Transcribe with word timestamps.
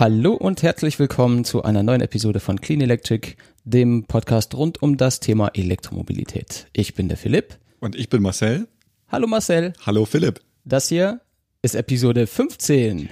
Hallo 0.00 0.34
und 0.34 0.62
herzlich 0.62 1.00
willkommen 1.00 1.44
zu 1.44 1.64
einer 1.64 1.82
neuen 1.82 2.00
Episode 2.00 2.38
von 2.38 2.60
Clean 2.60 2.80
Electric, 2.80 3.34
dem 3.64 4.04
Podcast 4.04 4.54
rund 4.54 4.80
um 4.80 4.96
das 4.96 5.18
Thema 5.18 5.48
Elektromobilität. 5.54 6.68
Ich 6.72 6.94
bin 6.94 7.08
der 7.08 7.16
Philipp. 7.16 7.58
Und 7.80 7.96
ich 7.96 8.08
bin 8.08 8.22
Marcel. 8.22 8.68
Hallo 9.08 9.26
Marcel. 9.26 9.72
Hallo 9.84 10.04
Philipp. 10.04 10.40
Das 10.64 10.88
hier 10.88 11.20
ist 11.62 11.74
Episode 11.74 12.28
15. 12.28 13.08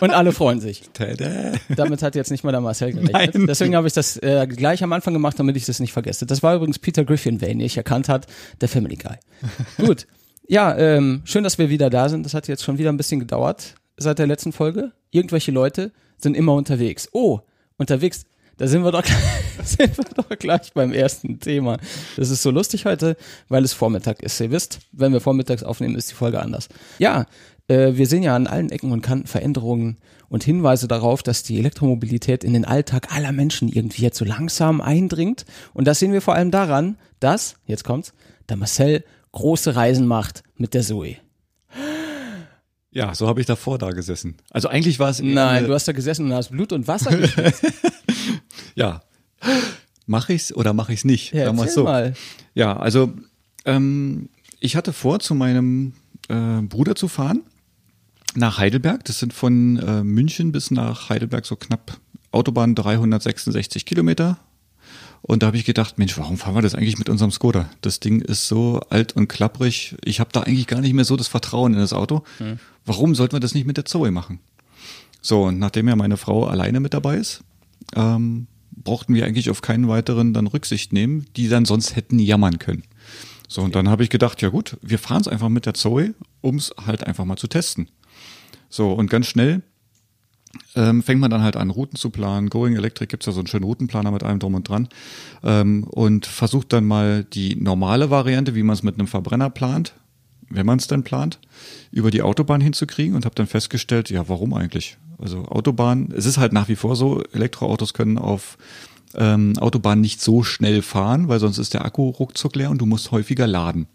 Und 0.00 0.10
alle 0.12 0.30
freuen 0.30 0.60
sich. 0.60 0.82
Tada. 0.92 1.54
Damit 1.70 2.04
hat 2.04 2.14
jetzt 2.14 2.30
nicht 2.30 2.44
mal 2.44 2.52
der 2.52 2.60
Marcel 2.60 2.92
gerechnet. 2.92 3.34
Nein. 3.34 3.46
Deswegen 3.48 3.74
habe 3.74 3.88
ich 3.88 3.94
das 3.94 4.16
äh, 4.18 4.46
gleich 4.46 4.84
am 4.84 4.92
Anfang 4.92 5.12
gemacht, 5.12 5.40
damit 5.40 5.56
ich 5.56 5.66
das 5.66 5.80
nicht 5.80 5.92
vergesse. 5.92 6.24
Das 6.24 6.44
war 6.44 6.54
übrigens 6.54 6.78
Peter 6.78 7.04
Griffin, 7.04 7.40
wer 7.40 7.50
ihn 7.50 7.56
nicht 7.58 7.76
erkannt 7.76 8.08
hat, 8.08 8.28
der 8.60 8.68
Family 8.68 8.94
Guy. 8.94 9.16
Gut. 9.84 10.06
Ja, 10.46 10.78
ähm, 10.78 11.22
schön, 11.24 11.42
dass 11.42 11.58
wir 11.58 11.68
wieder 11.68 11.90
da 11.90 12.08
sind. 12.08 12.24
Das 12.24 12.32
hat 12.32 12.46
jetzt 12.46 12.62
schon 12.62 12.78
wieder 12.78 12.92
ein 12.92 12.96
bisschen 12.96 13.18
gedauert 13.18 13.74
seit 13.96 14.18
der 14.18 14.26
letzten 14.26 14.52
Folge. 14.52 14.92
Irgendwelche 15.10 15.52
Leute 15.52 15.92
sind 16.16 16.36
immer 16.36 16.54
unterwegs. 16.54 17.08
Oh, 17.12 17.40
unterwegs. 17.76 18.26
Da 18.56 18.68
sind 18.68 18.84
wir 18.84 18.92
doch, 18.92 19.04
sind 19.64 19.96
wir 19.98 20.04
doch 20.04 20.28
gleich 20.38 20.72
beim 20.72 20.92
ersten 20.92 21.40
Thema. 21.40 21.78
Das 22.16 22.30
ist 22.30 22.42
so 22.42 22.50
lustig 22.50 22.84
heute, 22.84 23.16
weil 23.48 23.64
es 23.64 23.72
Vormittag 23.72 24.22
ist. 24.22 24.40
Ihr 24.40 24.50
wisst, 24.50 24.78
wenn 24.92 25.12
wir 25.12 25.20
vormittags 25.20 25.64
aufnehmen, 25.64 25.96
ist 25.96 26.10
die 26.10 26.14
Folge 26.14 26.40
anders. 26.40 26.68
Ja, 26.98 27.26
äh, 27.68 27.92
wir 27.94 28.06
sehen 28.06 28.22
ja 28.22 28.36
an 28.36 28.46
allen 28.46 28.70
Ecken 28.70 28.92
und 28.92 29.02
Kanten 29.02 29.26
Veränderungen 29.26 29.98
und 30.28 30.44
Hinweise 30.44 30.88
darauf, 30.88 31.22
dass 31.22 31.42
die 31.42 31.58
Elektromobilität 31.58 32.44
in 32.44 32.52
den 32.52 32.64
Alltag 32.64 33.14
aller 33.14 33.32
Menschen 33.32 33.68
irgendwie 33.68 34.02
jetzt 34.02 34.18
so 34.18 34.24
langsam 34.24 34.80
eindringt. 34.80 35.44
Und 35.72 35.86
das 35.86 35.98
sehen 35.98 36.12
wir 36.12 36.22
vor 36.22 36.34
allem 36.34 36.50
daran, 36.50 36.96
dass, 37.20 37.56
jetzt 37.66 37.84
kommt's, 37.84 38.12
der 38.48 38.56
Marcel 38.56 39.04
große 39.32 39.74
Reisen 39.74 40.06
macht 40.06 40.44
mit 40.56 40.74
der 40.74 40.82
Zoe. 40.82 41.16
Ja, 42.94 43.12
so 43.12 43.26
habe 43.26 43.40
ich 43.40 43.46
davor 43.46 43.76
da 43.76 43.90
gesessen. 43.90 44.36
Also 44.50 44.68
eigentlich 44.68 45.00
war 45.00 45.10
es 45.10 45.20
Nein, 45.20 45.66
du 45.66 45.74
hast 45.74 45.88
da 45.88 45.92
gesessen 45.92 46.26
und 46.26 46.32
hast 46.32 46.50
Blut 46.50 46.72
und 46.72 46.86
Wasser 46.86 47.14
geschwitzt. 47.16 47.66
ja. 48.76 49.02
Mache 50.06 50.32
ich's 50.32 50.54
oder 50.54 50.72
mache 50.72 50.92
ich's 50.92 51.04
nicht? 51.04 51.34
Ja, 51.34 51.46
erzähl 51.46 51.68
so. 51.68 51.84
mal. 51.84 52.14
Ja, 52.54 52.76
also 52.76 53.12
ähm, 53.64 54.28
ich 54.60 54.76
hatte 54.76 54.92
vor, 54.92 55.18
zu 55.18 55.34
meinem 55.34 55.94
äh, 56.28 56.62
Bruder 56.62 56.94
zu 56.94 57.08
fahren 57.08 57.42
nach 58.36 58.58
Heidelberg. 58.58 59.04
Das 59.04 59.18
sind 59.18 59.32
von 59.32 59.76
äh, 59.76 60.04
München 60.04 60.52
bis 60.52 60.70
nach 60.70 61.08
Heidelberg 61.08 61.46
so 61.46 61.56
knapp 61.56 61.98
Autobahn 62.30 62.76
366 62.76 63.86
Kilometer. 63.86 64.38
Und 65.26 65.42
da 65.42 65.46
habe 65.46 65.56
ich 65.56 65.64
gedacht, 65.64 65.96
Mensch, 65.96 66.18
warum 66.18 66.36
fahren 66.36 66.54
wir 66.54 66.60
das 66.60 66.74
eigentlich 66.74 66.98
mit 66.98 67.08
unserem 67.08 67.30
Skoda? 67.30 67.70
Das 67.80 67.98
Ding 67.98 68.20
ist 68.20 68.46
so 68.46 68.80
alt 68.90 69.16
und 69.16 69.26
klapprig. 69.26 69.96
Ich 70.04 70.20
habe 70.20 70.28
da 70.30 70.40
eigentlich 70.40 70.66
gar 70.66 70.82
nicht 70.82 70.92
mehr 70.92 71.06
so 71.06 71.16
das 71.16 71.28
Vertrauen 71.28 71.72
in 71.72 71.80
das 71.80 71.94
Auto. 71.94 72.24
Warum 72.84 73.14
sollten 73.14 73.32
wir 73.32 73.40
das 73.40 73.54
nicht 73.54 73.66
mit 73.66 73.78
der 73.78 73.86
Zoe 73.86 74.10
machen? 74.10 74.40
So, 75.22 75.44
und 75.44 75.58
nachdem 75.58 75.88
ja 75.88 75.96
meine 75.96 76.18
Frau 76.18 76.44
alleine 76.44 76.78
mit 76.78 76.92
dabei 76.92 77.16
ist, 77.16 77.42
ähm, 77.96 78.48
brauchten 78.70 79.14
wir 79.14 79.24
eigentlich 79.24 79.48
auf 79.48 79.62
keinen 79.62 79.88
weiteren 79.88 80.34
dann 80.34 80.46
Rücksicht 80.46 80.92
nehmen, 80.92 81.24
die 81.36 81.48
dann 81.48 81.64
sonst 81.64 81.96
hätten 81.96 82.18
jammern 82.18 82.58
können. 82.58 82.82
So, 83.48 83.62
und 83.62 83.74
dann 83.74 83.88
habe 83.88 84.02
ich 84.02 84.10
gedacht, 84.10 84.42
ja 84.42 84.50
gut, 84.50 84.76
wir 84.82 84.98
fahren 84.98 85.22
es 85.22 85.28
einfach 85.28 85.48
mit 85.48 85.64
der 85.64 85.72
Zoe, 85.72 86.12
um 86.42 86.56
es 86.56 86.74
halt 86.84 87.02
einfach 87.02 87.24
mal 87.24 87.38
zu 87.38 87.48
testen. 87.48 87.88
So, 88.68 88.92
und 88.92 89.08
ganz 89.08 89.26
schnell 89.26 89.62
ähm, 90.74 91.02
fängt 91.02 91.20
man 91.20 91.30
dann 91.30 91.42
halt 91.42 91.56
an, 91.56 91.70
Routen 91.70 91.96
zu 91.96 92.10
planen. 92.10 92.50
Going 92.50 92.76
Electric 92.76 93.08
gibt's 93.08 93.26
ja 93.26 93.32
so 93.32 93.40
einen 93.40 93.46
schönen 93.46 93.64
Routenplaner 93.64 94.10
mit 94.10 94.22
allem 94.22 94.38
drum 94.38 94.54
und 94.54 94.68
dran. 94.68 94.88
Ähm, 95.42 95.84
und 95.84 96.26
versucht 96.26 96.72
dann 96.72 96.84
mal 96.84 97.24
die 97.24 97.56
normale 97.56 98.10
Variante, 98.10 98.54
wie 98.54 98.62
man 98.62 98.74
es 98.74 98.82
mit 98.82 98.98
einem 98.98 99.06
Verbrenner 99.06 99.50
plant, 99.50 99.94
wenn 100.50 100.66
man 100.66 100.78
es 100.78 100.86
denn 100.86 101.02
plant, 101.02 101.38
über 101.90 102.10
die 102.10 102.22
Autobahn 102.22 102.60
hinzukriegen 102.60 103.14
und 103.14 103.24
habe 103.24 103.34
dann 103.34 103.46
festgestellt, 103.46 104.10
ja, 104.10 104.28
warum 104.28 104.54
eigentlich? 104.54 104.98
Also 105.18 105.44
Autobahn, 105.44 106.12
es 106.16 106.26
ist 106.26 106.38
halt 106.38 106.52
nach 106.52 106.68
wie 106.68 106.76
vor 106.76 106.96
so, 106.96 107.22
Elektroautos 107.32 107.94
können 107.94 108.18
auf 108.18 108.58
ähm, 109.14 109.56
Autobahn 109.58 110.00
nicht 110.00 110.20
so 110.20 110.42
schnell 110.42 110.82
fahren, 110.82 111.28
weil 111.28 111.38
sonst 111.38 111.58
ist 111.58 111.74
der 111.74 111.84
Akku 111.84 112.08
ruckzuck 112.10 112.56
leer 112.56 112.70
und 112.70 112.78
du 112.78 112.86
musst 112.86 113.12
häufiger 113.12 113.46
laden. 113.46 113.86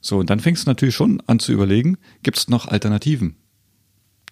So, 0.00 0.18
und 0.18 0.30
dann 0.30 0.40
fängst 0.40 0.66
du 0.66 0.70
natürlich 0.70 0.94
schon 0.94 1.22
an 1.26 1.38
zu 1.38 1.52
überlegen, 1.52 1.98
gibt 2.22 2.38
es 2.38 2.48
noch 2.48 2.68
Alternativen? 2.68 3.36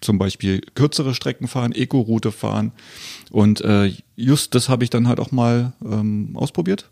Zum 0.01 0.17
Beispiel 0.17 0.61
kürzere 0.73 1.13
Strecken 1.13 1.47
fahren, 1.47 1.71
Eco-Route 1.71 2.31
fahren. 2.31 2.71
Und 3.29 3.61
äh, 3.61 3.93
just 4.15 4.55
das 4.55 4.67
habe 4.67 4.83
ich 4.83 4.89
dann 4.89 5.07
halt 5.07 5.19
auch 5.19 5.31
mal 5.31 5.73
ähm, 5.83 6.31
ausprobiert. 6.35 6.89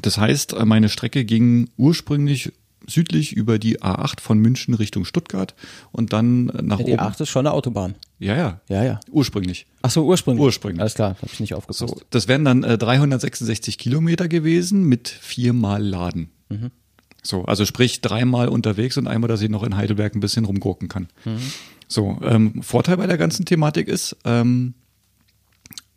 Das 0.00 0.18
heißt, 0.18 0.54
äh, 0.54 0.64
meine 0.64 0.88
Strecke 0.88 1.24
ging 1.24 1.68
ursprünglich 1.76 2.52
südlich 2.88 3.32
über 3.32 3.60
die 3.60 3.80
A8 3.80 4.20
von 4.20 4.38
München 4.38 4.74
Richtung 4.74 5.04
Stuttgart 5.04 5.54
und 5.92 6.12
dann 6.12 6.46
nach 6.46 6.80
Ja, 6.80 6.84
die 6.84 6.92
oben. 6.92 7.00
8 7.00 7.20
ist 7.20 7.28
schon 7.28 7.46
eine 7.46 7.54
Autobahn. 7.54 7.94
Ja, 8.18 8.36
ja. 8.36 8.60
Ja, 8.68 8.82
ja. 8.82 9.00
Ursprünglich. 9.10 9.66
Ach 9.82 9.90
so, 9.90 10.04
ursprünglich. 10.04 10.42
Ursprünglich. 10.42 10.80
Alles 10.80 10.94
klar, 10.94 11.10
habe 11.10 11.30
ich 11.32 11.38
nicht 11.38 11.54
aufgepasst. 11.54 11.78
So, 11.78 12.00
das 12.10 12.26
wären 12.26 12.44
dann 12.44 12.64
äh, 12.64 12.78
366 12.78 13.78
Kilometer 13.78 14.26
gewesen 14.26 14.84
mit 14.88 15.08
viermal 15.08 15.82
Laden. 15.82 16.30
So, 17.22 17.44
also 17.44 17.64
sprich 17.64 18.00
dreimal 18.00 18.48
unterwegs 18.48 18.98
und 18.98 19.06
einmal, 19.06 19.28
dass 19.28 19.40
ich 19.42 19.48
noch 19.48 19.62
in 19.62 19.76
Heidelberg 19.76 20.14
ein 20.14 20.20
bisschen 20.20 20.44
rumgurken 20.44 20.88
kann. 20.88 21.08
So, 21.92 22.18
ähm, 22.22 22.62
Vorteil 22.62 22.96
bei 22.96 23.06
der 23.06 23.18
ganzen 23.18 23.44
Thematik 23.44 23.86
ist, 23.88 24.16
ähm, 24.24 24.74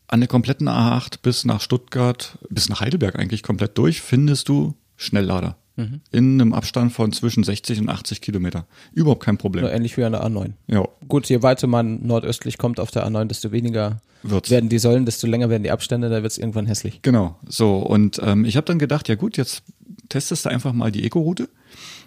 an 0.07 0.19
der 0.19 0.28
kompletten 0.28 0.67
A8 0.67 1.22
bis 1.22 1.45
nach 1.45 1.61
Stuttgart, 1.61 2.38
bis 2.50 2.69
nach 2.69 2.81
Heidelberg 2.81 3.17
eigentlich 3.17 3.44
komplett 3.44 3.78
durch, 3.78 4.01
findest 4.01 4.50
du 4.50 4.75
Schnelllader. 4.97 5.57
In 5.78 6.39
einem 6.39 6.53
Abstand 6.53 6.94
von 6.94 7.11
zwischen 7.11 7.44
60 7.44 7.81
und 7.81 7.89
80 7.89 8.22
Kilometer. 8.22 8.66
Überhaupt 8.94 9.23
kein 9.23 9.38
Problem. 9.38 9.63
Nur 9.66 9.73
ähnlich 9.73 9.97
wie 9.97 10.05
an 10.05 10.13
der 10.13 10.23
A9. 10.25 10.53
Ja, 10.67 10.88
Gut, 11.09 11.28
je 11.28 11.41
weiter 11.44 11.67
man 11.67 12.07
nordöstlich 12.07 12.57
kommt 12.57 12.79
auf 12.79 12.91
der 12.91 13.05
A9, 13.05 13.25
desto 13.25 13.51
weniger 13.51 14.00
Wird's. 14.23 14.50
werden 14.50 14.69
die 14.69 14.79
Säulen, 14.79 15.05
desto 15.05 15.28
länger 15.28 15.50
werden 15.50 15.63
die 15.63 15.72
Abstände, 15.72 16.09
da 16.09 16.22
wird 16.23 16.31
es 16.31 16.38
irgendwann 16.38 16.66
hässlich. 16.66 17.01
Genau, 17.01 17.38
so 17.45 17.79
und 17.79 18.22
ähm, 18.23 18.45
ich 18.45 18.55
habe 18.55 18.66
dann 18.66 18.79
gedacht, 18.79 19.09
ja 19.09 19.16
gut, 19.16 19.35
jetzt 19.35 19.63
testest 20.07 20.45
du 20.45 20.50
einfach 20.50 20.72
mal 20.72 20.94
die 20.94 21.03
Eco-Route. 21.03 21.50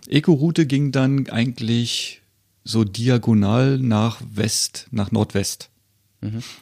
Eco-Route 0.08 0.64
ging 0.64 0.90
dann 0.90 1.28
eigentlich 1.28 2.22
so 2.68 2.84
diagonal 2.84 3.78
nach 3.78 4.20
West, 4.30 4.88
nach 4.90 5.10
Nordwest. 5.10 5.70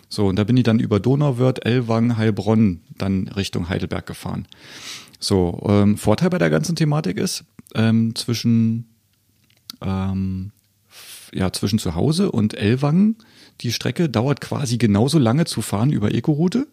So, 0.08 0.26
und 0.26 0.36
da 0.36 0.44
bin 0.44 0.56
ich 0.56 0.62
dann 0.62 0.78
über 0.78 1.00
Donauwörth, 1.00 1.64
Ellwangen, 1.64 2.16
Heilbronn 2.16 2.82
dann 2.96 3.26
Richtung 3.28 3.68
Heidelberg 3.68 4.06
gefahren. 4.06 4.46
So, 5.18 5.64
ähm, 5.68 5.96
Vorteil 5.96 6.30
bei 6.30 6.38
der 6.38 6.50
ganzen 6.50 6.76
Thematik 6.76 7.16
ist, 7.16 7.44
ähm, 7.74 8.14
zwischen, 8.14 8.86
ähm, 9.80 10.52
ja, 11.32 11.52
zwischen 11.52 11.80
zu 11.80 11.96
Hause 11.96 12.30
und 12.30 12.54
Ellwangen, 12.54 13.16
die 13.62 13.72
Strecke 13.72 14.08
dauert 14.08 14.40
quasi 14.40 14.78
genauso 14.78 15.18
lange 15.18 15.44
zu 15.46 15.60
fahren 15.60 15.90
über 15.90 16.14
Eco-Route 16.14 16.68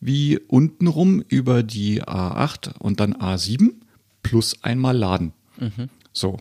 wie 0.00 0.38
untenrum 0.38 1.24
über 1.26 1.64
die 1.64 2.04
A8 2.04 2.78
und 2.78 3.00
dann 3.00 3.14
A7 3.14 3.70
plus 4.22 4.62
einmal 4.62 4.96
laden. 4.96 5.32
So. 6.12 6.38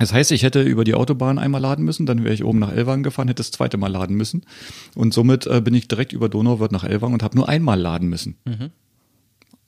Das 0.00 0.14
heißt, 0.14 0.32
ich 0.32 0.44
hätte 0.44 0.62
über 0.62 0.84
die 0.84 0.94
Autobahn 0.94 1.38
einmal 1.38 1.60
laden 1.60 1.84
müssen, 1.84 2.06
dann 2.06 2.24
wäre 2.24 2.32
ich 2.32 2.42
oben 2.42 2.58
nach 2.58 2.72
Ellwangen 2.72 3.02
gefahren, 3.02 3.28
hätte 3.28 3.40
das 3.40 3.50
zweite 3.50 3.76
Mal 3.76 3.88
laden 3.88 4.16
müssen. 4.16 4.46
Und 4.94 5.12
somit 5.12 5.46
äh, 5.46 5.60
bin 5.60 5.74
ich 5.74 5.88
direkt 5.88 6.14
über 6.14 6.30
Donauwörth 6.30 6.72
nach 6.72 6.84
Ellwangen 6.84 7.12
und 7.12 7.22
habe 7.22 7.36
nur 7.36 7.50
einmal 7.50 7.78
laden 7.78 8.08
müssen. 8.08 8.36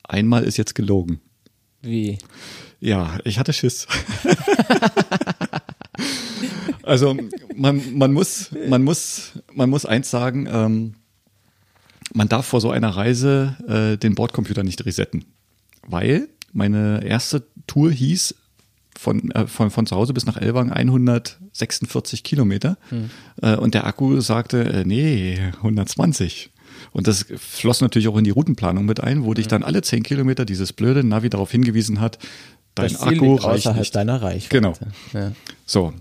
Einmal 0.01 0.43
ist 0.43 0.57
jetzt 0.57 0.73
gelogen. 0.73 1.19
Wie? 1.83 2.17
Ja, 2.79 3.19
ich 3.25 3.37
hatte 3.37 3.53
Schiss. 3.53 3.85
also 6.81 7.15
man, 7.55 7.95
man 7.95 8.11
muss, 8.11 8.49
man 8.67 8.83
muss, 8.83 9.33
man 9.53 9.69
muss 9.69 9.85
eins 9.85 10.09
sagen, 10.09 10.47
ähm, 10.51 10.95
man 12.11 12.27
darf 12.27 12.47
vor 12.47 12.59
so 12.59 12.71
einer 12.71 12.89
Reise 12.89 13.55
äh, 13.67 13.97
den 13.99 14.15
Bordcomputer 14.15 14.63
nicht 14.63 14.83
resetten. 14.83 15.25
Weil 15.85 16.27
meine 16.53 17.05
erste 17.05 17.45
Tour 17.67 17.91
hieß 17.91 18.33
von, 18.97 19.31
äh, 19.31 19.47
von, 19.47 19.71
von 19.71 19.85
zu 19.85 19.95
Hause 19.95 20.13
bis 20.13 20.25
nach 20.25 20.37
Elwang 20.37 20.71
146 20.71 22.23
Kilometer. 22.23 22.77
Äh, 23.41 23.55
und 23.57 23.73
der 23.73 23.85
Akku 23.85 24.19
sagte, 24.21 24.63
äh, 24.63 24.85
nee, 24.85 25.39
120. 25.57 26.51
Und 26.91 27.07
das 27.07 27.25
floss 27.37 27.81
natürlich 27.81 28.07
auch 28.07 28.17
in 28.17 28.23
die 28.23 28.29
Routenplanung 28.31 28.85
mit 28.85 28.99
ein, 28.99 29.23
wo 29.23 29.33
dich 29.33 29.47
dann 29.47 29.63
alle 29.63 29.81
10 29.81 30.03
Kilometer 30.03 30.45
dieses 30.45 30.73
blöde 30.73 31.03
Navi 31.03 31.29
darauf 31.29 31.51
hingewiesen 31.51 31.99
hat, 31.99 32.19
dein 32.75 32.95
Akku 32.95 33.33
liegt 33.33 33.43
reicht 33.43 33.75
nicht. 33.75 33.95
deiner 33.95 34.21
Reichweite. 34.21 34.49
Genau. 34.49 34.73
Ja. 35.13 35.31
So, 35.65 35.93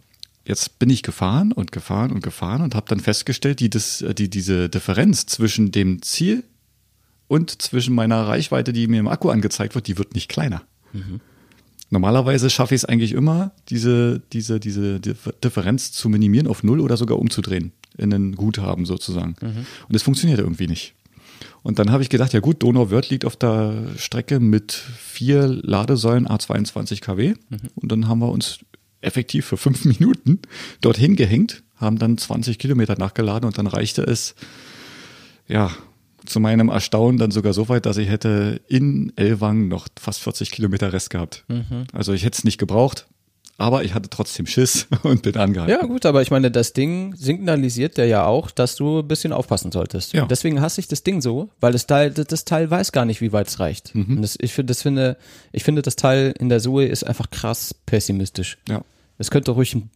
jetzt 0.44 0.78
bin 0.78 0.90
ich 0.90 1.02
gefahren 1.02 1.52
und 1.52 1.72
gefahren 1.72 2.10
und 2.10 2.22
gefahren 2.22 2.62
und 2.62 2.74
habe 2.74 2.86
dann 2.88 3.00
festgestellt, 3.00 3.60
die, 3.60 3.70
das, 3.70 4.04
die, 4.16 4.28
diese 4.28 4.68
Differenz 4.68 5.26
zwischen 5.26 5.70
dem 5.70 6.02
Ziel 6.02 6.44
und 7.28 7.62
zwischen 7.62 7.94
meiner 7.94 8.26
Reichweite, 8.26 8.72
die 8.72 8.86
mir 8.86 9.00
im 9.00 9.08
Akku 9.08 9.30
angezeigt 9.30 9.74
wird, 9.74 9.86
die 9.86 9.98
wird 9.98 10.14
nicht 10.14 10.28
kleiner. 10.28 10.62
Normalerweise 11.92 12.48
schaffe 12.48 12.74
ich 12.74 12.80
es 12.80 12.84
eigentlich 12.86 13.12
immer, 13.12 13.52
diese, 13.68 14.20
diese, 14.32 14.58
diese 14.58 14.96
Dif- 14.96 15.32
Differenz 15.44 15.92
zu 15.92 16.08
minimieren 16.08 16.46
auf 16.48 16.62
null 16.62 16.80
oder 16.80 16.96
sogar 16.96 17.18
umzudrehen 17.18 17.72
in 17.98 18.12
ein 18.12 18.34
Guthaben 18.34 18.86
sozusagen. 18.86 19.36
Und 19.42 19.92
das 19.94 20.02
funktioniert 20.02 20.38
irgendwie 20.38 20.66
nicht. 20.66 20.94
Und 21.62 21.78
dann 21.78 21.90
habe 21.92 22.02
ich 22.02 22.08
gedacht, 22.08 22.32
ja 22.32 22.40
gut, 22.40 22.62
Donauwörth 22.62 23.10
liegt 23.10 23.26
auf 23.26 23.36
der 23.36 23.74
Strecke 23.98 24.40
mit 24.40 24.72
vier 24.72 25.46
Ladesäulen 25.46 26.26
A22 26.26 27.00
kW. 27.02 27.34
Und 27.74 27.92
dann 27.92 28.08
haben 28.08 28.20
wir 28.20 28.30
uns 28.30 28.60
effektiv 29.02 29.44
für 29.44 29.58
fünf 29.58 29.84
Minuten 29.92 30.40
dorthin 30.80 31.14
gehängt, 31.14 31.62
haben 31.76 31.98
dann 31.98 32.16
20 32.16 32.58
Kilometer 32.58 32.96
nachgeladen 32.98 33.46
und 33.46 33.58
dann 33.58 33.66
reichte 33.66 34.02
es, 34.02 34.34
ja, 35.46 35.70
zu 36.26 36.40
meinem 36.40 36.68
Erstaunen 36.68 37.18
dann 37.18 37.30
sogar 37.30 37.52
so 37.52 37.68
weit, 37.68 37.86
dass 37.86 37.96
ich 37.96 38.08
hätte 38.08 38.60
in 38.68 39.12
Elwang 39.16 39.68
noch 39.68 39.86
fast 39.98 40.20
40 40.20 40.50
Kilometer 40.50 40.92
Rest 40.92 41.10
gehabt. 41.10 41.44
Mhm. 41.48 41.84
Also 41.92 42.12
ich 42.12 42.24
hätte 42.24 42.38
es 42.38 42.44
nicht 42.44 42.58
gebraucht, 42.58 43.06
aber 43.58 43.84
ich 43.84 43.94
hatte 43.94 44.08
trotzdem 44.10 44.46
Schiss 44.46 44.86
und 45.02 45.22
bin 45.22 45.36
angehalten. 45.36 45.74
Ja, 45.80 45.86
gut, 45.86 46.06
aber 46.06 46.22
ich 46.22 46.30
meine, 46.30 46.50
das 46.50 46.72
Ding 46.72 47.14
signalisiert 47.16 47.98
ja 47.98 48.04
ja 48.04 48.24
auch, 48.26 48.50
dass 48.50 48.76
du 48.76 49.00
ein 49.00 49.08
bisschen 49.08 49.32
aufpassen 49.32 49.70
solltest. 49.72 50.12
Ja. 50.14 50.26
Deswegen 50.26 50.60
hasse 50.60 50.80
ich 50.80 50.88
das 50.88 51.02
Ding 51.02 51.20
so, 51.20 51.50
weil 51.60 51.72
das 51.72 51.86
Teil, 51.86 52.10
das- 52.10 52.44
Teil 52.44 52.70
weiß 52.70 52.92
gar 52.92 53.04
nicht, 53.04 53.20
wie 53.20 53.32
weit 53.32 53.48
es 53.48 53.60
reicht. 53.60 53.94
Mhm. 53.94 54.16
Und 54.16 54.22
das, 54.22 54.36
ich 54.40 54.52
finde, 54.52 54.70
das 54.72 54.82
finde, 54.82 55.16
ich 55.52 55.64
finde, 55.64 55.82
das 55.82 55.96
Teil 55.96 56.34
in 56.38 56.48
der 56.48 56.60
Zoe 56.60 56.86
ist 56.86 57.04
einfach 57.04 57.30
krass 57.30 57.74
pessimistisch. 57.86 58.58
Ja. 58.68 58.82
Es 59.18 59.30
könnte 59.30 59.52
ruhig 59.52 59.74
ein 59.74 59.90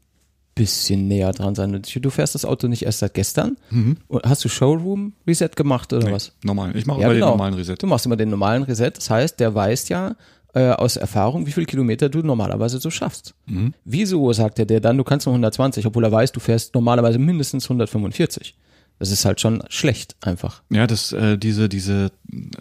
bisschen 0.57 1.07
näher 1.07 1.31
dran 1.33 1.55
sein. 1.55 1.81
Du 2.01 2.11
fährst 2.11 2.35
das 2.35 2.45
Auto 2.45 2.67
nicht 2.67 2.83
erst 2.85 2.99
seit 2.99 3.15
gestern. 3.15 3.57
Mhm. 3.71 3.99
Hast 4.25 4.45
du 4.45 4.49
Showroom 4.49 5.13
Reset 5.27 5.51
gemacht 5.55 5.93
oder 5.93 6.07
Nee, 6.09 6.13
was? 6.15 6.33
normal. 6.43 6.75
Ich 6.77 6.87
mache 6.87 7.01
Ja, 7.01 7.07
immer 7.07 7.15
genau. 7.15 7.27
den 7.27 7.31
normalen 7.33 7.55
Reset. 7.55 7.75
Du 7.79 7.87
machst 7.87 8.07
immer 8.07 8.17
den 8.17 8.31
normalen 8.31 8.65
Reset. 8.65 8.91
Das 8.97 9.09
heißt, 9.11 9.39
der 9.39 9.55
weiß 9.55 9.89
ja 9.91 10.17
äh, 10.55 10.71
aus 10.71 10.97
Erfahrung, 10.97 11.47
wie 11.47 11.53
viel 11.53 11.67
Kilometer 11.67 12.09
du 12.09 12.21
normalerweise 12.23 12.79
so 12.81 12.89
schaffst. 12.91 13.35
Mhm. 13.47 13.75
Wieso 13.85 14.33
sagt 14.33 14.59
er 14.59 14.65
dir 14.65 14.81
dann, 14.81 14.97
du 14.97 15.05
kannst 15.05 15.27
nur 15.27 15.35
120, 15.35 15.85
obwohl 15.87 16.05
er 16.05 16.11
weiß, 16.13 16.33
du 16.33 16.41
fährst 16.41 16.75
normalerweise 16.75 17.19
mindestens 17.19 17.65
145? 17.67 18.57
Das 18.99 19.11
ist 19.11 19.27
halt 19.27 19.43
schon 19.43 19.63
schlecht 19.69 20.17
einfach. 20.23 20.63
Ja, 20.71 20.87
das, 20.87 21.13
äh, 21.13 21.37
diese, 21.37 21.69
diese 21.69 22.11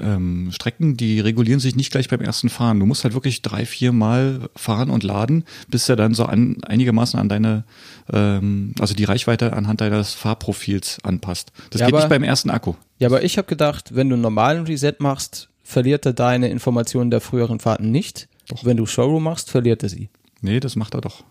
ähm, 0.01 0.49
Strecken, 0.51 0.97
die 0.97 1.21
regulieren 1.21 1.61
sich 1.61 1.77
nicht 1.77 1.91
gleich 1.91 2.09
beim 2.09 2.19
ersten 2.19 2.49
Fahren. 2.49 2.79
Du 2.81 2.85
musst 2.85 3.05
halt 3.05 3.13
wirklich 3.13 3.41
drei, 3.41 3.65
vier 3.65 3.93
Mal 3.93 4.49
fahren 4.55 4.89
und 4.89 5.03
laden, 5.03 5.45
bis 5.69 5.87
er 5.87 5.95
dann 5.95 6.13
so 6.13 6.25
an, 6.25 6.57
einigermaßen 6.65 7.17
an 7.17 7.29
deine, 7.29 7.63
ähm, 8.11 8.73
also 8.79 8.93
die 8.93 9.05
Reichweite 9.05 9.53
anhand 9.53 9.79
deines 9.79 10.13
Fahrprofils 10.13 10.97
anpasst. 11.03 11.53
Das 11.69 11.79
Ja, 11.79 11.87
geht 11.87 11.93
aber- 11.95 12.03
nicht 12.03 12.09
beim 12.09 12.23
ersten 12.23 12.49
Akku. 12.49 12.73
Ja, 12.99 13.07
aber 13.07 13.23
ich 13.23 13.37
habe 13.37 13.47
gedacht, 13.47 13.95
wenn 13.95 14.09
du 14.09 14.15
einen 14.15 14.21
normalen 14.23 14.65
Reset 14.65 14.95
machst, 14.99 15.47
verliert 15.63 16.05
er 16.05 16.13
deine 16.13 16.49
Informationen 16.49 17.11
der 17.11 17.21
früheren 17.21 17.59
Fahrten 17.61 17.91
nicht. 17.91 18.27
Wenn 18.61 18.75
du 18.77 18.85
Showroom 18.85 19.23
machst, 19.23 19.49
verliert 19.49 19.83
er 19.83 19.89
sie. 19.89 20.09
Nee, 20.41 20.59
das 20.59 20.75
macht 20.75 20.93
er 20.95 21.01
doch. 21.01 21.23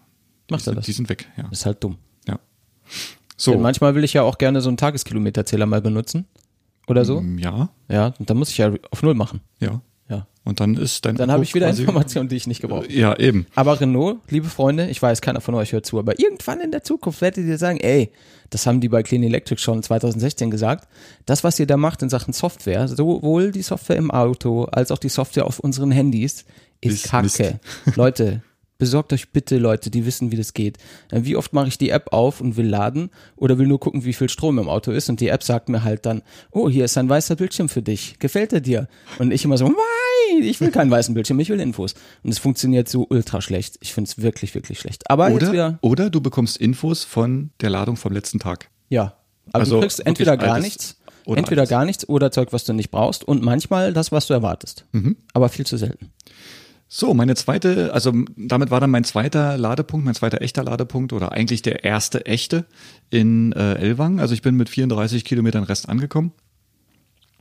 Macht 0.50 0.62
die, 0.62 0.70
er 0.70 0.72
sind- 0.72 0.76
das? 0.78 0.86
Die 0.86 0.92
sind 0.92 1.08
weg, 1.10 1.28
ja. 1.36 1.44
Das 1.44 1.60
ist 1.60 1.66
halt 1.66 1.84
dumm. 1.84 1.98
ja. 2.26 2.38
Denn 3.46 3.54
So, 3.54 3.58
manchmal 3.58 3.94
will 3.94 4.04
ich 4.04 4.12
ja 4.12 4.22
auch 4.22 4.38
gerne 4.38 4.60
so 4.60 4.68
einen 4.68 4.76
Tageskilometerzähler 4.76 5.66
mal 5.66 5.80
benutzen. 5.80 6.26
Oder 6.86 7.04
so. 7.04 7.18
ähm, 7.18 7.38
ja, 7.38 7.70
Ja, 7.88 8.14
und 8.18 8.28
dann 8.30 8.36
muss 8.36 8.50
ich 8.50 8.58
ja 8.58 8.72
auf 8.90 9.02
Null 9.02 9.14
machen. 9.14 9.40
ja. 9.60 9.80
Ja. 10.10 10.26
Und 10.44 10.60
dann 10.60 10.76
ist 10.76 11.06
dein 11.06 11.16
Dann 11.16 11.32
habe 11.32 11.42
ich 11.44 11.54
wieder 11.54 11.66
Informationen, 11.70 12.28
die 12.28 12.36
ich 12.36 12.46
nicht 12.46 12.60
gebrauche. 12.60 12.92
Ja, 12.92 13.18
eben. 13.18 13.46
Aber 13.54 13.80
Renault, 13.80 14.18
liebe 14.28 14.46
Freunde, 14.48 14.90
ich 14.90 15.00
weiß, 15.00 15.22
keiner 15.22 15.40
von 15.40 15.54
euch 15.54 15.72
hört 15.72 15.86
zu, 15.86 15.98
aber 15.98 16.18
irgendwann 16.20 16.60
in 16.60 16.70
der 16.70 16.84
Zukunft 16.84 17.22
werdet 17.22 17.46
ihr 17.46 17.56
sagen, 17.56 17.78
ey, 17.80 18.12
das 18.50 18.66
haben 18.66 18.82
die 18.82 18.90
bei 18.90 19.02
Clean 19.02 19.22
Electric 19.22 19.62
schon 19.62 19.82
2016 19.82 20.50
gesagt, 20.50 20.86
das, 21.24 21.42
was 21.42 21.58
ihr 21.58 21.66
da 21.66 21.78
macht 21.78 22.02
in 22.02 22.10
Sachen 22.10 22.34
Software, 22.34 22.86
sowohl 22.86 23.50
die 23.50 23.62
Software 23.62 23.96
im 23.96 24.10
Auto 24.10 24.64
als 24.64 24.90
auch 24.90 24.98
die 24.98 25.08
Software 25.08 25.46
auf 25.46 25.58
unseren 25.60 25.90
Handys, 25.90 26.44
ist 26.82 27.06
Ist 27.06 27.08
kacke. 27.08 27.58
Leute, 27.96 28.42
besorgt 28.84 29.12
euch 29.14 29.30
bitte 29.30 29.56
Leute, 29.56 29.90
die 29.90 30.04
wissen, 30.04 30.30
wie 30.30 30.36
das 30.36 30.52
geht. 30.52 30.76
Äh, 31.10 31.20
Wie 31.24 31.36
oft 31.36 31.52
mache 31.54 31.68
ich 31.68 31.78
die 31.78 31.88
App 31.90 32.12
auf 32.12 32.40
und 32.42 32.56
will 32.58 32.66
laden 32.66 33.10
oder 33.36 33.58
will 33.58 33.66
nur 33.66 33.80
gucken, 33.80 34.04
wie 34.04 34.12
viel 34.12 34.28
Strom 34.28 34.58
im 34.58 34.68
Auto 34.68 34.90
ist 34.92 35.08
und 35.08 35.20
die 35.20 35.28
App 35.28 35.42
sagt 35.42 35.68
mir 35.70 35.82
halt 35.84 36.04
dann, 36.04 36.22
oh, 36.50 36.68
hier 36.68 36.84
ist 36.84 36.98
ein 36.98 37.08
weißer 37.08 37.36
Bildschirm 37.36 37.68
für 37.70 37.82
dich. 37.82 38.18
Gefällt 38.18 38.52
er 38.52 38.60
dir? 38.60 38.88
Und 39.18 39.32
ich 39.32 39.44
immer 39.44 39.56
so, 39.56 39.64
nein, 39.66 40.42
ich 40.42 40.60
will 40.60 40.70
keinen 40.70 40.90
weißen 40.90 41.14
Bildschirm, 41.14 41.40
ich 41.40 41.48
will 41.48 41.60
Infos. 41.60 41.94
Und 42.22 42.30
es 42.30 42.38
funktioniert 42.38 42.88
so 42.88 43.06
ultra 43.08 43.40
schlecht. 43.40 43.78
Ich 43.80 43.94
finde 43.94 44.08
es 44.10 44.22
wirklich, 44.22 44.54
wirklich 44.54 44.78
schlecht. 44.78 45.10
Aber 45.10 45.30
Oder, 45.30 45.78
oder 45.80 46.10
du 46.10 46.20
bekommst 46.20 46.58
Infos 46.58 47.04
von 47.04 47.50
der 47.60 47.70
Ladung 47.70 47.96
vom 47.96 48.12
letzten 48.12 48.38
Tag. 48.38 48.68
ja. 48.90 49.14
Aber 49.52 49.60
Also 49.60 49.74
du 49.76 49.80
kriegst 49.82 50.06
entweder 50.06 50.36
gar 50.38 50.58
nichts, 50.58 50.96
oder 51.26 51.38
entweder 51.38 51.62
altes. 51.62 51.70
gar 51.70 51.84
nichts 51.84 52.08
oder 52.08 52.30
Zeug, 52.30 52.52
was 52.52 52.64
du 52.64 52.72
nicht 52.72 52.90
brauchst 52.90 53.24
und 53.24 53.42
manchmal 53.42 53.92
das, 53.92 54.10
was 54.10 54.26
du 54.26 54.32
erwartest. 54.32 54.86
Mhm. 54.92 55.16
Aber 55.34 55.50
viel 55.50 55.66
zu 55.66 55.76
selten. 55.76 56.10
So, 56.96 57.12
meine 57.12 57.34
zweite, 57.34 57.92
also 57.92 58.12
damit 58.36 58.70
war 58.70 58.78
dann 58.78 58.90
mein 58.90 59.02
zweiter 59.02 59.58
Ladepunkt, 59.58 60.04
mein 60.04 60.14
zweiter 60.14 60.40
echter 60.40 60.62
Ladepunkt 60.62 61.12
oder 61.12 61.32
eigentlich 61.32 61.60
der 61.60 61.82
erste 61.82 62.24
echte 62.24 62.66
in 63.10 63.50
äh, 63.50 63.74
Elwang. 63.74 64.20
Also 64.20 64.32
ich 64.32 64.42
bin 64.42 64.54
mit 64.54 64.68
34 64.68 65.24
Kilometern 65.24 65.64
Rest 65.64 65.88
angekommen 65.88 66.30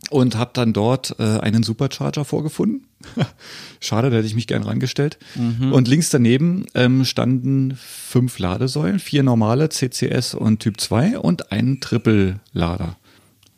und 0.09 0.37
habe 0.37 0.49
dann 0.55 0.73
dort 0.73 1.17
äh, 1.19 1.37
einen 1.37 1.61
Supercharger 1.61 2.25
vorgefunden. 2.25 2.87
Schade, 3.79 4.09
da 4.09 4.17
hätte 4.17 4.25
ich 4.25 4.33
mich 4.33 4.47
gern 4.47 4.63
rangestellt. 4.63 5.19
Und 5.71 5.87
links 5.87 6.09
daneben 6.09 6.65
ähm, 6.73 7.05
standen 7.05 7.77
fünf 7.77 8.39
Ladesäulen, 8.39 8.97
vier 8.97 9.21
normale 9.21 9.69
CCS 9.69 10.33
und 10.33 10.61
Typ 10.61 10.81
2 10.81 11.19
und 11.19 11.51
ein 11.51 11.79
Triple-Lader, 11.79 12.97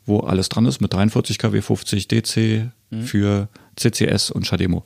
wo 0.06 0.20
alles 0.20 0.50
dran 0.50 0.66
ist 0.66 0.82
mit 0.82 0.92
43 0.92 1.38
kW 1.38 1.62
50 1.62 2.10
DC 2.10 2.70
für 3.02 3.48
CCS 3.78 4.32
und 4.32 4.46
Shademo. 4.46 4.84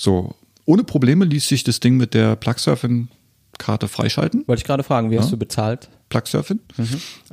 So, 0.00 0.34
ohne 0.64 0.82
Probleme 0.82 1.26
ließ 1.26 1.46
sich 1.46 1.62
das 1.62 1.78
Ding 1.78 1.98
mit 1.98 2.14
der 2.14 2.34
Plugsurfing-Karte 2.34 3.86
freischalten. 3.86 4.48
Wollte 4.48 4.60
ich 4.60 4.66
gerade 4.66 4.82
fragen, 4.82 5.10
wie 5.10 5.18
hast 5.18 5.30
du 5.30 5.36
bezahlt? 5.36 5.90
Plugsurfing. 6.08 6.58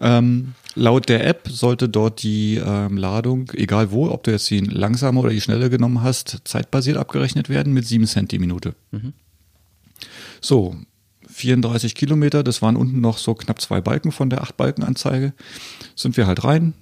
Ähm, 0.02 0.54
laut 0.75 1.08
der 1.08 1.25
App 1.25 1.48
sollte 1.50 1.88
dort 1.88 2.24
die 2.24 2.56
ähm, 2.56 2.98
Ladung, 2.98 3.50
egal 3.54 3.92
wo, 3.92 4.10
ob 4.10 4.24
du 4.24 4.31
jetzt 4.31 4.50
die 4.50 4.60
langsame 4.60 5.18
oder 5.18 5.30
die 5.30 5.40
schnelle 5.40 5.69
genommen 5.69 6.02
hast, 6.04 6.42
zeitbasiert 6.44 6.98
abgerechnet 6.98 7.48
werden 7.48 7.72
mit 7.72 7.88
7 7.88 8.06
Cent 8.06 8.34
die 8.34 8.40
Minute. 8.40 8.75
So, 10.42 10.75
34 11.30 11.96
Kilometer, 11.96 12.44
das 12.44 12.62
waren 12.62 12.75
unten 12.75 13.00
noch 13.00 13.18
so 13.18 13.34
knapp 13.34 13.62
zwei 13.62 13.80
Balken 13.80 14.12
von 14.12 14.30
der 14.30 14.44
8-Balken-Anzeige. 14.44 15.31
Sind 15.96 16.18
wir 16.18 16.28
halt 16.28 16.44
rein, 16.44 16.74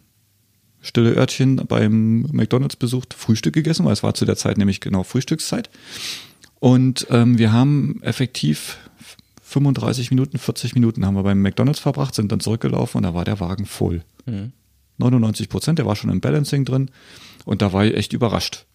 stille 0.86 1.14
Örtchen 1.16 1.58
beim 1.68 2.22
McDonalds 2.32 2.76
besucht, 2.76 3.14
Frühstück 3.14 3.54
gegessen, 3.54 3.86
weil 3.86 3.94
es 3.94 4.04
war 4.04 4.14
zu 4.14 4.24
der 4.26 4.36
Zeit 4.38 4.58
nämlich 4.58 4.80
genau 4.82 5.04
Frühstückszeit. 5.04 5.70
Und 6.60 7.08
ähm, 7.10 7.38
wir 7.38 7.52
haben 7.52 8.00
effektiv 8.04 8.78
35 9.42 10.12
Minuten, 10.12 10.38
40 10.38 10.76
Minuten 10.76 11.06
haben 11.06 11.16
wir 11.16 11.24
beim 11.24 11.42
McDonalds 11.42 11.80
verbracht, 11.80 12.16
sind 12.16 12.32
dann 12.32 12.40
zurückgelaufen 12.40 12.98
und 13.00 13.04
da 13.04 13.14
war 13.14 13.26
der 13.26 13.40
Wagen 13.40 13.66
voll. 13.66 14.04
99 14.98 15.50
Prozent, 15.50 15.80
der 15.80 15.86
war 15.86 15.96
schon 15.96 16.10
im 16.10 16.22
Balancing 16.22 16.66
drin 16.66 16.90
und 17.46 17.62
da 17.62 17.74
war 17.74 17.86
ich 17.86 17.96
echt 17.96 18.14
überrascht. 18.14 18.66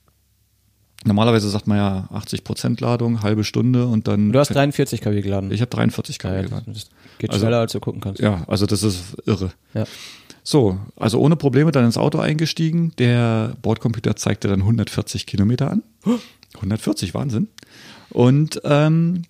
Normalerweise 1.04 1.48
sagt 1.48 1.66
man 1.66 1.78
ja 1.78 2.08
80 2.12 2.44
Prozent 2.44 2.80
Ladung, 2.82 3.22
halbe 3.22 3.42
Stunde 3.42 3.86
und 3.86 4.06
dann. 4.06 4.32
Du 4.32 4.38
hast 4.38 4.48
43 4.54 5.00
kW 5.00 5.22
geladen. 5.22 5.50
ich 5.50 5.62
habe 5.62 5.70
43 5.70 6.18
kW 6.18 6.34
ja, 6.34 6.42
geladen. 6.42 6.74
das 6.74 6.90
geht 7.18 7.30
Also- 7.30 7.40
schneller, 7.42 7.60
als 7.60 7.72
du 7.72 7.80
gucken 7.80 8.00
kannst. 8.02 8.20
Ja, 8.20 8.44
also 8.48 8.66
das 8.66 8.82
ist 8.82 9.16
irre. 9.24 9.50
Ja. 9.72 9.84
So, 10.50 10.80
also 10.96 11.20
ohne 11.20 11.36
Probleme 11.36 11.70
dann 11.70 11.84
ins 11.84 11.96
Auto 11.96 12.18
eingestiegen. 12.18 12.90
Der 12.98 13.56
Bordcomputer 13.62 14.16
zeigte 14.16 14.48
dann 14.48 14.62
140 14.62 15.24
Kilometer 15.24 15.70
an. 15.70 15.84
140, 16.56 17.14
Wahnsinn. 17.14 17.46
Und 18.08 18.60
ähm, 18.64 19.22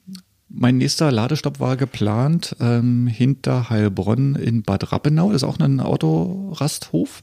mein 0.49 0.79
nächster 0.79 1.13
Ladestopp 1.13 1.61
war 1.61 1.77
geplant 1.77 2.57
ähm, 2.59 3.07
hinter 3.07 3.69
Heilbronn 3.69 4.35
in 4.35 4.63
Bad 4.63 4.93
Rappenau. 4.93 5.31
Das 5.31 5.43
ist 5.43 5.49
auch 5.49 5.59
ein 5.59 5.81
Autorasthof. 5.81 7.23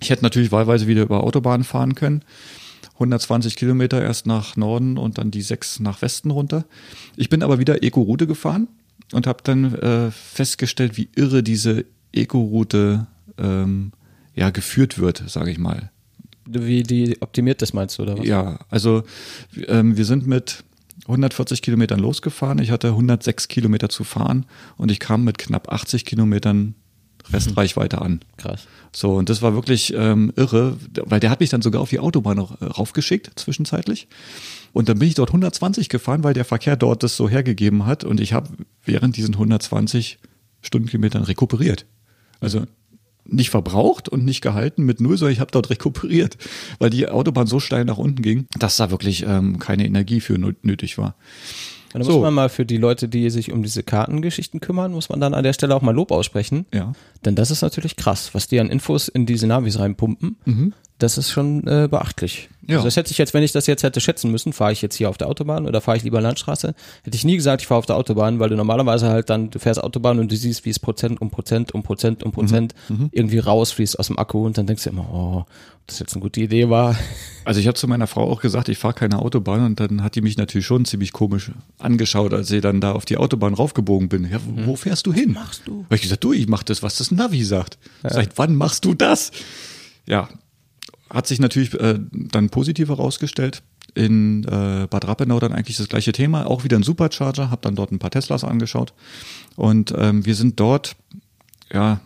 Ich 0.00 0.10
hätte 0.10 0.24
natürlich 0.24 0.50
wahlweise 0.50 0.88
wieder 0.88 1.02
über 1.02 1.22
Autobahn 1.22 1.62
fahren 1.62 1.94
können. 1.94 2.24
120 2.94 3.54
Kilometer 3.54 4.02
erst 4.02 4.26
nach 4.26 4.56
Norden 4.56 4.98
und 4.98 5.18
dann 5.18 5.30
die 5.30 5.42
sechs 5.42 5.78
nach 5.78 6.02
Westen 6.02 6.32
runter. 6.32 6.64
Ich 7.14 7.28
bin 7.28 7.44
aber 7.44 7.60
wieder 7.60 7.84
Eco-Route 7.84 8.26
gefahren 8.26 8.66
und 9.12 9.28
habe 9.28 9.44
dann 9.44 9.72
äh, 9.76 10.10
festgestellt, 10.10 10.96
wie 10.96 11.10
irre 11.14 11.44
diese 11.44 11.84
Eco-Route 12.16 13.06
ähm, 13.38 13.92
ja, 14.34 14.50
geführt 14.50 14.98
wird, 14.98 15.22
sage 15.26 15.50
ich 15.50 15.58
mal. 15.58 15.90
Wie 16.46 16.82
die 16.82 17.20
optimiert 17.22 17.62
das 17.62 17.72
meinst 17.72 17.98
du, 17.98 18.02
oder 18.02 18.18
was? 18.18 18.26
Ja, 18.26 18.58
also 18.68 19.02
ähm, 19.66 19.96
wir 19.96 20.04
sind 20.04 20.26
mit 20.26 20.64
140 21.06 21.62
Kilometern 21.62 22.00
losgefahren. 22.00 22.58
Ich 22.58 22.70
hatte 22.70 22.88
106 22.88 23.48
Kilometer 23.48 23.88
zu 23.88 24.04
fahren 24.04 24.46
und 24.76 24.90
ich 24.90 25.00
kam 25.00 25.24
mit 25.24 25.38
knapp 25.38 25.72
80 25.72 26.04
Kilometern 26.04 26.74
Restreichweite 27.32 28.00
an. 28.02 28.20
Krass. 28.36 28.66
So, 28.92 29.14
und 29.14 29.28
das 29.28 29.42
war 29.42 29.54
wirklich 29.54 29.94
ähm, 29.96 30.32
irre, 30.36 30.76
weil 31.04 31.20
der 31.20 31.30
hat 31.30 31.40
mich 31.40 31.50
dann 31.50 31.62
sogar 31.62 31.80
auf 31.80 31.90
die 31.90 31.98
Autobahn 31.98 32.36
noch, 32.36 32.60
äh, 32.60 32.66
raufgeschickt, 32.66 33.32
zwischenzeitlich. 33.36 34.08
Und 34.72 34.88
dann 34.88 34.98
bin 34.98 35.08
ich 35.08 35.14
dort 35.14 35.30
120 35.30 35.88
gefahren, 35.88 36.22
weil 36.22 36.34
der 36.34 36.44
Verkehr 36.44 36.76
dort 36.76 37.02
das 37.02 37.16
so 37.16 37.28
hergegeben 37.28 37.86
hat. 37.86 38.04
Und 38.04 38.20
ich 38.20 38.32
habe 38.32 38.50
während 38.84 39.16
diesen 39.16 39.34
120 39.34 40.18
Stundenkilometern 40.62 41.22
rekuperiert. 41.22 41.86
Also 42.44 42.62
nicht 43.26 43.48
verbraucht 43.50 44.08
und 44.10 44.24
nicht 44.24 44.42
gehalten 44.42 44.82
mit 44.84 45.00
null, 45.00 45.16
sondern 45.16 45.32
ich 45.32 45.40
habe 45.40 45.50
dort 45.50 45.70
rekuperiert, 45.70 46.36
weil 46.78 46.90
die 46.90 47.08
Autobahn 47.08 47.46
so 47.46 47.58
steil 47.58 47.84
nach 47.86 47.96
unten 47.96 48.20
ging, 48.20 48.46
dass 48.58 48.76
da 48.76 48.90
wirklich 48.90 49.24
ähm, 49.26 49.58
keine 49.58 49.86
Energie 49.86 50.20
für 50.20 50.34
nö- 50.34 50.54
nötig 50.62 50.98
war. 50.98 51.14
Und 51.94 52.00
dann 52.00 52.02
So. 52.02 52.12
muss 52.18 52.22
man 52.22 52.34
mal 52.34 52.48
für 52.50 52.66
die 52.66 52.76
Leute, 52.76 53.08
die 53.08 53.30
sich 53.30 53.50
um 53.52 53.62
diese 53.62 53.82
Kartengeschichten 53.82 54.60
kümmern, 54.60 54.92
muss 54.92 55.08
man 55.08 55.20
dann 55.20 55.32
an 55.32 55.42
der 55.44 55.52
Stelle 55.54 55.74
auch 55.74 55.80
mal 55.80 55.94
Lob 55.94 56.10
aussprechen. 56.10 56.66
Ja. 56.74 56.92
Denn 57.24 57.34
das 57.34 57.50
ist 57.50 57.62
natürlich 57.62 57.96
krass, 57.96 58.34
was 58.34 58.46
die 58.48 58.60
an 58.60 58.68
Infos 58.68 59.08
in 59.08 59.24
diese 59.26 59.46
Navis 59.46 59.78
reinpumpen. 59.78 60.36
Mhm. 60.44 60.72
Das 60.98 61.18
ist 61.18 61.30
schon 61.30 61.66
äh, 61.66 61.88
beachtlich. 61.90 62.48
Ja. 62.66 62.76
Also 62.76 62.86
das 62.86 62.96
hätte 62.96 63.10
ich 63.10 63.18
jetzt, 63.18 63.34
wenn 63.34 63.42
ich 63.42 63.52
das 63.52 63.66
jetzt 63.66 63.82
hätte 63.82 64.00
schätzen 64.00 64.30
müssen, 64.30 64.52
fahre 64.52 64.72
ich 64.72 64.80
jetzt 64.80 64.94
hier 64.94 65.10
auf 65.10 65.18
der 65.18 65.28
Autobahn 65.28 65.66
oder 65.66 65.80
fahre 65.80 65.96
ich 65.96 66.04
lieber 66.04 66.20
Landstraße, 66.20 66.74
hätte 67.02 67.16
ich 67.16 67.24
nie 67.24 67.36
gesagt, 67.36 67.62
ich 67.62 67.68
fahre 67.68 67.80
auf 67.80 67.86
der 67.86 67.96
Autobahn, 67.96 68.38
weil 68.38 68.48
du 68.48 68.56
normalerweise 68.56 69.08
halt 69.08 69.28
dann, 69.28 69.50
du 69.50 69.58
fährst 69.58 69.82
Autobahn 69.82 70.18
und 70.18 70.30
du 70.30 70.36
siehst, 70.36 70.64
wie 70.64 70.70
es 70.70 70.78
Prozent 70.78 71.20
um 71.20 71.30
Prozent 71.30 71.74
um 71.74 71.82
Prozent 71.82 72.22
um 72.22 72.32
Prozent 72.32 72.74
irgendwie 73.10 73.38
rausfließt 73.38 73.98
aus 73.98 74.06
dem 74.06 74.18
Akku 74.18 74.46
und 74.46 74.56
dann 74.56 74.66
denkst 74.66 74.84
du 74.84 74.90
immer, 74.90 75.06
oh, 75.12 75.38
ob 75.40 75.86
das 75.86 75.98
jetzt 75.98 76.14
eine 76.14 76.22
gute 76.22 76.40
Idee 76.40 76.70
war. 76.70 76.96
Also 77.44 77.60
ich 77.60 77.66
habe 77.66 77.76
zu 77.76 77.86
meiner 77.86 78.06
Frau 78.06 78.30
auch 78.30 78.40
gesagt, 78.40 78.70
ich 78.70 78.78
fahre 78.78 78.94
keine 78.94 79.18
Autobahn 79.18 79.64
und 79.66 79.80
dann 79.80 80.02
hat 80.02 80.14
die 80.14 80.22
mich 80.22 80.38
natürlich 80.38 80.64
schon 80.64 80.86
ziemlich 80.86 81.12
komisch 81.12 81.50
angeschaut, 81.78 82.32
als 82.32 82.50
ich 82.50 82.62
dann 82.62 82.80
da 82.80 82.92
auf 82.92 83.04
die 83.04 83.18
Autobahn 83.18 83.52
raufgebogen 83.52 84.08
bin. 84.08 84.30
Ja, 84.30 84.38
wo, 84.46 84.68
wo 84.68 84.76
fährst 84.76 85.06
du 85.06 85.12
hin? 85.12 85.32
machst 85.32 85.62
du? 85.66 85.84
Hab 85.84 85.92
ich 85.92 86.02
gesagt, 86.02 86.24
du, 86.24 86.32
ich 86.32 86.48
mach 86.48 86.62
das, 86.62 86.82
was 86.82 86.96
das 86.96 87.10
Navi 87.10 87.44
sagt. 87.44 87.78
Seit 88.02 88.38
wann 88.38 88.54
machst 88.54 88.84
du 88.86 88.94
das? 88.94 89.32
Ja, 90.06 90.28
hat 91.14 91.28
sich 91.28 91.38
natürlich 91.38 91.72
äh, 91.74 91.98
dann 92.10 92.50
positiv 92.50 92.88
herausgestellt. 92.88 93.62
In 93.94 94.42
äh, 94.44 94.88
Bad 94.90 95.06
Rappenau 95.06 95.38
dann 95.38 95.52
eigentlich 95.52 95.76
das 95.76 95.88
gleiche 95.88 96.10
Thema, 96.10 96.46
auch 96.46 96.64
wieder 96.64 96.76
ein 96.76 96.82
Supercharger, 96.82 97.50
habe 97.50 97.62
dann 97.62 97.76
dort 97.76 97.92
ein 97.92 98.00
paar 98.00 98.10
Teslas 98.10 98.42
angeschaut 98.42 98.92
und 99.54 99.94
ähm, 99.96 100.26
wir 100.26 100.34
sind 100.34 100.58
dort, 100.58 100.96
ja, 101.72 102.00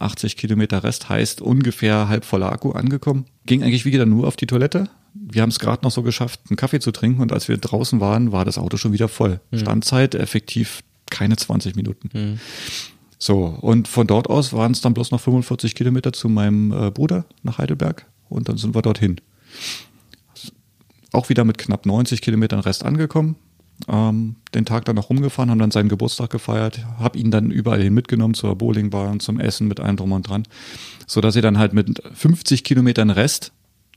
80 0.00 0.36
Kilometer 0.36 0.82
Rest 0.82 1.08
heißt 1.08 1.40
ungefähr 1.40 2.08
halb 2.08 2.24
voller 2.24 2.52
Akku 2.52 2.72
angekommen. 2.72 3.24
Ging 3.46 3.62
eigentlich 3.62 3.86
wieder 3.86 4.04
nur 4.04 4.26
auf 4.26 4.36
die 4.36 4.46
Toilette. 4.46 4.90
Wir 5.14 5.40
haben 5.40 5.48
es 5.48 5.58
gerade 5.58 5.84
noch 5.84 5.92
so 5.92 6.02
geschafft, 6.02 6.40
einen 6.50 6.56
Kaffee 6.56 6.80
zu 6.80 6.90
trinken 6.90 7.22
und 7.22 7.32
als 7.32 7.48
wir 7.48 7.56
draußen 7.56 8.00
waren, 8.00 8.32
war 8.32 8.44
das 8.44 8.58
Auto 8.58 8.76
schon 8.76 8.92
wieder 8.92 9.08
voll. 9.08 9.40
Standzeit 9.54 10.14
effektiv 10.14 10.82
keine 11.08 11.36
20 11.36 11.76
Minuten. 11.76 12.10
So, 13.18 13.44
und 13.44 13.88
von 13.88 14.06
dort 14.06 14.28
aus 14.28 14.52
waren 14.52 14.72
es 14.72 14.82
dann 14.82 14.92
bloß 14.92 15.12
noch 15.12 15.20
45 15.20 15.74
Kilometer 15.74 16.12
zu 16.12 16.28
meinem 16.28 16.72
äh, 16.72 16.90
Bruder 16.90 17.24
nach 17.42 17.56
Heidelberg 17.56 18.04
und 18.28 18.48
dann 18.48 18.56
sind 18.56 18.74
wir 18.74 18.82
dorthin. 18.82 19.20
Auch 21.12 21.28
wieder 21.28 21.44
mit 21.44 21.58
knapp 21.58 21.86
90 21.86 22.20
Kilometern 22.20 22.60
Rest 22.60 22.84
angekommen. 22.84 23.36
Ähm, 23.88 24.36
den 24.54 24.64
Tag 24.64 24.86
dann 24.86 24.96
noch 24.96 25.10
rumgefahren, 25.10 25.50
haben 25.50 25.58
dann 25.58 25.70
seinen 25.70 25.90
Geburtstag 25.90 26.30
gefeiert, 26.30 26.84
habe 26.98 27.18
ihn 27.18 27.30
dann 27.30 27.50
überall 27.50 27.82
hin 27.82 27.92
mitgenommen 27.92 28.34
zur 28.34 28.56
Bowlingbahn, 28.56 29.20
zum 29.20 29.38
Essen 29.38 29.68
mit 29.68 29.80
allem 29.80 29.96
drum 29.96 30.12
und 30.12 30.28
dran, 30.28 30.44
so 31.06 31.20
dass 31.20 31.36
ich 31.36 31.42
dann 31.42 31.58
halt 31.58 31.74
mit 31.74 32.02
50 32.14 32.64
Kilometern 32.64 33.10
Rest 33.10 33.52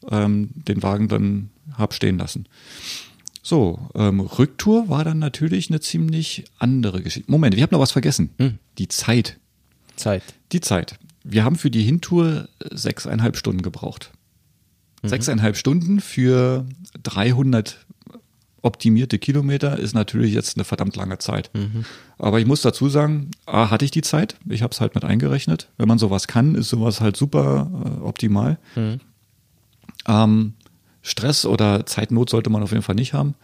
ähm, 0.09 0.49
den 0.53 0.83
Wagen 0.83 1.07
dann 1.07 1.49
hab 1.77 1.93
stehen 1.93 2.17
lassen. 2.17 2.45
So, 3.41 3.79
ähm, 3.95 4.19
Rücktour 4.19 4.89
war 4.89 5.05
dann 5.05 5.19
natürlich 5.19 5.69
eine 5.69 5.79
ziemlich 5.79 6.43
andere 6.59 7.01
Geschichte. 7.01 7.31
Moment, 7.31 7.55
wir 7.55 7.63
haben 7.63 7.71
noch 7.71 7.79
was 7.79 7.93
vergessen. 7.93 8.31
Die 8.77 8.89
Zeit. 8.89 9.37
Zeit. 9.95 10.23
Die 10.51 10.61
Zeit. 10.61 10.99
Wir 11.23 11.45
haben 11.45 11.55
für 11.55 11.71
die 11.71 11.83
Hintour 11.83 12.49
sechseinhalb 12.69 13.37
Stunden 13.37 13.61
gebraucht. 13.61 14.11
Sechseinhalb 15.03 15.55
Stunden 15.57 15.99
für 15.99 16.65
300 17.03 17.85
optimierte 18.61 19.19
Kilometer 19.19 19.79
ist 19.79 19.93
natürlich 19.93 20.33
jetzt 20.33 20.57
eine 20.57 20.65
verdammt 20.65 20.95
lange 20.97 21.17
Zeit. 21.19 21.49
Aber 22.17 22.39
ich 22.39 22.45
muss 22.45 22.61
dazu 22.61 22.89
sagen, 22.89 23.31
A, 23.45 23.69
hatte 23.69 23.85
ich 23.85 23.91
die 23.91 24.01
Zeit. 24.01 24.35
Ich 24.49 24.61
habe 24.61 24.71
es 24.71 24.81
halt 24.81 24.95
mit 24.95 25.05
eingerechnet. 25.05 25.69
Wenn 25.77 25.87
man 25.87 25.97
sowas 25.97 26.27
kann, 26.27 26.55
ist 26.55 26.69
sowas 26.69 26.99
halt 26.99 27.15
super 27.15 27.71
äh, 27.71 28.03
optimal. 28.03 28.57
Ähm, 30.07 30.53
Stress 31.01 31.45
oder 31.45 31.85
Zeitnot 31.85 32.29
sollte 32.29 32.49
man 32.49 32.61
auf 32.61 32.71
jeden 32.71 32.83
Fall 32.83 32.95
nicht 32.95 33.13
haben. 33.13 33.35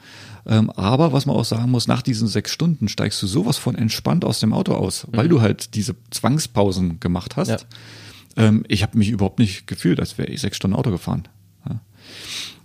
Ähm, 0.45 0.69
aber 0.71 1.13
was 1.13 1.25
man 1.25 1.35
auch 1.35 1.45
sagen 1.45 1.71
muss, 1.71 1.88
nach 1.88 2.01
diesen 2.01 2.27
sechs 2.27 2.51
Stunden 2.51 2.89
steigst 2.89 3.21
du 3.24 3.27
sowas 3.27 3.57
von 3.57 3.75
entspannt 3.75 4.25
aus 4.25 4.39
dem 4.41 4.51
Auto 4.53 4.74
aus, 4.74 5.07
weil 5.12 5.29
du 5.29 5.41
halt 5.41 5.74
diese 5.75 5.95
Zwangspausen 6.12 7.00
gemacht 7.00 7.38
hast. 7.38 7.50
Ja. 7.50 7.57
Ähm, 8.35 8.65
ich 8.67 8.83
habe 8.83 8.97
mich 8.97 9.09
überhaupt 9.09 9.39
nicht 9.39 9.65
gefühlt, 9.67 10.01
als 10.01 10.17
wäre 10.17 10.29
ich 10.29 10.41
sechs 10.41 10.57
Stunden 10.57 10.75
Auto 10.75 10.91
gefahren. 10.91 11.27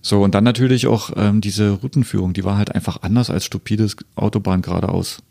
So, 0.03 0.23
und 0.23 0.35
dann 0.35 0.45
natürlich 0.45 0.87
auch 0.87 1.11
ähm, 1.17 1.41
diese 1.41 1.71
Routenführung, 1.73 2.33
die 2.33 2.45
war 2.45 2.57
halt 2.57 2.75
einfach 2.75 3.03
anders 3.03 3.31
als 3.31 3.45
stupides 3.45 3.97
Autobahn 4.15 4.63
geradeaus. 4.63 5.23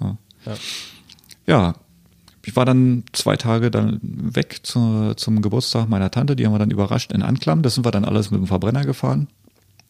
Ja. 0.00 0.16
Ja. 0.44 0.54
ja, 1.46 1.74
ich 2.46 2.54
war 2.54 2.64
dann 2.64 3.02
zwei 3.12 3.36
Tage 3.36 3.72
dann 3.72 3.98
weg 4.02 4.60
zu, 4.62 5.14
zum 5.16 5.42
Geburtstag 5.42 5.88
meiner 5.88 6.12
Tante, 6.12 6.36
die 6.36 6.46
haben 6.46 6.52
wir 6.52 6.60
dann 6.60 6.70
überrascht 6.70 7.12
in 7.12 7.22
Anklam. 7.22 7.62
Das 7.62 7.74
sind 7.74 7.84
wir 7.84 7.90
dann 7.90 8.04
alles 8.04 8.30
mit 8.30 8.40
dem 8.40 8.46
Verbrenner 8.46 8.84
gefahren. 8.84 9.26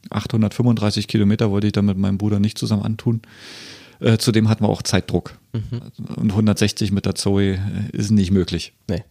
835 0.08 1.06
Kilometer 1.06 1.50
wollte 1.50 1.66
ich 1.66 1.74
dann 1.74 1.84
mit 1.84 1.98
meinem 1.98 2.16
Bruder 2.16 2.40
nicht 2.40 2.56
zusammen 2.56 2.82
antun. 2.82 3.20
Äh, 4.00 4.16
zudem 4.16 4.48
hatten 4.48 4.64
wir 4.64 4.70
auch 4.70 4.82
Zeitdruck. 4.82 5.38
Und 6.16 6.30
160 6.30 6.92
mit 6.92 7.04
der 7.04 7.14
Zoe 7.14 7.54
äh, 7.54 7.58
ist 7.92 8.10
nicht 8.10 8.30
möglich. 8.30 8.72
Nee. 8.88 9.04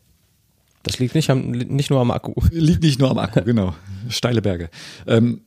Das 0.85 0.99
liegt 0.99 1.15
nicht, 1.15 1.31
am, 1.31 1.49
nicht 1.49 1.89
nur 1.89 1.99
am 1.99 2.11
Akku. 2.11 2.33
Liegt 2.51 2.83
nicht 2.83 2.99
nur 2.99 3.09
am 3.09 3.17
Akku, 3.17 3.41
genau. 3.41 3.73
Steile 4.07 4.43
Berge. 4.43 4.69
Ähm, 5.07 5.41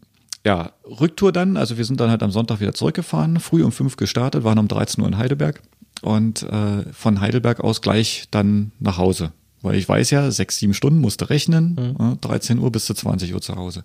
ja, 0.45 0.73
Rücktour 0.85 1.31
dann, 1.31 1.57
also 1.57 1.79
wir 1.79 1.85
sind 1.85 2.01
dann 2.01 2.11
halt 2.11 2.25
am 2.25 2.33
Sonntag 2.33 2.61
wieder 2.61 2.75
zurückgefahren, 2.75 3.39
früh 3.39 3.63
um 3.63 3.71
fünf 3.71 3.97
gestartet, 3.97 4.43
waren 4.43 4.59
um 4.59 4.67
13 4.67 5.01
Uhr 5.01 5.09
in 5.09 5.17
Heidelberg 5.17 5.63
und 6.03 6.43
äh, 6.43 6.93
von 6.93 7.21
Heidelberg 7.21 7.61
aus 7.61 7.83
gleich 7.83 8.27
dann 8.33 8.73
nach 8.81 8.99
Hause. 8.99 9.33
Weil 9.63 9.77
ich 9.77 9.89
weiß 9.89 10.11
ja, 10.11 10.29
sechs, 10.33 10.59
sieben 10.59 10.75
Stunden 10.75 11.01
musste 11.01 11.31
rechnen, 11.31 11.97
äh, 11.99 12.17
13 12.21 12.59
Uhr 12.59 12.73
bis 12.73 12.87
zu 12.87 12.95
20 12.95 13.33
Uhr 13.33 13.41
zu 13.41 13.55
Hause. 13.55 13.85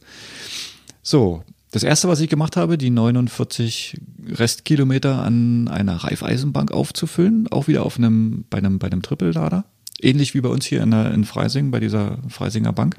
So, 1.03 1.43
das 1.69 1.83
erste, 1.83 2.07
was 2.07 2.19
ich 2.19 2.29
gemacht 2.29 2.57
habe, 2.57 2.79
die 2.79 2.89
49 2.89 3.99
Restkilometer 4.27 5.21
an 5.21 5.67
einer 5.67 5.97
Reifeisenbank 5.97 6.71
aufzufüllen, 6.71 7.47
auch 7.51 7.67
wieder 7.67 7.85
auf 7.85 7.97
einem, 7.97 8.45
bei 8.49 8.57
einem, 8.57 8.79
bei 8.79 8.87
einem 8.87 9.03
Trippellader. 9.03 9.65
Ähnlich 10.03 10.33
wie 10.33 10.41
bei 10.41 10.49
uns 10.49 10.65
hier 10.65 10.81
in, 10.83 10.91
der, 10.91 11.11
in 11.11 11.23
Freising, 11.23 11.71
bei 11.71 11.79
dieser 11.79 12.17
Freisinger 12.29 12.73
Bank. 12.73 12.97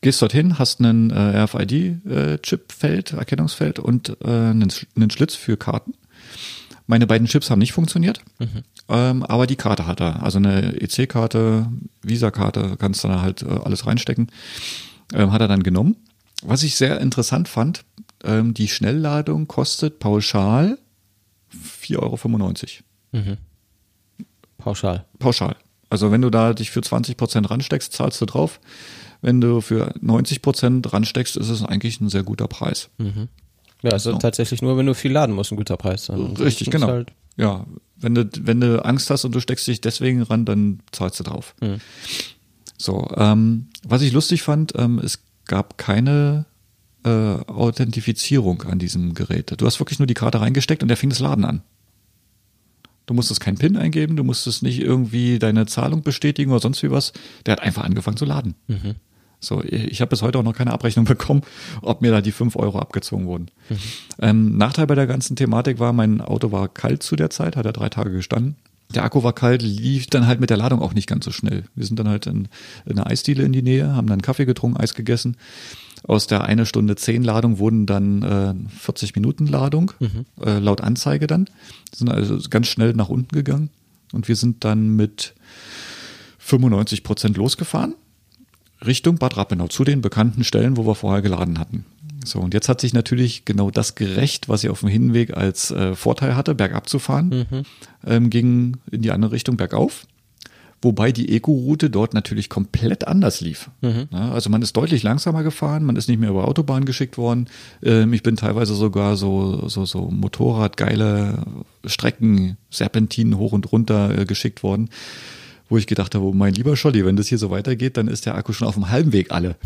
Gehst 0.00 0.20
dorthin, 0.20 0.58
hast 0.58 0.80
einen 0.80 1.10
äh, 1.10 1.42
RFID-Chip-Feld, 1.44 3.12
Erkennungsfeld 3.12 3.78
und 3.78 4.16
äh, 4.22 4.28
einen, 4.28 4.72
einen 4.96 5.10
Schlitz 5.10 5.34
für 5.34 5.56
Karten. 5.56 5.94
Meine 6.86 7.06
beiden 7.06 7.26
Chips 7.26 7.50
haben 7.50 7.60
nicht 7.60 7.72
funktioniert, 7.72 8.20
ähm, 8.90 9.22
aber 9.22 9.46
die 9.46 9.56
Karte 9.56 9.86
hat 9.86 10.00
er. 10.00 10.22
Also 10.22 10.38
eine 10.38 10.78
EC-Karte, 10.80 11.66
Visa-Karte, 12.02 12.76
kannst 12.78 13.04
du 13.04 13.08
da 13.08 13.22
halt 13.22 13.42
äh, 13.42 13.46
alles 13.46 13.86
reinstecken. 13.86 14.28
Ähm, 15.14 15.32
hat 15.32 15.40
er 15.40 15.48
dann 15.48 15.62
genommen. 15.62 15.96
Was 16.42 16.62
ich 16.62 16.76
sehr 16.76 17.00
interessant 17.00 17.48
fand, 17.48 17.84
ähm, 18.22 18.52
die 18.52 18.68
Schnellladung 18.68 19.48
kostet 19.48 19.98
pauschal 19.98 20.76
4,95 21.88 21.92
Euro. 21.98 23.36
Pauschal. 24.64 25.04
Pauschal. 25.18 25.56
Also 25.90 26.10
wenn 26.10 26.22
du 26.22 26.30
da 26.30 26.54
dich 26.54 26.70
für 26.70 26.80
20 26.80 27.18
Prozent 27.18 27.50
ransteckst, 27.50 27.92
zahlst 27.92 28.18
du 28.22 28.24
drauf. 28.24 28.60
Wenn 29.20 29.42
du 29.42 29.60
für 29.60 29.92
90 30.00 30.40
Prozent 30.40 30.90
ransteckst, 30.90 31.36
ist 31.36 31.50
es 31.50 31.62
eigentlich 31.62 32.00
ein 32.00 32.08
sehr 32.08 32.22
guter 32.22 32.48
Preis. 32.48 32.88
Ja, 33.82 33.90
also 33.90 34.12
So. 34.12 34.18
tatsächlich 34.18 34.62
nur, 34.62 34.78
wenn 34.78 34.86
du 34.86 34.94
viel 34.94 35.12
laden 35.12 35.34
musst, 35.34 35.52
ein 35.52 35.56
guter 35.56 35.76
Preis. 35.76 36.06
Dann 36.06 36.34
Richtig, 36.36 36.70
genau. 36.70 36.86
Halt, 36.86 37.12
Ja, 37.36 37.66
wenn 37.96 38.14
du, 38.14 38.26
wenn 38.40 38.60
du 38.60 38.82
Angst 38.84 39.10
hast 39.10 39.26
und 39.26 39.34
du 39.34 39.40
steckst 39.40 39.66
dich 39.66 39.82
deswegen 39.82 40.22
ran, 40.22 40.46
dann 40.46 40.80
zahlst 40.92 41.20
du 41.20 41.24
drauf. 41.24 41.54
So, 42.78 43.06
ähm, 43.16 43.68
was 43.86 44.00
ich 44.00 44.12
lustig 44.12 44.42
fand, 44.42 44.72
ähm, 44.76 44.98
es 44.98 45.22
gab 45.44 45.76
keine 45.76 46.46
äh, 47.04 47.10
Authentifizierung 47.10 48.62
an 48.62 48.78
diesem 48.78 49.12
Gerät. 49.12 49.52
Du 49.58 49.66
hast 49.66 49.78
wirklich 49.78 49.98
nur 49.98 50.06
die 50.06 50.14
Karte 50.14 50.40
reingesteckt 50.40 50.82
und 50.82 50.88
der 50.88 50.96
fing 50.96 51.10
das 51.10 51.20
Laden 51.20 51.44
an. 51.44 51.62
Du 53.06 53.14
musstest 53.14 53.40
keinen 53.40 53.58
PIN 53.58 53.76
eingeben, 53.76 54.16
du 54.16 54.24
musstest 54.24 54.62
nicht 54.62 54.80
irgendwie 54.80 55.38
deine 55.38 55.66
Zahlung 55.66 56.02
bestätigen 56.02 56.50
oder 56.50 56.60
sonst 56.60 56.82
wie 56.82 56.90
was. 56.90 57.12
Der 57.44 57.52
hat 57.52 57.62
einfach 57.62 57.84
angefangen 57.84 58.16
zu 58.16 58.24
laden. 58.24 58.54
So, 59.40 59.62
ich 59.62 60.00
habe 60.00 60.08
bis 60.08 60.22
heute 60.22 60.38
auch 60.38 60.42
noch 60.42 60.54
keine 60.54 60.72
Abrechnung 60.72 61.04
bekommen, 61.04 61.42
ob 61.82 62.00
mir 62.00 62.10
da 62.10 62.20
die 62.20 62.32
5 62.32 62.56
Euro 62.56 62.78
abgezogen 62.78 63.26
wurden. 63.26 63.48
Ähm, 64.20 64.56
Nachteil 64.56 64.86
bei 64.86 64.94
der 64.94 65.06
ganzen 65.06 65.36
Thematik 65.36 65.78
war, 65.78 65.92
mein 65.92 66.20
Auto 66.20 66.50
war 66.50 66.68
kalt 66.68 67.02
zu 67.02 67.14
der 67.14 67.30
Zeit, 67.30 67.56
hat 67.56 67.66
er 67.66 67.72
drei 67.72 67.88
Tage 67.90 68.10
gestanden. 68.10 68.56
Der 68.94 69.02
Akku 69.04 69.22
war 69.22 69.32
kalt, 69.32 69.62
lief 69.62 70.06
dann 70.06 70.26
halt 70.26 70.40
mit 70.40 70.50
der 70.50 70.56
Ladung 70.56 70.80
auch 70.80 70.94
nicht 70.94 71.08
ganz 71.08 71.24
so 71.24 71.32
schnell. 71.32 71.64
Wir 71.74 71.84
sind 71.84 71.98
dann 71.98 72.08
halt 72.08 72.26
in, 72.26 72.48
in 72.86 72.98
einer 72.98 73.06
Eisdiele 73.06 73.42
in 73.42 73.52
die 73.52 73.62
Nähe, 73.62 73.94
haben 73.94 74.06
dann 74.06 74.22
Kaffee 74.22 74.44
getrunken, 74.44 74.78
Eis 74.78 74.94
gegessen. 74.94 75.36
Aus 76.06 76.26
der 76.26 76.44
eine 76.44 76.66
Stunde 76.66 76.96
zehn 76.96 77.22
Ladung 77.24 77.58
wurden 77.58 77.86
dann 77.86 78.22
äh, 78.22 78.54
40 78.78 79.14
Minuten 79.14 79.46
Ladung, 79.46 79.92
äh, 80.44 80.58
laut 80.58 80.82
Anzeige 80.82 81.26
dann. 81.26 81.46
Die 81.92 81.98
sind 81.98 82.10
also 82.10 82.38
ganz 82.50 82.66
schnell 82.66 82.92
nach 82.92 83.08
unten 83.08 83.34
gegangen. 83.34 83.70
Und 84.12 84.28
wir 84.28 84.36
sind 84.36 84.64
dann 84.64 84.96
mit 84.96 85.34
95 86.38 87.02
Prozent 87.02 87.36
losgefahren. 87.36 87.94
Richtung 88.84 89.16
Bad 89.16 89.36
Rappenau, 89.38 89.68
zu 89.68 89.82
den 89.82 90.02
bekannten 90.02 90.44
Stellen, 90.44 90.76
wo 90.76 90.86
wir 90.86 90.94
vorher 90.94 91.22
geladen 91.22 91.58
hatten. 91.58 91.86
So, 92.24 92.40
und 92.40 92.54
jetzt 92.54 92.68
hat 92.68 92.80
sich 92.80 92.92
natürlich 92.92 93.44
genau 93.44 93.70
das 93.70 93.94
gerecht, 93.94 94.48
was 94.48 94.62
ich 94.64 94.70
auf 94.70 94.80
dem 94.80 94.88
Hinweg 94.88 95.36
als 95.36 95.70
äh, 95.70 95.94
Vorteil 95.94 96.36
hatte, 96.36 96.54
bergab 96.54 96.88
zu 96.88 96.98
fahren, 96.98 97.64
ähm, 98.06 98.30
ging 98.30 98.76
in 98.90 99.02
die 99.02 99.10
andere 99.10 99.32
Richtung 99.32 99.56
bergauf. 99.56 100.06
Wobei 100.84 101.12
die 101.12 101.34
Eco-Route 101.34 101.88
dort 101.88 102.12
natürlich 102.12 102.50
komplett 102.50 103.08
anders 103.08 103.40
lief. 103.40 103.70
Ja, 104.12 104.32
also 104.32 104.50
man 104.50 104.60
ist 104.60 104.76
deutlich 104.76 105.02
langsamer 105.02 105.42
gefahren, 105.42 105.84
man 105.84 105.96
ist 105.96 106.08
nicht 106.08 106.20
mehr 106.20 106.28
über 106.28 106.46
Autobahn 106.46 106.84
geschickt 106.84 107.16
worden. 107.16 107.46
Ähm, 107.82 108.12
ich 108.12 108.22
bin 108.22 108.36
teilweise 108.36 108.74
sogar 108.74 109.16
so, 109.16 109.66
so, 109.68 109.86
so 109.86 110.10
Motorradgeile 110.10 111.38
Strecken, 111.86 112.58
Serpentinen 112.70 113.38
hoch 113.38 113.52
und 113.52 113.72
runter 113.72 114.18
äh, 114.18 114.24
geschickt 114.26 114.62
worden, 114.62 114.90
wo 115.70 115.78
ich 115.78 115.86
gedacht 115.86 116.14
habe, 116.14 116.26
oh 116.26 116.32
mein 116.32 116.52
lieber 116.52 116.76
Scholli, 116.76 117.06
wenn 117.06 117.16
das 117.16 117.28
hier 117.28 117.38
so 117.38 117.50
weitergeht, 117.50 117.96
dann 117.96 118.06
ist 118.06 118.26
der 118.26 118.34
Akku 118.34 118.52
schon 118.52 118.68
auf 118.68 118.74
dem 118.74 118.90
halben 118.90 119.12
Weg 119.12 119.32
alle. 119.32 119.56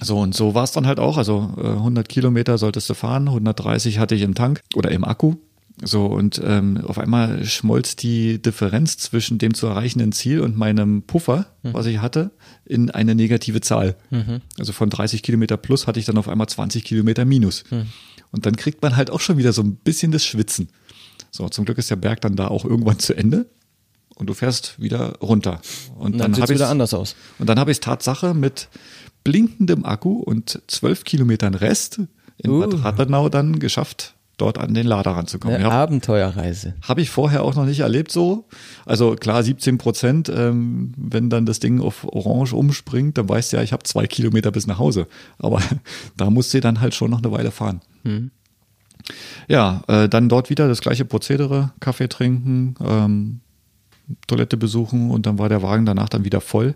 So, 0.00 0.20
und 0.20 0.34
so 0.34 0.54
war 0.54 0.62
es 0.62 0.72
dann 0.72 0.86
halt 0.86 1.00
auch. 1.00 1.16
Also 1.18 1.50
äh, 1.56 1.66
100 1.66 2.08
Kilometer 2.08 2.56
solltest 2.56 2.88
du 2.88 2.94
fahren, 2.94 3.26
130 3.26 3.98
hatte 3.98 4.14
ich 4.14 4.22
im 4.22 4.36
Tank 4.36 4.62
oder 4.76 4.92
im 4.92 5.04
Akku. 5.04 5.34
So, 5.82 6.06
und 6.06 6.40
ähm, 6.42 6.82
auf 6.86 6.98
einmal 6.98 7.44
schmolz 7.44 7.96
die 7.96 8.40
Differenz 8.40 8.96
zwischen 8.96 9.36
dem 9.36 9.52
zu 9.52 9.66
erreichenden 9.66 10.12
Ziel 10.12 10.40
und 10.40 10.56
meinem 10.56 11.02
Puffer, 11.02 11.46
mhm. 11.62 11.74
was 11.74 11.84
ich 11.84 12.00
hatte, 12.00 12.30
in 12.64 12.90
eine 12.90 13.14
negative 13.14 13.60
Zahl. 13.60 13.96
Mhm. 14.10 14.40
Also 14.58 14.72
von 14.72 14.88
30 14.88 15.22
Kilometer 15.22 15.58
plus 15.58 15.86
hatte 15.86 16.00
ich 16.00 16.06
dann 16.06 16.16
auf 16.16 16.28
einmal 16.28 16.48
20 16.48 16.82
Kilometer 16.82 17.26
minus. 17.26 17.64
Mhm. 17.70 17.86
Und 18.32 18.46
dann 18.46 18.56
kriegt 18.56 18.82
man 18.82 18.96
halt 18.96 19.10
auch 19.10 19.20
schon 19.20 19.36
wieder 19.36 19.52
so 19.52 19.62
ein 19.62 19.76
bisschen 19.76 20.12
das 20.12 20.24
Schwitzen. 20.24 20.68
So, 21.30 21.48
zum 21.50 21.66
Glück 21.66 21.76
ist 21.76 21.90
der 21.90 21.96
Berg 21.96 22.22
dann 22.22 22.36
da 22.36 22.48
auch 22.48 22.64
irgendwann 22.64 22.98
zu 22.98 23.14
Ende 23.14 23.46
und 24.14 24.28
du 24.28 24.34
fährst 24.34 24.80
wieder 24.80 25.18
runter. 25.18 25.60
Und, 25.94 26.14
und 26.14 26.18
dann, 26.18 26.32
dann 26.32 26.46
sieht 26.46 26.54
wieder 26.54 26.70
anders 26.70 26.94
aus. 26.94 27.16
Und 27.38 27.48
dann 27.48 27.58
habe 27.58 27.70
ich 27.70 27.76
es 27.76 27.80
Tatsache 27.80 28.32
mit 28.32 28.68
blinkendem 29.24 29.84
Akku 29.84 30.20
und 30.20 30.62
12 30.68 31.04
Kilometern 31.04 31.54
Rest 31.54 32.00
in 32.38 32.50
uh. 32.50 32.60
Bad 32.60 32.82
Rathenau 32.82 33.28
dann 33.28 33.58
geschafft, 33.58 34.14
dort 34.36 34.58
an 34.58 34.74
den 34.74 34.86
Lader 34.86 35.12
ranzukommen. 35.12 35.56
Eine 35.56 35.64
ja. 35.64 35.70
Abenteuerreise. 35.70 36.74
Habe 36.82 37.00
ich 37.00 37.10
vorher 37.10 37.42
auch 37.42 37.54
noch 37.54 37.64
nicht 37.64 37.80
erlebt 37.80 38.12
so. 38.12 38.46
Also 38.84 39.14
klar, 39.14 39.42
17 39.42 39.78
Prozent, 39.78 40.28
ähm, 40.28 40.92
wenn 40.96 41.30
dann 41.30 41.46
das 41.46 41.60
Ding 41.60 41.80
auf 41.80 42.04
Orange 42.04 42.54
umspringt, 42.54 43.16
dann 43.18 43.28
weißt 43.28 43.52
du 43.52 43.56
ja, 43.56 43.62
ich 43.62 43.72
habe 43.72 43.84
zwei 43.84 44.06
Kilometer 44.06 44.50
bis 44.50 44.66
nach 44.66 44.78
Hause. 44.78 45.06
Aber 45.38 45.62
da 46.16 46.30
musst 46.30 46.52
du 46.52 46.60
dann 46.60 46.80
halt 46.80 46.94
schon 46.94 47.10
noch 47.10 47.22
eine 47.22 47.32
Weile 47.32 47.50
fahren. 47.50 47.80
Hm. 48.04 48.30
Ja, 49.48 49.82
äh, 49.88 50.08
dann 50.08 50.28
dort 50.28 50.50
wieder 50.50 50.68
das 50.68 50.80
gleiche 50.80 51.04
Prozedere, 51.04 51.72
Kaffee 51.80 52.08
trinken, 52.08 52.74
ähm, 52.84 53.40
Toilette 54.26 54.56
besuchen 54.56 55.10
und 55.10 55.26
dann 55.26 55.38
war 55.38 55.48
der 55.48 55.62
Wagen 55.62 55.86
danach 55.86 56.08
dann 56.08 56.24
wieder 56.24 56.40
voll. 56.40 56.74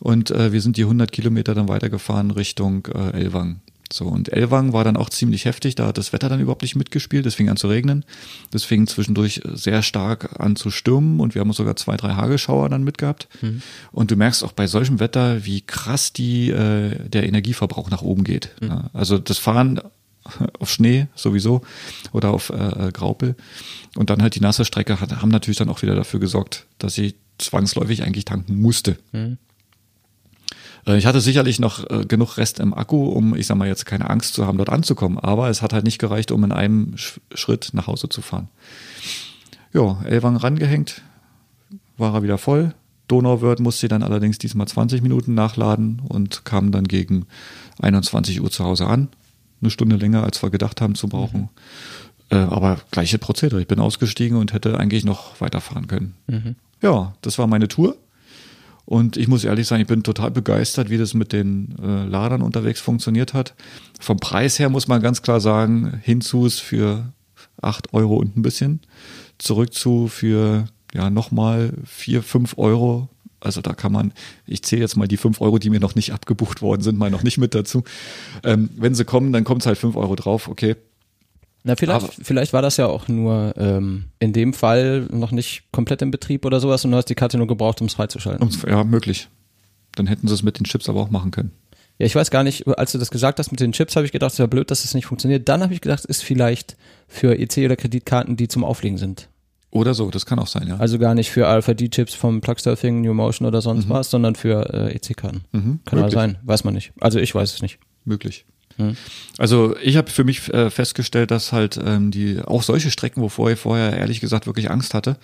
Und 0.00 0.30
äh, 0.30 0.52
wir 0.52 0.60
sind 0.60 0.76
die 0.76 0.82
100 0.82 1.10
Kilometer 1.10 1.54
dann 1.54 1.68
weitergefahren 1.68 2.30
Richtung 2.30 2.86
äh, 2.86 3.10
Elwang. 3.12 3.60
So, 3.90 4.04
und 4.04 4.30
Elwang 4.30 4.72
war 4.72 4.84
dann 4.84 4.96
auch 4.96 5.08
ziemlich 5.08 5.46
heftig, 5.46 5.74
da 5.74 5.86
hat 5.86 5.98
das 5.98 6.12
Wetter 6.12 6.28
dann 6.28 6.40
überhaupt 6.40 6.62
nicht 6.62 6.76
mitgespielt, 6.76 7.24
es 7.24 7.34
fing 7.34 7.48
an 7.48 7.56
zu 7.56 7.68
regnen, 7.68 8.04
es 8.52 8.64
fing 8.64 8.86
zwischendurch 8.86 9.40
sehr 9.54 9.82
stark 9.82 10.38
an 10.40 10.56
zu 10.56 10.70
stürmen 10.70 11.20
und 11.20 11.34
wir 11.34 11.40
haben 11.40 11.52
sogar 11.52 11.76
zwei, 11.76 11.96
drei 11.96 12.14
Hagelschauer 12.14 12.68
dann 12.68 12.84
mitgehabt. 12.84 13.28
Mhm. 13.40 13.62
Und 13.90 14.10
du 14.10 14.16
merkst 14.16 14.44
auch 14.44 14.52
bei 14.52 14.66
solchem 14.66 15.00
Wetter, 15.00 15.44
wie 15.46 15.62
krass 15.62 16.12
die, 16.12 16.50
äh, 16.50 17.08
der 17.08 17.26
Energieverbrauch 17.26 17.88
nach 17.90 18.02
oben 18.02 18.24
geht. 18.24 18.50
Mhm. 18.60 18.68
Ja, 18.68 18.90
also 18.92 19.18
das 19.18 19.38
Fahren 19.38 19.80
auf 20.58 20.70
Schnee 20.70 21.06
sowieso 21.14 21.62
oder 22.12 22.30
auf 22.30 22.50
äh, 22.50 22.88
äh, 22.88 22.92
Graupel 22.92 23.36
und 23.96 24.10
dann 24.10 24.22
halt 24.22 24.34
die 24.34 24.40
nasse 24.40 24.64
Strecke 24.64 25.00
hat, 25.00 25.22
haben 25.22 25.30
natürlich 25.30 25.58
dann 25.58 25.70
auch 25.70 25.82
wieder 25.82 25.94
dafür 25.94 26.20
gesorgt, 26.20 26.66
dass 26.78 26.98
ich 26.98 27.14
zwangsläufig 27.38 28.02
eigentlich 28.02 28.24
tanken 28.24 28.60
musste. 28.60 28.98
Mhm. 29.12 29.38
Äh, 30.86 30.98
ich 30.98 31.06
hatte 31.06 31.20
sicherlich 31.20 31.58
noch 31.58 31.88
äh, 31.90 32.04
genug 32.06 32.36
Rest 32.36 32.60
im 32.60 32.74
Akku, 32.74 33.08
um, 33.08 33.34
ich 33.34 33.46
sag 33.46 33.56
mal, 33.56 33.68
jetzt 33.68 33.86
keine 33.86 34.10
Angst 34.10 34.34
zu 34.34 34.46
haben, 34.46 34.58
dort 34.58 34.70
anzukommen. 34.70 35.18
Aber 35.18 35.48
es 35.48 35.62
hat 35.62 35.72
halt 35.72 35.84
nicht 35.84 35.98
gereicht, 35.98 36.30
um 36.30 36.44
in 36.44 36.52
einem 36.52 36.96
Sch 36.96 37.20
Schritt 37.34 37.70
nach 37.72 37.86
Hause 37.86 38.08
zu 38.08 38.22
fahren. 38.22 38.48
Ja, 39.72 40.00
Elwang 40.04 40.36
rangehängt, 40.36 41.02
war 41.96 42.14
er 42.14 42.22
wieder 42.22 42.38
voll. 42.38 42.74
Donauwörth 43.08 43.60
musste 43.60 43.82
sie 43.82 43.88
dann 43.88 44.02
allerdings 44.02 44.38
diesmal 44.38 44.68
20 44.68 45.02
Minuten 45.02 45.34
nachladen 45.34 46.02
und 46.06 46.44
kam 46.44 46.72
dann 46.72 46.84
gegen 46.84 47.26
21 47.80 48.40
Uhr 48.40 48.50
zu 48.50 48.64
Hause 48.64 48.86
an. 48.86 49.08
Eine 49.60 49.70
Stunde 49.70 49.96
länger, 49.96 50.22
als 50.22 50.42
wir 50.42 50.50
gedacht 50.50 50.80
haben 50.80 50.94
zu 50.94 51.08
brauchen. 51.08 51.40
Mhm. 51.40 51.48
Äh, 52.30 52.36
aber 52.36 52.78
gleiche 52.90 53.18
Prozedere. 53.18 53.60
Ich 53.60 53.66
bin 53.66 53.80
ausgestiegen 53.80 54.36
und 54.36 54.52
hätte 54.52 54.78
eigentlich 54.78 55.04
noch 55.04 55.40
weiterfahren 55.40 55.86
können. 55.86 56.14
Mhm. 56.26 56.56
Ja, 56.82 57.14
das 57.22 57.38
war 57.38 57.46
meine 57.46 57.68
Tour. 57.68 57.96
Und 58.88 59.18
ich 59.18 59.28
muss 59.28 59.44
ehrlich 59.44 59.66
sagen, 59.66 59.82
ich 59.82 59.86
bin 59.86 60.02
total 60.02 60.30
begeistert, 60.30 60.88
wie 60.88 60.96
das 60.96 61.12
mit 61.12 61.34
den 61.34 61.74
äh, 61.78 62.06
Ladern 62.06 62.40
unterwegs 62.40 62.80
funktioniert 62.80 63.34
hat. 63.34 63.54
Vom 64.00 64.16
Preis 64.16 64.58
her 64.58 64.70
muss 64.70 64.88
man 64.88 65.02
ganz 65.02 65.20
klar 65.20 65.42
sagen, 65.42 66.00
Hinzus 66.02 66.58
für 66.58 67.12
acht 67.60 67.92
Euro 67.92 68.16
und 68.16 68.38
ein 68.38 68.40
bisschen, 68.40 68.80
zurück 69.36 69.74
zu 69.74 70.08
für 70.08 70.64
ja 70.94 71.10
nochmal 71.10 71.74
vier, 71.84 72.22
fünf 72.22 72.56
Euro. 72.56 73.10
Also 73.40 73.60
da 73.60 73.74
kann 73.74 73.92
man, 73.92 74.14
ich 74.46 74.62
zähle 74.62 74.80
jetzt 74.80 74.96
mal 74.96 75.06
die 75.06 75.18
fünf 75.18 75.42
Euro, 75.42 75.58
die 75.58 75.68
mir 75.68 75.80
noch 75.80 75.94
nicht 75.94 76.14
abgebucht 76.14 76.62
worden 76.62 76.80
sind, 76.80 76.98
mal 76.98 77.10
noch 77.10 77.22
nicht 77.22 77.36
mit 77.36 77.54
dazu. 77.54 77.84
Ähm, 78.42 78.70
wenn 78.74 78.94
sie 78.94 79.04
kommen, 79.04 79.34
dann 79.34 79.44
kommt 79.44 79.60
es 79.60 79.66
halt 79.66 79.76
fünf 79.76 79.96
Euro 79.96 80.16
drauf, 80.16 80.48
okay. 80.48 80.76
Na, 81.64 81.76
vielleicht, 81.76 82.04
Aber 82.04 82.12
vielleicht 82.22 82.52
war 82.52 82.62
das 82.62 82.76
ja 82.76 82.86
auch 82.86 83.08
nur 83.08 83.54
ähm, 83.56 84.04
in 84.20 84.32
dem 84.32 84.54
Fall 84.54 85.06
noch 85.10 85.32
nicht 85.32 85.64
komplett 85.72 86.02
im 86.02 86.10
Betrieb 86.10 86.44
oder 86.44 86.60
sowas 86.60 86.84
und 86.84 86.92
du 86.92 86.96
hast 86.96 87.06
die 87.06 87.14
Karte 87.14 87.36
nur 87.36 87.46
gebraucht, 87.46 87.80
um 87.80 87.88
es 87.88 87.94
freizuschalten. 87.94 88.48
Ja, 88.66 88.84
möglich. 88.84 89.28
Dann 89.96 90.06
hätten 90.06 90.28
sie 90.28 90.34
es 90.34 90.42
mit 90.42 90.58
den 90.58 90.64
Chips 90.64 90.88
aber 90.88 91.00
auch 91.00 91.10
machen 91.10 91.30
können. 91.30 91.52
Ja, 91.98 92.06
ich 92.06 92.14
weiß 92.14 92.30
gar 92.30 92.44
nicht, 92.44 92.66
als 92.68 92.92
du 92.92 92.98
das 92.98 93.10
gesagt 93.10 93.40
hast 93.40 93.50
mit 93.50 93.58
den 93.58 93.72
Chips, 93.72 93.96
habe 93.96 94.06
ich 94.06 94.12
gedacht, 94.12 94.32
es 94.32 94.38
wäre 94.38 94.48
blöd, 94.48 94.70
dass 94.70 94.78
es 94.80 94.86
das 94.86 94.94
nicht 94.94 95.06
funktioniert. 95.06 95.48
Dann 95.48 95.62
habe 95.62 95.74
ich 95.74 95.80
gedacht, 95.80 96.00
es 96.00 96.04
ist 96.04 96.22
vielleicht 96.22 96.76
für 97.08 97.36
EC 97.36 97.64
oder 97.64 97.76
Kreditkarten, 97.76 98.36
die 98.36 98.46
zum 98.46 98.62
Auflegen 98.62 98.98
sind. 98.98 99.28
Oder 99.70 99.94
so, 99.94 100.10
das 100.10 100.24
kann 100.24 100.38
auch 100.38 100.46
sein, 100.46 100.66
ja. 100.66 100.76
Also 100.76 100.98
gar 100.98 101.14
nicht 101.14 101.30
für 101.30 101.46
Alpha-D-Chips 101.46 102.14
vom 102.14 102.40
Plugsurfing, 102.40 103.02
New 103.02 103.12
Motion 103.12 103.46
oder 103.46 103.60
sonst 103.60 103.86
mhm. 103.86 103.90
was, 103.90 104.10
sondern 104.10 104.34
für 104.34 104.72
äh, 104.72 104.94
EC-Karten. 104.94 105.42
Mhm, 105.52 105.80
kann 105.84 105.98
aber 105.98 106.10
sein, 106.10 106.38
weiß 106.42 106.64
man 106.64 106.72
nicht. 106.72 106.92
Also 107.00 107.18
ich 107.18 107.34
weiß 107.34 107.52
es 107.52 107.62
nicht. 107.62 107.78
Möglich. 108.04 108.46
Mhm. 108.78 108.96
Also 109.36 109.76
ich 109.82 109.96
habe 109.96 110.10
für 110.10 110.24
mich 110.24 110.52
äh, 110.52 110.70
festgestellt, 110.70 111.30
dass 111.30 111.52
halt 111.52 111.78
ähm, 111.84 112.10
die 112.10 112.40
auch 112.40 112.62
solche 112.62 112.90
Strecken, 112.90 113.20
wovor 113.22 113.50
ich 113.50 113.58
vorher 113.58 113.96
ehrlich 113.96 114.20
gesagt 114.20 114.46
wirklich 114.46 114.70
Angst 114.70 114.94
hatte, 114.94 115.16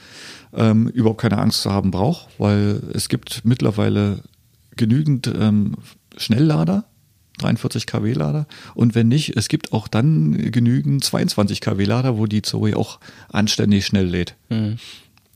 ähm, 0.53 0.89
überhaupt 0.89 1.21
keine 1.21 1.39
Angst 1.39 1.63
zu 1.63 1.73
haben 1.73 1.91
braucht, 1.91 2.29
weil 2.39 2.81
es 2.93 3.09
gibt 3.09 3.45
mittlerweile 3.45 4.21
genügend 4.77 5.33
ähm, 5.39 5.77
Schnelllader, 6.17 6.85
43 7.39 7.87
kW 7.87 8.13
Lader 8.13 8.47
und 8.75 8.95
wenn 8.95 9.09
nicht, 9.09 9.37
es 9.37 9.49
gibt 9.49 9.73
auch 9.73 9.89
dann 9.89 10.53
genügend 10.53 11.03
22 11.03 11.61
kW 11.61 11.85
Lader, 11.85 12.17
wo 12.17 12.27
die 12.27 12.43
Zoe 12.43 12.77
auch 12.77 13.01
anständig 13.33 13.87
schnell 13.87 14.07
lädt. 14.07 14.37
Mhm. 14.51 14.79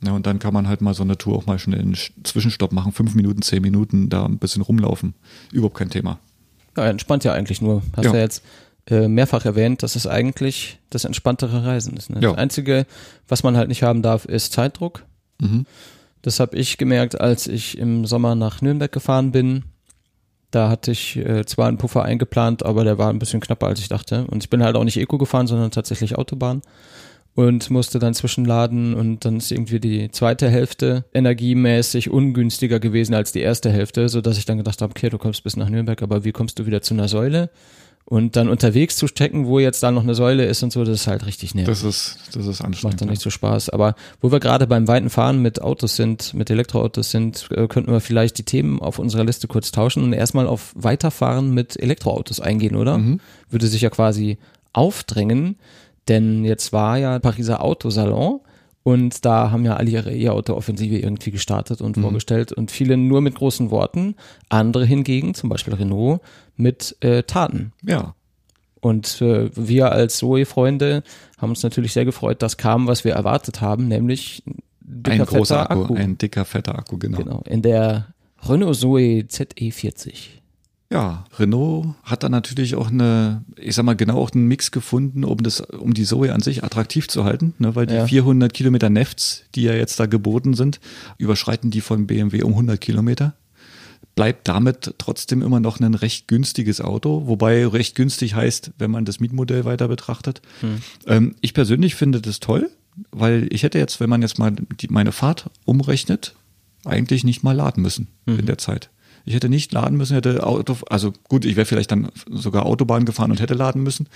Ja, 0.05 0.13
und 0.13 0.27
dann 0.27 0.39
kann 0.39 0.55
man 0.55 0.69
halt 0.69 0.81
mal 0.81 0.95
so 0.95 1.03
eine 1.03 1.19
Tour 1.19 1.37
auch 1.37 1.47
mal 1.47 1.59
schnell 1.59 1.81
einen 1.81 1.97
Zwischenstopp 2.23 2.71
machen, 2.71 2.93
fünf 2.93 3.17
Minuten, 3.17 3.43
zehn 3.43 3.63
Minuten, 3.63 4.09
da 4.09 4.25
ein 4.25 4.39
bisschen 4.39 4.63
rumlaufen. 4.63 5.15
Überhaupt 5.53 5.77
kein 5.77 5.91
Thema. 5.91 6.21
Ja, 6.77 6.87
entspannt 6.87 7.25
ja 7.25 7.33
eigentlich 7.33 7.61
nur. 7.61 7.83
Hast 7.97 8.07
ja, 8.07 8.15
ja 8.15 8.21
jetzt 8.21 8.43
äh, 8.91 9.09
mehrfach 9.09 9.45
erwähnt, 9.45 9.83
dass 9.83 9.97
es 9.97 10.07
eigentlich 10.07 10.79
das 10.91 11.05
entspanntere 11.05 11.65
Reisen 11.65 11.97
ist. 11.97 12.11
Ne? 12.11 12.21
Ja. 12.21 12.31
Das 12.31 12.39
Einzige, 12.39 12.87
was 13.27 13.43
man 13.43 13.57
halt 13.57 13.69
nicht 13.69 13.83
haben 13.83 14.03
darf, 14.03 14.25
ist 14.25 14.53
Zeitdruck. 14.53 15.05
Mhm. 15.41 15.67
Das 16.23 16.41
habe 16.41 16.57
ich 16.57 16.79
gemerkt, 16.79 17.21
als 17.21 17.47
ich 17.47 17.79
im 17.79 18.07
Sommer 18.07 18.35
nach 18.35 18.61
Nürnberg 18.61 18.91
gefahren 18.91 19.33
bin. 19.33 19.65
Da 20.51 20.71
hatte 20.71 20.91
ich 20.91 21.17
äh, 21.17 21.45
zwar 21.45 21.69
einen 21.69 21.77
Puffer 21.77 22.03
eingeplant, 22.03 22.65
aber 22.65 22.85
der 22.85 22.97
war 22.97 23.11
ein 23.11 23.19
bisschen 23.19 23.41
knapper, 23.41 23.67
als 23.67 23.81
ich 23.81 23.89
dachte. 23.89 24.27
Und 24.27 24.43
ich 24.43 24.51
bin 24.51 24.63
halt 24.63 24.77
auch 24.77 24.85
nicht 24.85 24.97
Eco 24.97 25.19
gefahren, 25.19 25.47
sondern 25.47 25.71
tatsächlich 25.71 26.17
Autobahn 26.17 26.63
und 27.39 27.71
musste 27.71 28.01
dann 28.01 28.15
zwischenladen 28.15 28.95
und 28.95 29.25
dann 29.25 29.37
ist 29.37 29.53
irgendwie 29.53 29.79
die 29.79 30.11
zweite 30.11 30.51
Hälfte 30.51 31.05
energiemäßig 31.15 32.11
ungünstiger 32.11 32.81
gewesen 32.81 33.15
als 33.15 33.31
die 33.31 33.39
erste 33.39 33.71
Hälfte, 33.71 34.09
so 34.09 34.21
dass 34.21 34.39
ich 34.39 34.45
dann 34.45 34.59
gedacht 34.59 34.83
habe, 34.83 34.91
okay, 34.91 35.09
du 35.09 35.19
kommst 35.19 35.45
bis 35.45 35.57
nach 35.57 35.69
Nürnberg, 35.69 36.03
aber 36.03 36.25
wie 36.25 36.33
kommst 36.33 36.59
du 36.59 36.67
wieder 36.67 36.83
zu 36.83 36.95
einer 36.95 37.07
Säule? 37.07 37.51
Und 38.05 38.35
dann 38.35 38.49
unterwegs 38.49 38.97
zu 38.97 39.07
stecken, 39.07 39.47
wo 39.47 39.61
jetzt 39.61 39.85
da 39.85 39.93
noch 39.93 40.03
eine 40.03 40.17
Säule 40.17 40.47
ist 40.47 40.65
und 40.65 40.73
so, 40.73 40.83
das 40.83 41.03
ist 41.03 41.07
halt 41.07 41.27
richtig 41.27 41.55
nervig. 41.55 41.73
Das 41.73 41.85
ist, 41.85 42.19
das 42.33 42.45
ist 42.45 42.61
anstrengend. 42.61 42.83
Macht 42.83 43.01
dann 43.03 43.09
nicht 43.09 43.23
so 43.23 43.31
Spaß. 43.31 43.69
Aber 43.69 43.95
wo 44.21 44.33
wir 44.33 44.41
gerade 44.41 44.67
beim 44.67 44.89
weiten 44.89 45.09
Fahren 45.09 45.41
mit 45.41 45.63
Autos 45.63 45.95
sind, 45.95 46.35
mit 46.35 46.51
Elektroautos 46.51 47.13
sind, 47.13 47.49
äh, 47.53 47.69
könnten 47.69 47.93
wir 47.93 48.01
vielleicht 48.01 48.39
die 48.39 48.45
Themen 48.45 48.81
auf 48.81 48.99
unserer 48.99 49.23
Liste 49.23 49.47
kurz 49.47 49.71
tauschen 49.71 50.03
und 50.03 50.13
erstmal 50.13 50.49
auf 50.49 50.73
Weiterfahren 50.75 51.55
mit 51.55 51.81
Elektroautos 51.81 52.41
eingehen, 52.41 52.75
oder? 52.75 52.99
Mhm. 52.99 53.21
Würde 53.49 53.69
sich 53.69 53.83
ja 53.83 53.91
quasi 53.91 54.39
aufdrängen. 54.73 55.57
Denn 56.09 56.45
jetzt 56.45 56.73
war 56.73 56.99
ja 56.99 57.19
Pariser 57.19 57.63
Autosalon 57.63 58.41
und 58.83 59.25
da 59.25 59.51
haben 59.51 59.65
ja 59.65 59.77
alle 59.77 59.91
ihre 59.91 60.15
E-Auto-Offensive 60.15 60.99
irgendwie 60.99 61.31
gestartet 61.31 61.83
und 61.83 61.97
mhm. 61.97 62.03
vorgestellt 62.03 62.53
und 62.53 62.71
viele 62.71 62.97
nur 62.97 63.21
mit 63.21 63.35
großen 63.35 63.71
Worten, 63.71 64.15
andere 64.49 64.87
hingegen, 64.87 65.35
zum 65.35 65.51
Beispiel 65.51 65.75
Renault, 65.75 66.21
mit 66.57 66.97
äh, 67.01 67.23
Taten. 67.23 67.73
Ja. 67.83 68.15
Und 68.81 69.21
äh, 69.21 69.51
wir 69.55 69.93
als 69.93 70.19
Zoe-Freunde 70.19 71.03
haben 71.37 71.51
uns 71.51 71.63
natürlich 71.63 71.93
sehr 71.93 72.05
gefreut, 72.05 72.43
dass 72.43 72.57
kam, 72.57 72.87
was 72.87 73.05
wir 73.05 73.13
erwartet 73.13 73.61
haben, 73.61 73.89
nämlich 73.89 74.43
dicker, 74.81 75.23
ein 75.23 75.27
großer 75.27 75.71
Akku, 75.71 75.83
Akku, 75.83 75.95
Ein 75.95 76.17
dicker, 76.17 76.45
fetter 76.45 76.79
Akku, 76.79 76.97
genau. 76.97 77.19
Genau, 77.19 77.43
in 77.47 77.63
der 77.63 78.15
Renault 78.49 78.77
Zoe 78.77 79.25
ZE40. 79.29 80.38
Ja, 80.91 81.27
Renault 81.39 81.95
hat 82.03 82.23
dann 82.23 82.33
natürlich 82.33 82.75
auch 82.75 82.89
eine, 82.89 83.45
ich 83.57 83.75
sag 83.75 83.85
mal 83.85 83.95
genau 83.95 84.19
auch 84.19 84.33
einen 84.33 84.47
Mix 84.47 84.71
gefunden, 84.71 85.23
um 85.23 85.43
das, 85.43 85.61
um 85.61 85.93
die 85.93 86.05
Zoe 86.05 86.33
an 86.33 86.41
sich 86.41 86.65
attraktiv 86.65 87.09
zu 87.09 87.25
halten, 87.25 87.53
ne, 87.59 87.75
weil 87.75 87.87
die 87.87 87.95
ja. 87.95 88.07
400 88.07 88.55
Kilometer 88.55 88.89
Nefts, 88.89 89.45
die 89.55 89.63
ja 89.63 89.75
jetzt 89.75 90.01
da 90.01 90.07
geboten 90.07 90.55
sind, 90.55 90.81
überschreiten 91.19 91.71
die 91.71 91.83
von 91.83 92.07
BMW 92.07 92.43
um 92.43 92.53
100 92.53 92.81
Kilometer. 92.81 93.35
Bleibt 94.15 94.49
damit 94.49 94.95
trotzdem 94.97 95.43
immer 95.43 95.61
noch 95.61 95.79
ein 95.79 95.95
recht 95.95 96.27
günstiges 96.27 96.81
Auto, 96.81 97.27
wobei 97.27 97.67
recht 97.67 97.95
günstig 97.95 98.35
heißt, 98.35 98.73
wenn 98.79 98.91
man 98.91 99.05
das 99.05 99.21
Mietmodell 99.21 99.67
weiter 99.67 99.89
betrachtet. 99.89 100.41
Hm. 100.61 100.79
Ähm, 101.07 101.35
ich 101.43 101.53
persönlich 101.53 101.97
finde 101.97 102.23
das 102.23 102.41
toll, 102.41 102.71
weil 103.11 103.47
ich 103.51 103.63
hätte 103.63 103.79
jetzt, 103.79 104.01
wenn 104.01 104.09
man 104.09 104.23
jetzt 104.23 104.39
mal 104.39 104.53
die, 104.53 104.89
meine 104.89 105.13
Fahrt 105.13 105.51
umrechnet, 105.67 106.35
eigentlich 106.85 107.25
nicht 107.25 107.43
mal 107.43 107.53
laden 107.53 107.83
müssen 107.83 108.09
hm. 108.27 108.39
in 108.39 108.47
der 108.47 108.57
Zeit. 108.57 108.89
Ich 109.29 109.35
hätte 109.35 109.51
nicht 109.51 109.75
laden 109.75 109.99
müssen, 109.99 110.15
hätte 110.15 110.47
Auto, 110.47 110.75
also 110.89 111.13
gut, 111.29 111.45
ich 111.45 111.55
wäre 111.55 111.67
vielleicht 111.67 111.93
dann 111.93 112.09
sogar 112.31 112.65
Autobahn 112.65 113.05
gefahren 113.05 113.31
und 113.31 113.41
hätte 113.41 113.53
laden 113.53 113.83
müssen. 113.83 114.09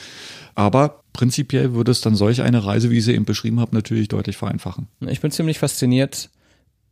Aber 0.55 1.03
prinzipiell 1.12 1.75
würde 1.75 1.90
es 1.90 2.01
dann 2.01 2.14
solch 2.14 2.40
eine 2.40 2.64
Reise, 2.64 2.88
wie 2.88 2.96
ich 2.96 3.05
sie 3.05 3.12
eben 3.12 3.27
beschrieben 3.27 3.61
habe, 3.61 3.75
natürlich 3.75 4.09
deutlich 4.09 4.38
vereinfachen. 4.38 4.88
Ich 5.01 5.20
bin 5.20 5.31
ziemlich 5.31 5.59
fasziniert. 5.59 6.31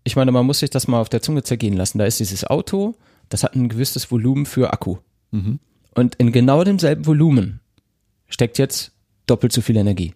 Ich 0.05 0.17
meine, 0.17 0.33
man 0.33 0.45
muss 0.45 0.59
sich 0.59 0.69
das 0.69 0.87
mal 0.87 1.01
auf 1.01 1.09
der 1.09 1.23
Zunge 1.23 1.45
zergehen 1.45 1.75
lassen. 1.75 1.97
Da 1.97 2.05
ist 2.05 2.21
dieses 2.21 2.45
Auto, 2.45 2.95
das 3.31 3.43
hat 3.43 3.57
ein 3.57 3.71
gewisses 3.71 4.11
Volumen 4.11 4.45
für 4.45 4.71
Akku. 4.71 4.99
Mhm. 5.31 5.59
Und 5.95 6.17
in 6.17 6.31
genau 6.31 6.63
demselben 6.63 7.07
Volumen 7.07 7.61
steckt 8.29 8.59
jetzt 8.59 8.93
doppelt 9.27 9.53
so 9.55 9.63
viel 9.63 9.79
Energie. 9.79 10.13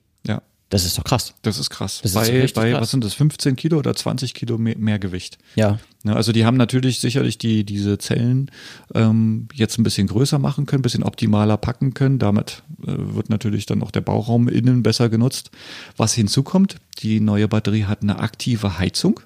Ja. 0.74 0.78
Das 0.78 0.84
ist 0.84 0.98
doch 0.98 1.04
krass. 1.04 1.34
Das 1.42 1.58
ist 1.58 1.70
krass. 1.70 2.00
Das 2.02 2.10
ist 2.10 2.14
bei, 2.16 2.30
richtig 2.30 2.54
bei 2.54 2.70
krass. 2.72 2.80
was 2.82 2.90
sind 2.90 3.04
das, 3.04 3.14
15 3.14 3.54
Kilo 3.54 3.78
oder 3.78 3.94
20 3.94 4.34
Kilo 4.34 4.58
mehr, 4.58 4.76
mehr 4.76 4.98
Gewicht? 4.98 5.38
Ja. 5.54 5.78
Ne, 6.02 6.16
also 6.16 6.32
die 6.32 6.44
haben 6.44 6.56
natürlich 6.56 6.98
sicherlich 6.98 7.38
die, 7.38 7.64
diese 7.64 7.96
Zellen 7.98 8.50
ähm, 8.92 9.48
jetzt 9.54 9.78
ein 9.78 9.84
bisschen 9.84 10.08
größer 10.08 10.38
machen 10.38 10.66
können, 10.66 10.80
ein 10.80 10.82
bisschen 10.82 11.04
optimaler 11.04 11.56
packen 11.56 11.94
können. 11.94 12.18
Damit 12.18 12.62
äh, 12.82 12.92
wird 12.96 13.30
natürlich 13.30 13.66
dann 13.66 13.82
auch 13.82 13.92
der 13.92 14.00
Bauraum 14.00 14.48
innen 14.48 14.82
besser 14.82 15.08
genutzt. 15.08 15.50
Was 15.96 16.12
hinzukommt, 16.14 16.76
die 16.98 17.20
neue 17.20 17.46
Batterie 17.46 17.84
hat 17.84 18.02
eine 18.02 18.18
aktive 18.18 18.78
Heizung. 18.78 19.20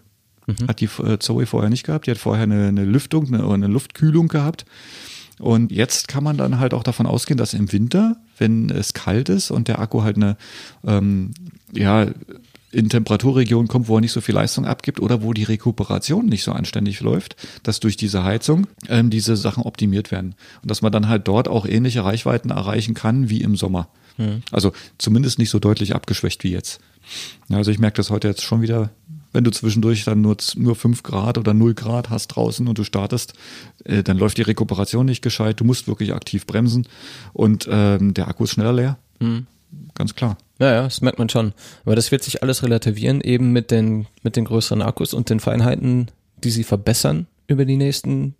Hat 0.66 0.80
die 0.80 0.88
äh, 1.02 1.18
Zoe 1.18 1.46
vorher 1.46 1.70
nicht 1.70 1.84
gehabt. 1.84 2.06
Die 2.06 2.10
hat 2.10 2.18
vorher 2.18 2.44
eine, 2.44 2.68
eine 2.68 2.84
Lüftung, 2.84 3.26
eine, 3.26 3.46
eine 3.48 3.66
Luftkühlung 3.66 4.28
gehabt. 4.28 4.64
Und 5.38 5.72
jetzt 5.72 6.08
kann 6.08 6.24
man 6.24 6.36
dann 6.36 6.58
halt 6.58 6.74
auch 6.74 6.82
davon 6.82 7.06
ausgehen, 7.06 7.38
dass 7.38 7.54
im 7.54 7.72
Winter, 7.72 8.16
wenn 8.38 8.70
es 8.70 8.94
kalt 8.94 9.28
ist 9.28 9.50
und 9.50 9.68
der 9.68 9.78
Akku 9.78 10.02
halt 10.02 10.16
eine, 10.16 10.36
ähm, 10.84 11.32
ja, 11.72 12.06
in 12.70 12.88
Temperaturregionen 12.90 13.66
kommt, 13.68 13.88
wo 13.88 13.96
er 13.96 14.00
nicht 14.00 14.12
so 14.12 14.20
viel 14.20 14.34
Leistung 14.34 14.66
abgibt 14.66 15.00
oder 15.00 15.22
wo 15.22 15.32
die 15.32 15.44
Rekuperation 15.44 16.26
nicht 16.26 16.44
so 16.44 16.52
anständig 16.52 17.00
läuft, 17.00 17.36
dass 17.62 17.80
durch 17.80 17.96
diese 17.96 18.24
Heizung 18.24 18.66
ähm, 18.88 19.08
diese 19.08 19.36
Sachen 19.36 19.62
optimiert 19.62 20.10
werden. 20.10 20.34
Und 20.62 20.70
dass 20.70 20.82
man 20.82 20.92
dann 20.92 21.08
halt 21.08 21.28
dort 21.28 21.48
auch 21.48 21.64
ähnliche 21.66 22.04
Reichweiten 22.04 22.50
erreichen 22.50 22.94
kann 22.94 23.30
wie 23.30 23.40
im 23.40 23.56
Sommer. 23.56 23.88
Also 24.50 24.72
zumindest 24.98 25.38
nicht 25.38 25.48
so 25.50 25.58
deutlich 25.58 25.94
abgeschwächt 25.94 26.44
wie 26.44 26.50
jetzt. 26.50 26.80
Ja, 27.48 27.56
Also 27.56 27.70
ich 27.70 27.78
merke 27.78 27.96
das 27.96 28.10
heute 28.10 28.28
jetzt 28.28 28.42
schon 28.42 28.60
wieder, 28.60 28.90
wenn 29.32 29.44
du 29.44 29.50
zwischendurch 29.50 30.04
dann 30.04 30.20
nur, 30.20 30.36
nur 30.56 30.74
5 30.74 31.02
Grad 31.02 31.38
oder 31.38 31.54
0 31.54 31.74
Grad 31.74 32.10
hast 32.10 32.28
draußen 32.28 32.66
und 32.66 32.78
du 32.78 32.84
startest, 32.84 33.34
äh, 33.84 34.02
dann 34.02 34.18
läuft 34.18 34.38
die 34.38 34.42
Rekuperation 34.42 35.06
nicht 35.06 35.22
gescheit, 35.22 35.60
du 35.60 35.64
musst 35.64 35.88
wirklich 35.88 36.14
aktiv 36.14 36.46
bremsen 36.46 36.86
und 37.32 37.68
ähm, 37.70 38.14
der 38.14 38.28
Akku 38.28 38.44
ist 38.44 38.50
schneller 38.52 38.72
leer. 38.72 38.98
Ganz 39.94 40.14
klar. 40.14 40.38
Ja, 40.58 40.72
ja, 40.72 40.82
das 40.84 41.00
merkt 41.00 41.18
man 41.18 41.28
schon. 41.28 41.52
Aber 41.84 41.94
das 41.94 42.10
wird 42.10 42.22
sich 42.22 42.42
alles 42.42 42.62
relativieren, 42.62 43.20
eben 43.20 43.52
mit 43.52 43.70
den, 43.70 44.06
mit 44.22 44.36
den 44.36 44.44
größeren 44.44 44.82
Akkus 44.82 45.14
und 45.14 45.30
den 45.30 45.40
Feinheiten, 45.40 46.10
die 46.42 46.50
sie 46.50 46.64
verbessern 46.64 47.26
über 47.46 47.64
die 47.64 47.76
nächsten. 47.76 48.34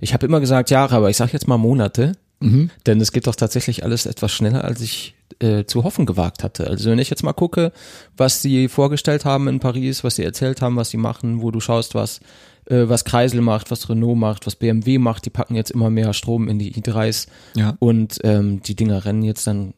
Ich 0.00 0.12
habe 0.12 0.26
immer 0.26 0.40
gesagt 0.40 0.70
Jahre, 0.70 0.96
aber 0.96 1.10
ich 1.10 1.16
sage 1.16 1.32
jetzt 1.32 1.48
mal 1.48 1.58
Monate. 1.58 2.12
Denn 2.40 3.00
es 3.00 3.10
geht 3.12 3.26
doch 3.26 3.34
tatsächlich 3.34 3.82
alles 3.84 4.06
etwas 4.06 4.30
schneller, 4.32 4.62
als 4.64 4.80
ich 4.80 5.14
äh, 5.40 5.64
zu 5.64 5.82
hoffen 5.82 6.06
gewagt 6.06 6.44
hatte. 6.44 6.68
Also 6.68 6.90
wenn 6.90 6.98
ich 7.00 7.10
jetzt 7.10 7.24
mal 7.24 7.32
gucke, 7.32 7.72
was 8.16 8.42
sie 8.42 8.68
vorgestellt 8.68 9.24
haben 9.24 9.48
in 9.48 9.58
Paris, 9.60 10.04
was 10.04 10.16
sie 10.16 10.22
erzählt 10.24 10.62
haben, 10.62 10.76
was 10.76 10.90
sie 10.90 10.96
machen, 10.98 11.42
wo 11.42 11.50
du 11.50 11.58
schaust, 11.60 11.94
was 11.96 12.20
äh, 12.70 12.88
was 12.88 13.04
Kreisel 13.04 13.40
macht, 13.40 13.70
was 13.70 13.88
Renault 13.88 14.16
macht, 14.16 14.46
was 14.46 14.54
BMW 14.56 14.98
macht, 14.98 15.24
die 15.26 15.30
packen 15.30 15.54
jetzt 15.56 15.70
immer 15.72 15.90
mehr 15.90 16.12
Strom 16.12 16.48
in 16.48 16.58
die 16.58 16.72
i3s 16.74 17.26
Ja. 17.56 17.76
und 17.80 18.18
ähm, 18.22 18.62
die 18.62 18.76
Dinger 18.76 19.04
rennen 19.04 19.22
jetzt 19.22 19.46
dann 19.46 19.74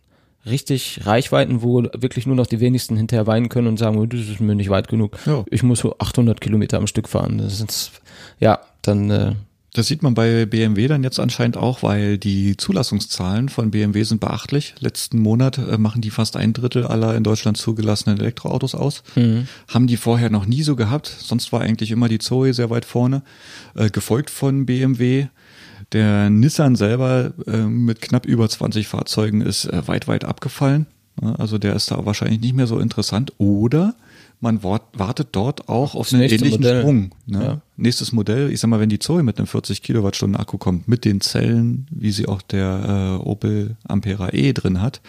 richtig 0.47 1.01
Reichweiten, 1.07 1.63
wo 1.63 1.83
wirklich 1.83 2.27
nur 2.27 2.37
noch 2.37 2.47
die 2.47 2.61
wenigsten 2.61 2.97
hinterher 2.97 3.27
weinen 3.27 3.49
können 3.49 3.69
und 3.69 3.79
sagen, 3.79 3.99
oh, 3.99 4.07
das 4.07 4.21
ist 4.21 4.41
mir 4.41 4.55
nicht 4.55 4.71
weit 4.71 4.89
genug. 4.89 5.17
Ja. 5.27 5.45
Ich 5.51 5.63
muss 5.63 5.81
so 5.81 5.97
800 5.99 6.41
Kilometer 6.41 6.79
am 6.79 6.87
Stück 6.87 7.09
fahren. 7.09 7.39
Das 7.39 7.61
ist, 7.61 7.93
ja, 8.39 8.59
dann 8.83 9.11
äh, 9.11 9.33
Das 9.73 9.87
sieht 9.87 10.03
man 10.03 10.15
bei 10.15 10.47
BMW 10.47 10.89
dann 10.89 11.05
jetzt 11.05 11.21
anscheinend 11.21 11.57
auch, 11.57 11.83
weil 11.83 12.19
die 12.19 12.57
Zulassungszahlen 12.57 13.49
von 13.49 13.71
BMW 13.71 14.03
sind 14.03 14.21
beachtlich. 14.21 14.75
Letzten 14.81 15.21
Monat 15.21 15.59
äh, 15.59 15.79
machen 15.79 16.03
die 16.03 16.11
fast 16.11 16.37
ein 16.37 16.53
Drittel 16.53 16.87
aller 16.87 17.15
in 17.17 17.23
Deutschland 17.23 17.57
zugelassenen 17.57 18.19
Elektroautos 18.19 18.75
aus. 18.75 19.05
Haben 19.69 19.87
die 19.87 19.97
vorher 19.97 20.31
noch 20.31 20.47
nie 20.47 20.63
so 20.63 20.75
gehabt. 20.75 21.07
Sonst 21.07 21.53
war 21.53 21.61
eigentlich 21.61 21.93
immer 21.93 22.09
die 22.09 22.19
Zoe 22.19 22.53
sehr 22.53 22.71
weit 22.71 22.85
vorne, 22.85 23.23
äh, 23.77 23.91
gefolgt 23.91 24.31
von 24.31 24.67
BMW. 24.67 25.29
Der 25.93 26.31
Nissan 26.31 26.75
selber 26.75 27.33
äh, 27.47 27.59
mit 27.59 28.01
knapp 28.01 28.27
über 28.27 28.49
20 28.49 28.89
Fahrzeugen 28.89 29.41
ist 29.41 29.67
äh, 29.67 29.87
weit, 29.87 30.09
weit 30.09 30.25
abgefallen. 30.25 30.87
Also 31.21 31.59
der 31.59 31.75
ist 31.77 31.91
da 31.91 32.05
wahrscheinlich 32.07 32.41
nicht 32.41 32.55
mehr 32.55 32.67
so 32.67 32.79
interessant. 32.79 33.33
Oder 33.39 33.95
man 34.41 34.63
wart, 34.63 34.83
wartet 34.99 35.29
dort 35.33 35.69
auch 35.69 35.95
auf 35.95 36.09
Das 36.09 36.15
einen 36.15 36.23
ähnlichen 36.23 36.63
Modell. 36.63 36.81
Sprung. 36.81 37.11
Ne? 37.27 37.43
Ja. 37.43 37.61
Nächstes 37.77 38.13
Modell, 38.13 38.51
ich 38.51 38.61
sag 38.61 38.69
mal, 38.69 38.81
wenn 38.81 38.89
die 38.89 38.99
Zoe 38.99 39.23
mit 39.23 39.39
einem 39.39 39.47
40 39.47 39.83
Kilowattstunden 39.83 40.41
Akku 40.41 40.59
kommt, 40.59 40.89
mit 40.89 41.05
den 41.05 41.21
Zellen, 41.21 41.87
wie 41.91 42.11
sie 42.11 42.27
auch 42.27 42.43
der 42.43 43.19
äh, 43.21 43.29
Opel 43.29 43.77
Ampera 43.87 44.33
E 44.33 44.53
drin 44.53 44.81
hat, 44.81 45.01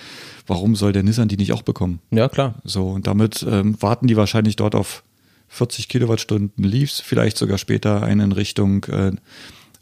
warum 0.48 0.76
soll 0.76 0.92
der 0.92 1.04
Nissan 1.04 1.28
die 1.28 1.38
nicht 1.38 1.54
auch 1.54 1.62
bekommen? 1.64 2.00
ja 2.12 2.28
klar. 2.30 2.56
So, 2.64 2.90
und 2.90 3.08
damit 3.08 3.46
ähm, 3.50 3.82
warten 3.82 4.08
die 4.08 4.18
wahrscheinlich 4.18 4.58
dort 4.58 4.76
auf 4.76 5.04
40 5.48 5.90
Kilowattstunden 5.90 6.64
Leafs, 6.64 7.02
vielleicht 7.02 7.38
sogar 7.38 7.58
später 7.58 8.04
einen 8.04 8.22
in 8.22 8.32
Richtung 8.32 8.86
äh, 8.86 9.12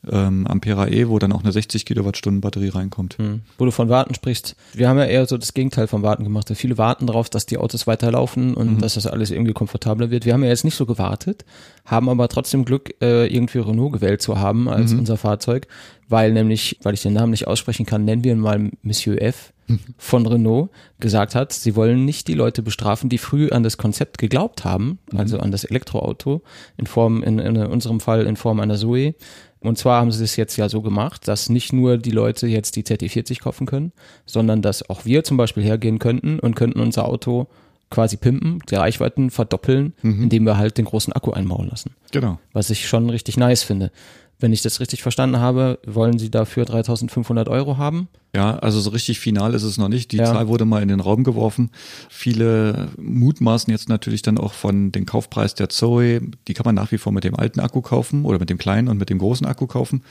ähm, 0.09 0.47
Ampera 0.47 0.87
E, 0.87 1.07
wo 1.07 1.19
dann 1.19 1.31
auch 1.31 1.43
eine 1.43 1.51
60 1.51 1.85
Kilowattstunden 1.85 2.41
Batterie 2.41 2.69
reinkommt. 2.69 3.17
Hm. 3.17 3.41
Wo 3.57 3.65
du 3.65 3.71
von 3.71 3.89
Warten 3.89 4.13
sprichst, 4.15 4.55
wir 4.73 4.87
haben 4.87 4.97
ja 4.97 5.05
eher 5.05 5.25
so 5.25 5.37
das 5.37 5.53
Gegenteil 5.53 5.87
vom 5.87 6.03
Warten 6.03 6.23
gemacht. 6.23 6.51
Viele 6.55 6.77
warten 6.77 7.07
darauf, 7.07 7.29
dass 7.29 7.45
die 7.45 7.57
Autos 7.57 7.87
weiterlaufen 7.87 8.53
und 8.53 8.81
dass 8.81 8.93
das 8.93 9.07
alles 9.07 9.31
irgendwie 9.31 9.53
komfortabler 9.53 10.09
wird. 10.09 10.25
Wir 10.25 10.33
haben 10.33 10.43
ja 10.43 10.49
jetzt 10.49 10.63
nicht 10.63 10.75
so 10.75 10.85
gewartet, 10.85 11.45
haben 11.85 12.09
aber 12.09 12.27
trotzdem 12.29 12.65
Glück, 12.65 12.95
äh, 13.01 13.27
irgendwie 13.27 13.59
Renault 13.59 13.93
gewählt 13.93 14.21
zu 14.21 14.39
haben 14.39 14.69
als 14.69 14.93
unser 14.93 15.17
Fahrzeug, 15.17 15.67
weil 16.07 16.33
nämlich, 16.33 16.79
weil 16.81 16.93
ich 16.93 17.01
den 17.01 17.13
Namen 17.13 17.31
nicht 17.31 17.47
aussprechen 17.47 17.85
kann, 17.85 18.05
nennen 18.05 18.23
wir 18.23 18.31
ihn 18.31 18.39
mal 18.39 18.71
Monsieur 18.81 19.21
F. 19.21 19.53
von 19.97 20.25
Renault 20.25 20.69
gesagt 20.99 21.35
hat, 21.35 21.53
sie 21.53 21.75
wollen 21.75 22.05
nicht 22.05 22.27
die 22.27 22.33
Leute 22.33 22.63
bestrafen, 22.63 23.09
die 23.09 23.17
früh 23.17 23.49
an 23.49 23.63
das 23.63 23.77
Konzept 23.77 24.17
geglaubt 24.17 24.65
haben, 24.65 24.99
also 25.15 25.39
an 25.39 25.51
das 25.51 25.63
Elektroauto, 25.63 26.41
in 26.77 26.87
Form, 26.87 27.23
in, 27.23 27.39
in 27.39 27.57
unserem 27.57 27.99
Fall 27.99 28.25
in 28.25 28.35
Form 28.35 28.59
einer 28.59 28.77
Zoe. 28.77 29.13
Und 29.61 29.77
zwar 29.77 29.99
haben 29.99 30.11
sie 30.11 30.23
es 30.23 30.35
jetzt 30.35 30.55
ja 30.55 30.69
so 30.69 30.81
gemacht, 30.81 31.27
dass 31.27 31.49
nicht 31.49 31.73
nur 31.73 31.97
die 31.97 32.11
Leute 32.11 32.47
jetzt 32.47 32.75
die 32.75 32.83
ZT40 32.83 33.41
kaufen 33.41 33.65
können, 33.65 33.91
sondern 34.25 34.61
dass 34.61 34.89
auch 34.89 35.05
wir 35.05 35.23
zum 35.23 35.37
Beispiel 35.37 35.63
hergehen 35.63 35.99
könnten 35.99 36.39
und 36.39 36.55
könnten 36.55 36.79
unser 36.79 37.05
Auto 37.05 37.47
quasi 37.89 38.17
pimpen, 38.17 38.59
die 38.69 38.75
Reichweiten 38.75 39.31
verdoppeln, 39.31 39.93
indem 40.03 40.43
wir 40.43 40.57
halt 40.57 40.77
den 40.77 40.85
großen 40.85 41.11
Akku 41.11 41.31
einbauen 41.31 41.67
lassen. 41.69 41.95
Genau. 42.11 42.39
Was 42.53 42.69
ich 42.69 42.87
schon 42.87 43.09
richtig 43.09 43.35
nice 43.35 43.63
finde. 43.63 43.91
Wenn 44.37 44.53
ich 44.53 44.61
das 44.61 44.79
richtig 44.79 45.01
verstanden 45.01 45.39
habe, 45.39 45.79
wollen 45.85 46.17
sie 46.17 46.31
dafür 46.31 46.63
3500 46.65 47.49
Euro 47.49 47.77
haben. 47.77 48.07
Ja, 48.35 48.57
also 48.59 48.79
so 48.79 48.91
richtig 48.91 49.19
final 49.19 49.55
ist 49.55 49.63
es 49.63 49.77
noch 49.79 49.89
nicht. 49.89 50.11
Die 50.11 50.17
Ja. 50.17 50.25
Zahl 50.25 50.47
wurde 50.47 50.65
mal 50.65 50.83
in 50.83 50.87
den 50.87 50.99
Raum 50.99 51.23
geworfen. 51.23 51.71
Viele 52.09 52.89
mutmaßen 52.97 53.71
jetzt 53.71 53.89
natürlich 53.89 54.21
dann 54.21 54.37
auch 54.37 54.53
von 54.53 54.91
den 54.91 55.07
Kaufpreis 55.07 55.55
der 55.55 55.69
Zoe. 55.69 56.21
Die 56.47 56.53
kann 56.53 56.63
man 56.65 56.75
nach 56.75 56.91
wie 56.91 56.99
vor 56.99 57.11
mit 57.11 57.23
dem 57.23 57.35
alten 57.35 57.59
Akku 57.59 57.81
kaufen 57.81 58.25
oder 58.25 58.37
mit 58.37 58.51
dem 58.51 58.59
kleinen 58.59 58.87
und 58.87 58.97
mit 58.99 59.09
dem 59.09 59.17
großen 59.17 59.47
Akku 59.47 59.65
kaufen. 59.65 60.03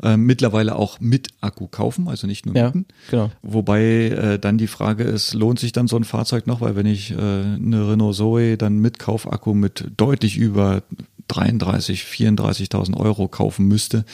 Ähm, 0.00 0.22
mittlerweile 0.26 0.76
auch 0.76 1.00
mit 1.00 1.28
Akku 1.40 1.66
kaufen, 1.66 2.06
also 2.08 2.28
nicht 2.28 2.46
nur 2.46 2.54
Ja, 2.54 2.72
genau. 3.10 3.32
Wobei 3.42 3.82
äh, 3.82 4.38
dann 4.38 4.58
die 4.58 4.68
Frage 4.68 5.02
ist, 5.02 5.34
lohnt 5.34 5.58
sich 5.58 5.72
dann 5.72 5.88
so 5.88 5.96
ein 5.96 6.04
Fahrzeug 6.04 6.46
noch? 6.46 6.60
Weil 6.60 6.76
wenn 6.76 6.86
ich 6.86 7.10
äh, 7.10 7.16
eine 7.16 7.88
Renault 7.90 8.14
Zoe 8.14 8.56
dann 8.56 8.78
mit 8.78 9.00
Kaufakku 9.00 9.54
mit 9.54 9.90
deutlich 9.96 10.36
über 10.36 10.82
33, 11.28 12.02
34.000 12.02 12.96
Euro 12.96 13.26
kaufen 13.26 13.66
müsste, 13.66 14.04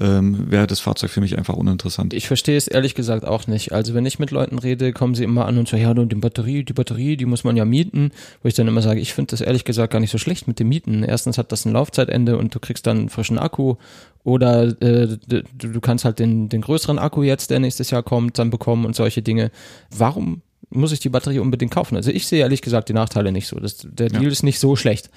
ähm, 0.00 0.50
wäre 0.50 0.66
das 0.66 0.80
Fahrzeug 0.80 1.10
für 1.10 1.20
mich 1.20 1.36
einfach 1.36 1.54
uninteressant. 1.54 2.14
Ich 2.14 2.26
verstehe 2.26 2.56
es 2.56 2.66
ehrlich 2.66 2.94
gesagt 2.94 3.01
auch 3.10 3.46
nicht. 3.46 3.72
Also 3.72 3.94
wenn 3.94 4.06
ich 4.06 4.18
mit 4.18 4.30
Leuten 4.30 4.58
rede, 4.58 4.92
kommen 4.92 5.14
sie 5.14 5.24
immer 5.24 5.46
an 5.46 5.58
und 5.58 5.68
sagen, 5.68 5.82
ja, 5.82 5.90
und 5.90 6.12
die 6.12 6.16
Batterie, 6.16 6.64
die 6.64 6.72
Batterie, 6.72 7.16
die 7.16 7.26
muss 7.26 7.44
man 7.44 7.56
ja 7.56 7.64
mieten. 7.64 8.10
Wo 8.42 8.48
ich 8.48 8.54
dann 8.54 8.68
immer 8.68 8.82
sage, 8.82 9.00
ich 9.00 9.12
finde 9.12 9.30
das 9.30 9.40
ehrlich 9.40 9.64
gesagt 9.64 9.92
gar 9.92 10.00
nicht 10.00 10.10
so 10.10 10.18
schlecht 10.18 10.48
mit 10.48 10.58
dem 10.58 10.68
Mieten. 10.68 11.02
Erstens 11.02 11.38
hat 11.38 11.52
das 11.52 11.64
ein 11.64 11.72
Laufzeitende 11.72 12.36
und 12.36 12.54
du 12.54 12.60
kriegst 12.60 12.86
dann 12.86 12.98
einen 12.98 13.08
frischen 13.08 13.38
Akku. 13.38 13.76
Oder 14.24 14.64
äh, 14.80 15.18
du, 15.26 15.42
du 15.58 15.80
kannst 15.80 16.04
halt 16.04 16.18
den, 16.18 16.48
den 16.48 16.60
größeren 16.60 16.98
Akku 16.98 17.22
jetzt, 17.22 17.50
der 17.50 17.60
nächstes 17.60 17.90
Jahr 17.90 18.02
kommt, 18.02 18.38
dann 18.38 18.50
bekommen 18.50 18.84
und 18.84 18.94
solche 18.94 19.22
Dinge. 19.22 19.50
Warum 19.90 20.42
muss 20.70 20.92
ich 20.92 21.00
die 21.00 21.08
Batterie 21.08 21.40
unbedingt 21.40 21.72
kaufen? 21.72 21.96
Also 21.96 22.10
ich 22.10 22.26
sehe 22.26 22.40
ehrlich 22.40 22.62
gesagt 22.62 22.88
die 22.88 22.94
Nachteile 22.94 23.32
nicht 23.32 23.48
so. 23.48 23.58
Das, 23.58 23.86
der 23.88 24.08
Deal 24.08 24.26
ist 24.30 24.42
nicht 24.42 24.58
so 24.58 24.76
schlecht. 24.76 25.10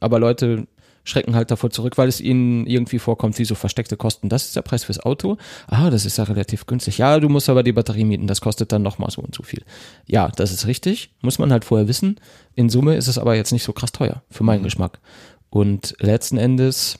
Aber 0.00 0.18
Leute 0.18 0.66
schrecken 1.04 1.34
halt 1.34 1.50
davor 1.50 1.70
zurück, 1.70 1.98
weil 1.98 2.08
es 2.08 2.20
ihnen 2.20 2.66
irgendwie 2.66 2.98
vorkommt 2.98 3.38
wie 3.38 3.44
so 3.44 3.54
versteckte 3.54 3.96
Kosten. 3.96 4.28
Das 4.28 4.46
ist 4.46 4.56
der 4.56 4.62
Preis 4.62 4.84
fürs 4.84 5.00
Auto. 5.00 5.38
Ah, 5.66 5.90
das 5.90 6.04
ist 6.04 6.18
ja 6.18 6.24
relativ 6.24 6.66
günstig. 6.66 6.98
Ja, 6.98 7.18
du 7.18 7.28
musst 7.28 7.48
aber 7.48 7.62
die 7.62 7.72
Batterie 7.72 8.04
mieten. 8.04 8.26
Das 8.26 8.40
kostet 8.40 8.72
dann 8.72 8.82
nochmal 8.82 9.10
so 9.10 9.22
und 9.22 9.34
so 9.34 9.42
viel. 9.42 9.62
Ja, 10.06 10.28
das 10.28 10.52
ist 10.52 10.66
richtig. 10.66 11.10
Muss 11.22 11.38
man 11.38 11.52
halt 11.52 11.64
vorher 11.64 11.88
wissen. 11.88 12.20
In 12.54 12.68
Summe 12.68 12.96
ist 12.96 13.08
es 13.08 13.18
aber 13.18 13.34
jetzt 13.34 13.52
nicht 13.52 13.64
so 13.64 13.72
krass 13.72 13.92
teuer 13.92 14.22
für 14.30 14.44
meinen 14.44 14.62
Geschmack. 14.62 15.00
Und 15.48 15.96
letzten 15.98 16.38
Endes 16.38 16.98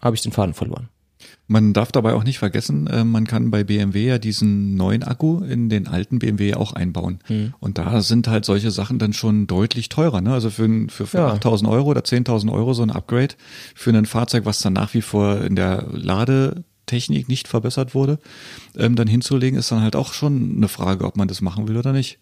habe 0.00 0.14
ich 0.16 0.22
den 0.22 0.32
Faden 0.32 0.54
verloren. 0.54 0.88
Man 1.50 1.72
darf 1.72 1.90
dabei 1.90 2.14
auch 2.14 2.22
nicht 2.22 2.38
vergessen, 2.38 2.86
äh, 2.86 3.02
man 3.02 3.26
kann 3.26 3.50
bei 3.50 3.64
BMW 3.64 4.06
ja 4.06 4.18
diesen 4.18 4.76
neuen 4.76 5.02
Akku 5.02 5.42
in 5.42 5.68
den 5.68 5.88
alten 5.88 6.20
BMW 6.20 6.54
auch 6.54 6.72
einbauen. 6.74 7.18
Hm. 7.26 7.54
Und 7.58 7.76
da 7.76 8.02
sind 8.02 8.28
halt 8.28 8.44
solche 8.44 8.70
Sachen 8.70 9.00
dann 9.00 9.12
schon 9.12 9.48
deutlich 9.48 9.88
teurer. 9.88 10.20
Ne? 10.20 10.32
Also 10.32 10.48
für, 10.50 10.68
für, 10.88 11.08
für 11.08 11.18
Ja. 11.18 11.34
8.000 11.34 11.68
Euro 11.68 11.90
oder 11.90 12.02
10.000 12.02 12.52
Euro 12.52 12.72
so 12.72 12.84
ein 12.84 12.90
Upgrade 12.92 13.34
für 13.74 13.90
ein 13.90 14.06
Fahrzeug, 14.06 14.44
was 14.44 14.60
dann 14.60 14.74
nach 14.74 14.94
wie 14.94 15.02
vor 15.02 15.40
in 15.40 15.56
der 15.56 15.86
Ladetechnik 16.90 17.28
nicht 17.28 17.48
verbessert 17.48 17.94
wurde, 17.94 18.18
ähm, 18.76 18.96
dann 18.96 19.08
hinzulegen, 19.08 19.58
ist 19.58 19.70
dann 19.70 19.82
halt 19.82 19.96
auch 19.96 20.12
schon 20.12 20.56
eine 20.56 20.68
Frage, 20.68 21.04
ob 21.04 21.16
man 21.16 21.28
das 21.28 21.40
machen 21.40 21.68
will 21.68 21.76
oder 21.76 21.92
nicht. 21.92 22.18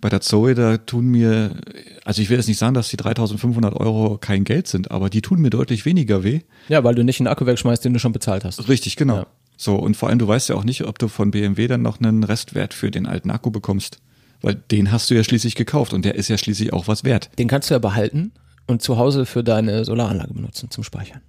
Bei 0.00 0.08
der 0.08 0.20
Zoe, 0.20 0.54
da 0.54 0.78
tun 0.78 1.06
mir, 1.06 1.56
also 2.04 2.22
ich 2.22 2.30
will 2.30 2.36
jetzt 2.36 2.48
nicht 2.48 2.58
sagen, 2.58 2.74
dass 2.74 2.88
die 2.88 2.96
3.500 2.96 3.74
Euro 3.74 4.18
kein 4.18 4.44
Geld 4.44 4.68
sind, 4.68 4.90
aber 4.90 5.10
die 5.10 5.22
tun 5.22 5.40
mir 5.40 5.50
deutlich 5.50 5.84
weniger 5.84 6.24
weh. 6.24 6.40
Ja, 6.68 6.84
weil 6.84 6.94
du 6.94 7.04
nicht 7.04 7.20
einen 7.20 7.28
Akku 7.28 7.46
wegschmeißt, 7.46 7.84
den 7.84 7.92
du 7.92 7.98
schon 7.98 8.12
bezahlt 8.12 8.44
hast. 8.44 8.68
Richtig, 8.68 8.96
genau. 8.96 9.16
Ja. 9.16 9.26
So, 9.56 9.76
und 9.76 9.96
vor 9.96 10.08
allem, 10.08 10.18
du 10.18 10.26
weißt 10.26 10.48
ja 10.48 10.56
auch 10.56 10.64
nicht, 10.64 10.84
ob 10.84 10.98
du 10.98 11.08
von 11.08 11.30
BMW 11.30 11.68
dann 11.68 11.82
noch 11.82 12.00
einen 12.00 12.24
Restwert 12.24 12.74
für 12.74 12.90
den 12.90 13.06
alten 13.06 13.30
Akku 13.30 13.50
bekommst. 13.50 13.98
Weil 14.40 14.56
den 14.56 14.90
hast 14.90 15.08
du 15.08 15.14
ja 15.14 15.22
schließlich 15.22 15.54
gekauft 15.54 15.92
und 15.92 16.04
der 16.04 16.16
ist 16.16 16.26
ja 16.26 16.36
schließlich 16.36 16.72
auch 16.72 16.88
was 16.88 17.04
wert. 17.04 17.30
Den 17.38 17.46
kannst 17.46 17.70
du 17.70 17.74
ja 17.74 17.78
behalten 17.78 18.32
und 18.66 18.82
zu 18.82 18.98
Hause 18.98 19.24
für 19.24 19.44
deine 19.44 19.84
Solaranlage 19.84 20.34
benutzen 20.34 20.68
zum 20.70 20.82
Speichern. 20.82 21.20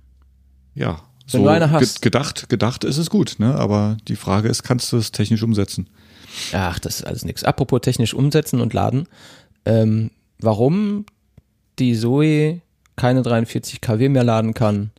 Ja. 0.73 1.03
Wenn 1.31 1.43
du 1.43 1.49
eine 1.49 1.71
hast. 1.71 2.01
Gedacht, 2.01 2.49
gedacht 2.49 2.83
ist 2.83 2.97
es 2.97 3.09
gut, 3.09 3.35
ne? 3.39 3.55
Aber 3.55 3.97
die 4.07 4.15
Frage 4.15 4.49
ist, 4.49 4.63
kannst 4.63 4.91
du 4.91 4.97
es 4.97 5.11
technisch 5.11 5.43
umsetzen? 5.43 5.87
Ach, 6.51 6.79
das 6.79 6.97
ist 6.97 7.05
alles 7.05 7.25
nix. 7.25 7.43
Apropos 7.43 7.81
technisch 7.81 8.13
umsetzen 8.13 8.59
und 8.59 8.73
laden. 8.73 9.07
Ähm, 9.65 10.11
warum 10.39 11.05
die 11.79 11.95
Zoe 11.97 12.61
keine 12.95 13.21
43 13.21 13.81
kW 13.81 14.09
mehr 14.09 14.23
laden 14.23 14.53
kann, 14.53 14.91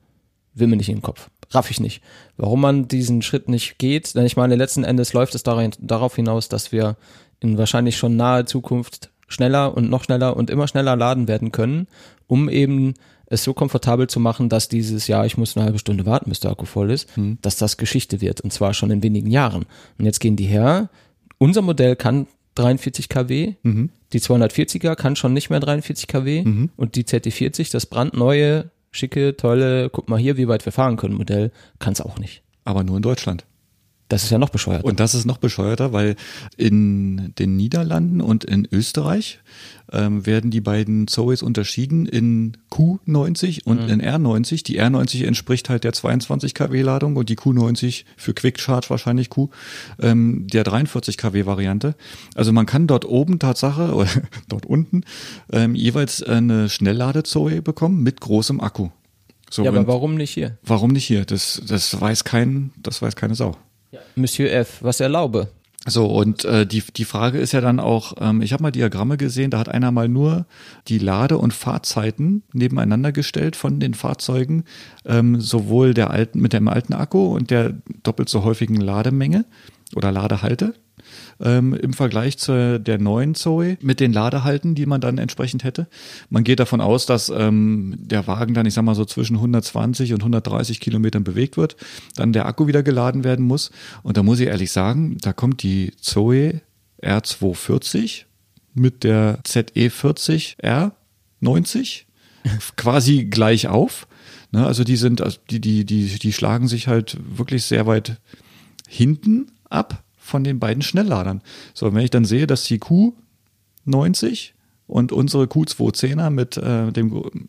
will 0.55 0.67
mir 0.67 0.77
nicht 0.77 0.89
in 0.89 0.97
den 0.97 1.03
Kopf. 1.03 1.29
Raff 1.51 1.71
ich 1.71 1.81
nicht. 1.81 2.03
Warum 2.37 2.61
man 2.61 2.89
diesen 2.89 3.23
Schritt 3.23 3.49
nicht 3.49 3.79
geht, 3.79 4.15
denn 4.15 4.25
ich 4.25 4.37
meine, 4.37 4.57
letzten 4.57 4.85
Endes 4.85 5.13
läuft 5.13 5.35
es 5.35 5.43
darin, 5.43 5.73
darauf 5.79 6.17
hinaus, 6.17 6.49
dass 6.49 6.73
wir 6.73 6.97
in 7.41 7.59
wahrscheinlich 7.59 7.97
schon 7.97 8.17
nahe 8.17 8.45
Zukunft 8.45 9.11
schneller 9.29 9.77
und 9.77 9.91
noch 9.91 10.05
schneller 10.05 10.37
und 10.37 10.51
immer 10.51 10.67
schneller 10.67 10.97
laden 10.97 11.29
werden 11.29 11.53
können, 11.53 11.87
um 12.27 12.49
eben 12.49 12.95
es 13.27 13.45
so 13.45 13.55
komfortabel 13.55 14.07
zu 14.07 14.21
machen, 14.21 14.49
dass 14.49 14.69
dieses 14.69 15.07
Jahr, 15.07 15.27
ich 15.27 15.37
muss 15.37 15.57
eine 15.57 15.65
halbe 15.65 15.79
Stunde 15.79 16.07
warten, 16.07 16.29
bis 16.31 16.41
der 16.41 16.51
Akku 16.51 16.67
voll 16.67 16.91
ist, 16.91 17.09
dass 17.43 17.57
das 17.57 17.77
Geschichte 17.77 18.21
wird 18.21 18.41
und 18.41 18.53
zwar 18.53 18.75
schon 18.75 18.91
in 18.91 19.03
wenigen 19.03 19.31
Jahren. 19.31 19.65
Und 19.99 20.05
jetzt 20.05 20.21
gehen 20.21 20.37
die 20.37 20.47
her. 20.47 20.91
Unser 21.39 21.63
Modell 21.63 21.97
kann 21.97 22.27
43 22.57 23.09
kW, 23.09 23.55
die 24.13 24.21
240er 24.21 24.95
kann 24.95 25.17
schon 25.17 25.33
nicht 25.33 25.51
mehr 25.51 25.61
43 25.61 26.07
kW 26.07 26.45
und 26.77 26.95
die 26.95 27.05
ZT40, 27.05 27.73
das 27.73 27.87
brandneue, 27.87 28.71
schicke, 28.93 29.37
tolle, 29.37 29.91
guck 29.91 30.09
mal 30.09 30.19
hier, 30.19 30.37
wie 30.37 30.47
weit 30.47 30.65
wir 30.65 30.73
fahren 30.73 30.97
können 30.97 31.15
Modell, 31.15 31.51
kann 31.81 31.95
es 31.95 32.01
auch 32.01 32.19
nicht. 32.19 32.43
Aber 32.65 32.85
nur 32.85 32.97
in 32.97 33.03
Deutschland. 33.03 33.45
Das 34.09 34.23
ist 34.23 34.31
ja 34.31 34.39
noch 34.39 34.51
bescheuert. 34.51 34.85
Und 34.85 35.01
das 35.01 35.15
ist 35.15 35.25
noch 35.25 35.39
bescheuerter, 35.39 35.93
weil 35.93 36.17
in 36.57 37.33
den 37.39 37.57
Niederlanden 37.57 38.21
und 38.21 38.45
in 38.45 38.69
Österreich 38.71 39.41
ähm, 39.93 40.27
werden 40.27 40.51
die 40.51 40.61
beiden 40.61 41.09
Zoes 41.09 41.43
unterschieden 41.43 42.05
in 42.05 42.57
Q90 42.71 43.65
und 43.65 43.89
in 43.89 44.03
R90. 44.03 44.65
Die 44.65 44.81
R90 44.81 45.25
entspricht 45.25 45.71
halt 45.71 45.85
der 45.85 45.95
22 45.95 46.55
kW 46.55 46.83
Ladung 46.83 47.17
und 47.17 47.29
die 47.31 47.37
Q90 47.37 48.05
für 48.17 48.35
Quick 48.35 48.61
Charge 48.61 48.91
wahrscheinlich 48.91 49.31
Q 49.31 49.49
ähm, 50.01 50.47
der 50.49 50.65
43 50.65 51.17
kW 51.17 51.47
Variante. 51.47 51.95
Also 52.35 52.53
man 52.53 52.67
kann 52.67 52.87
dort 52.87 53.07
oben 53.07 53.39
Tatsache 53.39 53.95
oder 53.95 54.11
dort 54.49 54.67
unten 54.67 55.05
ähm, 55.51 55.75
jeweils 55.75 56.23
eine 56.23 56.69
Schnelllade-Zoe 56.69 57.63
bekommen 57.63 58.03
mit 58.03 58.21
großem 58.21 58.61
Akku. 58.61 58.91
So, 59.51 59.63
ja, 59.63 59.71
aber 59.71 59.87
warum 59.87 60.17
nicht 60.17 60.33
hier? 60.33 60.59
warum 60.63 60.91
nicht 60.91 61.07
hier? 61.07 61.25
Das, 61.25 61.63
das 61.67 61.99
weiß 62.01 62.25
kein, 62.25 62.73
das 62.83 63.01
weiß 63.01 63.17
keine 63.17 63.35
Sau. 63.35 63.57
Monsieur 64.17 64.51
F., 64.51 64.79
was 64.83 65.01
erlaube? 65.01 65.49
So, 65.87 66.07
und 66.07 66.47
äh, 66.47 66.67
die, 66.67 66.83
die 66.97 67.05
Frage 67.05 67.39
ist 67.39 67.53
ja 67.53 67.61
dann 67.61 67.79
auch, 67.79 68.15
ähm, 68.19 68.41
ich 68.41 68.55
habe 68.55 68.63
mal 68.63 68.71
Diagramme 68.71 69.19
gesehen, 69.19 69.51
da 69.51 69.59
hat 69.59 69.69
einer 69.69 69.91
mal 69.91 70.09
nur 70.09 70.47
die 70.89 70.99
Lade- 70.99 71.37
und 71.37 71.53
Fahrzeiten 71.53 72.43
nebeneinander 72.55 73.13
gestellt 73.13 73.55
von 73.55 73.81
den 73.81 73.93
Fahrzeugen, 73.93 74.65
ähm, 75.05 75.41
sowohl 75.41 75.93
der 75.93 76.11
alten, 76.11 76.41
mit 76.41 76.55
dem 76.55 76.69
alten 76.69 76.95
Akku 76.95 77.35
und 77.35 77.51
der 77.51 77.75
doppelt 78.03 78.31
so 78.31 78.45
häufigen 78.45 78.77
Lademenge 78.77 79.45
oder 79.95 80.11
Ladehalte. 80.11 80.73
Ähm, 81.41 81.75
im 81.75 81.93
Vergleich 81.93 82.39
zu 82.39 82.79
der 82.79 82.99
neuen 82.99 83.35
Zoe 83.35 83.77
mit 83.81 84.01
den 84.01 84.13
Ladehalten, 84.13 84.75
die 84.75 84.87
man 84.87 85.01
dann 85.01 85.19
entsprechend 85.19 85.65
hätte. 85.65 85.89
Man 86.31 86.45
geht 86.45 86.61
davon 86.61 86.81
aus, 86.81 87.07
dass 87.07 87.29
ähm, 87.29 87.97
der 87.99 88.27
Wagen 88.27 88.55
dann, 88.55 88.67
ich 88.67 88.75
sag 88.75 88.85
mal 88.85 88.95
so 88.95 89.05
zwischen 89.05 89.37
120 89.37 90.13
und 90.13 90.21
130 90.21 90.81
Kilometern 90.81 91.25
bewegt 91.25 91.57
wird, 91.57 91.77
dann 92.15 92.33
der 92.33 92.47
Akku 92.47 92.67
wieder 92.67 92.83
geladen 92.83 93.25
werden 93.25 93.45
muss. 93.45 93.71
Und 94.03 94.17
da 94.17 94.23
muss 94.23 94.41
ich 94.41 94.47
ehrlich 94.47 94.71
sagen, 94.71 95.19
da 95.21 95.33
kommt 95.33 95.63
die 95.63 95.93
Zoe 96.01 96.61
R240 97.03 98.25
mit 98.75 99.05
der 99.05 99.41
ZE40 99.45 100.89
R90 101.43 102.03
quasi 102.77 103.25
gleich 103.25 103.69
auf. 103.69 104.07
Ne, 104.53 104.65
also 104.65 104.85
die 104.85 104.97
sind, 104.97 105.21
also 105.21 105.39
die, 105.51 105.61
die, 105.61 105.85
die, 105.85 106.19
die 106.19 106.33
schlagen 106.33 106.69
sich 106.69 106.87
halt 106.87 107.19
wirklich 107.37 107.65
sehr 107.65 107.87
weit 107.87 108.21
hinten 108.89 109.49
ab 109.69 110.04
von 110.25 110.43
den 110.43 110.59
beiden 110.59 110.83
Schnellladern. 110.83 111.43
So, 111.75 111.93
wenn 111.93 112.03
ich 112.03 112.11
dann 112.11 112.25
sehe, 112.25 112.47
dass 112.47 112.65
die 112.65 112.81
Q90 112.81 114.53
und 114.87 115.13
unsere 115.13 115.45
Q210er 115.45 116.31
mit 116.31 116.57
äh, 116.57 116.91
dem 116.93 117.49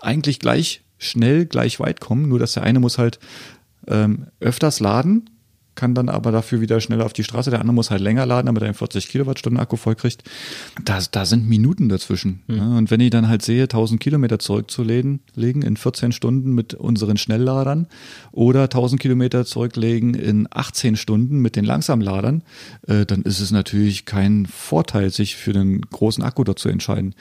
eigentlich 0.00 0.38
gleich 0.38 0.82
schnell, 0.98 1.46
gleich 1.46 1.80
weit 1.80 2.00
kommen, 2.00 2.28
nur 2.28 2.38
dass 2.38 2.52
der 2.52 2.62
eine 2.62 2.78
muss 2.78 2.96
halt 2.96 3.18
ähm, 3.88 4.28
öfters 4.38 4.78
laden, 4.78 5.30
kann 5.74 5.94
dann 5.94 6.08
aber 6.08 6.32
dafür 6.32 6.60
wieder 6.60 6.80
schneller 6.80 7.06
auf 7.06 7.12
die 7.12 7.24
Straße. 7.24 7.50
Der 7.50 7.60
andere 7.60 7.74
muss 7.74 7.90
halt 7.90 8.00
länger 8.00 8.26
laden, 8.26 8.46
damit 8.46 8.62
er 8.62 8.66
einen 8.66 8.74
40 8.74 9.08
Kilowattstunden 9.08 9.60
Akku 9.60 9.76
voll 9.76 9.94
kriegt. 9.94 10.22
Da, 10.84 10.98
da 11.10 11.24
sind 11.24 11.48
Minuten 11.48 11.88
dazwischen. 11.88 12.42
Ja, 12.46 12.76
und 12.76 12.90
wenn 12.90 13.00
ich 13.00 13.10
dann 13.10 13.28
halt 13.28 13.42
sehe, 13.42 13.62
1000 13.62 14.00
Kilometer 14.00 14.38
zurückzulegen 14.38 15.20
legen 15.34 15.62
in 15.62 15.76
14 15.76 16.12
Stunden 16.12 16.54
mit 16.54 16.74
unseren 16.74 17.16
Schnellladern 17.16 17.86
oder 18.32 18.64
1000 18.64 19.00
Kilometer 19.00 19.44
zurücklegen 19.44 20.14
in 20.14 20.46
18 20.50 20.96
Stunden 20.96 21.38
mit 21.38 21.56
den 21.56 21.64
Langsamladern, 21.64 22.42
äh, 22.86 23.06
dann 23.06 23.22
ist 23.22 23.40
es 23.40 23.50
natürlich 23.50 24.04
kein 24.04 24.46
Vorteil, 24.46 25.10
sich 25.10 25.36
für 25.36 25.52
den 25.52 25.80
großen 25.80 26.22
Akku 26.22 26.44
dort 26.44 26.58
zu 26.58 26.68
entscheiden. 26.68 27.14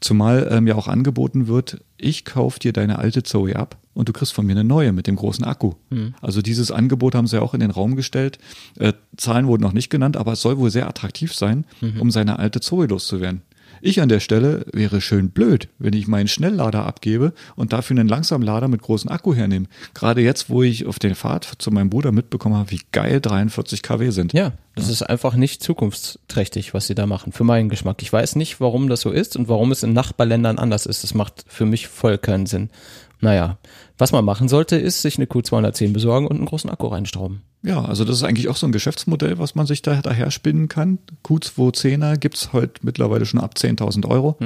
Zumal 0.00 0.48
ähm, 0.50 0.66
ja 0.66 0.74
auch 0.74 0.88
angeboten 0.88 1.46
wird, 1.46 1.78
ich 1.96 2.24
kauf 2.24 2.58
dir 2.58 2.72
deine 2.72 2.98
alte 2.98 3.22
Zoe 3.22 3.56
ab 3.56 3.76
und 3.94 4.08
du 4.08 4.12
kriegst 4.12 4.32
von 4.32 4.44
mir 4.44 4.52
eine 4.52 4.64
neue 4.64 4.92
mit 4.92 5.06
dem 5.06 5.16
großen 5.16 5.44
Akku. 5.44 5.74
Also 6.20 6.42
dieses 6.42 6.70
Angebot 6.70 7.14
haben 7.14 7.26
sie 7.26 7.36
ja 7.36 7.42
auch 7.42 7.54
in 7.54 7.60
den 7.60 7.70
Raum 7.70 7.94
gestellt. 7.96 8.38
Äh, 8.78 8.92
Zahlen 9.16 9.46
wurden 9.46 9.62
noch 9.62 9.72
nicht 9.72 9.90
genannt, 9.90 10.16
aber 10.16 10.32
es 10.32 10.42
soll 10.42 10.58
wohl 10.58 10.70
sehr 10.70 10.88
attraktiv 10.88 11.32
sein, 11.34 11.64
um 12.00 12.10
seine 12.10 12.38
alte 12.38 12.60
Zoe 12.60 12.86
loszuwerden. 12.86 13.42
Ich 13.86 14.00
an 14.00 14.08
der 14.08 14.20
Stelle 14.20 14.64
wäre 14.72 15.02
schön 15.02 15.28
blöd, 15.28 15.68
wenn 15.78 15.92
ich 15.92 16.08
meinen 16.08 16.26
Schnelllader 16.26 16.86
abgebe 16.86 17.34
und 17.54 17.74
dafür 17.74 17.98
einen 17.98 18.08
Langsamlader 18.08 18.66
mit 18.66 18.80
großem 18.80 19.10
Akku 19.10 19.34
hernehme. 19.34 19.66
Gerade 19.92 20.22
jetzt, 20.22 20.48
wo 20.48 20.62
ich 20.62 20.86
auf 20.86 20.98
der 20.98 21.14
Fahrt 21.14 21.44
zu 21.58 21.70
meinem 21.70 21.90
Bruder 21.90 22.10
mitbekommen 22.10 22.56
habe, 22.56 22.70
wie 22.70 22.80
geil 22.92 23.20
43 23.20 23.82
kW 23.82 24.08
sind. 24.08 24.32
Ja, 24.32 24.52
das 24.74 24.88
ist 24.88 25.02
einfach 25.02 25.34
nicht 25.34 25.62
zukunftsträchtig, 25.62 26.72
was 26.72 26.86
sie 26.86 26.94
da 26.94 27.04
machen, 27.04 27.32
für 27.32 27.44
meinen 27.44 27.68
Geschmack. 27.68 28.00
Ich 28.00 28.10
weiß 28.10 28.36
nicht, 28.36 28.58
warum 28.58 28.88
das 28.88 29.02
so 29.02 29.10
ist 29.10 29.36
und 29.36 29.50
warum 29.50 29.70
es 29.70 29.82
in 29.82 29.92
Nachbarländern 29.92 30.58
anders 30.58 30.86
ist. 30.86 31.04
Das 31.04 31.12
macht 31.12 31.44
für 31.46 31.66
mich 31.66 31.88
voll 31.88 32.16
keinen 32.16 32.46
Sinn. 32.46 32.70
Naja, 33.20 33.58
was 33.98 34.12
man 34.12 34.24
machen 34.24 34.48
sollte, 34.48 34.76
ist 34.76 35.02
sich 35.02 35.16
eine 35.18 35.26
Q210 35.26 35.92
besorgen 35.92 36.26
und 36.26 36.36
einen 36.36 36.46
großen 36.46 36.68
Akku 36.70 36.88
reinstrauben. 36.88 37.42
Ja, 37.62 37.82
also 37.84 38.04
das 38.04 38.16
ist 38.16 38.22
eigentlich 38.24 38.48
auch 38.48 38.56
so 38.56 38.66
ein 38.66 38.72
Geschäftsmodell, 38.72 39.38
was 39.38 39.54
man 39.54 39.66
sich 39.66 39.80
da 39.82 40.00
daher 40.02 40.30
spinnen 40.30 40.68
kann. 40.68 40.98
Q210er 41.24 42.16
gibt's 42.18 42.52
heute 42.52 42.80
mittlerweile 42.82 43.24
schon 43.24 43.40
ab 43.40 43.54
10.000 43.56 44.06
Euro. 44.08 44.36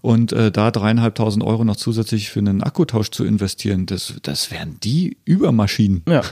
Und 0.00 0.32
äh, 0.32 0.50
da 0.50 0.70
dreieinhalbtausend 0.70 1.44
Euro 1.44 1.64
noch 1.64 1.76
zusätzlich 1.76 2.30
für 2.30 2.38
einen 2.40 2.62
Akkutausch 2.62 3.10
zu 3.10 3.24
investieren, 3.24 3.86
das, 3.86 4.14
das 4.22 4.50
wären 4.50 4.78
die 4.82 5.18
Übermaschinen, 5.24 6.02
Ja, 6.08 6.22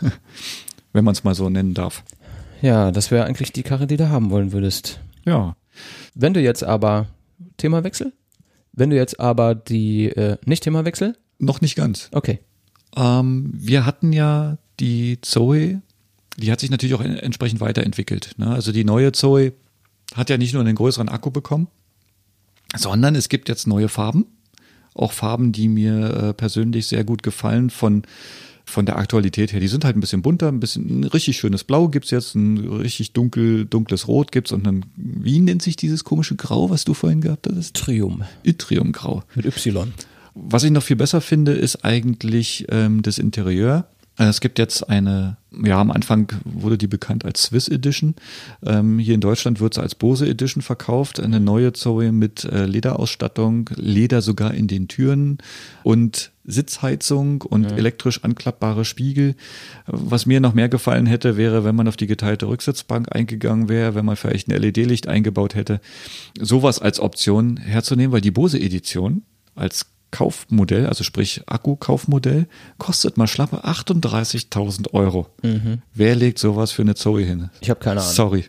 wenn 0.93 1.05
man 1.05 1.13
es 1.13 1.25
mal 1.25 1.35
so 1.35 1.51
nennen 1.51 1.75
darf. 1.75 2.03
ja, 2.63 2.91
das 2.91 3.11
wäre 3.11 3.25
eigentlich 3.27 3.53
die 3.53 3.63
Karre, 3.63 3.87
die 3.87 3.97
du 3.97 4.09
haben 4.09 4.31
wollen 4.31 4.53
würdest. 4.53 5.01
Ja, 5.27 5.57
Wenn 6.15 6.33
du 6.35 6.41
jetzt 6.41 6.65
aber 6.65 7.07
Themawechsel, 7.59 8.13
wenn 8.73 8.91
du 8.91 8.97
jetzt 8.97 9.21
aber 9.21 9.55
die 9.55 10.07
äh, 10.09 10.39
nicht 10.47 10.63
Themawechsel, 10.63 11.17
noch 11.39 11.61
nicht 11.61 11.75
ganz. 11.77 12.09
okay, 12.13 12.41
Ähm, 12.97 13.51
wir 13.55 13.87
hatten 13.87 14.13
ja 14.13 14.59
die 14.81 15.19
Zoe, 15.21 15.81
die 16.37 16.51
hat 16.51 16.61
sich 16.61 16.71
natürlich 16.71 16.95
auch 16.95 17.03
en- 17.03 17.17
entsprechend 17.17 17.61
weiterentwickelt. 17.61 18.35
Ne? 18.39 18.49
Also 18.51 18.73
die 18.73 18.85
neue 18.85 19.13
Zoe 19.13 19.53
hat 20.15 20.31
ja 20.31 20.39
nicht 20.39 20.53
nur 20.55 20.63
einen 20.63 20.75
größeren 20.75 21.09
Akku 21.09 21.31
bekommen, 21.31 21.69
sondern 22.77 23.15
es 23.15 23.29
gibt 23.29 23.49
jetzt 23.49 23.67
neue 23.67 23.89
Farben. 23.89 24.27
Auch 24.95 25.13
Farben, 25.13 25.53
die 25.53 25.69
mir 25.69 26.11
äh, 26.31 26.35
persönlich 26.35 26.87
sehr 26.89 27.05
gut 27.05 27.23
gefallen 27.23 27.71
von, 27.71 28.03
von 28.65 28.87
der 28.87 28.97
Aktualität 28.97 29.53
her. 29.53 29.61
Die 29.61 29.69
sind 29.69 29.85
halt 29.85 29.97
ein 29.97 30.01
bisschen 30.01 30.21
bunter, 30.23 30.49
ein 30.49 30.59
bisschen 30.59 31.01
ein 31.01 31.05
richtig 31.05 31.37
schönes 31.39 31.63
Blau 31.63 31.89
gibt's 31.89 32.11
jetzt, 32.11 32.35
ein 32.35 32.59
richtig 32.59 33.13
dunkel, 33.13 33.67
dunkles 33.67 34.09
Rot 34.09 34.33
gibt's 34.33 34.51
und 34.51 34.67
dann, 34.67 34.85
wie 34.97 35.39
nennt 35.39 35.63
sich 35.63 35.77
dieses 35.77 36.03
komische 36.03 36.35
Grau, 36.35 36.71
was 36.71 36.85
du 36.85 36.95
vorhin 36.95 37.21
gehabt 37.21 37.47
hattest? 37.47 37.77
Trium 37.77 38.25
Yttriumgrau. 38.45 39.23
mit 39.37 39.47
Y. 39.47 39.93
Was 40.35 40.65
ich 40.65 40.71
noch 40.71 40.83
viel 40.83 40.97
besser 40.97 41.21
finde, 41.21 41.53
ist 41.53 41.85
eigentlich 41.85 42.67
ähm, 42.71 43.03
das 43.03 43.19
Interieur. 43.19 43.87
Äh, 44.19 44.25
Es 44.25 44.41
gibt 44.41 44.59
jetzt 44.59 44.89
eine, 44.89 45.39
ja, 45.65 45.81
am 45.81 45.91
Anfang 45.91 46.33
wurde 46.45 46.79
die 46.79 46.87
bekannt 46.87 47.25
als 47.25 47.43
Swiss 47.45 47.69
Edition. 47.69 48.15
Ähm, 48.65 48.99
hier 48.99 49.15
in 49.15 49.21
Deutschland 49.21 49.61
wird 49.61 49.75
sie 49.75 49.81
als 49.81 49.95
Bose 49.95 50.29
Edition 50.29 50.63
verkauft. 50.63 51.19
Eine 51.21 51.41
neue 51.41 51.73
Zoe 51.73 52.13
mit 52.13 52.45
äh, 52.45 52.67
Lederausstattung, 52.67 53.71
Leder 53.75 54.21
sogar 54.23 54.55
in 54.55 54.69
den 54.69 54.89
Türen 54.89 55.39
und 55.83 56.31
Sitzheizung 56.45 57.43
und 57.43 57.65
elektrisch 57.71 58.25
anklappbare 58.25 58.85
Spiegel. 58.85 59.37
Was 59.87 60.27
mir 60.27 60.41
noch 60.41 60.53
mehr 60.53 60.69
gefallen 60.69 61.07
hätte, 61.07 61.37
wäre, 61.37 61.65
wenn 61.65 61.77
man 61.77 61.87
auf 61.87 61.97
die 61.97 62.09
geteilte 62.09 62.49
Rücksitzbank 62.49 63.15
eingegangen 63.15 63.69
wäre, 63.69 63.95
wenn 63.95 64.05
man 64.05 64.17
vielleicht 64.17 64.49
ein 64.49 64.61
LED-Licht 64.61 65.07
eingebaut 65.07 65.55
hätte. 65.55 65.81
Sowas 66.39 66.81
als 66.81 66.99
Option 66.99 67.57
herzunehmen, 67.57 68.13
weil 68.13 68.21
die 68.21 68.33
Bose 68.33 68.59
Edition 68.59 69.23
als 69.55 69.87
Kaufmodell, 70.11 70.87
also 70.87 71.05
sprich 71.05 71.43
Akku-Kaufmodell, 71.47 72.47
kostet 72.79 73.17
mal 73.17 73.27
schlappe 73.27 73.65
38.000 73.65 74.93
Euro. 74.93 75.29
Wer 75.95 76.15
legt 76.17 76.39
sowas 76.39 76.73
für 76.73 76.83
eine 76.83 76.95
Zoe 76.95 77.23
hin? 77.23 77.51
Ich 77.61 77.71
habe 77.71 77.81
keine 77.81 78.01
Ahnung. 78.01 78.13
Sorry. 78.13 78.45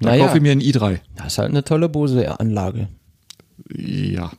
Da 0.00 0.10
Naja. 0.10 0.26
kaufe 0.26 0.36
ich 0.36 0.42
mir 0.42 0.52
einen 0.52 0.60
i3. 0.60 1.00
Das 1.16 1.28
ist 1.28 1.38
halt 1.38 1.48
eine 1.50 1.64
tolle 1.64 1.88
Bose-Anlage. 1.88 2.88
Ja. 3.74 4.30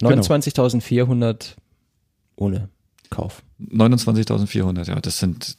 29.400 0.00 1.54
ohne 2.36 2.68
Kauf. 3.10 3.42
29.400, 3.60 4.88
ja, 4.88 5.00
das 5.00 5.18
sind 5.18 5.56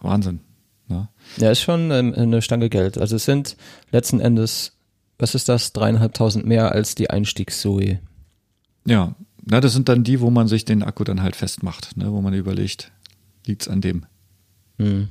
Wahnsinn. 0.00 0.40
Ne? 0.88 1.08
Ja, 1.36 1.50
ist 1.50 1.60
schon 1.60 1.90
ähm, 1.90 2.14
eine 2.16 2.42
Stange 2.42 2.68
Geld. 2.70 2.98
Also 2.98 3.16
es 3.16 3.24
sind 3.24 3.56
letzten 3.90 4.20
Endes, 4.20 4.72
was 5.18 5.34
ist 5.34 5.48
das, 5.48 5.72
dreieinhalbtausend 5.72 6.46
mehr 6.46 6.72
als 6.72 6.94
die 6.94 7.10
Einstiegs-Zoe. 7.10 8.00
Ja, 8.84 9.14
na, 9.44 9.60
das 9.60 9.72
sind 9.72 9.88
dann 9.88 10.04
die, 10.04 10.20
wo 10.20 10.30
man 10.30 10.48
sich 10.48 10.64
den 10.64 10.82
Akku 10.82 11.04
dann 11.04 11.22
halt 11.22 11.36
festmacht, 11.36 11.96
ne, 11.96 12.12
wo 12.12 12.20
man 12.20 12.32
überlegt, 12.34 12.92
liegt's 13.46 13.68
an 13.68 13.80
dem. 13.80 14.06
Hm. 14.78 14.86
Ähm, 14.88 15.08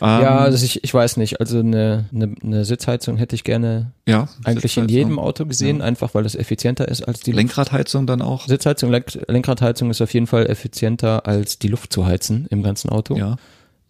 ja, 0.00 0.38
also 0.38 0.64
ich, 0.64 0.82
ich 0.82 0.92
weiß 0.92 1.16
nicht. 1.18 1.40
Also 1.40 1.58
eine, 1.58 2.06
eine, 2.12 2.34
eine 2.42 2.64
Sitzheizung 2.64 3.16
hätte 3.16 3.34
ich 3.34 3.44
gerne 3.44 3.92
ja, 4.06 4.28
eigentlich 4.44 4.76
in 4.76 4.88
jedem 4.88 5.18
Auto 5.18 5.44
gesehen, 5.46 5.82
einfach 5.82 6.14
weil 6.14 6.26
es 6.26 6.34
effizienter 6.34 6.88
ist 6.88 7.02
als 7.02 7.20
die 7.20 7.32
Lenkradheizung 7.32 8.06
dann 8.06 8.22
auch. 8.22 8.46
Sitzheizung. 8.46 8.90
Lenk 8.90 9.18
Lenkradheizung 9.28 9.90
ist 9.90 10.00
auf 10.00 10.12
jeden 10.14 10.26
Fall 10.26 10.46
effizienter 10.46 11.26
als 11.26 11.58
die 11.58 11.68
Luft 11.68 11.92
zu 11.92 12.06
heizen 12.06 12.46
im 12.50 12.62
ganzen 12.62 12.90
Auto. 12.90 13.16
Ja. 13.16 13.36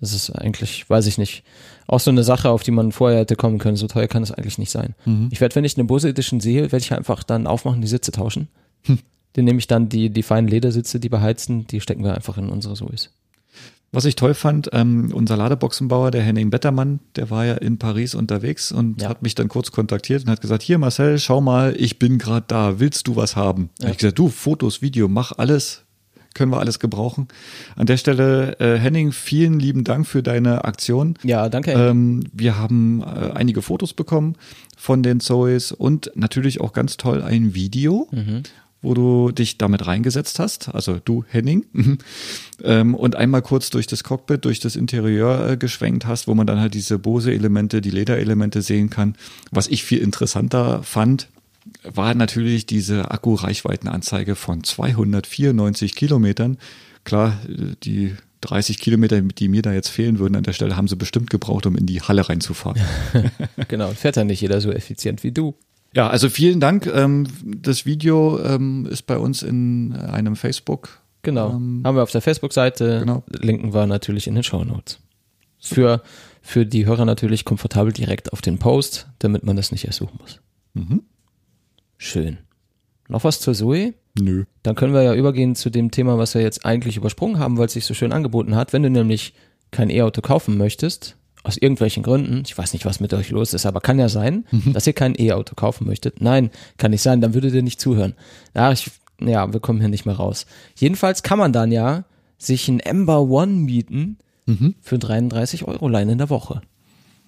Das 0.00 0.12
ist 0.12 0.30
eigentlich, 0.30 0.88
weiß 0.88 1.06
ich 1.06 1.18
nicht, 1.18 1.42
auch 1.86 2.00
so 2.00 2.10
eine 2.10 2.22
Sache, 2.22 2.50
auf 2.50 2.62
die 2.62 2.70
man 2.70 2.92
vorher 2.92 3.20
hätte 3.20 3.34
kommen 3.34 3.58
können. 3.58 3.76
So 3.76 3.88
teuer 3.88 4.06
kann 4.06 4.22
es 4.22 4.30
eigentlich 4.30 4.58
nicht 4.58 4.70
sein. 4.70 4.94
Mhm. 5.04 5.28
Ich 5.32 5.40
werde, 5.40 5.56
wenn 5.56 5.64
ich 5.64 5.76
eine 5.76 5.84
Bose 5.84 6.08
Edition 6.08 6.40
sehe, 6.40 6.62
werde 6.62 6.78
ich 6.78 6.92
einfach 6.92 7.24
dann 7.24 7.46
aufmachen, 7.46 7.80
die 7.80 7.88
Sitze 7.88 8.12
tauschen. 8.12 8.48
Hm. 8.88 8.98
Den 9.36 9.44
nehme 9.44 9.58
ich 9.58 9.66
dann 9.68 9.88
die, 9.88 10.10
die 10.10 10.22
feinen 10.22 10.48
Ledersitze, 10.48 10.98
die 10.98 11.08
beheizten, 11.08 11.66
die 11.66 11.80
stecken 11.80 12.02
wir 12.02 12.14
einfach 12.14 12.38
in 12.38 12.48
unsere 12.48 12.74
Sois. 12.74 13.10
Was 13.92 14.04
ich 14.04 14.16
toll 14.16 14.34
fand, 14.34 14.68
ähm, 14.72 15.12
unser 15.14 15.36
Ladeboxenbauer, 15.36 16.10
der 16.10 16.22
Henning 16.22 16.50
Bettermann, 16.50 17.00
der 17.16 17.30
war 17.30 17.46
ja 17.46 17.54
in 17.54 17.78
Paris 17.78 18.14
unterwegs 18.14 18.70
und 18.72 19.00
Ja. 19.00 19.08
hat 19.08 19.22
mich 19.22 19.34
dann 19.34 19.48
kurz 19.48 19.70
kontaktiert 19.70 20.24
und 20.24 20.30
hat 20.30 20.40
gesagt, 20.42 20.62
hier 20.62 20.76
Marcel, 20.78 21.18
schau 21.18 21.40
mal, 21.40 21.74
ich 21.78 21.98
bin 21.98 22.18
gerade 22.18 22.44
da, 22.48 22.80
willst 22.80 23.06
du 23.08 23.16
was 23.16 23.34
haben? 23.36 23.70
Ja. 23.78 23.86
Hab 23.86 23.92
ich 23.92 23.98
gesagt, 23.98 24.18
du, 24.18 24.28
Fotos, 24.28 24.82
Video, 24.82 25.08
mach 25.08 25.32
alles, 25.38 25.84
können 26.34 26.52
wir 26.52 26.58
alles 26.60 26.80
gebrauchen. 26.80 27.28
An 27.76 27.86
der 27.86 27.96
Stelle, 27.96 28.58
äh, 28.60 28.78
Henning, 28.78 29.10
vielen 29.12 29.58
lieben 29.58 29.84
Dank 29.84 30.06
für 30.06 30.22
deine 30.22 30.64
Aktion. 30.66 31.14
Ja, 31.22 31.48
danke. 31.48 31.72
Ähm, 31.72 32.24
wir 32.32 32.58
haben 32.58 33.02
äh, 33.02 33.30
einige 33.34 33.62
Fotos 33.62 33.94
bekommen 33.94 34.34
von 34.76 35.02
den 35.02 35.20
Zoes 35.20 35.72
und 35.72 36.12
natürlich 36.14 36.60
auch 36.60 36.74
ganz 36.74 36.98
toll 36.98 37.22
ein 37.22 37.54
Video, 37.54 38.06
wo 38.80 38.94
du 38.94 39.32
dich 39.32 39.58
damit 39.58 39.86
reingesetzt 39.86 40.38
hast, 40.38 40.74
also 40.74 41.00
du 41.04 41.24
Henning, 41.28 41.66
ähm, 42.62 42.94
und 42.94 43.16
einmal 43.16 43.42
kurz 43.42 43.70
durch 43.70 43.86
das 43.86 44.04
Cockpit, 44.04 44.44
durch 44.44 44.60
das 44.60 44.76
Interieur 44.76 45.50
äh, 45.50 45.56
geschwenkt 45.56 46.06
hast, 46.06 46.28
wo 46.28 46.34
man 46.34 46.46
dann 46.46 46.60
halt 46.60 46.74
diese 46.74 46.98
Bose-Elemente, 46.98 47.80
die 47.80 47.90
Lederelemente 47.90 48.62
sehen 48.62 48.90
kann. 48.90 49.16
Was 49.50 49.68
ich 49.68 49.82
viel 49.82 49.98
interessanter 49.98 50.82
fand, 50.82 51.28
war 51.82 52.14
natürlich 52.14 52.66
diese 52.66 53.10
Akku-Reichweitenanzeige 53.10 54.36
von 54.36 54.64
294 54.64 55.94
Kilometern. 55.94 56.58
Klar, 57.04 57.38
die 57.82 58.14
30 58.40 58.78
Kilometer, 58.78 59.20
die 59.20 59.48
mir 59.48 59.62
da 59.62 59.72
jetzt 59.72 59.88
fehlen 59.88 60.18
würden 60.18 60.36
an 60.36 60.44
der 60.44 60.52
Stelle, 60.52 60.76
haben 60.76 60.88
sie 60.88 60.96
bestimmt 60.96 61.30
gebraucht, 61.30 61.66
um 61.66 61.76
in 61.76 61.86
die 61.86 62.00
Halle 62.02 62.28
reinzufahren. 62.28 62.80
genau, 63.68 63.90
fährt 63.90 64.16
ja 64.16 64.24
nicht 64.24 64.40
jeder 64.40 64.60
so 64.60 64.70
effizient 64.70 65.24
wie 65.24 65.32
du. 65.32 65.54
Ja, 65.98 66.08
also 66.10 66.28
vielen 66.28 66.60
Dank. 66.60 66.86
Ähm, 66.86 67.26
das 67.42 67.84
Video 67.84 68.38
ähm, 68.38 68.86
ist 68.88 69.02
bei 69.08 69.18
uns 69.18 69.42
in 69.42 69.96
einem 69.96 70.36
Facebook. 70.36 71.00
Genau. 71.22 71.50
Ähm, 71.50 71.82
Haben 71.84 71.96
wir 71.96 72.04
auf 72.04 72.12
der 72.12 72.20
Facebook-Seite. 72.20 73.00
genau. 73.00 73.24
Linken 73.32 73.74
wir 73.74 73.84
natürlich 73.88 74.28
in 74.28 74.36
den 74.36 74.44
Show 74.44 74.62
Notes. 74.62 75.00
Für, 75.58 76.04
für 76.40 76.64
die 76.64 76.86
Hörer 76.86 77.04
natürlich 77.04 77.44
komfortabel 77.44 77.92
direkt 77.92 78.32
auf 78.32 78.42
den 78.42 78.58
Post, 78.58 79.08
damit 79.18 79.42
man 79.42 79.56
das 79.56 79.72
nicht 79.72 79.86
erst 79.86 79.98
suchen 79.98 80.20
muss. 80.22 80.38
Mhm. 80.74 81.02
Schön. 81.96 82.38
Noch 83.08 83.24
was 83.24 83.40
zur 83.40 83.54
Zoe? 83.54 83.94
Nö. 84.16 84.44
Dann 84.62 84.76
können 84.76 84.94
wir 84.94 85.02
ja 85.02 85.16
übergehen 85.16 85.56
zu 85.56 85.68
dem 85.68 85.90
Thema, 85.90 86.16
was 86.16 86.32
wir 86.32 86.42
jetzt 86.42 86.64
eigentlich 86.64 86.96
übersprungen 86.96 87.40
haben, 87.40 87.58
weil 87.58 87.66
es 87.66 87.72
sich 87.72 87.86
so 87.86 87.94
schön 87.94 88.12
angeboten 88.12 88.54
hat. 88.54 88.72
Wenn 88.72 88.84
du 88.84 88.90
nämlich 88.90 89.34
kein 89.72 89.90
E-Auto 89.90 90.20
kaufen 90.20 90.58
möchtest, 90.58 91.16
aus 91.48 91.56
irgendwelchen 91.56 92.02
Gründen, 92.02 92.42
ich 92.46 92.56
weiß 92.56 92.72
nicht, 92.74 92.84
was 92.84 93.00
mit 93.00 93.12
euch 93.14 93.30
los 93.30 93.54
ist, 93.54 93.66
aber 93.66 93.80
kann 93.80 93.98
ja 93.98 94.08
sein, 94.08 94.44
dass 94.72 94.86
ihr 94.86 94.92
kein 94.92 95.14
E-Auto 95.18 95.54
kaufen 95.56 95.86
möchtet. 95.86 96.20
Nein, 96.20 96.50
kann 96.76 96.92
nicht 96.92 97.02
sein, 97.02 97.20
dann 97.20 97.34
würdet 97.34 97.54
ihr 97.54 97.62
nicht 97.62 97.80
zuhören. 97.80 98.14
Ja, 98.54 98.70
ich, 98.70 98.90
ja, 99.20 99.52
wir 99.52 99.58
kommen 99.60 99.80
hier 99.80 99.88
nicht 99.88 100.06
mehr 100.06 100.16
raus. 100.16 100.46
Jedenfalls 100.76 101.22
kann 101.24 101.38
man 101.38 101.52
dann 101.52 101.72
ja 101.72 102.04
sich 102.38 102.68
ein 102.68 102.78
Ember 102.80 103.22
One 103.22 103.52
mieten 103.52 104.18
für 104.80 104.98
33 104.98 105.64
Euro 105.64 105.88
Lein 105.88 106.08
in 106.08 106.16
der 106.18 106.30
Woche. 106.30 106.62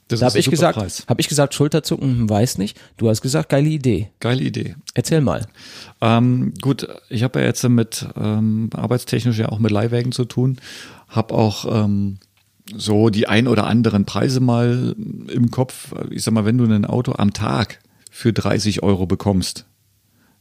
Das 0.09 0.21
Da 0.21 0.27
ist 0.27 0.31
habe 0.33 0.39
ein 0.39 0.41
ich 0.41 0.51
gesagt, 0.51 0.79
Preis. 0.79 1.05
habe 1.07 1.21
ich 1.21 1.29
gesagt, 1.29 1.53
Schulterzucken, 1.55 2.09
hm, 2.21 2.31
weiß 2.31 2.57
nicht. 2.59 2.81
Du 2.97 3.11
hast 3.11 3.21
gesagt, 3.21 3.51
geile 3.51 3.69
Idee. 3.69 4.09
Geile 4.21 4.43
Idee. 4.43 4.75
Erzähl 4.95 5.21
mal. 5.21 5.47
Ähm, 6.01 6.55
gut, 6.63 6.89
ich 7.11 7.23
habe 7.23 7.41
ja 7.41 7.45
jetzt 7.47 7.63
mit 7.69 8.07
ähm, 8.17 8.71
arbeitstechnisch 8.75 9.39
ja 9.39 9.51
auch 9.51 9.59
mit 9.59 9.71
Leihwägen 9.71 10.13
zu 10.13 10.25
tun, 10.25 10.57
habe 11.09 11.35
auch 11.35 11.85
ähm, 11.85 12.17
so 12.77 13.11
die 13.11 13.29
ein 13.29 13.49
oder 13.49 13.67
anderen 13.67 14.05
Preise 14.05 14.41
mal 14.41 14.95
im 15.29 15.51
Kopf. 15.51 15.95
Ich 16.11 16.23
sag 16.23 16.35
mal, 16.35 16.45
wenn 16.45 16.59
du 16.59 16.65
ein 16.65 16.85
Auto 16.85 17.13
am 17.17 17.33
Tag 17.33 17.81
für 18.11 18.33
30 18.33 18.83
Euro 18.83 19.07
bekommst, 19.07 19.67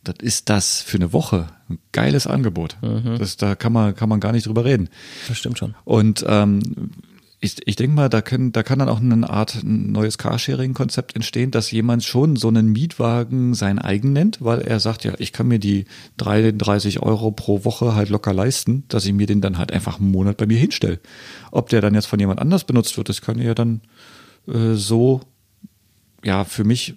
das 0.04 0.16
ist 0.22 0.50
das 0.50 0.82
für 0.82 0.98
eine 0.98 1.14
Woche 1.14 1.48
ein 1.70 1.80
geiles 1.92 2.26
Angebot. 2.26 2.78
Das, 3.18 3.38
da 3.38 3.56
kann 3.56 3.74
man, 3.74 3.96
kann 3.96 4.10
man 4.10 4.20
gar 4.20 4.32
nicht 4.32 4.48
drüber 4.48 4.64
reden. 4.66 4.90
Das 5.28 5.38
stimmt 5.38 5.58
schon. 5.58 5.76
Und 5.84 6.26
ähm, 6.28 6.62
ich, 7.42 7.56
ich 7.66 7.78
denke 7.78 7.96
mal, 7.96 8.10
da, 8.10 8.22
können, 8.22 8.52
da 8.52 8.64
kann 8.64 8.80
dann 8.80 8.90
auch 8.90 9.00
eine 9.00 9.30
Art 9.30 9.64
ein 9.64 9.94
neues 9.94 10.18
Carsharing-Konzept 10.18 11.16
entstehen, 11.16 11.52
dass 11.52 11.72
jemand 11.72 12.04
schon 12.04 12.36
so 12.36 12.50
einen 12.50 12.72
Mietwagen 12.74 13.54
sein 13.54 13.80
eigen 13.80 14.12
nennt, 14.12 14.44
weil 14.44 14.60
er 14.60 14.82
sagt, 14.82 15.06
ja, 15.06 15.14
ich 15.20 15.32
kann 15.32 15.48
mir 15.48 15.60
die 15.60 15.86
33 16.18 17.02
Euro 17.02 17.32
pro 17.32 17.64
Woche 17.64 17.96
halt 17.96 18.10
locker 18.10 18.34
leisten, 18.34 18.84
dass 18.90 19.06
ich 19.06 19.14
mir 19.14 19.26
den 19.26 19.40
dann 19.40 19.58
halt 19.58 19.72
einfach 19.72 20.00
einen 20.00 20.12
Monat 20.12 20.36
bei 20.36 20.48
mir 20.48 20.58
hinstelle. 20.58 21.00
Ob 21.52 21.70
der 21.70 21.80
dann 21.80 21.96
jetzt 21.96 22.08
von 22.08 22.20
jemand 22.20 22.40
anders 22.42 22.66
benutzt 22.66 22.98
wird, 22.98 23.08
das 23.08 23.22
kann 23.22 23.40
ja 23.40 23.54
dann 23.54 23.82
äh, 24.48 24.74
so, 24.74 25.22
ja, 26.24 26.44
für 26.44 26.66
mich 26.66 26.96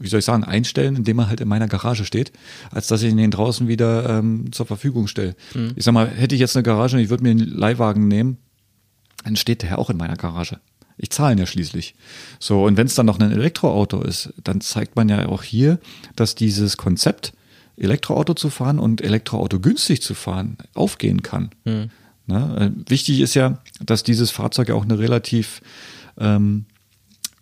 wie 0.00 0.06
soll 0.06 0.20
ich 0.20 0.24
sagen, 0.24 0.44
einstellen, 0.44 0.94
indem 0.94 1.18
er 1.18 1.28
halt 1.28 1.40
in 1.40 1.48
meiner 1.48 1.66
Garage 1.66 2.04
steht, 2.04 2.30
als 2.70 2.86
dass 2.86 3.02
ich 3.02 3.12
ihn 3.12 3.30
draußen 3.32 3.66
wieder 3.66 4.08
ähm, 4.08 4.52
zur 4.52 4.64
Verfügung 4.64 5.08
stelle. 5.08 5.34
Ich 5.74 5.84
sag 5.84 5.92
mal, 5.92 6.06
hätte 6.06 6.36
ich 6.36 6.40
jetzt 6.40 6.54
eine 6.54 6.62
Garage 6.62 6.96
und 6.96 7.02
ich 7.02 7.10
würde 7.10 7.24
mir 7.24 7.30
einen 7.30 7.40
Leihwagen 7.40 8.06
nehmen, 8.06 8.38
dann 9.24 9.36
steht 9.36 9.62
der 9.62 9.70
ja 9.70 9.78
auch 9.78 9.90
in 9.90 9.96
meiner 9.96 10.16
Garage. 10.16 10.58
Ich 10.96 11.10
zahle 11.10 11.32
ihn 11.32 11.38
ja 11.38 11.46
schließlich. 11.46 11.94
So, 12.40 12.64
und 12.64 12.76
wenn 12.76 12.86
es 12.86 12.96
dann 12.96 13.06
noch 13.06 13.20
ein 13.20 13.30
Elektroauto 13.30 14.02
ist, 14.02 14.32
dann 14.42 14.60
zeigt 14.60 14.96
man 14.96 15.08
ja 15.08 15.26
auch 15.28 15.44
hier, 15.44 15.78
dass 16.16 16.34
dieses 16.34 16.76
Konzept, 16.76 17.32
Elektroauto 17.76 18.34
zu 18.34 18.50
fahren 18.50 18.80
und 18.80 19.00
Elektroauto 19.00 19.60
günstig 19.60 20.02
zu 20.02 20.14
fahren, 20.14 20.56
aufgehen 20.74 21.22
kann. 21.22 21.50
Ne? 22.26 22.72
Äh, 22.86 22.90
wichtig 22.90 23.20
ist 23.20 23.34
ja, 23.34 23.58
dass 23.80 24.02
dieses 24.02 24.32
Fahrzeug 24.32 24.68
ja 24.68 24.74
auch 24.74 24.82
eine 24.82 24.98
relativ, 24.98 25.62
ähm, 26.18 26.66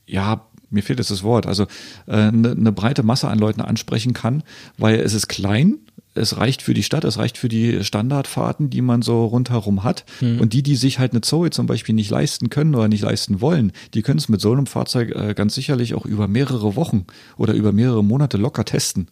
ja, 0.07 0.47
mir 0.69 0.83
fehlt 0.83 0.99
jetzt 0.99 1.11
das 1.11 1.23
Wort, 1.23 1.47
also 1.47 1.65
äh, 2.07 2.12
eine, 2.12 2.51
eine 2.51 2.73
breite 2.73 3.03
Masse 3.03 3.29
an 3.29 3.39
Leuten 3.39 3.62
ansprechen 3.62 4.12
kann, 4.12 4.43
weil 4.77 5.01
es 5.01 5.15
ist 5.15 5.29
klein, 5.29 5.79
es 6.17 6.37
reicht 6.37 6.62
für 6.62 6.75
die 6.75 6.83
Stadt, 6.83 7.04
es 7.04 7.19
reicht 7.19 7.38
für 7.38 7.48
die 7.48 7.85
Standardfahrten, 7.85 8.71
die 8.71 8.81
man 8.83 9.02
so 9.02 9.25
rundherum 9.27 9.85
hat. 9.85 10.04
Und 10.21 10.52
die, 10.52 10.62
die 10.62 10.77
sich 10.77 10.98
halt 10.98 11.12
eine 11.12 11.21
Zoe 11.21 11.50
zum 11.50 11.67
Beispiel 11.67 11.94
nicht 11.94 12.10
leisten 12.10 12.50
können 12.50 12.75
oder 12.75 12.88
nicht 12.88 13.02
leisten 13.02 13.40
wollen, 13.40 13.73
die 13.94 14.02
können 14.02 14.19
es 14.19 14.29
mit 14.29 14.40
so 14.40 14.52
einem 14.52 14.67
Fahrzeug 14.67 15.14
äh, 15.14 15.35
ganz 15.35 15.54
sicherlich 15.54 15.94
auch 15.94 16.06
über 16.06 16.29
mehrere 16.29 16.77
Wochen 16.77 17.06
oder 17.37 17.54
über 17.54 17.73
mehrere 17.73 18.02
Monate 18.04 18.37
locker 18.37 18.64
testen, 18.64 19.08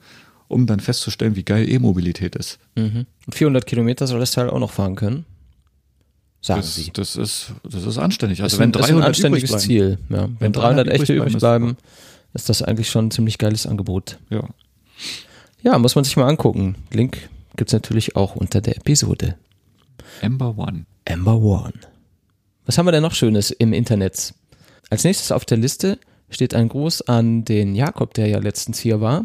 um 0.48 0.66
dann 0.66 0.80
festzustellen, 0.80 1.36
wie 1.36 1.44
geil 1.44 1.68
E-Mobilität 1.68 2.36
ist. 2.36 2.58
Mhm. 2.76 3.06
400 3.30 3.66
Kilometer 3.66 4.06
soll 4.06 4.20
das 4.20 4.32
Teil 4.32 4.50
auch 4.50 4.58
noch 4.58 4.70
fahren 4.72 4.94
können. 4.96 5.24
Sagen 6.40 6.60
Das, 6.60 6.74
sie. 6.74 6.90
das, 6.92 7.16
ist, 7.16 7.52
das 7.62 7.84
ist 7.84 7.96
anständig. 7.98 8.42
Also 8.42 8.56
ist 8.56 8.60
wenn 8.60 8.68
ein, 8.68 8.80
ist 8.80 8.86
300 8.88 9.02
ein 9.02 9.08
anständiges 9.08 9.50
übrig 9.50 9.66
bleiben, 9.68 9.98
Ziel. 9.98 9.98
Ja. 10.10 10.22
Wenn, 10.24 10.40
Wenn 10.40 10.52
300 10.52 10.86
300 10.86 10.88
echte 11.00 11.12
übrig 11.14 11.36
bleiben, 11.38 11.76
ist 12.34 12.48
das 12.48 12.60
eigentlich 12.62 12.90
schon 12.90 13.06
ein 13.06 13.10
ziemlich 13.10 13.38
geiles 13.38 13.66
Angebot. 13.66 14.18
Ja. 14.28 14.42
Ja, 15.64 15.78
muss 15.78 15.94
man 15.94 16.04
sich 16.04 16.14
mal 16.18 16.28
angucken. 16.28 16.76
Link 16.92 17.30
gibt's 17.56 17.72
natürlich 17.72 18.16
auch 18.16 18.36
unter 18.36 18.60
der 18.60 18.76
Episode. 18.76 19.36
Ember 20.20 20.58
One. 20.58 20.84
Ember 21.06 21.36
One. 21.36 21.72
Was 22.66 22.76
haben 22.76 22.86
wir 22.86 22.92
denn 22.92 23.02
noch 23.02 23.14
Schönes 23.14 23.50
im 23.50 23.72
Internet? 23.72 24.34
Als 24.90 25.04
nächstes 25.04 25.32
auf 25.32 25.46
der 25.46 25.56
Liste 25.56 25.98
steht 26.28 26.54
ein 26.54 26.68
Gruß 26.68 27.08
an 27.08 27.46
den 27.46 27.74
Jakob, 27.74 28.12
der 28.12 28.26
ja 28.28 28.40
letztens 28.40 28.78
hier 28.78 29.00
war. 29.00 29.24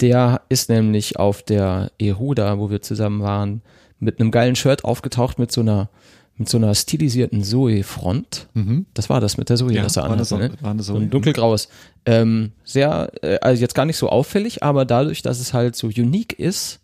Der 0.00 0.42
ist 0.48 0.68
nämlich 0.68 1.18
auf 1.18 1.42
der 1.42 1.90
Ehuda, 1.98 2.60
wo 2.60 2.70
wir 2.70 2.80
zusammen 2.80 3.22
waren, 3.22 3.62
mit 3.98 4.20
einem 4.20 4.30
geilen 4.30 4.54
Shirt 4.54 4.84
aufgetaucht 4.84 5.40
mit 5.40 5.50
so 5.50 5.62
einer 5.62 5.90
mit 6.38 6.48
so 6.48 6.56
einer 6.56 6.74
stilisierten 6.74 7.42
Zoe-Front. 7.44 8.48
Mhm. 8.54 8.86
Das 8.94 9.10
war 9.10 9.20
das 9.20 9.36
mit 9.36 9.48
der 9.50 9.56
Zoe, 9.56 9.72
Ja, 9.72 9.82
das 9.82 9.96
er 9.96 10.02
war 10.04 10.10
anhatte, 10.10 10.18
das 10.20 10.32
auch- 10.32 10.38
ne? 10.38 10.50
war 10.60 10.70
eine 10.70 10.82
So 10.82 10.94
Zoe, 10.94 11.02
ein 11.02 11.10
dunkelgraues. 11.10 11.68
Ähm, 12.06 12.52
sehr, 12.64 13.10
äh, 13.22 13.38
also 13.40 13.60
jetzt 13.60 13.74
gar 13.74 13.84
nicht 13.84 13.96
so 13.96 14.08
auffällig, 14.08 14.62
aber 14.62 14.84
dadurch, 14.84 15.22
dass 15.22 15.40
es 15.40 15.52
halt 15.52 15.74
so 15.76 15.88
unique 15.88 16.32
ist, 16.38 16.80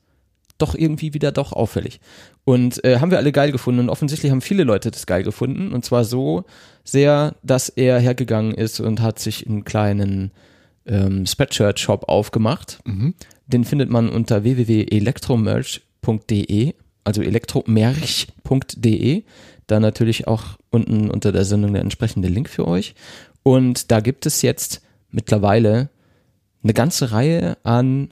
doch 0.59 0.75
irgendwie 0.75 1.15
wieder 1.15 1.33
doch 1.33 1.53
auffällig. 1.53 2.01
Und 2.45 2.85
äh, 2.85 2.99
haben 3.01 3.11
wir 3.11 3.19
alle 3.19 3.33
geil 3.33 3.51
gefunden 3.53 3.81
und 3.81 3.89
offensichtlich 3.91 4.31
haben 4.31 4.41
viele 4.43 4.65
Leute 4.65 4.91
das 4.91 5.07
geil 5.07 5.23
gefunden 5.25 5.73
und 5.73 5.85
zwar 5.85 6.05
so 6.05 6.45
sehr, 6.85 7.35
dass 7.43 7.69
er 7.71 7.99
hergegangen 7.99 8.55
ist 8.55 8.79
und 8.81 9.01
hat 9.01 9.19
sich 9.19 9.47
einen 9.49 9.65
kleinen 9.65 10.31
ähm, 10.87 11.27
Spreadshirt-Shop 11.27 12.05
aufgemacht. 12.09 12.79
Den 13.47 13.65
findet 13.65 13.89
man 13.91 14.11
unter 14.11 14.45
www.elektromerch.de, 14.45 16.75
also 17.05 17.23
elektromerch.de. 17.23 19.23
Da 19.67 19.81
natürlich 19.81 20.27
auch 20.27 20.59
unten 20.71 21.11
unter 21.11 21.33
der 21.33 21.45
Sendung 21.45 21.73
der 21.73 21.83
entsprechende 21.83 22.29
Link 22.29 22.49
für 22.51 22.69
euch. 22.69 22.95
Und 23.43 23.91
da 23.91 24.01
gibt 24.01 24.27
es 24.27 24.43
jetzt 24.43 24.83
mittlerweile 25.11 25.89
eine 26.63 26.75
ganze 26.75 27.13
Reihe 27.13 27.57
an 27.63 28.11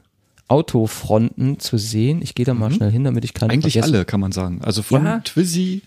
Autofronten 0.48 1.58
zu 1.58 1.78
sehen. 1.78 2.20
Ich 2.22 2.34
gehe 2.34 2.44
da 2.46 2.54
mal 2.54 2.70
schnell 2.70 2.90
hin, 2.90 3.04
damit 3.04 3.24
ich 3.24 3.32
keine 3.34 3.52
Eigentlich 3.52 3.74
vergesse. 3.74 3.94
alle, 3.94 4.04
kann 4.04 4.20
man 4.20 4.32
sagen. 4.32 4.60
Also 4.62 4.82
von 4.82 5.04
Ja. 5.04 5.20
Twizy 5.20 5.82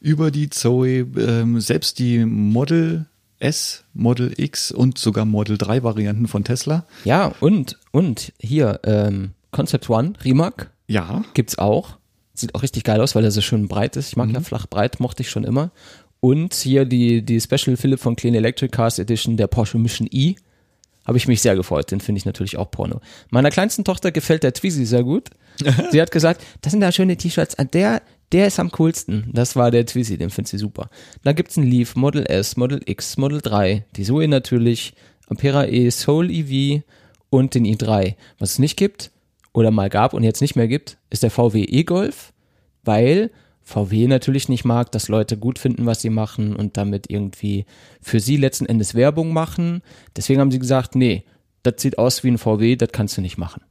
über 0.00 0.30
die 0.30 0.50
Zoe, 0.50 1.00
ähm, 1.16 1.60
selbst 1.60 1.98
die 2.00 2.24
Model 2.24 3.06
S, 3.40 3.84
Model 3.94 4.32
X 4.36 4.72
und 4.72 4.98
sogar 4.98 5.24
Model 5.24 5.58
3 5.58 5.84
Varianten 5.84 6.26
von 6.26 6.42
Tesla. 6.42 6.84
Ja, 7.04 7.32
und, 7.40 7.78
und 7.92 8.32
hier, 8.40 8.80
ähm, 8.84 9.30
Concept 9.52 9.88
One, 9.88 10.14
Rimac, 10.24 10.70
Ja, 10.88 11.24
gibt's 11.34 11.56
auch. 11.58 11.97
Sieht 12.38 12.54
auch 12.54 12.62
richtig 12.62 12.84
geil 12.84 13.00
aus, 13.00 13.14
weil 13.14 13.24
er 13.24 13.30
so 13.30 13.40
schön 13.40 13.66
breit 13.66 13.96
ist. 13.96 14.08
Ich 14.08 14.16
mag 14.16 14.30
ja 14.30 14.40
flach 14.40 14.66
breit, 14.66 15.00
mochte 15.00 15.22
ich 15.22 15.30
schon 15.30 15.44
immer. 15.44 15.72
Und 16.20 16.54
hier 16.54 16.84
die, 16.84 17.22
die 17.22 17.40
Special 17.40 17.76
Philip 17.76 17.98
von 17.98 18.16
Clean 18.16 18.34
Electric 18.34 18.70
Cars 18.70 18.98
Edition, 18.98 19.36
der 19.36 19.46
Porsche 19.46 19.78
Mission 19.78 20.08
E. 20.10 20.34
Habe 21.04 21.16
ich 21.16 21.26
mich 21.26 21.40
sehr 21.40 21.56
gefreut. 21.56 21.90
Den 21.90 22.00
finde 22.00 22.18
ich 22.18 22.26
natürlich 22.26 22.56
auch 22.58 22.70
Porno. 22.70 23.00
Meiner 23.30 23.50
kleinsten 23.50 23.82
Tochter 23.82 24.12
gefällt 24.12 24.42
der 24.42 24.52
Twizy 24.52 24.84
sehr 24.84 25.02
gut. 25.02 25.30
sie 25.90 26.00
hat 26.00 26.10
gesagt, 26.10 26.44
das 26.60 26.72
sind 26.72 26.80
da 26.80 26.92
schöne 26.92 27.16
T-Shirts. 27.16 27.56
Der, 27.72 28.02
der 28.30 28.46
ist 28.46 28.60
am 28.60 28.70
coolsten. 28.72 29.30
Das 29.32 29.56
war 29.56 29.70
der 29.70 29.86
Twizy, 29.86 30.18
den 30.18 30.30
findet 30.30 30.50
sie 30.50 30.58
super. 30.58 30.90
Dann 31.24 31.34
gibt's 31.34 31.56
einen 31.56 31.68
Leaf, 31.68 31.96
Model 31.96 32.24
S, 32.26 32.56
Model 32.56 32.80
X, 32.84 33.16
Model 33.16 33.40
3, 33.40 33.84
die 33.96 34.04
Zoe 34.04 34.28
natürlich, 34.28 34.92
Ampera 35.28 35.66
E, 35.66 35.90
Soul 35.90 36.30
EV 36.30 36.82
und 37.30 37.54
den 37.54 37.64
i3. 37.64 38.14
Was 38.38 38.52
es 38.52 38.58
nicht 38.58 38.76
gibt 38.76 39.10
oder 39.58 39.70
mal 39.70 39.90
gab 39.90 40.14
und 40.14 40.22
jetzt 40.22 40.40
nicht 40.40 40.56
mehr 40.56 40.68
gibt, 40.68 40.98
ist 41.10 41.22
der 41.22 41.30
VW 41.30 41.62
E-Golf, 41.64 42.32
weil 42.84 43.30
VW 43.62 44.06
natürlich 44.06 44.48
nicht 44.48 44.64
mag, 44.64 44.92
dass 44.92 45.08
Leute 45.08 45.36
gut 45.36 45.58
finden, 45.58 45.84
was 45.84 46.00
sie 46.00 46.10
machen 46.10 46.56
und 46.56 46.76
damit 46.76 47.10
irgendwie 47.10 47.66
für 48.00 48.20
sie 48.20 48.36
letzten 48.36 48.66
Endes 48.66 48.94
Werbung 48.94 49.32
machen. 49.32 49.82
Deswegen 50.16 50.40
haben 50.40 50.50
sie 50.52 50.60
gesagt, 50.60 50.94
nee, 50.94 51.24
das 51.64 51.74
sieht 51.78 51.98
aus 51.98 52.24
wie 52.24 52.30
ein 52.30 52.38
VW, 52.38 52.76
das 52.76 52.92
kannst 52.92 53.16
du 53.16 53.20
nicht 53.20 53.36
machen. 53.36 53.62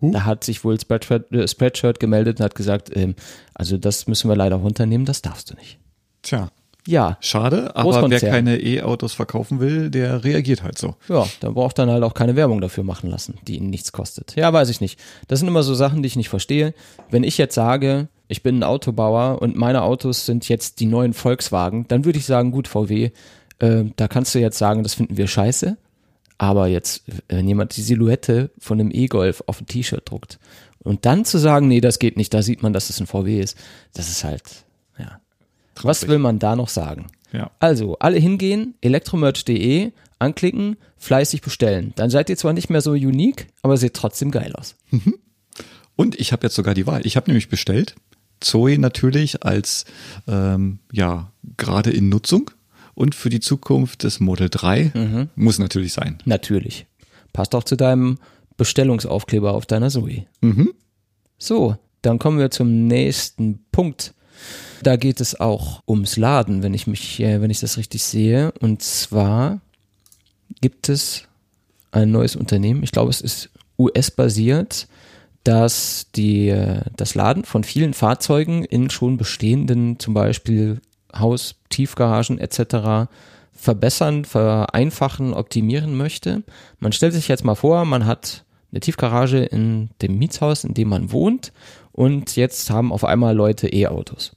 Da 0.00 0.24
hat 0.24 0.42
sich 0.42 0.64
wohl 0.64 0.80
Spreadshirt, 0.80 1.30
äh, 1.32 1.46
Spreadshirt 1.46 2.00
gemeldet 2.00 2.40
und 2.40 2.44
hat 2.44 2.54
gesagt, 2.54 2.90
ähm, 2.96 3.14
also 3.54 3.76
das 3.76 4.06
müssen 4.06 4.28
wir 4.28 4.36
leider 4.36 4.56
runternehmen, 4.56 5.06
das 5.06 5.22
darfst 5.22 5.50
du 5.50 5.54
nicht. 5.54 5.78
tja. 6.22 6.50
Ja, 6.86 7.16
Schade, 7.20 7.76
aber 7.76 8.10
wer 8.10 8.20
keine 8.20 8.60
E-Autos 8.60 9.12
verkaufen 9.12 9.60
will, 9.60 9.88
der 9.88 10.24
reagiert 10.24 10.64
halt 10.64 10.78
so. 10.78 10.96
Ja, 11.08 11.26
da 11.40 11.50
braucht 11.50 11.78
dann 11.78 11.88
halt 11.90 12.02
auch 12.02 12.14
keine 12.14 12.34
Werbung 12.34 12.60
dafür 12.60 12.82
machen 12.82 13.08
lassen, 13.08 13.38
die 13.46 13.56
ihnen 13.56 13.70
nichts 13.70 13.92
kostet. 13.92 14.34
Ja, 14.34 14.52
weiß 14.52 14.68
ich 14.68 14.80
nicht. 14.80 14.98
Das 15.28 15.38
sind 15.38 15.46
immer 15.48 15.62
so 15.62 15.74
Sachen, 15.74 16.02
die 16.02 16.08
ich 16.08 16.16
nicht 16.16 16.28
verstehe. 16.28 16.74
Wenn 17.08 17.22
ich 17.22 17.38
jetzt 17.38 17.54
sage, 17.54 18.08
ich 18.26 18.42
bin 18.42 18.58
ein 18.58 18.62
Autobauer 18.64 19.40
und 19.40 19.56
meine 19.56 19.82
Autos 19.82 20.26
sind 20.26 20.48
jetzt 20.48 20.80
die 20.80 20.86
neuen 20.86 21.12
Volkswagen, 21.12 21.86
dann 21.86 22.04
würde 22.04 22.18
ich 22.18 22.26
sagen, 22.26 22.50
gut, 22.50 22.66
VW, 22.66 23.10
äh, 23.60 23.84
da 23.94 24.08
kannst 24.08 24.34
du 24.34 24.40
jetzt 24.40 24.58
sagen, 24.58 24.82
das 24.82 24.94
finden 24.94 25.16
wir 25.16 25.28
scheiße. 25.28 25.76
Aber 26.38 26.66
jetzt, 26.66 27.04
wenn 27.28 27.46
jemand 27.46 27.76
die 27.76 27.82
Silhouette 27.82 28.50
von 28.58 28.80
einem 28.80 28.90
E-Golf 28.92 29.44
auf 29.46 29.60
ein 29.60 29.66
T-Shirt 29.66 30.10
druckt 30.10 30.40
und 30.80 31.06
dann 31.06 31.24
zu 31.24 31.38
sagen, 31.38 31.68
nee, 31.68 31.80
das 31.80 32.00
geht 32.00 32.16
nicht, 32.16 32.34
da 32.34 32.42
sieht 32.42 32.64
man, 32.64 32.72
dass 32.72 32.90
es 32.90 33.00
ein 33.00 33.06
VW 33.06 33.38
ist, 33.38 33.56
das 33.94 34.08
ist 34.08 34.24
halt, 34.24 34.42
ja. 35.78 35.84
Was 35.84 36.08
will 36.08 36.18
man 36.18 36.38
da 36.38 36.56
noch 36.56 36.68
sagen? 36.68 37.06
Ja. 37.32 37.50
Also, 37.58 37.98
alle 37.98 38.18
hingehen, 38.18 38.74
elektromerch.de, 38.80 39.92
anklicken, 40.18 40.76
fleißig 40.98 41.40
bestellen. 41.40 41.92
Dann 41.96 42.10
seid 42.10 42.30
ihr 42.30 42.36
zwar 42.36 42.52
nicht 42.52 42.70
mehr 42.70 42.80
so 42.80 42.92
unique, 42.92 43.48
aber 43.62 43.76
seht 43.76 43.94
trotzdem 43.94 44.30
geil 44.30 44.52
aus. 44.54 44.76
Und 45.96 46.18
ich 46.20 46.32
habe 46.32 46.46
jetzt 46.46 46.54
sogar 46.54 46.74
die 46.74 46.86
Wahl. 46.86 47.06
Ich 47.06 47.16
habe 47.16 47.30
nämlich 47.30 47.48
bestellt. 47.48 47.94
Zoe 48.40 48.78
natürlich 48.78 49.44
als 49.44 49.84
ähm, 50.26 50.80
ja 50.90 51.32
gerade 51.56 51.90
in 51.90 52.08
Nutzung 52.08 52.50
und 52.94 53.14
für 53.14 53.30
die 53.30 53.40
Zukunft 53.40 54.02
des 54.02 54.20
Model 54.20 54.48
3 54.50 55.28
muss 55.36 55.58
natürlich 55.58 55.92
sein. 55.92 56.18
Natürlich. 56.24 56.86
Passt 57.32 57.54
auch 57.54 57.64
zu 57.64 57.76
deinem 57.76 58.18
Bestellungsaufkleber 58.56 59.54
auf 59.54 59.66
deiner 59.66 59.90
Zoe. 59.90 60.26
So, 61.38 61.76
dann 62.02 62.18
kommen 62.18 62.38
wir 62.38 62.50
zum 62.50 62.86
nächsten 62.86 63.64
Punkt. 63.70 64.14
Da 64.82 64.96
geht 64.96 65.20
es 65.20 65.38
auch 65.38 65.82
ums 65.86 66.16
Laden, 66.16 66.62
wenn 66.62 66.74
ich 66.74 66.86
mich, 66.86 67.20
äh, 67.20 67.40
wenn 67.40 67.50
ich 67.50 67.60
das 67.60 67.78
richtig 67.78 68.02
sehe. 68.02 68.52
Und 68.60 68.82
zwar 68.82 69.60
gibt 70.60 70.88
es 70.88 71.28
ein 71.92 72.10
neues 72.10 72.34
Unternehmen. 72.34 72.82
Ich 72.82 72.90
glaube, 72.90 73.10
es 73.10 73.20
ist 73.20 73.50
US-basiert, 73.78 74.88
das 75.44 76.06
die, 76.14 76.48
äh, 76.48 76.80
das 76.96 77.14
Laden 77.14 77.44
von 77.44 77.64
vielen 77.64 77.94
Fahrzeugen 77.94 78.64
in 78.64 78.90
schon 78.90 79.16
bestehenden, 79.16 79.98
zum 79.98 80.14
Beispiel 80.14 80.80
Haus, 81.14 81.56
Tiefgaragen 81.68 82.38
etc. 82.38 83.08
verbessern, 83.52 84.24
vereinfachen, 84.24 85.34
optimieren 85.34 85.96
möchte. 85.96 86.42
Man 86.78 86.92
stellt 86.92 87.12
sich 87.12 87.28
jetzt 87.28 87.44
mal 87.44 87.54
vor, 87.54 87.84
man 87.84 88.06
hat 88.06 88.44
eine 88.70 88.80
Tiefgarage 88.80 89.44
in 89.44 89.90
dem 90.00 90.18
Mietshaus, 90.18 90.64
in 90.64 90.74
dem 90.74 90.88
man 90.88 91.12
wohnt 91.12 91.52
und 91.92 92.36
jetzt 92.36 92.70
haben 92.70 92.90
auf 92.92 93.04
einmal 93.04 93.36
Leute 93.36 93.68
E-Autos 93.68 94.32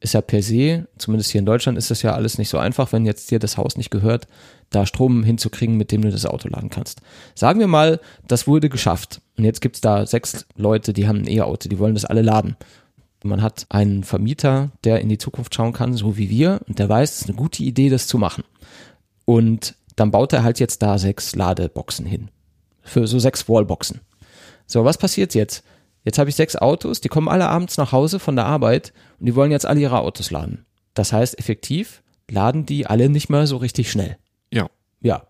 ist 0.00 0.12
ja 0.12 0.20
per 0.20 0.42
se, 0.42 0.86
zumindest 0.98 1.30
hier 1.30 1.38
in 1.38 1.46
Deutschland, 1.46 1.78
ist 1.78 1.90
das 1.90 2.02
ja 2.02 2.14
alles 2.14 2.36
nicht 2.36 2.50
so 2.50 2.58
einfach, 2.58 2.92
wenn 2.92 3.06
jetzt 3.06 3.30
dir 3.30 3.38
das 3.38 3.56
Haus 3.56 3.78
nicht 3.78 3.90
gehört, 3.90 4.28
da 4.68 4.84
Strom 4.84 5.24
hinzukriegen, 5.24 5.78
mit 5.78 5.92
dem 5.92 6.02
du 6.02 6.10
das 6.10 6.26
Auto 6.26 6.48
laden 6.48 6.68
kannst. 6.68 7.00
Sagen 7.34 7.60
wir 7.60 7.66
mal, 7.66 8.00
das 8.28 8.46
wurde 8.46 8.68
geschafft. 8.68 9.22
Und 9.38 9.44
jetzt 9.44 9.62
gibt's 9.62 9.80
da 9.80 10.04
sechs 10.04 10.44
Leute, 10.56 10.92
die 10.92 11.08
haben 11.08 11.20
ein 11.20 11.30
E-Auto, 11.30 11.70
die 11.70 11.78
wollen 11.78 11.94
das 11.94 12.04
alle 12.04 12.20
laden. 12.20 12.56
Man 13.24 13.40
hat 13.40 13.64
einen 13.70 14.04
Vermieter, 14.04 14.72
der 14.84 15.00
in 15.00 15.08
die 15.08 15.18
Zukunft 15.18 15.54
schauen 15.54 15.72
kann, 15.72 15.94
so 15.94 16.18
wie 16.18 16.28
wir, 16.28 16.60
und 16.68 16.78
der 16.78 16.90
weiß, 16.90 17.10
es 17.10 17.20
ist 17.22 17.28
eine 17.28 17.36
gute 17.36 17.62
Idee, 17.62 17.88
das 17.88 18.06
zu 18.06 18.18
machen. 18.18 18.44
Und 19.24 19.74
dann 19.96 20.10
baut 20.10 20.34
er 20.34 20.44
halt 20.44 20.60
jetzt 20.60 20.82
da 20.82 20.98
sechs 20.98 21.34
Ladeboxen 21.34 22.04
hin. 22.04 22.28
Für 22.82 23.06
so 23.06 23.18
sechs 23.18 23.48
Wallboxen. 23.48 24.00
So, 24.66 24.84
was 24.84 24.98
passiert 24.98 25.34
jetzt? 25.34 25.64
Jetzt 26.06 26.18
habe 26.18 26.30
ich 26.30 26.36
sechs 26.36 26.54
Autos, 26.54 27.00
die 27.00 27.08
kommen 27.08 27.28
alle 27.28 27.48
abends 27.48 27.78
nach 27.78 27.90
Hause 27.90 28.20
von 28.20 28.36
der 28.36 28.46
Arbeit 28.46 28.92
und 29.18 29.26
die 29.26 29.34
wollen 29.34 29.50
jetzt 29.50 29.66
alle 29.66 29.80
ihre 29.80 29.98
Autos 29.98 30.30
laden. 30.30 30.64
Das 30.94 31.12
heißt, 31.12 31.36
effektiv 31.36 32.04
laden 32.30 32.64
die 32.64 32.86
alle 32.86 33.08
nicht 33.08 33.28
mehr 33.28 33.48
so 33.48 33.56
richtig 33.56 33.90
schnell. 33.90 34.16
Ja. 34.52 34.68
Ja. 35.00 35.24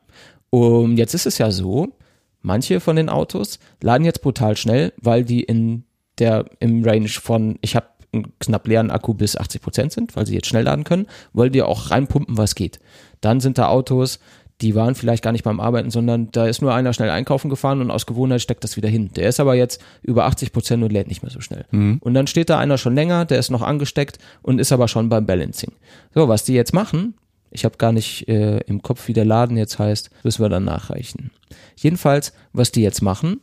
Und 0.50 0.98
jetzt 0.98 1.14
ist 1.14 1.24
es 1.24 1.38
ja 1.38 1.50
so, 1.50 1.96
manche 2.42 2.80
von 2.80 2.96
den 2.96 3.08
Autos 3.08 3.58
laden 3.82 4.04
jetzt 4.04 4.20
brutal 4.20 4.54
schnell, 4.58 4.92
weil 4.98 5.24
die 5.24 5.42
in 5.42 5.84
der, 6.18 6.44
im 6.60 6.84
Range 6.84 7.08
von, 7.08 7.58
ich 7.62 7.74
habe 7.74 7.86
einen 8.12 8.38
knapp 8.38 8.68
leeren 8.68 8.90
Akku 8.90 9.14
bis 9.14 9.34
80 9.34 9.62
Prozent 9.62 9.92
sind, 9.92 10.14
weil 10.14 10.26
sie 10.26 10.34
jetzt 10.34 10.46
schnell 10.46 10.64
laden 10.64 10.84
können, 10.84 11.06
wollen 11.32 11.52
die 11.52 11.62
auch 11.62 11.90
reinpumpen, 11.90 12.36
was 12.36 12.54
geht. 12.54 12.80
Dann 13.22 13.40
sind 13.40 13.56
da 13.56 13.68
Autos, 13.68 14.20
die 14.62 14.74
waren 14.74 14.94
vielleicht 14.94 15.22
gar 15.22 15.32
nicht 15.32 15.44
beim 15.44 15.60
Arbeiten, 15.60 15.90
sondern 15.90 16.30
da 16.32 16.46
ist 16.46 16.62
nur 16.62 16.74
einer 16.74 16.92
schnell 16.92 17.10
einkaufen 17.10 17.50
gefahren 17.50 17.80
und 17.80 17.90
aus 17.90 18.06
Gewohnheit 18.06 18.40
steckt 18.40 18.64
das 18.64 18.76
wieder 18.76 18.88
hin. 18.88 19.10
Der 19.14 19.28
ist 19.28 19.38
aber 19.38 19.54
jetzt 19.54 19.82
über 20.02 20.24
80 20.24 20.52
Prozent 20.52 20.82
und 20.82 20.92
lädt 20.92 21.08
nicht 21.08 21.22
mehr 21.22 21.30
so 21.30 21.40
schnell. 21.40 21.66
Und 22.00 22.14
dann 22.14 22.26
steht 22.26 22.48
da 22.48 22.58
einer 22.58 22.78
schon 22.78 22.94
länger, 22.94 23.26
der 23.26 23.38
ist 23.38 23.50
noch 23.50 23.62
angesteckt 23.62 24.18
und 24.42 24.58
ist 24.58 24.72
aber 24.72 24.88
schon 24.88 25.08
beim 25.10 25.26
Balancing. 25.26 25.72
So, 26.14 26.28
was 26.28 26.44
die 26.44 26.54
jetzt 26.54 26.72
machen, 26.72 27.14
ich 27.50 27.64
habe 27.64 27.76
gar 27.76 27.92
nicht 27.92 28.28
äh, 28.28 28.58
im 28.60 28.82
Kopf, 28.82 29.08
wie 29.08 29.12
der 29.12 29.24
Laden 29.24 29.56
jetzt 29.56 29.78
heißt, 29.78 30.10
müssen 30.24 30.42
wir 30.42 30.48
dann 30.48 30.64
nachreichen. 30.64 31.30
Jedenfalls, 31.76 32.32
was 32.52 32.72
die 32.72 32.82
jetzt 32.82 33.02
machen, 33.02 33.40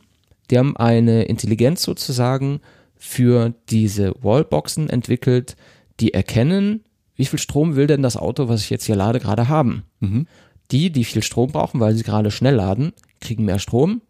die 0.50 0.58
haben 0.58 0.76
eine 0.76 1.24
Intelligenz 1.24 1.82
sozusagen 1.82 2.60
für 2.96 3.54
diese 3.70 4.14
Wallboxen 4.22 4.90
entwickelt, 4.90 5.56
die 6.00 6.12
erkennen, 6.12 6.84
wie 7.16 7.24
viel 7.26 7.38
Strom 7.38 7.76
will 7.76 7.86
denn 7.86 8.02
das 8.02 8.16
Auto, 8.16 8.48
was 8.48 8.62
ich 8.62 8.70
jetzt 8.70 8.84
hier 8.84 8.96
lade, 8.96 9.20
gerade 9.20 9.48
haben. 9.48 9.84
Die, 10.70 10.90
die 10.90 11.04
viel 11.04 11.22
Strom 11.22 11.52
brauchen, 11.52 11.80
weil 11.80 11.94
sie 11.94 12.02
gerade 12.02 12.30
schnell 12.30 12.54
laden, 12.54 12.92
kriegen 13.20 13.44
mehr 13.44 13.58
Strom. 13.58 14.02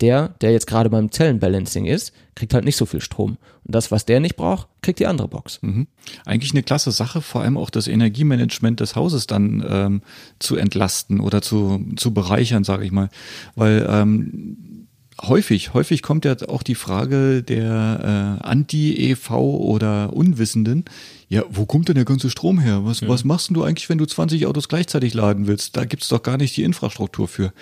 Der, 0.00 0.34
der 0.40 0.50
jetzt 0.50 0.66
gerade 0.66 0.90
beim 0.90 1.12
Zellenbalancing 1.12 1.84
ist, 1.84 2.12
kriegt 2.34 2.54
halt 2.54 2.64
nicht 2.64 2.76
so 2.76 2.86
viel 2.86 3.00
Strom. 3.00 3.36
Und 3.64 3.74
das, 3.74 3.92
was 3.92 4.04
der 4.04 4.18
nicht 4.18 4.34
braucht, 4.34 4.66
kriegt 4.80 4.98
die 4.98 5.06
andere 5.06 5.28
Box. 5.28 5.60
Mhm. 5.62 5.86
Eigentlich 6.26 6.52
eine 6.52 6.64
klasse 6.64 6.90
Sache, 6.90 7.20
vor 7.20 7.42
allem 7.42 7.56
auch 7.56 7.70
das 7.70 7.86
Energiemanagement 7.86 8.80
des 8.80 8.96
Hauses 8.96 9.28
dann 9.28 9.64
ähm, 9.68 10.02
zu 10.40 10.56
entlasten 10.56 11.20
oder 11.20 11.40
zu, 11.40 11.84
zu 11.94 12.12
bereichern, 12.12 12.64
sage 12.64 12.84
ich 12.84 12.90
mal. 12.90 13.10
Weil 13.54 13.86
ähm, 13.88 14.88
häufig, 15.20 15.74
häufig 15.74 16.02
kommt 16.02 16.24
ja 16.24 16.34
auch 16.48 16.62
die 16.62 16.74
Frage 16.74 17.42
der 17.42 18.38
äh, 18.42 18.44
Anti-EV 18.44 19.30
oder 19.30 20.12
Unwissenden, 20.12 20.84
ja, 21.32 21.44
wo 21.48 21.64
kommt 21.64 21.88
denn 21.88 21.94
der 21.94 22.04
ganze 22.04 22.28
Strom 22.28 22.58
her? 22.60 22.84
Was, 22.84 23.00
ja. 23.00 23.08
was 23.08 23.24
machst 23.24 23.48
denn 23.48 23.54
du 23.54 23.62
eigentlich, 23.62 23.88
wenn 23.88 23.96
du 23.96 24.04
20 24.04 24.44
Autos 24.44 24.68
gleichzeitig 24.68 25.14
laden 25.14 25.46
willst? 25.46 25.74
Da 25.78 25.86
gibt's 25.86 26.08
doch 26.08 26.22
gar 26.22 26.36
nicht 26.36 26.54
die 26.58 26.62
Infrastruktur 26.62 27.26
für. 27.26 27.54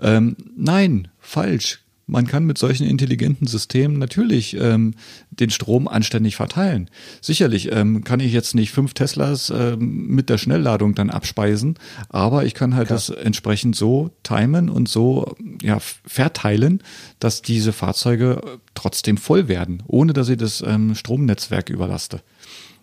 Ähm, 0.00 0.36
nein, 0.56 1.08
falsch. 1.18 1.80
Man 2.06 2.28
kann 2.28 2.44
mit 2.44 2.56
solchen 2.56 2.86
intelligenten 2.86 3.48
Systemen 3.48 3.98
natürlich 3.98 4.56
ähm, 4.56 4.94
den 5.30 5.50
Strom 5.50 5.88
anständig 5.88 6.36
verteilen. 6.36 6.88
Sicherlich 7.20 7.72
ähm, 7.72 8.04
kann 8.04 8.20
ich 8.20 8.32
jetzt 8.32 8.54
nicht 8.54 8.70
fünf 8.70 8.94
Teslas 8.94 9.50
ähm, 9.50 10.06
mit 10.06 10.30
der 10.30 10.38
Schnellladung 10.38 10.94
dann 10.94 11.10
abspeisen, 11.10 11.80
aber 12.08 12.44
ich 12.44 12.54
kann 12.54 12.76
halt 12.76 12.86
Klar. 12.86 12.96
das 12.98 13.08
entsprechend 13.08 13.74
so 13.74 14.12
timen 14.22 14.68
und 14.68 14.88
so 14.88 15.34
ja, 15.62 15.80
verteilen, 15.80 16.80
dass 17.18 17.42
diese 17.42 17.72
Fahrzeuge 17.72 18.40
trotzdem 18.76 19.16
voll 19.16 19.48
werden, 19.48 19.82
ohne 19.88 20.12
dass 20.12 20.28
ich 20.28 20.36
das 20.36 20.62
ähm, 20.64 20.94
Stromnetzwerk 20.94 21.70
überlaste. 21.70 22.22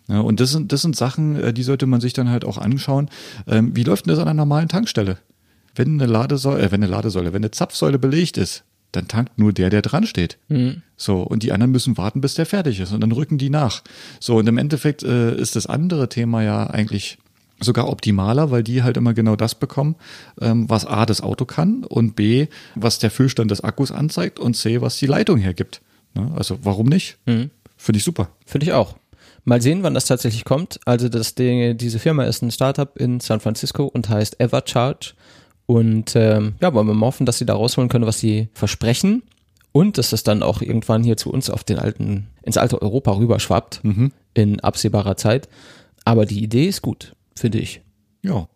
Ja, 0.08 0.20
und 0.20 0.40
das 0.40 0.50
sind, 0.50 0.72
das 0.72 0.82
sind 0.82 0.96
Sachen, 0.96 1.36
äh, 1.36 1.52
die 1.52 1.62
sollte 1.62 1.86
man 1.86 2.00
sich 2.00 2.12
dann 2.12 2.28
halt 2.28 2.44
auch 2.44 2.58
anschauen. 2.58 3.08
Ähm, 3.46 3.74
wie 3.74 3.84
läuft 3.84 4.06
denn 4.06 4.10
das 4.10 4.18
an 4.18 4.28
einer 4.28 4.34
normalen 4.34 4.68
Tankstelle? 4.68 5.18
Wenn 5.74 6.00
eine 6.00 6.10
Ladesäule, 6.10 6.62
äh, 6.62 6.70
wenn 6.70 6.82
eine 6.82 6.90
Ladesäule, 6.90 7.32
wenn 7.32 7.42
eine 7.42 7.50
Zapfsäule 7.50 7.98
belegt 7.98 8.36
ist, 8.36 8.64
dann 8.92 9.08
tankt 9.08 9.38
nur 9.38 9.52
der, 9.52 9.70
der 9.70 9.82
dran 9.82 10.06
steht. 10.06 10.38
Mhm. 10.48 10.82
So, 10.96 11.22
und 11.22 11.42
die 11.42 11.52
anderen 11.52 11.72
müssen 11.72 11.96
warten, 11.96 12.20
bis 12.20 12.34
der 12.34 12.46
fertig 12.46 12.80
ist 12.80 12.92
und 12.92 13.00
dann 13.00 13.12
rücken 13.12 13.38
die 13.38 13.50
nach. 13.50 13.82
So, 14.20 14.36
und 14.36 14.46
im 14.46 14.58
Endeffekt 14.58 15.02
äh, 15.02 15.34
ist 15.34 15.56
das 15.56 15.66
andere 15.66 16.08
Thema 16.08 16.42
ja 16.42 16.66
eigentlich 16.68 17.18
sogar 17.60 17.88
optimaler, 17.88 18.50
weil 18.50 18.62
die 18.62 18.82
halt 18.82 18.96
immer 18.96 19.14
genau 19.14 19.36
das 19.36 19.54
bekommen, 19.54 19.96
ähm, 20.40 20.68
was 20.68 20.86
A 20.86 21.06
das 21.06 21.20
Auto 21.20 21.44
kann 21.44 21.84
und 21.84 22.16
B, 22.16 22.48
was 22.74 22.98
der 22.98 23.10
Füllstand 23.10 23.50
des 23.50 23.62
Akkus 23.62 23.90
anzeigt 23.90 24.38
und 24.38 24.54
C, 24.54 24.80
was 24.80 24.98
die 24.98 25.06
Leitung 25.06 25.38
hergibt. 25.38 25.80
Ne? 26.14 26.30
Also 26.36 26.58
warum 26.62 26.86
nicht? 26.86 27.16
Mhm. 27.26 27.50
Finde 27.76 27.98
ich 27.98 28.04
super. 28.04 28.28
Finde 28.46 28.66
ich 28.66 28.72
auch. 28.72 28.96
Mal 29.44 29.60
sehen, 29.60 29.82
wann 29.82 29.94
das 29.94 30.06
tatsächlich 30.06 30.44
kommt. 30.44 30.80
Also 30.86 31.08
das 31.08 31.34
Ding, 31.34 31.76
diese 31.76 31.98
Firma 31.98 32.24
ist 32.24 32.42
ein 32.42 32.50
Startup 32.50 32.96
in 32.96 33.20
San 33.20 33.40
Francisco 33.40 33.84
und 33.84 34.08
heißt 34.08 34.40
Evercharge. 34.40 35.12
Und 35.66 36.16
ähm, 36.16 36.54
ja, 36.60 36.72
wollen 36.72 36.86
wir 36.86 36.94
mal 36.94 37.06
hoffen, 37.06 37.26
dass 37.26 37.38
sie 37.38 37.46
da 37.46 37.54
rausholen 37.54 37.88
können, 37.90 38.06
was 38.06 38.18
sie 38.18 38.48
versprechen. 38.54 39.22
Und 39.72 39.98
dass 39.98 40.10
das 40.10 40.22
dann 40.22 40.42
auch 40.42 40.62
irgendwann 40.62 41.02
hier 41.02 41.16
zu 41.16 41.30
uns 41.30 41.50
auf 41.50 41.64
den 41.64 41.78
alten, 41.78 42.28
ins 42.42 42.56
alte 42.56 42.80
Europa 42.80 43.12
rüberschwappt 43.12 43.82
mhm. 43.82 44.12
in 44.32 44.60
absehbarer 44.60 45.16
Zeit. 45.16 45.48
Aber 46.04 46.26
die 46.26 46.42
Idee 46.42 46.66
ist 46.66 46.80
gut, 46.80 47.14
finde 47.34 47.58
ich. 47.58 47.80
Ja. 48.22 48.48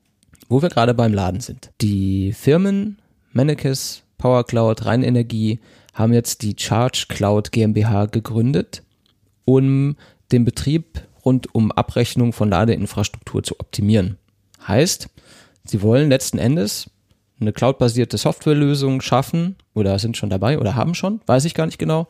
Wo 0.49 0.63
wir 0.63 0.69
gerade 0.69 0.95
beim 0.95 1.13
Laden 1.13 1.41
sind. 1.41 1.71
Die 1.81 2.33
Firmen 2.33 2.99
Mannekes, 3.33 4.03
Power 4.17 4.45
Cloud, 4.45 4.87
Rheinenergie 4.87 5.61
haben 5.93 6.13
jetzt 6.13 6.43
die 6.43 6.55
Charge 6.57 7.07
Cloud 7.09 7.53
GmbH 7.53 8.07
gegründet, 8.07 8.83
um 9.45 9.97
den 10.33 10.45
Betrieb 10.45 11.03
rund 11.25 11.55
um 11.55 11.73
Abrechnung 11.73 12.33
von 12.33 12.51
Ladeinfrastruktur 12.51 13.43
zu 13.43 13.59
optimieren. 13.61 14.19
Heißt, 14.67 15.09
sie 15.65 15.83
wollen 15.83 16.09
letzten 16.09 16.39
Endes 16.39 16.91
eine 17.41 17.53
cloudbasierte 17.53 18.19
Softwarelösung 18.19 19.01
schaffen 19.01 19.57
oder 19.75 19.99
sind 19.99 20.17
schon 20.17 20.31
dabei 20.31 20.59
oder 20.59 20.75
haben 20.75 20.95
schon, 20.95 21.21
weiß 21.27 21.45
ich 21.45 21.55
gar 21.55 21.67
nicht 21.67 21.79
genau, 21.79 22.09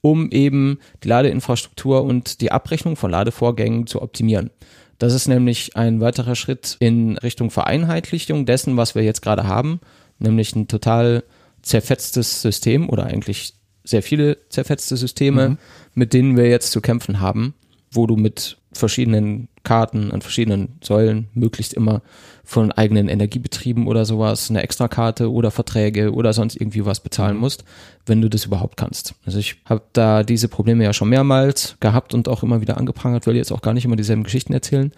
um 0.00 0.30
eben 0.30 0.78
die 1.04 1.08
Ladeinfrastruktur 1.08 2.02
und 2.02 2.40
die 2.40 2.52
Abrechnung 2.52 2.96
von 2.96 3.10
Ladevorgängen 3.10 3.86
zu 3.86 4.00
optimieren. 4.00 4.50
Das 4.98 5.14
ist 5.14 5.28
nämlich 5.28 5.76
ein 5.76 6.00
weiterer 6.00 6.34
Schritt 6.34 6.76
in 6.80 7.16
Richtung 7.18 7.50
Vereinheitlichung 7.50 8.46
dessen, 8.46 8.76
was 8.76 8.94
wir 8.94 9.02
jetzt 9.02 9.22
gerade 9.22 9.46
haben, 9.46 9.80
nämlich 10.18 10.54
ein 10.54 10.68
total 10.68 11.24
zerfetztes 11.62 12.42
System 12.42 12.88
oder 12.88 13.04
eigentlich 13.04 13.54
sehr 13.84 14.02
viele 14.02 14.36
zerfetzte 14.48 14.96
Systeme, 14.96 15.50
mhm. 15.50 15.58
mit 15.94 16.12
denen 16.12 16.36
wir 16.36 16.48
jetzt 16.48 16.70
zu 16.70 16.80
kämpfen 16.80 17.20
haben, 17.20 17.54
wo 17.92 18.06
du 18.06 18.16
mit 18.16 18.58
verschiedenen 18.72 19.48
Karten 19.62 20.12
an 20.12 20.22
verschiedenen 20.22 20.78
Säulen 20.82 21.28
möglichst 21.34 21.74
immer 21.74 22.02
von 22.44 22.72
eigenen 22.72 23.08
Energiebetrieben 23.08 23.86
oder 23.86 24.04
sowas 24.04 24.48
eine 24.48 24.62
Extrakarte 24.62 25.30
oder 25.30 25.50
Verträge 25.50 26.12
oder 26.12 26.32
sonst 26.32 26.56
irgendwie 26.56 26.84
was 26.86 27.00
bezahlen 27.00 27.34
mhm. 27.34 27.40
musst, 27.40 27.64
wenn 28.06 28.20
du 28.20 28.28
das 28.28 28.44
überhaupt 28.44 28.76
kannst. 28.76 29.14
Also 29.26 29.38
ich 29.38 29.56
habe 29.64 29.82
da 29.92 30.22
diese 30.22 30.48
Probleme 30.48 30.84
ja 30.84 30.92
schon 30.92 31.08
mehrmals 31.08 31.76
gehabt 31.80 32.14
und 32.14 32.28
auch 32.28 32.42
immer 32.42 32.60
wieder 32.60 32.76
angeprangert, 32.76 33.26
will 33.26 33.36
jetzt 33.36 33.52
auch 33.52 33.62
gar 33.62 33.74
nicht 33.74 33.84
immer 33.84 33.96
dieselben 33.96 34.24
Geschichten 34.24 34.52
erzählen. 34.52 34.92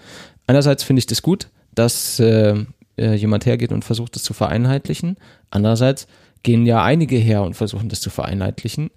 Einerseits 0.47 0.85
finde 0.85 1.01
ich 1.01 1.07
das 1.07 1.23
gut, 1.23 1.49
dass 1.75 2.21
äh, 2.21 2.65
äh, 2.99 3.15
jemand 3.15 3.47
hergeht 3.47 3.73
und 3.73 3.85
versucht, 3.85 4.17
das 4.17 4.23
zu 4.23 4.35
vereinheitlichen. 4.35 5.17
Andererseits 5.51 6.07
gehen 6.43 6.67
ja 6.67 6.83
einige 6.83 7.17
her 7.17 7.43
und 7.43 7.55
versuchen, 7.55 7.89
das 7.89 8.01
zu 8.01 8.11
vereinheitlichen. 8.11 8.91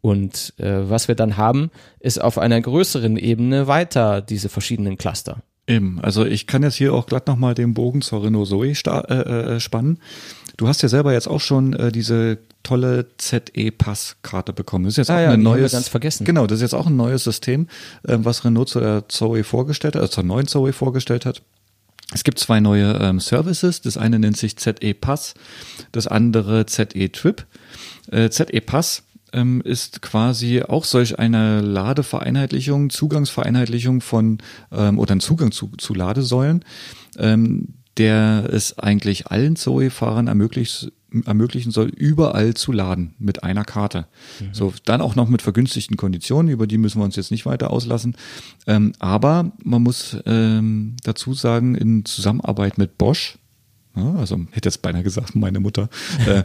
Und 0.00 0.54
äh, 0.58 0.88
was 0.88 1.08
wir 1.08 1.14
dann 1.14 1.36
haben, 1.36 1.70
ist 2.00 2.20
auf 2.20 2.38
einer 2.38 2.60
größeren 2.60 3.16
Ebene 3.16 3.66
weiter 3.66 4.20
diese 4.20 4.48
verschiedenen 4.48 4.96
Cluster. 4.96 5.42
Eben, 5.66 6.00
also 6.00 6.24
ich 6.24 6.46
kann 6.46 6.62
jetzt 6.62 6.76
hier 6.76 6.94
auch 6.94 7.06
glatt 7.06 7.26
nochmal 7.26 7.54
den 7.54 7.74
Bogen 7.74 8.00
zur 8.00 8.24
Renault 8.24 8.48
Zoe 8.48 8.68
äh, 8.68 9.14
äh, 9.14 9.60
spannen. 9.60 9.98
Du 10.56 10.66
hast 10.66 10.82
ja 10.82 10.88
selber 10.88 11.12
jetzt 11.12 11.28
auch 11.28 11.40
schon 11.40 11.74
äh, 11.74 11.92
diese 11.92 12.38
tolle 12.62 13.06
ZE-Pass-Karte 13.18 14.52
bekommen. 14.52 14.86
Das 14.86 14.94
ist 14.94 14.96
jetzt 14.96 15.10
ah, 15.10 15.16
auch 15.16 15.20
ja, 15.20 15.30
ein 15.32 15.42
neues. 15.42 15.72
ganz 15.72 15.88
vergessen. 15.88 16.24
Genau, 16.24 16.46
das 16.46 16.56
ist 16.56 16.62
jetzt 16.62 16.74
auch 16.74 16.86
ein 16.86 16.96
neues 16.96 17.24
System, 17.24 17.68
äh, 18.02 18.16
was 18.18 18.44
Renault 18.44 18.70
zur 18.70 19.04
Zoe 19.08 19.44
vorgestellt 19.44 19.94
hat, 19.94 20.02
also 20.02 20.14
zur 20.14 20.24
neuen 20.24 20.46
Zoe 20.46 20.72
vorgestellt 20.72 21.26
hat. 21.26 21.42
Es 22.14 22.24
gibt 22.24 22.38
zwei 22.38 22.60
neue 22.60 22.94
ähm, 23.00 23.20
Services. 23.20 23.82
Das 23.82 23.98
eine 23.98 24.18
nennt 24.18 24.38
sich 24.38 24.56
ZE 24.56 24.94
Pass, 24.94 25.34
das 25.92 26.06
andere 26.06 26.64
ZE 26.64 27.12
Trip. 27.12 27.44
Äh, 28.10 28.30
ZE 28.30 28.60
Pass 28.62 29.02
ähm, 29.32 29.60
ist 29.62 30.02
quasi 30.02 30.62
auch 30.62 30.84
solch 30.84 31.18
eine 31.18 31.60
Ladevereinheitlichung, 31.60 32.90
Zugangsvereinheitlichung 32.90 34.00
von 34.00 34.38
ähm, 34.72 34.98
oder 34.98 35.14
ein 35.14 35.20
Zugang 35.20 35.52
zu, 35.52 35.72
zu 35.78 35.94
Ladesäulen, 35.94 36.64
ähm, 37.18 37.74
der 37.96 38.48
es 38.52 38.78
eigentlich 38.78 39.26
allen 39.26 39.56
Zoe-Fahrern 39.56 40.28
ermöglicht, 40.28 40.92
ermöglichen 41.24 41.72
soll, 41.72 41.88
überall 41.88 42.54
zu 42.54 42.72
laden 42.72 43.14
mit 43.18 43.42
einer 43.42 43.64
Karte. 43.64 44.06
Mhm. 44.40 44.48
So, 44.52 44.72
dann 44.84 45.00
auch 45.00 45.14
noch 45.14 45.28
mit 45.28 45.42
vergünstigten 45.42 45.96
Konditionen, 45.96 46.52
über 46.52 46.66
die 46.66 46.78
müssen 46.78 47.00
wir 47.00 47.04
uns 47.04 47.16
jetzt 47.16 47.30
nicht 47.30 47.46
weiter 47.46 47.70
auslassen. 47.70 48.16
Ähm, 48.66 48.92
aber 48.98 49.52
man 49.62 49.82
muss 49.82 50.16
ähm, 50.26 50.96
dazu 51.02 51.34
sagen, 51.34 51.74
in 51.74 52.04
Zusammenarbeit 52.04 52.78
mit 52.78 52.98
Bosch, 52.98 53.38
also 53.94 54.38
hätte 54.52 54.68
jetzt 54.68 54.82
beinahe 54.82 55.02
gesagt, 55.02 55.34
meine 55.34 55.60
Mutter, 55.60 55.88
äh, 56.26 56.44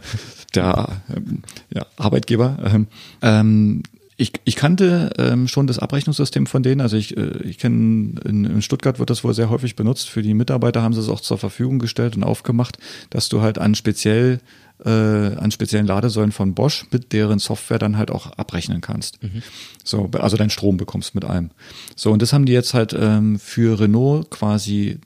der 0.54 1.02
ähm, 1.14 1.42
ja, 1.72 1.86
Arbeitgeber. 1.96 2.58
Ähm, 2.64 2.86
ähm, 3.22 3.82
ich, 4.16 4.32
ich 4.44 4.54
kannte 4.54 5.10
ähm, 5.18 5.48
schon 5.48 5.66
das 5.66 5.78
Abrechnungssystem 5.78 6.46
von 6.46 6.62
denen. 6.62 6.80
Also 6.80 6.96
ich, 6.96 7.16
äh, 7.16 7.42
ich 7.42 7.58
kenne, 7.58 8.20
in, 8.24 8.44
in 8.44 8.62
Stuttgart 8.62 8.98
wird 8.98 9.10
das 9.10 9.24
wohl 9.24 9.34
sehr 9.34 9.50
häufig 9.50 9.74
benutzt. 9.74 10.08
Für 10.08 10.22
die 10.22 10.34
Mitarbeiter 10.34 10.82
haben 10.82 10.94
sie 10.94 11.00
es 11.00 11.08
auch 11.08 11.20
zur 11.20 11.38
Verfügung 11.38 11.78
gestellt 11.80 12.16
und 12.16 12.22
aufgemacht, 12.22 12.78
dass 13.10 13.28
du 13.28 13.40
halt 13.40 13.58
an 13.58 13.74
speziell 13.74 14.40
äh, 14.84 14.88
an 14.88 15.50
speziellen 15.50 15.86
Ladesäulen 15.86 16.32
von 16.32 16.54
Bosch 16.54 16.86
mit 16.90 17.12
deren 17.12 17.38
Software 17.38 17.78
dann 17.78 17.96
halt 17.96 18.10
auch 18.10 18.32
abrechnen 18.32 18.80
kannst. 18.80 19.22
Mhm. 19.22 19.42
So, 19.84 20.10
also 20.18 20.36
deinen 20.36 20.50
Strom 20.50 20.76
bekommst 20.76 21.14
mit 21.14 21.24
allem. 21.24 21.50
So, 21.96 22.10
und 22.10 22.20
das 22.22 22.32
haben 22.32 22.44
die 22.44 22.52
jetzt 22.52 22.74
halt 22.74 22.94
ähm, 22.98 23.38
für 23.38 23.78
Renault 23.78 24.30
quasi 24.30 24.98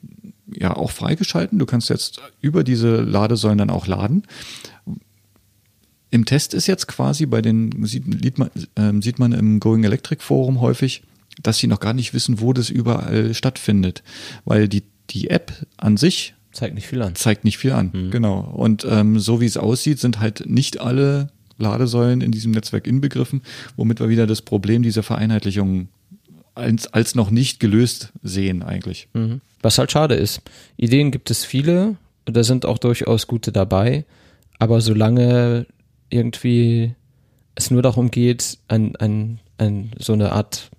ja 0.55 0.75
auch 0.75 0.91
freigeschalten. 0.91 1.59
Du 1.59 1.65
kannst 1.65 1.89
jetzt 1.89 2.21
über 2.41 2.63
diese 2.63 3.01
Ladesäulen 3.01 3.57
dann 3.57 3.69
auch 3.69 3.87
laden. 3.87 4.23
Im 6.11 6.25
Test 6.25 6.53
ist 6.53 6.67
jetzt 6.67 6.87
quasi 6.87 7.25
bei 7.25 7.41
den, 7.41 7.85
sieht 7.85 8.37
man, 8.37 8.49
äh, 8.75 9.01
sieht 9.01 9.19
man 9.19 9.31
im 9.31 9.59
Going 9.59 9.83
Electric 9.83 10.23
Forum 10.23 10.59
häufig, 10.59 11.03
dass 11.41 11.59
sie 11.59 11.67
noch 11.67 11.79
gar 11.79 11.93
nicht 11.93 12.13
wissen, 12.13 12.41
wo 12.41 12.53
das 12.53 12.69
überall 12.69 13.33
stattfindet. 13.33 14.03
Weil 14.45 14.67
die, 14.67 14.83
die 15.09 15.29
App 15.29 15.53
an 15.77 15.97
sich 15.97 16.33
zeigt 16.51 16.75
nicht 16.75 16.87
viel 16.87 17.01
an. 17.01 17.15
Zeigt 17.15 17.43
nicht 17.43 17.57
viel 17.57 17.71
an, 17.71 17.91
mhm. 17.93 18.11
genau. 18.11 18.39
Und 18.39 18.85
ähm, 18.89 19.19
so 19.19 19.39
wie 19.39 19.45
es 19.45 19.57
aussieht, 19.57 19.99
sind 19.99 20.19
halt 20.19 20.49
nicht 20.49 20.79
alle 20.79 21.31
Ladesäulen 21.57 22.21
in 22.21 22.31
diesem 22.31 22.51
Netzwerk 22.51 22.87
inbegriffen, 22.87 23.41
womit 23.75 23.99
wir 23.99 24.09
wieder 24.09 24.25
das 24.25 24.41
Problem 24.41 24.81
dieser 24.81 25.03
Vereinheitlichung 25.03 25.89
als, 26.59 26.87
als 26.93 27.15
noch 27.15 27.31
nicht 27.31 27.59
gelöst 27.59 28.11
sehen 28.21 28.63
eigentlich. 28.63 29.07
Mhm. 29.13 29.41
Was 29.61 29.77
halt 29.77 29.91
schade 29.91 30.15
ist. 30.15 30.41
Ideen 30.77 31.11
gibt 31.11 31.31
es 31.31 31.43
viele, 31.43 31.97
da 32.25 32.43
sind 32.43 32.65
auch 32.65 32.77
durchaus 32.77 33.27
gute 33.27 33.51
dabei, 33.51 34.05
aber 34.59 34.81
solange 34.81 35.65
irgendwie 36.09 36.95
es 37.55 37.71
nur 37.71 37.81
darum 37.81 38.11
geht, 38.11 38.57
ein, 38.67 38.95
ein, 38.97 39.39
ein, 39.57 39.91
so 39.97 40.13
eine 40.13 40.31
Art 40.31 40.69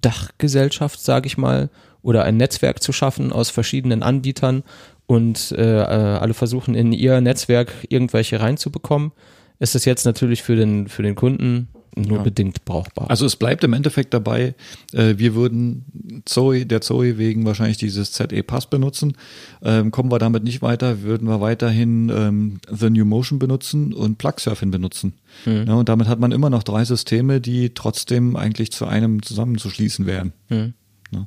Dachgesellschaft, 0.00 1.00
sage 1.00 1.26
ich 1.26 1.38
mal, 1.38 1.70
oder 2.02 2.24
ein 2.24 2.36
Netzwerk 2.36 2.82
zu 2.82 2.92
schaffen 2.92 3.32
aus 3.32 3.50
verschiedenen 3.50 4.02
Anbietern 4.02 4.62
und 5.06 5.52
äh, 5.52 5.62
alle 5.62 6.34
versuchen 6.34 6.74
in 6.74 6.92
ihr 6.92 7.20
Netzwerk 7.20 7.72
irgendwelche 7.88 8.40
reinzubekommen, 8.40 9.12
ist 9.58 9.74
es 9.74 9.84
jetzt 9.84 10.04
natürlich 10.04 10.42
für 10.42 10.56
den, 10.56 10.88
für 10.88 11.02
den 11.02 11.14
Kunden 11.14 11.68
nur 11.96 12.18
Ja. 12.18 12.22
bedingt 12.24 12.64
brauchbar. 12.64 13.10
Also 13.10 13.26
es 13.26 13.36
bleibt 13.36 13.64
im 13.64 13.72
Endeffekt 13.72 14.14
dabei, 14.14 14.54
äh, 14.92 15.14
wir 15.16 15.34
würden 15.34 15.84
Zoe, 16.24 16.66
der 16.66 16.80
Zoe 16.80 17.18
wegen 17.18 17.44
wahrscheinlich 17.46 17.76
dieses 17.76 18.12
ZE 18.12 18.42
Pass 18.42 18.66
benutzen. 18.68 19.16
Ähm, 19.62 19.90
kommen 19.90 20.10
wir 20.10 20.18
damit 20.18 20.44
nicht 20.44 20.62
weiter, 20.62 21.02
würden 21.02 21.28
wir 21.28 21.40
weiterhin 21.40 22.10
ähm, 22.14 22.58
The 22.70 22.90
New 22.90 23.04
Motion 23.04 23.38
benutzen 23.38 23.92
und 23.92 24.18
Plug 24.18 24.34
Surfing 24.38 24.70
benutzen. 24.70 25.14
Ja, 25.46 25.74
und 25.74 25.88
damit 25.88 26.06
hat 26.08 26.20
man 26.20 26.32
immer 26.32 26.50
noch 26.50 26.62
drei 26.62 26.84
Systeme, 26.84 27.40
die 27.40 27.74
trotzdem 27.74 28.36
eigentlich 28.36 28.72
zu 28.72 28.86
einem 28.86 29.22
zusammenzuschließen 29.22 30.06
wären. 30.06 30.32
Ja. 30.50 31.26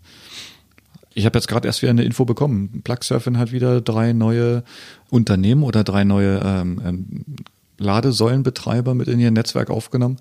Ich 1.13 1.25
habe 1.25 1.37
jetzt 1.37 1.47
gerade 1.47 1.67
erst 1.67 1.81
wieder 1.81 1.89
eine 1.89 2.03
Info 2.03 2.25
bekommen. 2.25 2.81
Plug 2.83 2.99
Surfing 3.01 3.37
hat 3.37 3.51
wieder 3.51 3.81
drei 3.81 4.13
neue 4.13 4.63
Unternehmen 5.09 5.63
oder 5.63 5.83
drei 5.83 6.03
neue 6.03 6.39
ähm, 6.43 6.81
ähm, 6.85 7.07
Ladesäulenbetreiber 7.77 8.93
mit 8.93 9.07
in 9.07 9.19
ihr 9.19 9.31
Netzwerk 9.31 9.69
aufgenommen. 9.69 10.17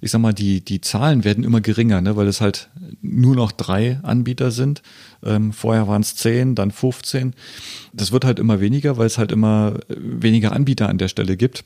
Ich 0.00 0.10
sag 0.10 0.20
mal, 0.20 0.34
die, 0.34 0.60
die 0.60 0.80
Zahlen 0.80 1.24
werden 1.24 1.44
immer 1.44 1.60
geringer, 1.60 2.00
ne, 2.00 2.16
weil 2.16 2.26
es 2.26 2.40
halt 2.40 2.68
nur 3.00 3.34
noch 3.34 3.52
drei 3.52 3.98
Anbieter 4.02 4.50
sind. 4.50 4.82
Ähm, 5.22 5.52
vorher 5.52 5.88
waren 5.88 6.02
es 6.02 6.16
zehn, 6.16 6.54
dann 6.54 6.70
15. 6.70 7.34
Das 7.92 8.12
wird 8.12 8.24
halt 8.24 8.38
immer 8.38 8.60
weniger, 8.60 8.96
weil 8.96 9.06
es 9.06 9.18
halt 9.18 9.32
immer 9.32 9.74
äh, 9.88 9.94
weniger 9.96 10.52
Anbieter 10.52 10.88
an 10.88 10.98
der 10.98 11.08
Stelle 11.08 11.36
gibt. 11.36 11.64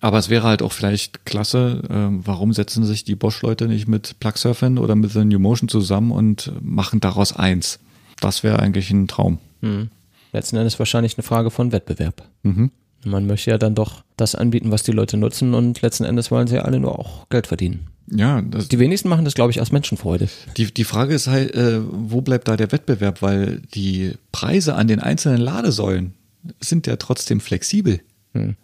Aber 0.00 0.18
es 0.18 0.28
wäre 0.28 0.46
halt 0.46 0.62
auch 0.62 0.72
vielleicht 0.72 1.24
klasse, 1.24 1.82
ähm, 1.90 2.20
warum 2.24 2.52
setzen 2.52 2.84
sich 2.84 3.04
die 3.04 3.16
Bosch-Leute 3.16 3.66
nicht 3.66 3.88
mit 3.88 4.20
Plug 4.20 4.36
Surfing 4.36 4.78
oder 4.78 4.94
mit 4.94 5.10
The 5.10 5.24
New 5.24 5.38
Motion 5.38 5.68
zusammen 5.68 6.12
und 6.12 6.52
machen 6.60 7.00
daraus 7.00 7.34
eins? 7.34 7.80
Das 8.20 8.42
wäre 8.42 8.60
eigentlich 8.60 8.90
ein 8.90 9.08
Traum. 9.08 9.38
Hm. 9.62 9.88
Letzten 10.32 10.56
Endes 10.56 10.78
wahrscheinlich 10.78 11.16
eine 11.16 11.22
Frage 11.22 11.50
von 11.50 11.72
Wettbewerb. 11.72 12.28
Mhm. 12.42 12.70
Man 13.06 13.26
möchte 13.26 13.50
ja 13.50 13.58
dann 13.58 13.74
doch 13.74 14.02
das 14.16 14.34
anbieten, 14.34 14.70
was 14.70 14.82
die 14.82 14.92
Leute 14.92 15.16
nutzen 15.16 15.54
und 15.54 15.82
letzten 15.82 16.04
Endes 16.04 16.30
wollen 16.30 16.46
sie 16.46 16.56
ja 16.56 16.62
alle 16.62 16.80
nur 16.80 16.98
auch 16.98 17.28
Geld 17.28 17.46
verdienen. 17.46 17.86
Ja, 18.08 18.40
das, 18.40 18.68
Die 18.68 18.78
wenigsten 18.78 19.08
machen 19.08 19.24
das, 19.24 19.34
glaube 19.34 19.50
ich, 19.50 19.60
aus 19.60 19.72
Menschenfreude. 19.72 20.28
die, 20.56 20.72
die 20.72 20.84
Frage 20.84 21.14
ist 21.14 21.26
halt, 21.26 21.54
äh, 21.54 21.80
wo 21.82 22.20
bleibt 22.20 22.46
da 22.46 22.56
der 22.56 22.70
Wettbewerb? 22.70 23.20
Weil 23.22 23.62
die 23.74 24.12
Preise 24.30 24.74
an 24.76 24.86
den 24.86 25.00
einzelnen 25.00 25.40
Ladesäulen 25.40 26.14
sind 26.60 26.86
ja 26.86 26.96
trotzdem 26.96 27.40
flexibel. 27.40 28.00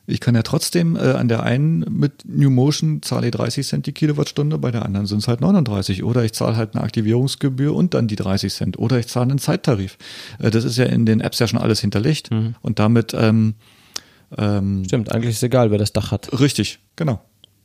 Ich 0.07 0.21
kann 0.21 0.35
ja 0.35 0.43
trotzdem 0.43 0.97
äh, 0.97 1.13
an 1.13 1.29
der 1.29 1.45
einen 1.45 1.79
mit 1.89 2.25
New 2.27 2.51
Motion 2.51 3.01
zahle 3.03 3.29
ich 3.29 3.33
30 3.33 3.67
Cent 3.67 3.87
die 3.87 3.93
Kilowattstunde, 3.93 4.59
bei 4.59 4.71
der 4.71 4.85
anderen 4.85 5.07
sind 5.07 5.21
es 5.21 5.29
halt 5.29 5.41
39. 5.41 6.05
Oder 6.05 6.25
ich 6.25 6.35
zahle 6.35 6.57
halt 6.57 6.75
eine 6.75 6.85
Aktivierungsgebühr 6.85 7.75
und 7.75 7.95
dann 7.95 8.07
die 8.07 8.17
30 8.17 8.53
Cent. 8.53 8.79
Oder 8.79 8.99
ich 8.99 9.07
zahle 9.09 9.31
einen 9.31 9.39
Zeittarif. 9.39 9.97
Äh, 10.39 10.51
das 10.51 10.65
ist 10.65 10.77
ja 10.77 10.85
in 10.85 11.07
den 11.07 11.21
Apps 11.21 11.39
ja 11.39 11.47
schon 11.47 11.59
alles 11.59 11.81
hinterlegt. 11.81 12.29
Und 12.61 12.79
damit 12.79 13.15
ähm, 13.19 13.55
ähm, 14.39 14.85
Stimmt, 14.85 15.13
eigentlich 15.13 15.35
ist 15.35 15.43
egal, 15.43 15.71
wer 15.71 15.79
das 15.79 15.93
Dach 15.93 16.11
hat. 16.11 16.41
richtig, 16.41 16.79
genau. 16.97 17.21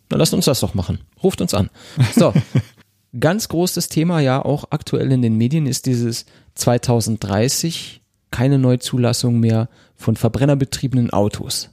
Na, 0.09 0.17
lasst 0.17 0.33
uns 0.33 0.45
das 0.45 0.59
doch 0.59 0.73
machen. 0.73 0.99
Ruft 1.21 1.41
uns 1.41 1.53
an. 1.53 1.69
So. 2.15 2.33
Ganz 3.19 3.47
großes 3.47 3.89
Thema 3.89 4.19
ja 4.19 4.43
auch 4.43 4.65
aktuell 4.69 5.11
in 5.11 5.21
den 5.21 5.37
Medien 5.37 5.65
ist 5.65 5.85
dieses 5.85 6.25
2030 6.55 8.01
keine 8.31 8.59
Neuzulassung 8.59 9.39
mehr 9.39 9.69
von 9.95 10.15
verbrennerbetriebenen 10.15 11.11
Autos. 11.11 11.69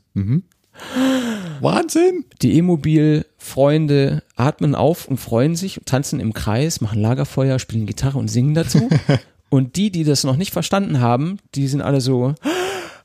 Wahnsinn! 1.60 2.24
Die 2.42 2.56
E-Mobil-Freunde 2.56 4.22
atmen 4.36 4.74
auf 4.74 5.08
und 5.08 5.18
freuen 5.18 5.56
sich, 5.56 5.80
tanzen 5.84 6.20
im 6.20 6.32
Kreis, 6.32 6.80
machen 6.80 7.00
Lagerfeuer, 7.00 7.58
spielen 7.58 7.86
Gitarre 7.86 8.18
und 8.18 8.28
singen 8.28 8.54
dazu. 8.54 8.88
und 9.50 9.76
die, 9.76 9.90
die 9.90 10.04
das 10.04 10.24
noch 10.24 10.36
nicht 10.36 10.52
verstanden 10.52 11.00
haben, 11.00 11.38
die 11.54 11.68
sind 11.68 11.82
alle 11.82 12.00
so, 12.00 12.34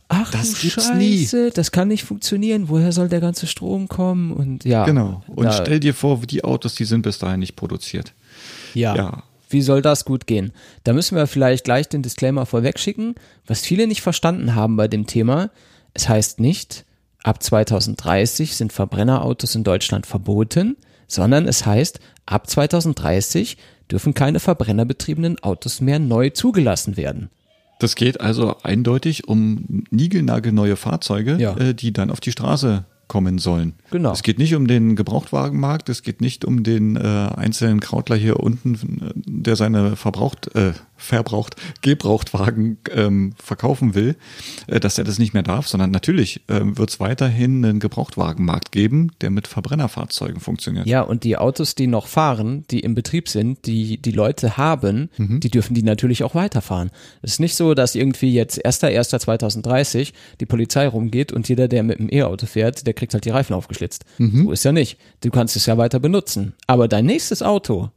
ach 0.10 0.32
Das 0.32 0.60
gibt's 0.60 0.86
Scheiße, 0.86 1.52
das 1.52 1.72
kann 1.72 1.88
nicht 1.88 2.04
funktionieren, 2.04 2.68
woher 2.68 2.92
soll 2.92 3.08
der 3.08 3.22
ganze 3.22 3.48
Strom 3.48 3.88
kommen? 3.88 4.32
Und 4.34 4.66
ja. 4.66 4.84
Genau. 4.86 5.24
Und 5.28 5.46
da- 5.46 5.54
stell 5.54 5.80
dir 5.80 5.94
vor, 5.94 6.20
die 6.22 6.44
Autos, 6.44 6.76
die 6.76 6.84
sind 6.86 7.04
bis 7.04 7.18
dahin 7.20 7.40
nicht 7.40 7.56
produziert. 7.56 8.14
Ja. 8.74 8.96
Ja. 8.96 9.24
Wie 9.50 9.62
soll 9.62 9.82
das 9.82 10.06
gut 10.06 10.28
gehen? 10.28 10.52
Da 10.84 10.94
müssen 10.94 11.16
wir 11.16 11.26
vielleicht 11.26 11.64
gleich 11.64 11.90
den 11.90 12.04
Disclaimer 12.04 12.46
vorwegschicken. 12.46 13.16
Was 13.48 13.62
viele 13.62 13.88
nicht 13.88 14.02
verstanden 14.02 14.54
haben 14.54 14.76
bei 14.76 14.88
dem 14.88 15.08
Thema, 15.08 15.50
es 15.96 16.08
heißt 16.08 16.40
nicht, 16.40 16.86
ab 17.24 17.42
2030 17.42 18.56
sind 18.56 18.72
Verbrennerautos 18.74 19.56
in 19.56 19.64
Deutschland 19.64 20.06
verboten, 20.06 20.78
sondern 21.08 21.48
es 21.48 21.66
heißt, 21.66 22.00
ab 22.28 22.48
2030 22.48 23.58
dürfen 23.92 24.14
keine 24.14 24.40
verbrennerbetriebenen 24.40 25.40
Autos 25.40 25.82
mehr 25.82 25.98
neu 25.98 26.30
zugelassen 26.30 26.96
werden. 26.96 27.32
Das 27.80 27.96
geht 27.96 28.22
also 28.22 28.58
eindeutig 28.62 29.28
um 29.28 29.84
niegelnagelneue 29.90 30.76
Fahrzeuge, 30.76 31.38
Ja. 31.40 31.56
äh, 31.58 31.74
die 31.74 31.92
dann 31.94 32.12
auf 32.12 32.20
die 32.20 32.32
Straße 32.32 32.86
kommen 33.08 33.40
sollen. 33.40 33.74
Genau. 33.90 34.12
Es 34.12 34.22
geht 34.22 34.38
nicht 34.38 34.54
um 34.54 34.68
den 34.68 34.96
Gebrauchtwagenmarkt, 34.96 35.90
es 35.90 36.04
geht 36.04 36.22
nicht 36.22 36.46
um 36.46 36.62
den 36.62 36.96
äh, 36.96 37.00
einzelnen 37.00 37.80
Krautler 37.80 38.16
hier 38.16 38.40
unten, 38.40 38.76
äh, 38.76 39.14
der 39.26 39.56
seine 39.56 39.96
verbraucht, 39.96 40.54
äh, 40.56 40.74
verbraucht, 41.00 41.56
Gebrauchtwagen 41.82 42.78
ähm, 42.92 43.34
verkaufen 43.42 43.96
will, 43.96 44.16
äh, 44.68 44.80
dass 44.80 44.98
er 44.98 45.04
das 45.04 45.18
nicht 45.18 45.34
mehr 45.34 45.44
darf, 45.44 45.68
sondern 45.68 45.92
natürlich 45.92 46.42
äh, 46.48 46.62
wird 46.62 46.90
es 46.90 47.00
weiterhin 47.00 47.66
einen 47.66 47.80
Gebrauchtwagenmarkt 47.80 48.72
geben, 48.72 49.12
der 49.22 49.32
mit 49.32 49.48
Verbrennerfahrzeugen 49.48 50.40
funktioniert. 50.40 50.86
Ja, 50.86 51.02
und 51.02 51.24
die 51.24 51.38
Autos, 51.38 51.76
die 51.76 51.88
noch 51.88 52.08
fahren, 52.08 52.66
die 52.70 52.82
im 52.82 52.94
Betrieb 52.94 53.30
sind, 53.30 53.66
die 53.66 53.98
die 53.98 54.12
Leute 54.12 54.58
haben, 54.58 55.10
die 55.18 55.50
dürfen 55.50 55.74
die 55.74 55.84
natürlich 55.84 56.24
auch 56.24 56.36
weiterfahren. 56.36 56.92
Es 57.22 57.34
ist 57.34 57.40
nicht 57.40 57.56
so, 57.56 57.74
dass 57.74 57.96
irgendwie 57.96 58.34
jetzt 58.34 58.66
1.1.2030 58.66 60.14
die 60.40 60.46
Polizei 60.46 60.88
rumgeht 60.88 61.32
und 61.32 61.48
jeder, 61.48 61.68
der 61.68 61.84
mit 61.84 62.00
dem 62.00 62.12
E-Auto 62.12 62.46
fährt, 62.46 62.86
der 62.86 62.94
kriegt 62.94 63.14
halt 63.14 63.26
die 63.26 63.30
Reifen 63.30 63.54
aufgeschlitzt. 63.54 64.06
So 64.18 64.52
ist 64.52 64.66
ja 64.66 64.72
nicht. 64.72 64.98
Du 65.22 65.30
kannst 65.30 65.56
es 65.56 65.66
ja 65.66 65.78
weiter 65.78 66.00
benutzen. 66.00 66.54
Aber 66.68 66.88
dein 66.88 67.06
nächstes 67.06 67.42
Auto, 67.42 67.90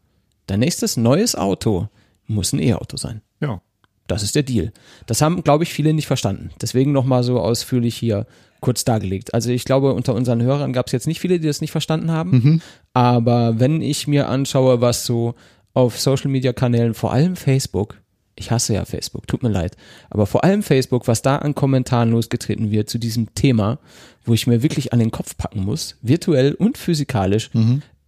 dein 0.46 0.60
nächstes 0.60 0.96
neues 0.96 1.34
Auto 1.34 1.88
muss 2.26 2.52
ein 2.52 2.60
E-Auto 2.60 2.96
sein. 2.96 3.22
Ja. 3.40 3.60
Das 4.06 4.22
ist 4.22 4.34
der 4.34 4.42
Deal. 4.42 4.72
Das 5.06 5.22
haben, 5.22 5.42
glaube 5.42 5.64
ich, 5.64 5.72
viele 5.72 5.92
nicht 5.92 6.06
verstanden. 6.06 6.50
Deswegen 6.60 6.92
nochmal 6.92 7.22
so 7.22 7.40
ausführlich 7.40 7.96
hier 7.96 8.26
kurz 8.60 8.84
dargelegt. 8.84 9.34
Also 9.34 9.50
ich 9.50 9.64
glaube, 9.64 9.92
unter 9.92 10.14
unseren 10.14 10.42
Hörern 10.42 10.72
gab 10.72 10.86
es 10.86 10.92
jetzt 10.92 11.06
nicht 11.06 11.20
viele, 11.20 11.40
die 11.40 11.46
das 11.46 11.60
nicht 11.60 11.72
verstanden 11.72 12.10
haben. 12.10 12.62
Aber 12.94 13.58
wenn 13.58 13.80
ich 13.80 14.06
mir 14.06 14.28
anschaue, 14.28 14.80
was 14.80 15.04
so 15.04 15.34
auf 15.74 15.98
Social-Media-Kanälen, 15.98 16.94
vor 16.94 17.12
allem 17.12 17.36
Facebook, 17.36 18.00
ich 18.36 18.50
hasse 18.50 18.74
ja 18.74 18.84
Facebook, 18.84 19.26
tut 19.26 19.42
mir 19.42 19.48
leid, 19.48 19.76
aber 20.10 20.26
vor 20.26 20.44
allem 20.44 20.62
Facebook, 20.62 21.08
was 21.08 21.22
da 21.22 21.36
an 21.36 21.54
Kommentaren 21.54 22.10
losgetreten 22.10 22.70
wird 22.70 22.88
zu 22.88 22.98
diesem 22.98 23.34
Thema, 23.34 23.78
wo 24.24 24.32
ich 24.32 24.46
mir 24.46 24.62
wirklich 24.62 24.92
an 24.92 24.98
den 24.98 25.10
Kopf 25.10 25.36
packen 25.36 25.64
muss, 25.64 25.96
virtuell 26.02 26.54
und 26.54 26.78
physikalisch, 26.78 27.50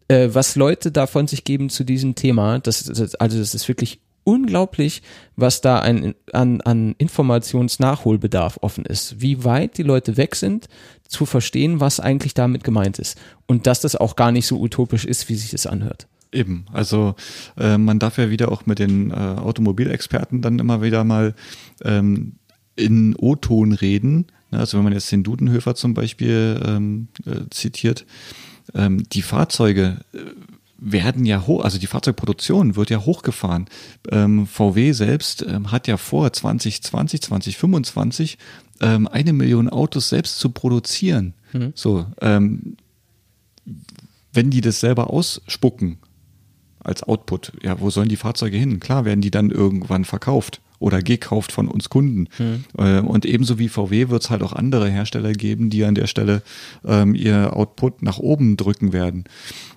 äh, 0.09 0.29
was 0.33 0.57
Leute 0.57 0.93
da 0.93 1.07
von 1.07 1.27
sich 1.27 1.45
geben 1.45 1.69
zu 1.69 1.85
diesem 1.85 2.15
Thema, 2.15 2.59
das, 2.59 2.85
das 2.85 3.15
also 3.17 3.39
das 3.39 3.55
ist 3.55 3.69
wirklich 3.69 4.01
unglaublich, 4.25 5.03
was 5.37 5.61
da 5.61 5.79
ein, 5.79 6.15
an, 6.33 6.61
an 6.63 6.95
Informationsnachholbedarf 6.99 8.59
offen 8.63 8.85
ist. 8.85 9.21
Wie 9.21 9.45
weit 9.45 9.79
die 9.79 9.83
Leute 9.83 10.17
weg 10.17 10.35
sind, 10.35 10.69
zu 11.07 11.27
verstehen, 11.27 11.81
was 11.81 12.01
eigentlich 12.01 12.35
damit 12.35 12.65
gemeint 12.65 12.99
ist. 12.99 13.19
Und 13.47 13.67
dass 13.67 13.81
das 13.81 13.97
auch 13.97 14.17
gar 14.17 14.33
nicht 14.33 14.47
so 14.47 14.59
utopisch 14.61 15.05
ist, 15.05 15.29
wie 15.29 15.37
sich 15.37 15.51
das 15.51 15.67
anhört. 15.67 16.09
Eben, 16.33 16.65
also 16.73 17.15
äh, 17.57 17.79
man 17.79 18.01
darf 18.01 18.19
ja 18.19 18.29
wieder 18.29 18.51
auch 18.51 18.67
mit 18.67 18.81
den 18.81 19.13
äh, 19.13 19.15
Automobilexperten 19.15 20.43
dann 20.43 20.59
immer 20.59 20.83
wieder 20.83 21.05
mal 21.05 21.35
ähm, 21.83 22.33
in 22.75 23.15
O-Ton 23.17 23.73
reden. 23.73 24.27
Ne, 24.51 24.59
Also 24.59 24.77
wenn 24.77 24.85
man 24.85 24.93
jetzt 24.93 25.13
den 25.13 25.23
Dudenhöfer 25.23 25.77
zum 25.77 25.95
Beispiel 25.95 26.61
ähm, 26.67 27.09
äh, 27.25 27.49
zitiert, 27.51 28.05
ähm, 28.75 29.05
die 29.13 29.23
Fahrzeuge 29.23 30.01
äh, 30.13 30.19
werden 30.79 31.25
ja 31.25 31.47
hoch, 31.47 31.65
also 31.65 31.79
die 31.79 31.87
Fahrzeugproduktion 31.87 32.77
wird 32.77 32.91
ja 32.91 33.05
hochgefahren. 33.05 33.67
Ähm, 34.11 34.47
VW 34.47 34.93
selbst 34.93 35.43
ähm, 35.43 35.71
hat 35.71 35.87
ja 35.87 35.97
vor, 35.97 36.33
2020, 36.33 37.23
2025 37.23 38.39
ähm, 38.81 39.09
eine 39.09 39.33
Million 39.33 39.69
Autos 39.69 40.09
selbst 40.09 40.39
zu 40.39 40.51
produzieren. 40.51 41.35
So, 41.75 42.07
ähm, 42.21 42.77
wenn 44.33 44.51
die 44.51 44.61
das 44.61 44.81
selber 44.81 45.11
ausspucken 45.11 45.99
als 46.81 47.03
Output, 47.03 47.53
ja, 47.63 47.81
wo 47.81 47.91
sollen 47.91 48.09
die 48.09 48.17
Fahrzeuge 48.17 48.57
hin? 48.57 48.81
Klar 48.81 49.05
werden 49.05 49.21
die 49.21 49.31
dann 49.31 49.51
irgendwann 49.51 50.05
verkauft 50.05 50.61
oder 50.79 51.03
gekauft 51.03 51.53
von 51.53 51.69
uns 51.69 51.89
Kunden. 51.89 52.29
Äh, 52.77 53.01
Und 53.01 53.25
ebenso 53.25 53.59
wie 53.59 53.69
VW 53.69 54.09
wird 54.09 54.23
es 54.25 54.31
halt 54.31 54.43
auch 54.43 54.53
andere 54.53 54.89
Hersteller 54.91 55.33
geben, 55.33 55.71
die 55.71 55.85
an 55.85 55.95
der 55.95 56.07
Stelle 56.07 56.43
ähm, 56.85 57.15
ihr 57.15 57.57
Output 57.57 58.03
nach 58.03 58.19
oben 58.19 58.57
drücken 58.57 58.93
werden. 58.93 59.25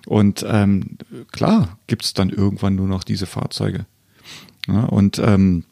Und 0.06 0.44
ähm, 0.48 0.98
klar 1.32 1.78
gibt 1.86 2.04
es 2.04 2.14
dann 2.14 2.30
irgendwann 2.30 2.74
nur 2.74 2.88
noch 2.88 3.04
diese 3.04 3.26
Fahrzeuge. 3.26 3.86
Ja, 4.66 4.84
und 4.84 5.18
ähm, 5.18 5.64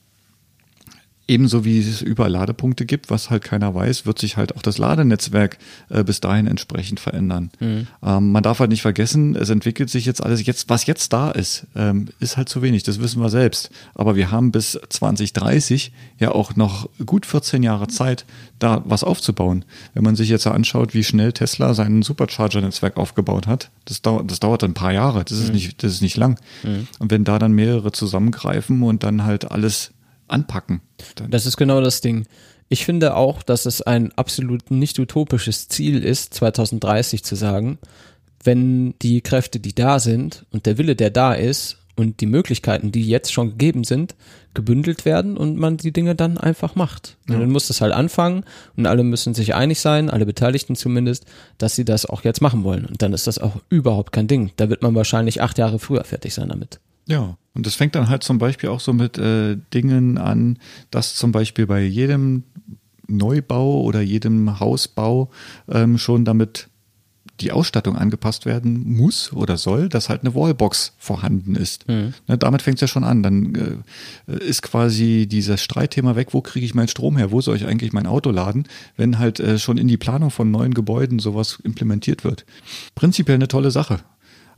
Ebenso 1.29 1.65
wie 1.65 1.81
es 1.81 2.03
überall 2.03 2.31
Ladepunkte 2.31 2.87
gibt, 2.87 3.11
was 3.11 3.31
halt 3.31 3.43
keiner 3.43 3.75
weiß, 3.75 4.07
wird 4.07 4.19
sich 4.19 4.37
halt 4.37 4.57
auch 4.57 4.63
das 4.63 4.79
Ladenetzwerk 4.79 5.59
äh, 5.89 6.05
bis 6.05 6.21
dahin 6.21 6.47
entsprechend 6.47 7.01
verändern. 7.01 7.51
Mhm. 7.59 7.89
Ähm, 8.05 8.31
man 8.31 8.43
darf 8.45 8.61
halt 8.61 8.71
nicht 8.71 8.83
vergessen, 8.83 9.35
es 9.35 9.51
entwickelt 9.51 9.91
sich 9.91 10.07
jetzt 10.07 10.23
alles. 10.23 10.47
Jetzt, 10.47 10.69
was 10.69 10.87
jetzt 10.87 11.13
da 11.13 11.33
ist, 11.33 11.67
ähm, 11.75 12.09
ist 12.21 12.37
halt 12.37 12.49
zu 12.49 12.63
wenig. 12.63 12.85
Das 12.85 13.01
wissen 13.01 13.21
wir 13.21 13.29
selbst. 13.29 13.71
Aber 13.95 14.15
wir 14.15 14.31
haben 14.31 14.53
bis 14.53 14.79
2030 14.89 15.93
ja 16.21 16.31
auch 16.31 16.55
noch 16.55 16.89
gut 17.05 17.27
14 17.27 17.63
Jahre 17.65 17.89
Zeit, 17.89 18.25
da 18.59 18.83
was 18.85 19.03
aufzubauen. 19.03 19.65
Wenn 19.95 20.05
man 20.05 20.15
sich 20.15 20.29
jetzt 20.29 20.47
anschaut, 20.47 20.95
wie 20.95 21.03
schnell 21.05 21.33
Tesla 21.33 21.75
sein 21.75 22.03
Supercharger-Netzwerk 22.03 22.97
aufgebaut 22.97 23.49
hat, 23.49 23.71
das 23.85 24.01
dauert, 24.01 24.31
das 24.31 24.39
dauert 24.39 24.63
ein 24.63 24.75
paar 24.75 24.93
Jahre. 24.93 25.25
Das 25.25 25.39
ist 25.39 25.49
mhm. 25.49 25.55
nicht, 25.55 25.83
das 25.83 25.93
ist 25.93 26.03
nicht 26.03 26.17
lang. 26.17 26.39
Mhm. 26.63 26.87
Und 27.01 27.11
wenn 27.11 27.25
da 27.25 27.41
dann 27.41 27.53
mehrere 27.53 27.91
zusammengreifen 27.91 28.83
und 28.83 29.03
dann 29.03 29.25
halt 29.25 29.51
alles 29.51 29.91
anpacken. 30.29 30.81
Dann. 31.17 31.31
Das 31.31 31.47
ist 31.47 31.57
genau 31.57 31.81
das 31.81 32.01
Ding. 32.01 32.27
Ich 32.69 32.85
finde 32.85 33.15
auch, 33.15 33.43
dass 33.43 33.67
es 33.67 33.83
ein 33.83 34.13
absolut 34.13 34.71
nicht 34.71 34.99
utopisches 34.99 35.69
Ziel 35.69 36.03
ist, 36.03 36.35
2030 36.35 37.23
zu 37.23 37.37
sagen, 37.37 37.79
wenn 38.43 38.95
die 39.03 39.21
Kräfte, 39.21 39.61
die 39.61 39.75
da 39.75 39.99
sind 39.99 40.47
und 40.51 40.67
der 40.67 40.79
Wille, 40.79 40.97
der 40.97 41.11
da 41.11 41.33
ist 41.33 41.79
und 41.97 42.21
die 42.21 42.27
Möglichkeiten, 42.27 42.93
die 42.93 43.07
jetzt 43.07 43.33
schon 43.33 43.51
gegeben 43.51 43.85
sind, 43.85 44.15
gebündelt 44.55 45.05
werden 45.05 45.37
und 45.37 45.57
man 45.57 45.77
die 45.77 45.93
Dinge 45.93 46.15
dann 46.15 46.39
einfach 46.39 46.75
macht. 46.75 47.17
Ja. 47.29 47.39
dann 47.39 47.51
muss 47.51 47.69
das 47.69 47.81
halt 47.81 47.93
anfangen 47.93 48.45
und 48.77 48.87
alle 48.87 49.05
müssen 49.05 49.35
sich 49.35 49.55
einig 49.55 49.81
sein, 49.81 50.11
alle 50.11 50.27
Beteiligten 50.27 50.77
zumindest, 50.77 51.25
dass 51.59 51.77
sie 51.77 51.85
das 51.85 52.07
auch 52.07 52.25
jetzt 52.25 52.41
machen 52.41 52.65
wollen. 52.65 52.85
Und 52.85 53.03
dann 53.03 53.13
ist 53.13 53.27
das 53.27 53.39
auch 53.39 53.57
überhaupt 53.69 54.13
kein 54.13 54.29
Ding. 54.29 54.53
Da 54.57 54.69
wird 54.69 54.83
man 54.83 54.95
wahrscheinlich 54.95 55.43
acht 55.43 55.59
Jahre 55.59 55.79
früher 55.79 56.05
fertig 56.05 56.35
sein 56.35 56.49
damit. 56.49 56.81
Ja, 57.07 57.37
und 57.55 57.67
das 57.67 57.75
fängt 57.75 57.95
dann 57.95 58.09
halt 58.09 58.23
zum 58.23 58.39
Beispiel 58.39 58.69
auch 58.69 58.81
so 58.81 58.93
mit 58.93 59.19
äh, 59.19 59.57
Dingen 59.73 60.19
an, 60.19 60.59
dass 60.91 61.15
zum 61.15 61.33
Beispiel 61.33 61.67
bei 61.67 61.83
jedem 61.83 62.43
Neubau 63.09 63.83
oder 63.83 64.01
jedem 64.01 64.59
Hausbau 64.59 65.31
ähm, 65.69 65.99
schon 65.99 66.25
damit 66.25 66.69
die 67.41 67.53
Ausstattung 67.53 67.97
angepasst 67.97 68.47
werden 68.47 68.97
muss 68.97 69.33
oder 69.33 69.57
soll, 69.57 69.89
dass 69.89 70.09
halt 70.09 70.23
eine 70.23 70.35
Wallbox 70.35 70.95
vorhanden 70.99 71.55
ist. 71.55 71.87
Mhm. 71.89 72.15
Ne, 72.27 72.39
damit 72.39 72.63
fängt 72.63 72.77
es 72.77 72.81
ja 72.81 72.89
schon 72.89 73.05
an. 73.05 73.23
Dann 73.23 73.85
äh, 74.27 74.39
ist 74.45 74.63
quasi 74.63 75.27
dieses 75.27 75.63
Streitthema 75.63 76.17
weg, 76.17 76.29
wo 76.33 76.41
kriege 76.41 76.65
ich 76.65 76.75
meinen 76.75 76.89
Strom 76.89 77.17
her, 77.17 77.33
wo 77.33 77.41
soll 77.41 77.57
ich 77.57 77.67
eigentlich 77.67 77.93
mein 77.93 78.07
Auto 78.07 78.31
laden, 78.31 78.65
wenn 78.97 79.19
halt 79.19 79.41
äh, 79.41 79.59
schon 79.59 79.77
in 79.77 79.89
die 79.89 79.99
Planung 79.99 80.31
von 80.31 80.51
neuen 80.51 80.75
Gebäuden 80.75 81.19
sowas 81.19 81.59
implementiert 81.63 82.25
wird. 82.25 82.47
Prinzipiell 82.95 83.37
eine 83.37 83.49
tolle 83.49 83.71
Sache. 83.71 84.01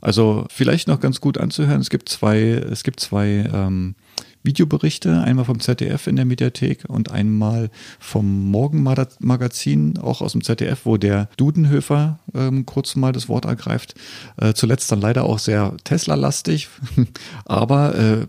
Also 0.01 0.45
vielleicht 0.49 0.87
noch 0.87 0.99
ganz 0.99 1.21
gut 1.21 1.37
anzuhören. 1.37 1.81
Es 1.81 1.89
gibt 1.89 2.09
zwei, 2.09 2.39
es 2.39 2.83
gibt 2.83 2.99
zwei 2.99 3.49
ähm, 3.53 3.95
Videoberichte, 4.41 5.21
einmal 5.21 5.45
vom 5.45 5.59
ZDF 5.59 6.07
in 6.07 6.15
der 6.15 6.25
Mediathek 6.25 6.85
und 6.87 7.11
einmal 7.11 7.69
vom 7.99 8.49
Morgenmagazin, 8.51 9.97
auch 9.97 10.21
aus 10.21 10.31
dem 10.31 10.43
ZDF, 10.43 10.85
wo 10.85 10.95
der 10.95 11.27
Dudenhöfer 11.35 12.19
ähm, 12.33 12.65
kurz 12.65 12.95
mal 12.95 13.11
das 13.11 13.27
Wort 13.27 13.45
ergreift. 13.45 13.95
Äh, 14.37 14.53
zuletzt 14.53 14.91
dann 14.91 15.01
leider 15.01 15.25
auch 15.25 15.39
sehr 15.39 15.75
Tesla-lastig, 15.83 16.69
aber 17.45 17.95
äh, 17.95 18.27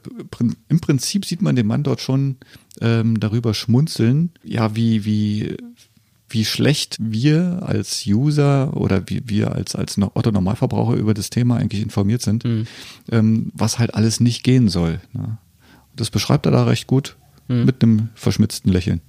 im 0.68 0.80
Prinzip 0.80 1.24
sieht 1.24 1.42
man 1.42 1.54
den 1.54 1.68
Mann 1.68 1.84
dort 1.84 2.00
schon 2.00 2.36
ähm, 2.80 3.20
darüber 3.20 3.54
schmunzeln, 3.54 4.32
ja, 4.42 4.74
wie, 4.74 5.04
wie 5.04 5.56
wie 6.30 6.44
schlecht 6.44 6.96
wir 7.00 7.60
als 7.62 8.04
User 8.06 8.76
oder 8.76 9.02
wie 9.08 9.22
wir 9.26 9.52
als, 9.52 9.74
als 9.74 9.98
Otto 9.98 10.30
Normalverbraucher 10.30 10.94
über 10.94 11.12
das 11.12 11.30
Thema 11.30 11.56
eigentlich 11.56 11.82
informiert 11.82 12.22
sind, 12.22 12.44
mhm. 12.44 12.66
ähm, 13.10 13.52
was 13.54 13.78
halt 13.78 13.94
alles 13.94 14.20
nicht 14.20 14.42
gehen 14.42 14.68
soll. 14.68 15.00
Ne? 15.12 15.38
Das 15.94 16.10
beschreibt 16.10 16.46
er 16.46 16.52
da 16.52 16.64
recht 16.64 16.86
gut 16.86 17.16
mhm. 17.48 17.64
mit 17.64 17.82
einem 17.82 18.08
verschmitzten 18.14 18.72
Lächeln. 18.72 19.00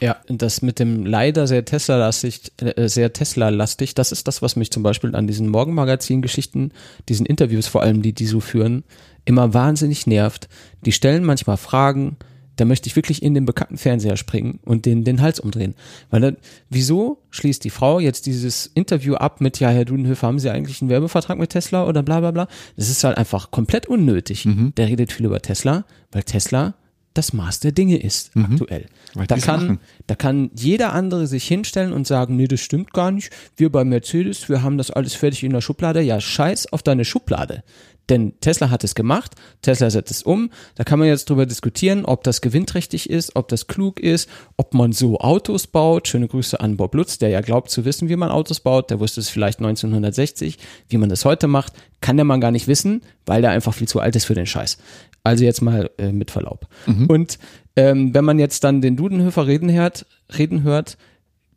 Ja, 0.00 0.16
das 0.28 0.60
mit 0.60 0.78
dem 0.78 1.06
leider 1.06 1.46
sehr 1.46 1.64
Tesla-lastig, 1.64 2.52
äh, 2.58 2.88
sehr 2.88 3.14
Tesla-lastig, 3.14 3.94
das 3.94 4.12
ist 4.12 4.28
das, 4.28 4.42
was 4.42 4.54
mich 4.54 4.70
zum 4.70 4.82
Beispiel 4.82 5.16
an 5.16 5.26
diesen 5.26 5.48
Morgenmagazin-Geschichten, 5.48 6.72
diesen 7.08 7.24
Interviews 7.24 7.66
vor 7.66 7.82
allem, 7.82 8.02
die 8.02 8.12
die 8.12 8.26
so 8.26 8.40
führen, 8.40 8.84
immer 9.24 9.54
wahnsinnig 9.54 10.06
nervt. 10.06 10.48
Die 10.84 10.92
stellen 10.92 11.24
manchmal 11.24 11.56
Fragen, 11.56 12.18
da 12.56 12.64
möchte 12.64 12.88
ich 12.88 12.96
wirklich 12.96 13.22
in 13.22 13.34
den 13.34 13.44
bekannten 13.44 13.76
Fernseher 13.76 14.16
springen 14.16 14.60
und 14.64 14.86
den, 14.86 15.04
den 15.04 15.20
Hals 15.20 15.40
umdrehen. 15.40 15.74
Weil 16.10 16.20
dann, 16.20 16.36
wieso 16.70 17.18
schließt 17.30 17.62
die 17.64 17.70
Frau 17.70 18.00
jetzt 18.00 18.26
dieses 18.26 18.66
Interview 18.66 19.14
ab 19.14 19.40
mit, 19.40 19.60
ja, 19.60 19.68
Herr 19.68 19.84
Dudenhöfer, 19.84 20.26
haben 20.26 20.38
Sie 20.38 20.50
eigentlich 20.50 20.80
einen 20.80 20.90
Werbevertrag 20.90 21.38
mit 21.38 21.50
Tesla 21.50 21.86
oder 21.86 22.02
bla 22.02 22.20
bla 22.20 22.30
bla? 22.30 22.48
Das 22.76 22.88
ist 22.88 23.04
halt 23.04 23.18
einfach 23.18 23.50
komplett 23.50 23.86
unnötig. 23.86 24.46
Mhm. 24.46 24.72
Der 24.76 24.88
redet 24.88 25.12
viel 25.12 25.26
über 25.26 25.40
Tesla, 25.40 25.84
weil 26.10 26.22
Tesla 26.22 26.74
das 27.16 27.32
Maß 27.32 27.60
der 27.60 27.72
Dinge 27.72 27.96
ist 27.96 28.34
mhm. 28.36 28.44
aktuell. 28.44 28.86
da 29.26 29.38
kann, 29.38 29.78
da 30.06 30.14
kann 30.14 30.50
jeder 30.54 30.92
andere 30.92 31.26
sich 31.26 31.48
hinstellen 31.48 31.92
und 31.92 32.06
sagen, 32.06 32.36
nee, 32.36 32.46
das 32.46 32.60
stimmt 32.60 32.92
gar 32.92 33.10
nicht. 33.10 33.30
Wir 33.56 33.72
bei 33.72 33.84
Mercedes, 33.84 34.48
wir 34.48 34.62
haben 34.62 34.76
das 34.76 34.90
alles 34.90 35.14
fertig 35.14 35.42
in 35.42 35.52
der 35.52 35.62
Schublade. 35.62 36.02
Ja, 36.02 36.20
scheiß 36.20 36.72
auf 36.72 36.82
deine 36.82 37.04
Schublade. 37.04 37.62
Denn 38.08 38.34
Tesla 38.40 38.70
hat 38.70 38.84
es 38.84 38.94
gemacht, 38.94 39.32
Tesla 39.62 39.90
setzt 39.90 40.10
es 40.10 40.22
um. 40.22 40.50
Da 40.76 40.84
kann 40.84 40.98
man 40.98 41.08
jetzt 41.08 41.28
drüber 41.28 41.46
diskutieren, 41.46 42.04
ob 42.04 42.22
das 42.22 42.40
gewinnträchtig 42.40 43.10
ist, 43.10 43.34
ob 43.34 43.48
das 43.48 43.66
klug 43.66 43.98
ist, 43.98 44.28
ob 44.56 44.74
man 44.74 44.92
so 44.92 45.18
Autos 45.18 45.66
baut. 45.66 46.06
Schöne 46.06 46.28
Grüße 46.28 46.60
an 46.60 46.76
Bob 46.76 46.94
Lutz, 46.94 47.18
der 47.18 47.30
ja 47.30 47.40
glaubt 47.40 47.70
zu 47.70 47.84
wissen, 47.84 48.08
wie 48.08 48.16
man 48.16 48.30
Autos 48.30 48.60
baut. 48.60 48.90
Der 48.90 49.00
wusste 49.00 49.20
es 49.20 49.28
vielleicht 49.28 49.58
1960. 49.58 50.58
Wie 50.88 50.98
man 50.98 51.08
das 51.08 51.24
heute 51.24 51.48
macht, 51.48 51.72
kann 52.00 52.16
der 52.16 52.24
man 52.24 52.40
gar 52.40 52.52
nicht 52.52 52.68
wissen, 52.68 53.02
weil 53.24 53.42
der 53.42 53.50
einfach 53.50 53.74
viel 53.74 53.88
zu 53.88 54.00
alt 54.00 54.14
ist 54.14 54.24
für 54.24 54.34
den 54.34 54.46
Scheiß. 54.46 54.78
Also 55.24 55.44
jetzt 55.44 55.60
mal 55.60 55.90
äh, 55.98 56.12
mit 56.12 56.30
Verlaub. 56.30 56.68
Mhm. 56.86 57.06
Und 57.06 57.38
ähm, 57.74 58.14
wenn 58.14 58.24
man 58.24 58.38
jetzt 58.38 58.62
dann 58.62 58.80
den 58.80 58.96
Dudenhöfer 58.96 59.46
reden 59.46 59.72
hört, 59.72 60.06
reden 60.36 60.62
hört, 60.62 60.96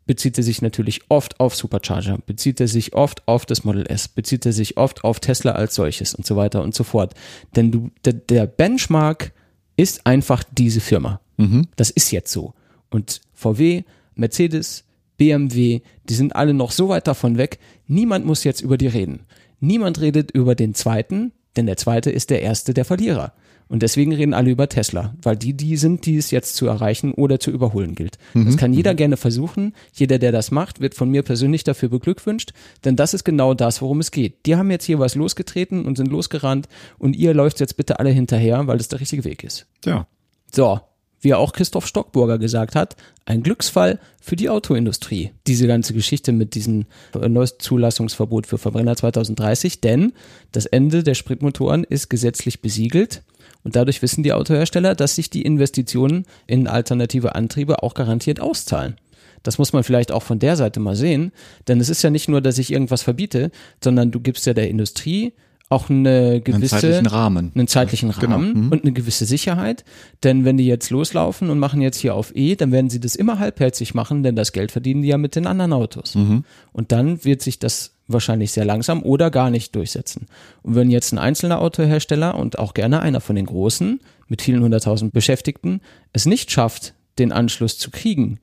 bezieht 0.09 0.39
er 0.39 0.43
sich 0.43 0.63
natürlich 0.63 1.01
oft 1.09 1.39
auf 1.39 1.55
Supercharger, 1.55 2.17
bezieht 2.25 2.59
er 2.59 2.67
sich 2.67 2.95
oft 2.95 3.27
auf 3.27 3.45
das 3.45 3.63
Model 3.63 3.85
S, 3.85 4.07
bezieht 4.07 4.43
er 4.43 4.53
sich 4.53 4.75
oft 4.75 5.03
auf 5.03 5.19
Tesla 5.19 5.51
als 5.51 5.75
solches 5.75 6.15
und 6.15 6.25
so 6.25 6.35
weiter 6.35 6.63
und 6.63 6.73
so 6.73 6.83
fort. 6.83 7.13
Denn 7.55 7.71
du, 7.71 7.91
der, 8.03 8.13
der 8.13 8.47
Benchmark 8.47 9.33
ist 9.77 10.07
einfach 10.07 10.43
diese 10.51 10.79
Firma. 10.79 11.21
Mhm. 11.37 11.67
Das 11.75 11.91
ist 11.91 12.09
jetzt 12.09 12.31
so. 12.31 12.55
Und 12.89 13.21
VW, 13.35 13.83
Mercedes, 14.15 14.83
BMW, 15.17 15.81
die 16.05 16.15
sind 16.15 16.35
alle 16.35 16.55
noch 16.55 16.71
so 16.71 16.89
weit 16.89 17.05
davon 17.05 17.37
weg. 17.37 17.59
Niemand 17.85 18.25
muss 18.25 18.43
jetzt 18.43 18.61
über 18.61 18.79
die 18.79 18.87
reden. 18.87 19.27
Niemand 19.59 20.01
redet 20.01 20.31
über 20.31 20.55
den 20.55 20.73
zweiten, 20.73 21.33
denn 21.55 21.67
der 21.67 21.77
zweite 21.77 22.09
ist 22.09 22.31
der 22.31 22.41
erste 22.41 22.73
der 22.73 22.85
Verlierer. 22.85 23.33
Und 23.69 23.83
deswegen 23.83 24.11
reden 24.13 24.33
alle 24.33 24.49
über 24.49 24.67
Tesla, 24.67 25.13
weil 25.21 25.37
die 25.37 25.53
die 25.53 25.77
sind, 25.77 26.07
die 26.07 26.17
es 26.17 26.31
jetzt 26.31 26.55
zu 26.55 26.65
erreichen 26.65 27.13
oder 27.13 27.39
zu 27.39 27.51
überholen 27.51 27.93
gilt. 27.93 28.17
Mhm. 28.33 28.47
Das 28.47 28.57
kann 28.57 28.73
jeder 28.73 28.93
mhm. 28.93 28.97
gerne 28.97 29.17
versuchen. 29.17 29.75
Jeder, 29.93 30.17
der 30.17 30.31
das 30.31 30.49
macht, 30.49 30.81
wird 30.81 30.95
von 30.95 31.09
mir 31.09 31.21
persönlich 31.21 31.63
dafür 31.63 31.89
beglückwünscht, 31.89 32.51
denn 32.83 32.95
das 32.95 33.13
ist 33.13 33.23
genau 33.23 33.53
das, 33.53 33.81
worum 33.81 33.99
es 33.99 34.09
geht. 34.09 34.47
Die 34.47 34.55
haben 34.55 34.71
jetzt 34.71 34.85
hier 34.85 34.97
was 34.97 35.13
losgetreten 35.13 35.85
und 35.85 35.97
sind 35.97 36.09
losgerannt 36.09 36.67
und 36.97 37.15
ihr 37.15 37.35
läuft 37.35 37.59
jetzt 37.59 37.77
bitte 37.77 37.99
alle 37.99 38.09
hinterher, 38.09 38.65
weil 38.65 38.79
das 38.79 38.87
der 38.87 38.99
richtige 38.99 39.23
Weg 39.23 39.43
ist. 39.43 39.67
Ja. 39.85 40.07
So, 40.51 40.79
wie 41.21 41.33
auch 41.33 41.53
Christoph 41.53 41.85
Stockburger 41.85 42.37
gesagt 42.37 42.75
hat, 42.75 42.95
ein 43.25 43.43
Glücksfall 43.43 43.99
für 44.21 44.35
die 44.35 44.49
Autoindustrie. 44.49 45.31
Diese 45.47 45.67
ganze 45.67 45.93
Geschichte 45.93 46.31
mit 46.31 46.55
diesem 46.55 46.85
neues 47.13 47.57
Zulassungsverbot 47.57 48.47
für 48.47 48.57
Verbrenner 48.57 48.95
2030, 48.95 49.81
denn 49.81 50.13
das 50.51 50.65
Ende 50.65 51.03
der 51.03 51.15
Spritmotoren 51.15 51.83
ist 51.83 52.09
gesetzlich 52.09 52.61
besiegelt. 52.61 53.21
Und 53.63 53.75
dadurch 53.75 54.01
wissen 54.01 54.23
die 54.23 54.33
Autohersteller, 54.33 54.95
dass 54.95 55.15
sich 55.15 55.29
die 55.29 55.41
Investitionen 55.41 56.25
in 56.47 56.67
alternative 56.67 57.35
Antriebe 57.35 57.83
auch 57.83 57.93
garantiert 57.93 58.39
auszahlen. 58.39 58.95
Das 59.43 59.57
muss 59.57 59.73
man 59.73 59.83
vielleicht 59.83 60.11
auch 60.11 60.23
von 60.23 60.39
der 60.39 60.55
Seite 60.55 60.79
mal 60.79 60.95
sehen, 60.95 61.31
denn 61.67 61.79
es 61.79 61.89
ist 61.89 62.01
ja 62.01 62.09
nicht 62.09 62.27
nur, 62.27 62.41
dass 62.41 62.57
ich 62.57 62.71
irgendwas 62.71 63.03
verbiete, 63.03 63.51
sondern 63.83 64.11
du 64.11 64.19
gibst 64.19 64.45
ja 64.45 64.53
der 64.53 64.69
Industrie 64.69 65.33
auch 65.69 65.89
eine 65.89 66.41
gewisse 66.41 66.75
einen 66.75 66.81
zeitlichen 66.81 67.05
Rahmen, 67.05 67.51
einen 67.53 67.67
zeitlichen 67.67 68.11
genau. 68.11 68.33
Rahmen 68.33 68.53
genau. 68.53 68.65
mhm. 68.65 68.71
und 68.71 68.83
eine 68.83 68.91
gewisse 68.91 69.25
Sicherheit. 69.25 69.85
Denn 70.23 70.43
wenn 70.43 70.57
die 70.57 70.65
jetzt 70.65 70.89
loslaufen 70.89 71.49
und 71.49 71.59
machen 71.59 71.79
jetzt 71.79 71.97
hier 71.97 72.15
auf 72.15 72.35
E, 72.35 72.55
dann 72.55 72.71
werden 72.71 72.89
sie 72.89 72.99
das 72.99 73.15
immer 73.15 73.37
halbherzig 73.37 73.93
machen, 73.93 74.23
denn 74.23 74.35
das 74.35 74.51
Geld 74.51 74.71
verdienen 74.71 75.03
die 75.03 75.09
ja 75.09 75.17
mit 75.17 75.35
den 75.35 75.45
anderen 75.45 75.73
Autos. 75.73 76.15
Mhm. 76.15 76.43
Und 76.73 76.91
dann 76.91 77.23
wird 77.23 77.43
sich 77.43 77.59
das 77.59 77.93
wahrscheinlich 78.09 78.51
sehr 78.51 78.65
langsam 78.65 79.03
oder 79.03 79.31
gar 79.31 79.49
nicht 79.49 79.75
durchsetzen. 79.75 80.27
Und 80.61 80.75
wenn 80.75 80.89
jetzt 80.89 81.13
ein 81.13 81.19
einzelner 81.19 81.61
Autohersteller 81.61 82.35
und 82.35 82.59
auch 82.59 82.73
gerne 82.73 83.01
einer 83.01 83.21
von 83.21 83.35
den 83.35 83.45
großen 83.45 84.01
mit 84.27 84.41
vielen 84.41 84.63
hunderttausend 84.63 85.13
Beschäftigten 85.13 85.81
es 86.11 86.25
nicht 86.25 86.51
schafft, 86.51 86.93
den 87.17 87.31
Anschluss 87.31 87.77
zu 87.77 87.91
kriegen, 87.91 88.39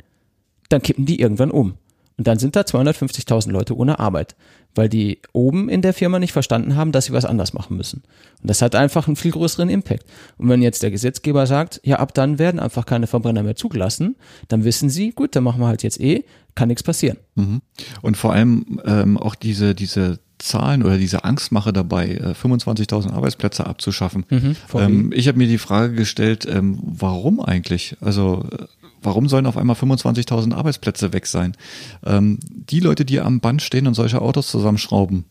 dann 0.68 0.82
kippen 0.82 1.06
die 1.06 1.20
irgendwann 1.20 1.50
um. 1.50 1.74
Und 2.18 2.26
dann 2.26 2.38
sind 2.38 2.56
da 2.56 2.60
250.000 2.60 3.50
Leute 3.50 3.76
ohne 3.76 3.98
Arbeit, 3.98 4.36
weil 4.76 4.88
die 4.88 5.20
oben 5.32 5.68
in 5.68 5.82
der 5.82 5.94
Firma 5.94 6.18
nicht 6.18 6.32
verstanden 6.32 6.76
haben, 6.76 6.92
dass 6.92 7.06
sie 7.06 7.12
was 7.12 7.24
anders 7.24 7.52
machen 7.52 7.76
müssen. 7.76 8.02
Und 8.42 8.50
das 8.50 8.62
hat 8.62 8.74
einfach 8.74 9.06
einen 9.06 9.16
viel 9.16 9.32
größeren 9.32 9.68
Impact. 9.68 10.04
Und 10.38 10.48
wenn 10.48 10.62
jetzt 10.62 10.82
der 10.82 10.90
Gesetzgeber 10.90 11.46
sagt, 11.46 11.80
ja, 11.84 11.98
ab 11.98 12.14
dann 12.14 12.38
werden 12.38 12.60
einfach 12.60 12.86
keine 12.86 13.06
Verbrenner 13.06 13.42
mehr 13.42 13.56
zugelassen, 13.56 14.16
dann 14.48 14.64
wissen 14.64 14.90
sie, 14.90 15.10
gut, 15.10 15.34
dann 15.34 15.44
machen 15.44 15.60
wir 15.60 15.66
halt 15.66 15.82
jetzt 15.82 16.00
eh, 16.00 16.24
kann 16.54 16.68
nichts 16.68 16.82
passieren. 16.82 17.18
Mhm. 17.34 17.60
Und 18.02 18.16
vor 18.16 18.32
allem 18.32 18.80
ähm, 18.84 19.18
auch 19.18 19.34
diese, 19.34 19.74
diese 19.74 20.18
Zahlen 20.38 20.82
oder 20.82 20.98
diese 20.98 21.24
Angstmache 21.24 21.72
dabei, 21.72 22.08
äh, 22.10 22.32
25.000 22.32 23.12
Arbeitsplätze 23.12 23.66
abzuschaffen. 23.66 24.24
Mhm, 24.28 24.56
ähm, 24.74 25.12
ich 25.14 25.28
habe 25.28 25.38
mir 25.38 25.46
die 25.46 25.58
Frage 25.58 25.94
gestellt, 25.94 26.46
ähm, 26.50 26.78
warum 26.82 27.40
eigentlich? 27.40 27.96
Also 28.00 28.44
äh, 28.52 28.64
warum 29.02 29.28
sollen 29.28 29.46
auf 29.46 29.56
einmal 29.56 29.76
25.000 29.76 30.54
Arbeitsplätze 30.54 31.12
weg 31.12 31.26
sein? 31.26 31.56
Ähm, 32.04 32.38
die 32.50 32.80
Leute, 32.80 33.04
die 33.04 33.20
am 33.20 33.40
Band 33.40 33.62
stehen 33.62 33.86
und 33.86 33.94
solche 33.94 34.20
Autos 34.20 34.48
zusammenschrauben, 34.48 35.24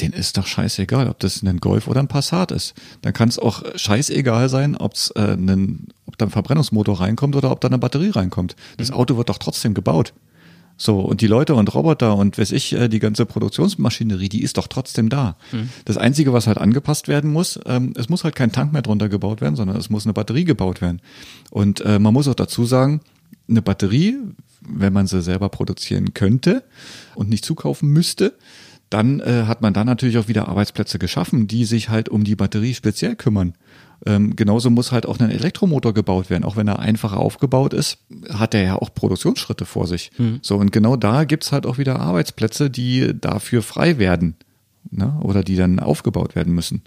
denen 0.00 0.14
ist 0.14 0.36
doch 0.36 0.46
scheißegal, 0.46 1.08
ob 1.08 1.18
das 1.18 1.42
ein 1.42 1.58
Golf 1.58 1.88
oder 1.88 2.00
ein 2.00 2.08
Passat 2.08 2.52
ist. 2.52 2.74
Dann 3.02 3.12
kann 3.12 3.28
es 3.28 3.38
auch 3.38 3.62
scheißegal 3.74 4.48
sein, 4.48 4.76
ob's, 4.76 5.12
äh, 5.16 5.32
einen, 5.32 5.88
ob 6.06 6.16
da 6.18 6.26
ein 6.26 6.30
Verbrennungsmotor 6.30 7.00
reinkommt 7.00 7.36
oder 7.36 7.50
ob 7.50 7.60
da 7.60 7.68
eine 7.68 7.78
Batterie 7.78 8.10
reinkommt. 8.10 8.56
Das 8.76 8.90
Auto 8.90 9.16
wird 9.16 9.28
doch 9.28 9.38
trotzdem 9.38 9.74
gebaut. 9.74 10.12
So, 10.82 11.00
und 11.00 11.20
die 11.20 11.26
Leute 11.26 11.54
und 11.56 11.74
Roboter 11.74 12.16
und 12.16 12.38
weiß 12.38 12.52
ich, 12.52 12.72
äh, 12.72 12.88
die 12.88 13.00
ganze 13.00 13.26
Produktionsmaschinerie, 13.26 14.30
die 14.30 14.42
ist 14.42 14.56
doch 14.56 14.66
trotzdem 14.66 15.10
da. 15.10 15.36
Mhm. 15.52 15.68
Das 15.84 15.98
Einzige, 15.98 16.32
was 16.32 16.46
halt 16.46 16.56
angepasst 16.56 17.06
werden 17.06 17.30
muss, 17.30 17.60
ähm, 17.66 17.92
es 17.96 18.08
muss 18.08 18.24
halt 18.24 18.34
kein 18.34 18.50
Tank 18.50 18.72
mehr 18.72 18.80
drunter 18.80 19.10
gebaut 19.10 19.42
werden, 19.42 19.56
sondern 19.56 19.76
es 19.76 19.90
muss 19.90 20.06
eine 20.06 20.14
Batterie 20.14 20.44
gebaut 20.44 20.80
werden. 20.80 21.02
Und 21.50 21.82
äh, 21.82 21.98
man 21.98 22.14
muss 22.14 22.28
auch 22.28 22.34
dazu 22.34 22.64
sagen, 22.64 23.02
eine 23.46 23.60
Batterie, 23.60 24.16
wenn 24.62 24.94
man 24.94 25.06
sie 25.06 25.20
selber 25.20 25.50
produzieren 25.50 26.14
könnte 26.14 26.64
und 27.14 27.28
nicht 27.28 27.44
zukaufen 27.44 27.90
müsste, 27.90 28.32
dann 28.90 29.20
äh, 29.20 29.44
hat 29.46 29.62
man 29.62 29.72
da 29.72 29.84
natürlich 29.84 30.18
auch 30.18 30.28
wieder 30.28 30.48
Arbeitsplätze 30.48 30.98
geschaffen, 30.98 31.46
die 31.46 31.64
sich 31.64 31.88
halt 31.88 32.08
um 32.08 32.24
die 32.24 32.36
Batterie 32.36 32.74
speziell 32.74 33.16
kümmern. 33.16 33.54
Ähm, 34.04 34.34
genauso 34.34 34.70
muss 34.70 34.92
halt 34.92 35.06
auch 35.06 35.20
ein 35.20 35.30
Elektromotor 35.30 35.94
gebaut 35.94 36.28
werden. 36.28 36.44
Auch 36.44 36.56
wenn 36.56 36.66
er 36.66 36.80
einfacher 36.80 37.18
aufgebaut 37.18 37.72
ist, 37.72 37.98
hat 38.30 38.54
er 38.54 38.62
ja 38.62 38.76
auch 38.76 38.92
Produktionsschritte 38.92 39.64
vor 39.64 39.86
sich. 39.86 40.10
So, 40.42 40.56
und 40.56 40.72
genau 40.72 40.96
da 40.96 41.24
gibt's 41.24 41.52
halt 41.52 41.66
auch 41.66 41.78
wieder 41.78 42.00
Arbeitsplätze, 42.00 42.70
die 42.70 43.12
dafür 43.18 43.62
frei 43.62 43.98
werden. 43.98 44.36
Ne? 44.90 45.20
Oder 45.22 45.44
die 45.44 45.56
dann 45.56 45.78
aufgebaut 45.78 46.34
werden 46.34 46.54
müssen. 46.54 46.82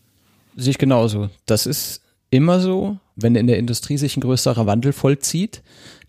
Sehe 0.55 0.71
ich 0.71 0.77
genauso. 0.77 1.29
Das 1.45 1.65
ist 1.65 2.01
immer 2.31 2.59
so, 2.59 2.97
wenn 3.15 3.35
in 3.35 3.47
der 3.47 3.59
Industrie 3.59 3.97
sich 3.97 4.17
ein 4.17 4.21
größerer 4.21 4.65
Wandel 4.65 4.91
vollzieht, 4.91 5.61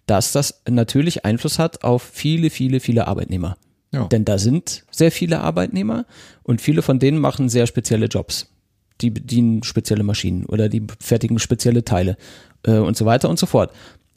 dass 0.07 0.32
das 0.32 0.62
natürlich 0.68 1.24
Einfluss 1.24 1.59
hat 1.59 1.84
auf 1.84 2.03
viele, 2.03 2.51
viele, 2.51 2.80
viele 2.80 3.07
Arbeitnehmer. 3.07 3.57
Ja. 3.95 4.07
Denn 4.09 4.24
da 4.24 4.38
sind 4.38 4.84
sehr 4.90 5.12
viele 5.12 5.40
Arbeitnehmer 5.40 6.05
und 6.42 6.61
viele 6.61 6.82
von 6.82 6.99
denen 6.99 7.18
machen 7.18 7.49
sehr 7.49 7.66
spezielle 7.66 8.07
Jobs. 8.07 8.51
Die 9.01 9.11
bedienen 9.11 9.62
spezielle 9.62 10.05
Maschinen 10.05 10.47
oder 10.47 10.68
die 10.68 10.86
fertigen 11.01 11.38
spezielle 11.38 11.84
Teile 11.84 12.16
äh, 12.64 12.78
und 12.78 12.97
so 12.97 13.07
weiter 13.07 13.28
und 13.28 13.38
so 13.38 13.47
fort. 13.47 13.72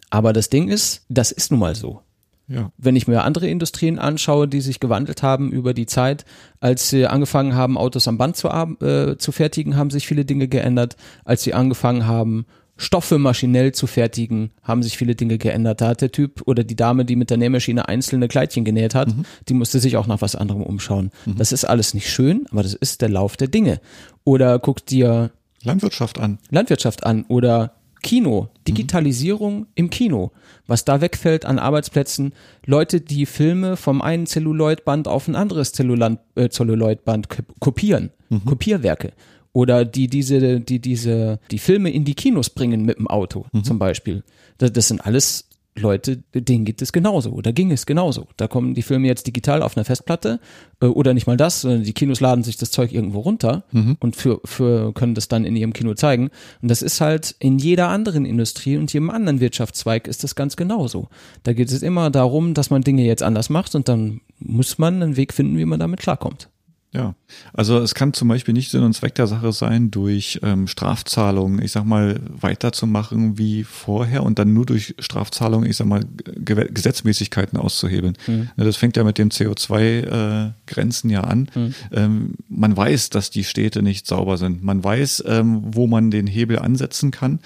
Aber 0.10 0.34
das 0.34 0.50
Ding 0.50 0.70
ist, 0.70 1.06
das 1.10 1.32
ist 1.32 1.52
nun 1.52 1.60
mal 1.60 1.76
so. 1.76 2.02
Ja. 2.48 2.72
Wenn 2.78 2.96
ich 2.96 3.08
mir 3.08 3.24
andere 3.24 3.48
Industrien 3.48 4.00
anschaue, 4.00 4.48
die 4.48 4.62
sich 4.62 4.80
gewandelt 4.80 5.22
haben 5.22 5.52
über 5.52 5.74
die 5.74 5.86
Zeit, 5.86 6.26
als 6.62 6.90
sie 6.90 7.06
angefangen 7.06 7.56
haben, 7.56 7.78
Autos 7.78 8.08
am 8.08 8.18
Band 8.18 8.38
zu, 8.38 8.48
äh, 8.48 9.18
zu 9.18 9.32
fertigen, 9.32 9.76
haben 9.76 9.90
sich 9.90 10.08
viele 10.08 10.24
Dinge 10.24 10.48
geändert. 10.48 10.96
Als 11.26 11.44
sie 11.44 11.54
angefangen 11.54 12.08
haben, 12.08 12.46
Stoffe 12.78 13.18
maschinell 13.18 13.72
zu 13.74 13.88
fertigen, 13.88 14.52
haben 14.62 14.84
sich 14.84 14.98
viele 14.98 15.16
Dinge 15.16 15.38
geändert. 15.38 15.82
Da 15.82 15.88
hat 15.90 16.02
der 16.02 16.12
Typ 16.12 16.44
oder 16.46 16.64
die 16.64 16.76
Dame, 16.76 17.06
die 17.06 17.16
mit 17.16 17.30
der 17.30 17.38
Nähmaschine 17.38 17.88
einzelne 17.88 18.28
Kleidchen 18.28 18.64
genäht 18.66 18.94
hat, 18.96 19.10
die 19.50 19.54
musste 19.54 19.80
sich 19.80 19.98
auch 19.98 20.08
nach 20.08 20.22
was 20.22 20.36
anderem 20.36 20.62
umschauen. 20.64 21.12
Das 21.38 21.52
ist 21.52 21.66
alles 21.66 21.94
nicht 21.94 22.10
schön, 22.10 22.46
aber 22.52 22.64
das 22.64 22.74
ist 22.76 23.02
der 23.02 23.10
Lauf 23.10 23.36
der 23.36 23.48
Dinge. 23.48 23.82
Oder 24.24 24.60
guck 24.60 24.86
dir 24.86 25.32
Landwirtschaft 25.64 26.20
an. 26.20 26.38
Landwirtschaft 26.52 27.04
an 27.06 27.26
oder 27.28 27.74
Kino, 28.04 28.50
Digitalisierung 28.68 29.66
im 29.74 29.90
Kino, 29.90 30.32
was 30.68 30.86
da 30.86 31.02
wegfällt 31.02 31.46
an 31.46 31.58
Arbeitsplätzen, 31.58 32.32
Leute, 32.66 33.02
die 33.02 33.26
Filme 33.26 33.76
vom 33.76 34.04
einen 34.04 34.28
Celluloidband 34.28 35.08
auf 35.08 35.28
ein 35.28 35.36
anderes 35.36 35.72
äh, 35.78 36.50
Celluloidband 36.50 37.28
kop- 37.30 37.60
kopieren, 37.60 38.12
Kopierwerke 38.46 39.14
oder 39.54 39.86
die 39.86 40.08
diese, 40.08 40.60
die 40.60 40.80
diese, 40.80 41.40
die 41.52 41.60
Filme 41.60 41.90
in 41.90 42.06
die 42.06 42.16
Kinos 42.16 42.50
bringen 42.50 42.84
mit 42.84 42.98
dem 42.98 43.08
Auto 43.08 43.46
zum 43.64 43.80
Beispiel. 43.80 44.24
Das, 44.58 44.72
das 44.72 44.88
sind 44.88 45.02
alles 45.06 45.48
Leute, 45.80 46.18
denen 46.34 46.66
geht 46.66 46.82
es 46.82 46.92
genauso 46.92 47.32
oder 47.32 47.54
ging 47.54 47.72
es 47.72 47.86
genauso. 47.86 48.28
Da 48.38 48.48
kommen 48.48 48.74
die 48.74 48.82
Filme 48.82 49.08
jetzt 49.08 49.28
digital 49.28 49.62
auf 49.62 49.78
einer 49.78 49.86
Festplatte 49.86 50.40
äh, 50.82 50.86
oder 50.86 51.14
nicht 51.14 51.28
mal 51.28 51.38
das, 51.38 51.62
sondern 51.62 51.84
die 51.84 51.94
Kinos 51.94 52.20
laden 52.20 52.44
sich 52.44 52.58
das 52.58 52.72
Zeug 52.72 52.94
irgendwo 52.94 53.20
runter 53.20 53.64
und 54.00 54.16
für, 54.16 54.42
für 54.46 54.94
können 54.94 55.16
das 55.16 55.28
dann 55.28 55.46
in 55.46 55.56
ihrem 55.56 55.74
Kino 55.74 55.94
zeigen. 55.94 56.30
Und 56.62 56.70
das 56.70 56.82
ist 56.82 57.02
halt 57.02 57.36
in 57.40 57.60
jeder 57.60 57.90
anderen 57.90 58.26
Industrie 58.26 58.78
und 58.78 58.92
jedem 58.92 59.10
anderen 59.10 59.40
Wirtschaftszweig 59.40 60.08
ist 60.08 60.24
das 60.24 60.36
ganz 60.36 60.56
genauso. 60.56 61.10
Da 61.44 61.54
geht 61.54 61.72
es 61.72 61.84
immer 61.84 62.10
darum, 62.10 62.54
dass 62.54 62.70
man 62.70 62.82
Dinge 62.82 63.04
jetzt 63.04 63.24
anders 63.24 63.50
macht 63.50 63.76
und 63.76 63.88
dann 63.88 64.22
muss 64.40 64.78
man 64.78 65.02
einen 65.02 65.18
Weg 65.18 65.34
finden, 65.34 65.58
wie 65.58 65.66
man 65.66 65.80
damit 65.80 66.00
klarkommt. 66.00 66.50
Ja, 66.94 67.16
also 67.54 67.80
es 67.80 67.94
kann 67.96 68.14
zum 68.14 68.30
Beispiel 68.30 68.54
nicht 68.54 68.72
Sinn 68.72 68.82
und 68.82 68.94
Zweck 68.94 69.14
der 69.16 69.28
Sache 69.28 69.52
sein, 69.52 69.92
durch 69.92 70.40
ähm, 70.42 70.68
Strafzahlungen, 70.68 71.62
ich 71.62 71.74
sag 71.74 71.84
mal, 71.86 72.20
weiterzumachen 72.30 73.38
wie 73.38 73.66
vorher 73.66 74.24
und 74.24 74.40
dann 74.40 74.54
nur 74.54 74.66
durch 74.66 74.96
Strafzahlungen, 74.98 75.70
ich 75.70 75.76
sag 75.76 75.86
mal, 75.86 76.06
Ge 76.38 76.70
Gesetzmäßigkeiten 76.72 77.60
auszuhebeln. 77.60 78.18
Ne, 78.28 78.50
Das 78.56 78.78
fängt 78.78 78.96
ja 78.96 79.04
mit 79.04 79.18
dem 79.18 79.30
CO2-Grenzen 79.30 81.10
ja 81.10 81.22
an. 81.22 81.50
Ähm, 81.92 82.36
man 82.48 82.76
weiß, 82.76 83.10
dass 83.10 83.30
die 83.30 83.44
Städte 83.44 83.82
nicht 83.82 84.08
sauber 84.08 84.38
sind. 84.38 84.64
Man 84.64 84.82
weiß, 84.84 85.26
ähm, 85.28 85.62
wo 85.66 85.88
man 85.88 86.10
den 86.10 86.26
Hebel 86.26 86.58
ansetzen 86.60 87.12
kann. 87.12 87.40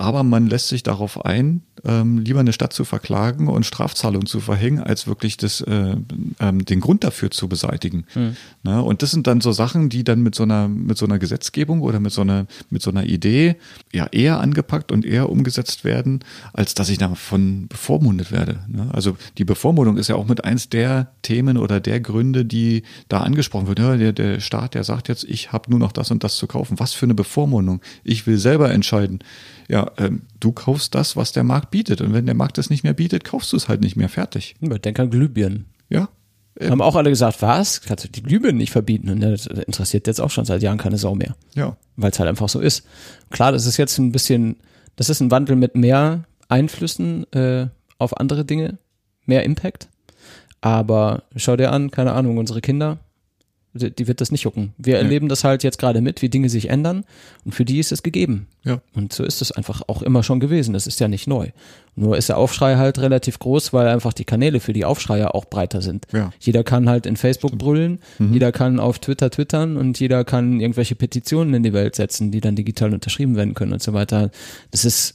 Aber 0.00 0.22
man 0.22 0.46
lässt 0.46 0.68
sich 0.68 0.84
darauf 0.84 1.24
ein, 1.24 1.62
ähm, 1.84 2.18
lieber 2.18 2.38
eine 2.38 2.52
Stadt 2.52 2.72
zu 2.72 2.84
verklagen 2.84 3.48
und 3.48 3.66
Strafzahlungen 3.66 4.26
zu 4.26 4.38
verhängen, 4.38 4.78
als 4.80 5.08
wirklich 5.08 5.36
das, 5.38 5.60
äh, 5.60 5.96
ähm, 6.38 6.64
den 6.64 6.78
Grund 6.78 7.02
dafür 7.02 7.32
zu 7.32 7.48
beseitigen. 7.48 8.04
Ne? 8.62 8.80
Und 8.80 9.02
das 9.02 9.10
sind 9.10 9.26
dann 9.26 9.40
so 9.40 9.50
Sachen, 9.50 9.88
die 9.88 10.04
dann 10.04 10.22
mit 10.22 10.36
so 10.36 10.44
einer, 10.44 10.68
mit 10.68 10.98
so 10.98 11.04
einer 11.04 11.18
Gesetzgebung 11.18 11.80
oder 11.80 11.98
mit 11.98 12.12
so 12.12 12.20
einer, 12.20 12.46
mit 12.70 12.80
so 12.80 12.90
einer 12.90 13.06
Idee 13.06 13.56
ja 13.92 14.06
eher 14.06 14.38
angepackt 14.38 14.92
und 14.92 15.04
eher 15.04 15.30
umgesetzt 15.30 15.82
werden, 15.82 16.20
als 16.52 16.74
dass 16.74 16.90
ich 16.90 16.98
davon 16.98 17.66
bevormundet 17.66 18.30
werde. 18.30 18.60
Ne? 18.68 18.88
Also 18.92 19.16
die 19.36 19.44
Bevormundung 19.44 19.96
ist 19.96 20.06
ja 20.06 20.14
auch 20.14 20.28
mit 20.28 20.44
eins 20.44 20.68
der 20.68 21.10
Themen 21.22 21.56
oder 21.56 21.80
der 21.80 21.98
Gründe, 21.98 22.44
die 22.44 22.84
da 23.08 23.22
angesprochen 23.22 23.66
wird. 23.66 23.80
Ja, 23.80 23.96
der, 23.96 24.12
der 24.12 24.38
Staat, 24.38 24.74
der 24.74 24.84
sagt 24.84 25.08
jetzt, 25.08 25.24
ich 25.24 25.50
habe 25.50 25.70
nur 25.70 25.80
noch 25.80 25.90
das 25.90 26.12
und 26.12 26.22
das 26.22 26.36
zu 26.36 26.46
kaufen. 26.46 26.78
Was 26.78 26.92
für 26.92 27.06
eine 27.06 27.14
Bevormundung. 27.14 27.80
Ich 28.04 28.28
will 28.28 28.38
selber 28.38 28.70
entscheiden. 28.70 29.18
Ja, 29.68 29.90
ähm, 29.98 30.22
du 30.40 30.52
kaufst 30.52 30.94
das, 30.94 31.14
was 31.14 31.32
der 31.32 31.44
Markt 31.44 31.70
bietet. 31.70 32.00
Und 32.00 32.14
wenn 32.14 32.26
der 32.26 32.34
Markt 32.34 32.58
es 32.58 32.70
nicht 32.70 32.84
mehr 32.84 32.94
bietet, 32.94 33.24
kaufst 33.24 33.52
du 33.52 33.56
es 33.56 33.68
halt 33.68 33.82
nicht 33.82 33.96
mehr 33.96 34.08
fertig. 34.08 34.56
Denk 34.60 34.98
an 34.98 35.10
Glühbirnen. 35.10 35.66
Ja. 35.90 36.08
Haben 36.60 36.80
auch 36.82 36.96
alle 36.96 37.10
gesagt, 37.10 37.40
was? 37.42 37.82
Kannst 37.82 38.04
du 38.04 38.08
die 38.08 38.22
Glühbirnen 38.22 38.56
nicht 38.56 38.72
verbieten? 38.72 39.10
Und 39.10 39.20
das 39.20 39.46
interessiert 39.46 40.06
jetzt 40.06 40.20
auch 40.20 40.30
schon 40.30 40.44
seit 40.44 40.62
Jahren 40.62 40.78
keine 40.78 40.98
Sau 40.98 41.14
mehr. 41.14 41.36
Ja. 41.54 41.76
weil 41.96 42.10
es 42.10 42.18
halt 42.18 42.28
einfach 42.28 42.48
so 42.48 42.60
ist. 42.60 42.84
Klar, 43.30 43.52
das 43.52 43.66
ist 43.66 43.76
jetzt 43.76 43.98
ein 43.98 44.10
bisschen, 44.10 44.56
das 44.96 45.08
ist 45.08 45.20
ein 45.20 45.30
Wandel 45.30 45.54
mit 45.54 45.76
mehr 45.76 46.24
Einflüssen 46.48 47.30
äh, 47.32 47.68
auf 47.98 48.16
andere 48.16 48.44
Dinge, 48.44 48.78
mehr 49.26 49.44
Impact. 49.44 49.88
Aber 50.60 51.24
schau 51.36 51.56
dir 51.56 51.70
an, 51.70 51.90
keine 51.90 52.12
Ahnung, 52.12 52.38
unsere 52.38 52.60
Kinder, 52.60 52.98
die, 53.78 54.08
wird 54.08 54.20
das 54.20 54.30
nicht 54.30 54.42
jucken. 54.42 54.72
Wir 54.78 54.98
erleben 54.98 55.28
das 55.28 55.44
halt 55.44 55.62
jetzt 55.62 55.78
gerade 55.78 56.00
mit, 56.00 56.22
wie 56.22 56.28
Dinge 56.28 56.48
sich 56.48 56.68
ändern 56.70 57.04
und 57.44 57.54
für 57.54 57.64
die 57.64 57.78
ist 57.78 57.92
es 57.92 58.02
gegeben. 58.02 58.46
Ja. 58.64 58.80
Und 58.94 59.12
so 59.12 59.24
ist 59.24 59.40
es 59.40 59.52
einfach 59.52 59.82
auch 59.86 60.02
immer 60.02 60.22
schon 60.22 60.40
gewesen. 60.40 60.74
Das 60.74 60.86
ist 60.86 61.00
ja 61.00 61.08
nicht 61.08 61.26
neu. 61.26 61.48
Nur 61.96 62.16
ist 62.16 62.28
der 62.28 62.36
Aufschrei 62.36 62.76
halt 62.76 62.98
relativ 62.98 63.38
groß, 63.38 63.72
weil 63.72 63.88
einfach 63.88 64.12
die 64.12 64.24
Kanäle 64.24 64.60
für 64.60 64.72
die 64.72 64.84
Aufschreier 64.84 65.34
auch 65.34 65.46
breiter 65.46 65.82
sind. 65.82 66.06
Ja. 66.12 66.30
Jeder 66.38 66.62
kann 66.62 66.88
halt 66.88 67.06
in 67.06 67.16
Facebook 67.16 67.58
brüllen, 67.58 67.98
jeder 68.18 68.52
kann 68.52 68.78
auf 68.78 68.98
Twitter 68.98 69.30
twittern 69.30 69.76
und 69.76 69.98
jeder 69.98 70.24
kann 70.24 70.60
irgendwelche 70.60 70.94
Petitionen 70.94 71.54
in 71.54 71.62
die 71.62 71.72
Welt 71.72 71.96
setzen, 71.96 72.30
die 72.30 72.40
dann 72.40 72.56
digital 72.56 72.92
unterschrieben 72.92 73.36
werden 73.36 73.54
können 73.54 73.72
und 73.72 73.82
so 73.82 73.94
weiter. 73.94 74.30
Das 74.70 74.84
ist 74.84 75.14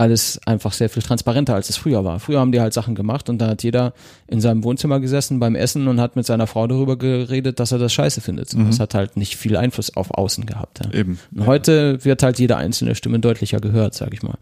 alles 0.00 0.40
einfach 0.46 0.72
sehr 0.72 0.88
viel 0.88 1.02
transparenter, 1.02 1.54
als 1.54 1.68
es 1.68 1.76
früher 1.76 2.04
war. 2.04 2.20
Früher 2.20 2.40
haben 2.40 2.52
die 2.52 2.60
halt 2.60 2.72
Sachen 2.72 2.94
gemacht 2.94 3.28
und 3.28 3.36
da 3.38 3.48
hat 3.48 3.62
jeder 3.62 3.92
in 4.26 4.40
seinem 4.40 4.64
Wohnzimmer 4.64 4.98
gesessen 4.98 5.40
beim 5.40 5.54
Essen 5.54 5.88
und 5.88 6.00
hat 6.00 6.16
mit 6.16 6.24
seiner 6.24 6.46
Frau 6.46 6.66
darüber 6.66 6.96
geredet, 6.96 7.60
dass 7.60 7.70
er 7.70 7.78
das 7.78 7.92
scheiße 7.92 8.22
findet. 8.22 8.54
Und 8.54 8.66
Das 8.66 8.80
hat 8.80 8.94
halt 8.94 9.18
nicht 9.18 9.36
viel 9.36 9.58
Einfluss 9.58 9.94
auf 9.94 10.10
Außen 10.12 10.46
gehabt. 10.46 10.80
Ja. 10.82 10.90
Eben. 10.92 11.18
Und 11.34 11.44
heute 11.44 12.02
wird 12.02 12.22
halt 12.22 12.38
jede 12.38 12.56
einzelne 12.56 12.94
Stimme 12.94 13.18
deutlicher 13.18 13.60
gehört, 13.60 13.92
sag 13.92 14.14
ich 14.14 14.22
mal. 14.22 14.38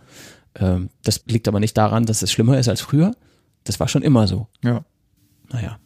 Ähm, 0.55 0.91
das 1.03 1.25
liegt 1.27 1.49
aber 1.49 1.59
nicht 1.59 1.77
daran, 1.77 2.07
dass 2.07 2.23
es 2.23 2.31
schlimmer 2.31 2.57
ist 2.57 2.69
als 2.69 2.81
früher. 2.81 3.11
Das 3.65 3.81
war 3.81 3.89
schon 3.89 4.03
immer 4.03 4.29
so. 4.29 4.47
Ja. 4.63 4.85
Naja. 5.51 5.81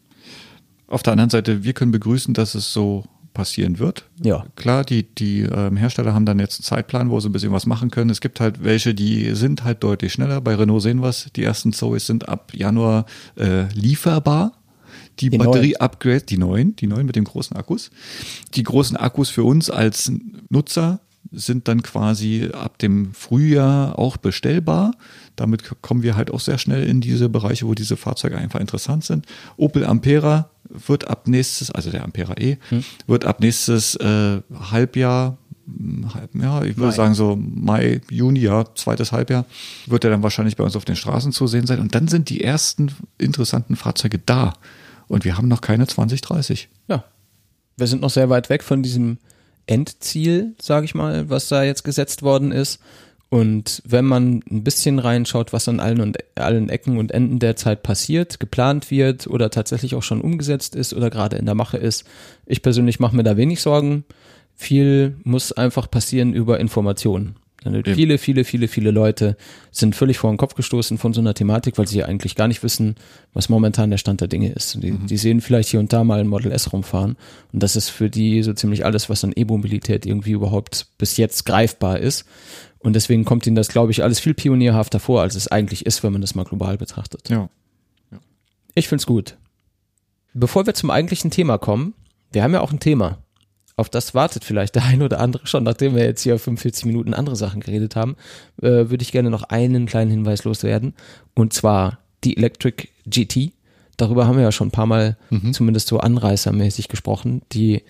Auf 0.86 1.02
der 1.02 1.14
anderen 1.14 1.30
Seite, 1.30 1.64
wir 1.64 1.72
können 1.72 1.92
begrüßen, 1.92 2.34
dass 2.34 2.54
es 2.54 2.74
so 2.74 3.04
passieren 3.32 3.78
wird. 3.78 4.04
Ja. 4.22 4.44
Klar, 4.56 4.84
die, 4.84 5.04
die 5.04 5.40
ähm, 5.40 5.76
Hersteller 5.76 6.14
haben 6.14 6.26
dann 6.26 6.38
jetzt 6.38 6.60
einen 6.60 6.64
Zeitplan, 6.64 7.10
wo 7.10 7.20
sie 7.20 7.28
ein 7.28 7.32
bisschen 7.32 7.52
was 7.52 7.66
machen 7.66 7.90
können. 7.90 8.10
Es 8.10 8.20
gibt 8.20 8.40
halt 8.40 8.62
welche, 8.64 8.94
die 8.94 9.34
sind 9.34 9.64
halt 9.64 9.82
deutlich 9.82 10.12
schneller. 10.12 10.40
Bei 10.40 10.54
Renault 10.54 10.82
sehen 10.82 11.00
wir 11.00 11.08
es. 11.08 11.30
Die 11.36 11.42
ersten 11.42 11.72
Zoes 11.72 12.06
sind 12.06 12.28
ab 12.28 12.52
Januar 12.54 13.06
äh, 13.36 13.68
lieferbar. 13.72 14.52
Die, 15.20 15.30
Die 15.30 15.38
Batterie-Upgrade, 15.38 16.22
die 16.22 16.38
neuen, 16.38 16.74
die 16.76 16.86
neuen 16.86 17.06
mit 17.06 17.16
den 17.16 17.24
großen 17.24 17.56
Akkus. 17.56 17.90
Die 18.54 18.62
großen 18.62 18.96
Akkus 18.96 19.30
für 19.30 19.44
uns 19.44 19.70
als 19.70 20.10
Nutzer 20.48 21.00
sind 21.30 21.68
dann 21.68 21.82
quasi 21.82 22.50
ab 22.52 22.78
dem 22.78 23.14
Frühjahr 23.14 23.98
auch 23.98 24.16
bestellbar. 24.16 24.92
Damit 25.36 25.62
kommen 25.80 26.02
wir 26.02 26.16
halt 26.16 26.30
auch 26.30 26.40
sehr 26.40 26.58
schnell 26.58 26.86
in 26.86 27.00
diese 27.00 27.28
Bereiche, 27.28 27.66
wo 27.66 27.74
diese 27.74 27.96
Fahrzeuge 27.96 28.36
einfach 28.36 28.60
interessant 28.60 29.04
sind. 29.04 29.26
Opel 29.56 29.86
Ampera 29.86 30.50
wird 30.64 31.08
ab 31.08 31.28
nächstes, 31.28 31.70
also 31.70 31.90
der 31.90 32.04
Ampera 32.04 32.34
E, 32.38 32.58
hm. 32.68 32.84
wird 33.06 33.24
ab 33.24 33.40
nächstes 33.40 33.94
äh, 33.96 34.40
Halbjahr 34.70 35.38
ja, 36.34 36.62
ich 36.62 36.76
würde 36.76 36.88
Mai. 36.88 36.94
sagen 36.94 37.14
so 37.14 37.36
Mai, 37.36 38.00
Juni, 38.10 38.40
ja, 38.40 38.64
zweites 38.74 39.12
Halbjahr, 39.12 39.46
wird 39.86 40.04
er 40.04 40.10
dann 40.10 40.22
wahrscheinlich 40.22 40.56
bei 40.56 40.64
uns 40.64 40.76
auf 40.76 40.84
den 40.84 40.96
Straßen 40.96 41.32
zu 41.32 41.46
sehen 41.46 41.66
sein. 41.66 41.78
Und 41.78 41.94
dann 41.94 42.08
sind 42.08 42.30
die 42.30 42.42
ersten 42.42 42.92
interessanten 43.18 43.76
Fahrzeuge 43.76 44.18
da. 44.18 44.54
Und 45.08 45.24
wir 45.24 45.36
haben 45.36 45.48
noch 45.48 45.60
keine 45.60 45.86
2030. 45.86 46.68
Ja. 46.88 47.04
Wir 47.76 47.86
sind 47.86 48.02
noch 48.02 48.10
sehr 48.10 48.28
weit 48.28 48.50
weg 48.50 48.62
von 48.62 48.82
diesem 48.82 49.18
Endziel, 49.66 50.54
sage 50.60 50.84
ich 50.84 50.94
mal, 50.94 51.30
was 51.30 51.48
da 51.48 51.62
jetzt 51.62 51.84
gesetzt 51.84 52.22
worden 52.22 52.52
ist. 52.52 52.80
Und 53.28 53.80
wenn 53.86 54.04
man 54.04 54.42
ein 54.50 54.62
bisschen 54.62 54.98
reinschaut, 54.98 55.54
was 55.54 55.66
an 55.66 55.80
allen 55.80 56.02
und 56.02 56.18
allen 56.34 56.68
Ecken 56.68 56.98
und 56.98 57.12
Enden 57.12 57.38
derzeit 57.38 57.82
passiert, 57.82 58.38
geplant 58.40 58.90
wird 58.90 59.26
oder 59.26 59.48
tatsächlich 59.48 59.94
auch 59.94 60.02
schon 60.02 60.20
umgesetzt 60.20 60.76
ist 60.76 60.92
oder 60.92 61.08
gerade 61.08 61.36
in 61.36 61.46
der 61.46 61.54
Mache 61.54 61.78
ist, 61.78 62.04
ich 62.44 62.60
persönlich 62.60 63.00
mache 63.00 63.16
mir 63.16 63.22
da 63.22 63.38
wenig 63.38 63.62
Sorgen 63.62 64.04
viel 64.54 65.16
muss 65.24 65.52
einfach 65.52 65.90
passieren 65.90 66.32
über 66.32 66.60
Informationen. 66.60 67.36
Viele, 67.94 68.18
viele, 68.18 68.44
viele, 68.44 68.68
viele 68.68 68.90
Leute 68.90 69.36
sind 69.70 69.94
völlig 69.94 70.18
vor 70.18 70.30
den 70.30 70.36
Kopf 70.36 70.54
gestoßen 70.54 70.98
von 70.98 71.12
so 71.12 71.20
einer 71.20 71.34
Thematik, 71.34 71.78
weil 71.78 71.86
sie 71.86 72.02
eigentlich 72.04 72.34
gar 72.34 72.48
nicht 72.48 72.62
wissen, 72.62 72.96
was 73.32 73.48
momentan 73.48 73.90
der 73.90 73.98
Stand 73.98 74.20
der 74.20 74.28
Dinge 74.28 74.50
ist. 74.50 74.82
Die, 74.82 74.92
mhm. 74.92 75.06
die 75.06 75.16
sehen 75.16 75.40
vielleicht 75.40 75.68
hier 75.68 75.80
und 75.80 75.92
da 75.92 76.04
mal 76.04 76.20
ein 76.20 76.28
Model 76.28 76.52
S 76.52 76.72
rumfahren 76.72 77.16
und 77.52 77.62
das 77.62 77.76
ist 77.76 77.88
für 77.88 78.10
die 78.10 78.42
so 78.42 78.52
ziemlich 78.52 78.84
alles, 78.84 79.08
was 79.08 79.24
an 79.24 79.32
E-Mobilität 79.34 80.06
irgendwie 80.06 80.32
überhaupt 80.32 80.86
bis 80.98 81.16
jetzt 81.16 81.44
greifbar 81.44 81.98
ist. 81.98 82.24
Und 82.78 82.94
deswegen 82.94 83.24
kommt 83.24 83.46
ihnen 83.46 83.54
das, 83.54 83.68
glaube 83.68 83.92
ich, 83.92 84.02
alles 84.02 84.18
viel 84.18 84.34
pionierhafter 84.34 84.98
vor, 84.98 85.22
als 85.22 85.36
es 85.36 85.46
eigentlich 85.46 85.86
ist, 85.86 86.02
wenn 86.02 86.12
man 86.12 86.20
das 86.20 86.34
mal 86.34 86.44
global 86.44 86.76
betrachtet. 86.76 87.28
Ja. 87.28 87.48
ja. 88.10 88.18
Ich 88.74 88.88
find's 88.88 89.06
gut. 89.06 89.36
Bevor 90.34 90.66
wir 90.66 90.74
zum 90.74 90.90
eigentlichen 90.90 91.30
Thema 91.30 91.58
kommen, 91.58 91.94
wir 92.32 92.42
haben 92.42 92.54
ja 92.54 92.60
auch 92.60 92.72
ein 92.72 92.80
Thema 92.80 93.21
auf 93.76 93.88
das 93.88 94.14
wartet 94.14 94.44
vielleicht 94.44 94.74
der 94.74 94.84
ein 94.86 95.02
oder 95.02 95.20
andere 95.20 95.46
schon, 95.46 95.64
nachdem 95.64 95.94
wir 95.94 96.04
jetzt 96.04 96.22
hier 96.22 96.38
45 96.38 96.84
Minuten 96.86 97.14
andere 97.14 97.36
Sachen 97.36 97.60
geredet 97.60 97.96
haben, 97.96 98.16
äh, 98.60 98.68
würde 98.90 99.02
ich 99.02 99.12
gerne 99.12 99.30
noch 99.30 99.44
einen 99.44 99.86
kleinen 99.86 100.10
Hinweis 100.10 100.44
loswerden. 100.44 100.94
Und 101.34 101.52
zwar 101.52 101.98
die 102.24 102.36
Electric 102.36 102.88
GT. 103.06 103.52
Darüber 103.96 104.26
haben 104.26 104.36
wir 104.36 104.44
ja 104.44 104.52
schon 104.52 104.68
ein 104.68 104.72
paar 104.72 104.86
Mal 104.86 105.16
mhm. 105.30 105.52
zumindest 105.52 105.88
so 105.88 105.98
anreißermäßig 105.98 106.88
gesprochen. 106.88 107.42
Die 107.52 107.82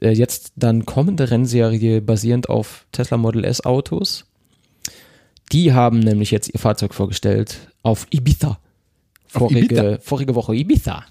äh, 0.00 0.10
jetzt 0.10 0.52
dann 0.56 0.86
kommende 0.86 1.30
Rennserie 1.30 2.00
basierend 2.00 2.48
auf 2.48 2.86
Tesla 2.92 3.16
Model 3.16 3.44
S 3.44 3.64
Autos. 3.64 4.26
Die 5.52 5.72
haben 5.72 6.00
nämlich 6.00 6.30
jetzt 6.30 6.52
ihr 6.52 6.58
Fahrzeug 6.58 6.94
vorgestellt 6.94 7.70
auf 7.82 8.06
Ibiza. 8.10 8.58
Vorige, 9.26 9.58
auf 9.58 9.86
Ibiza. 9.86 9.98
vorige 10.00 10.34
Woche 10.34 10.54
Ibiza. 10.54 11.04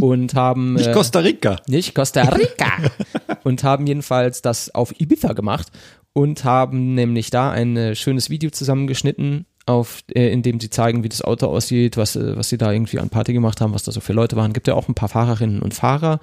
Und 0.00 0.34
haben. 0.34 0.74
Nicht 0.74 0.88
äh, 0.88 0.92
Costa 0.92 1.20
Rica. 1.20 1.56
Nicht 1.68 1.94
Costa 1.94 2.22
Rica. 2.22 2.90
und 3.44 3.64
haben 3.64 3.86
jedenfalls 3.86 4.42
das 4.42 4.74
auf 4.74 4.98
Ibiza 5.00 5.32
gemacht 5.32 5.68
und 6.12 6.44
haben 6.44 6.94
nämlich 6.94 7.30
da 7.30 7.50
ein 7.50 7.76
äh, 7.76 7.94
schönes 7.94 8.30
Video 8.30 8.50
zusammengeschnitten, 8.50 9.46
auf, 9.66 10.00
äh, 10.14 10.32
in 10.32 10.42
dem 10.42 10.60
sie 10.60 10.70
zeigen, 10.70 11.04
wie 11.04 11.08
das 11.08 11.22
Auto 11.22 11.46
aussieht, 11.46 11.96
was, 11.96 12.16
äh, 12.16 12.36
was 12.36 12.48
sie 12.48 12.58
da 12.58 12.72
irgendwie 12.72 12.98
an 12.98 13.10
Party 13.10 13.32
gemacht 13.32 13.60
haben, 13.60 13.74
was 13.74 13.84
da 13.84 13.92
so 13.92 14.00
für 14.00 14.12
Leute 14.12 14.36
waren. 14.36 14.52
Gibt 14.52 14.68
ja 14.68 14.74
auch 14.74 14.88
ein 14.88 14.94
paar 14.94 15.08
Fahrerinnen 15.08 15.62
und 15.62 15.74
Fahrer, 15.74 16.20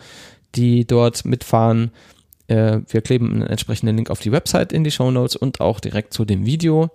die 0.56 0.86
dort 0.86 1.26
mitfahren. 1.26 1.92
Äh, 2.48 2.80
wir 2.88 3.02
kleben 3.02 3.32
einen 3.32 3.44
entsprechenden 3.44 3.96
Link 3.96 4.10
auf 4.10 4.20
die 4.20 4.32
Website 4.32 4.74
in 4.74 4.84
die 4.84 4.92
Show 4.92 5.12
Notes 5.12 5.36
und 5.36 5.62
auch 5.62 5.80
direkt 5.80 6.14
zu 6.14 6.26
dem 6.26 6.46
Video. 6.46 6.90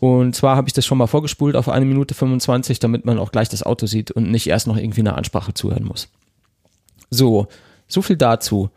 Und 0.00 0.36
zwar 0.36 0.56
habe 0.56 0.68
ich 0.68 0.72
das 0.72 0.86
schon 0.86 0.98
mal 0.98 1.06
vorgespult 1.06 1.56
auf 1.56 1.68
eine 1.68 1.84
Minute 1.84 2.14
25, 2.14 2.78
damit 2.78 3.04
man 3.04 3.18
auch 3.18 3.32
gleich 3.32 3.48
das 3.48 3.62
Auto 3.62 3.86
sieht 3.86 4.10
und 4.10 4.30
nicht 4.30 4.46
erst 4.46 4.66
noch 4.66 4.76
irgendwie 4.76 5.00
eine 5.00 5.14
Ansprache 5.14 5.54
zuhören 5.54 5.84
muss. 5.84 6.08
So, 7.10 7.48
so 7.88 8.02
viel 8.02 8.16
dazu. 8.16 8.70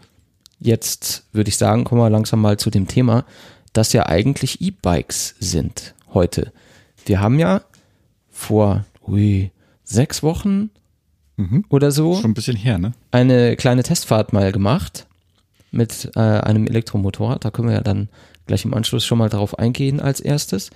Jetzt 0.60 1.26
würde 1.32 1.50
ich 1.50 1.58
sagen, 1.58 1.84
kommen 1.84 2.02
wir 2.02 2.10
langsam 2.10 2.42
mal 2.42 2.58
zu 2.58 2.70
dem 2.70 2.88
Thema, 2.88 3.26
dass 3.74 3.94
ja 3.94 4.06
eigentlich 4.08 4.62
E-Bikes 4.62 5.36
sind 5.40 5.94
heute. 6.14 6.52
Wir 7.06 7.20
haben 7.20 7.40
ja 7.40 7.62
vor 8.30 8.86
ui, 9.08 9.52
sechs 9.84 10.24
Wochen 10.24 10.70
mhm. 11.38 11.66
oder 11.70 11.92
so 11.92 12.16
schon 12.16 12.32
ein 12.32 12.36
bisschen 12.36 12.58
her, 12.58 12.78
ne? 12.78 12.94
Eine 13.12 13.56
kleine 13.56 13.84
Testfahrt 13.84 14.34
mal 14.34 14.52
gemacht 14.52 15.08
mit 15.72 16.12
äh, 16.16 16.20
einem 16.20 16.68
Elektromotorrad. 16.68 17.44
Da 17.44 17.52
können 17.52 17.70
wir 17.70 17.76
ja 17.76 17.82
dann 17.82 18.10
gleich 18.46 18.66
im 18.66 18.74
Anschluss 18.74 19.06
schon 19.06 19.18
mal 19.18 19.30
darauf 19.30 19.58
eingehen 19.58 20.00
als 20.00 20.20
erstes 20.20 20.72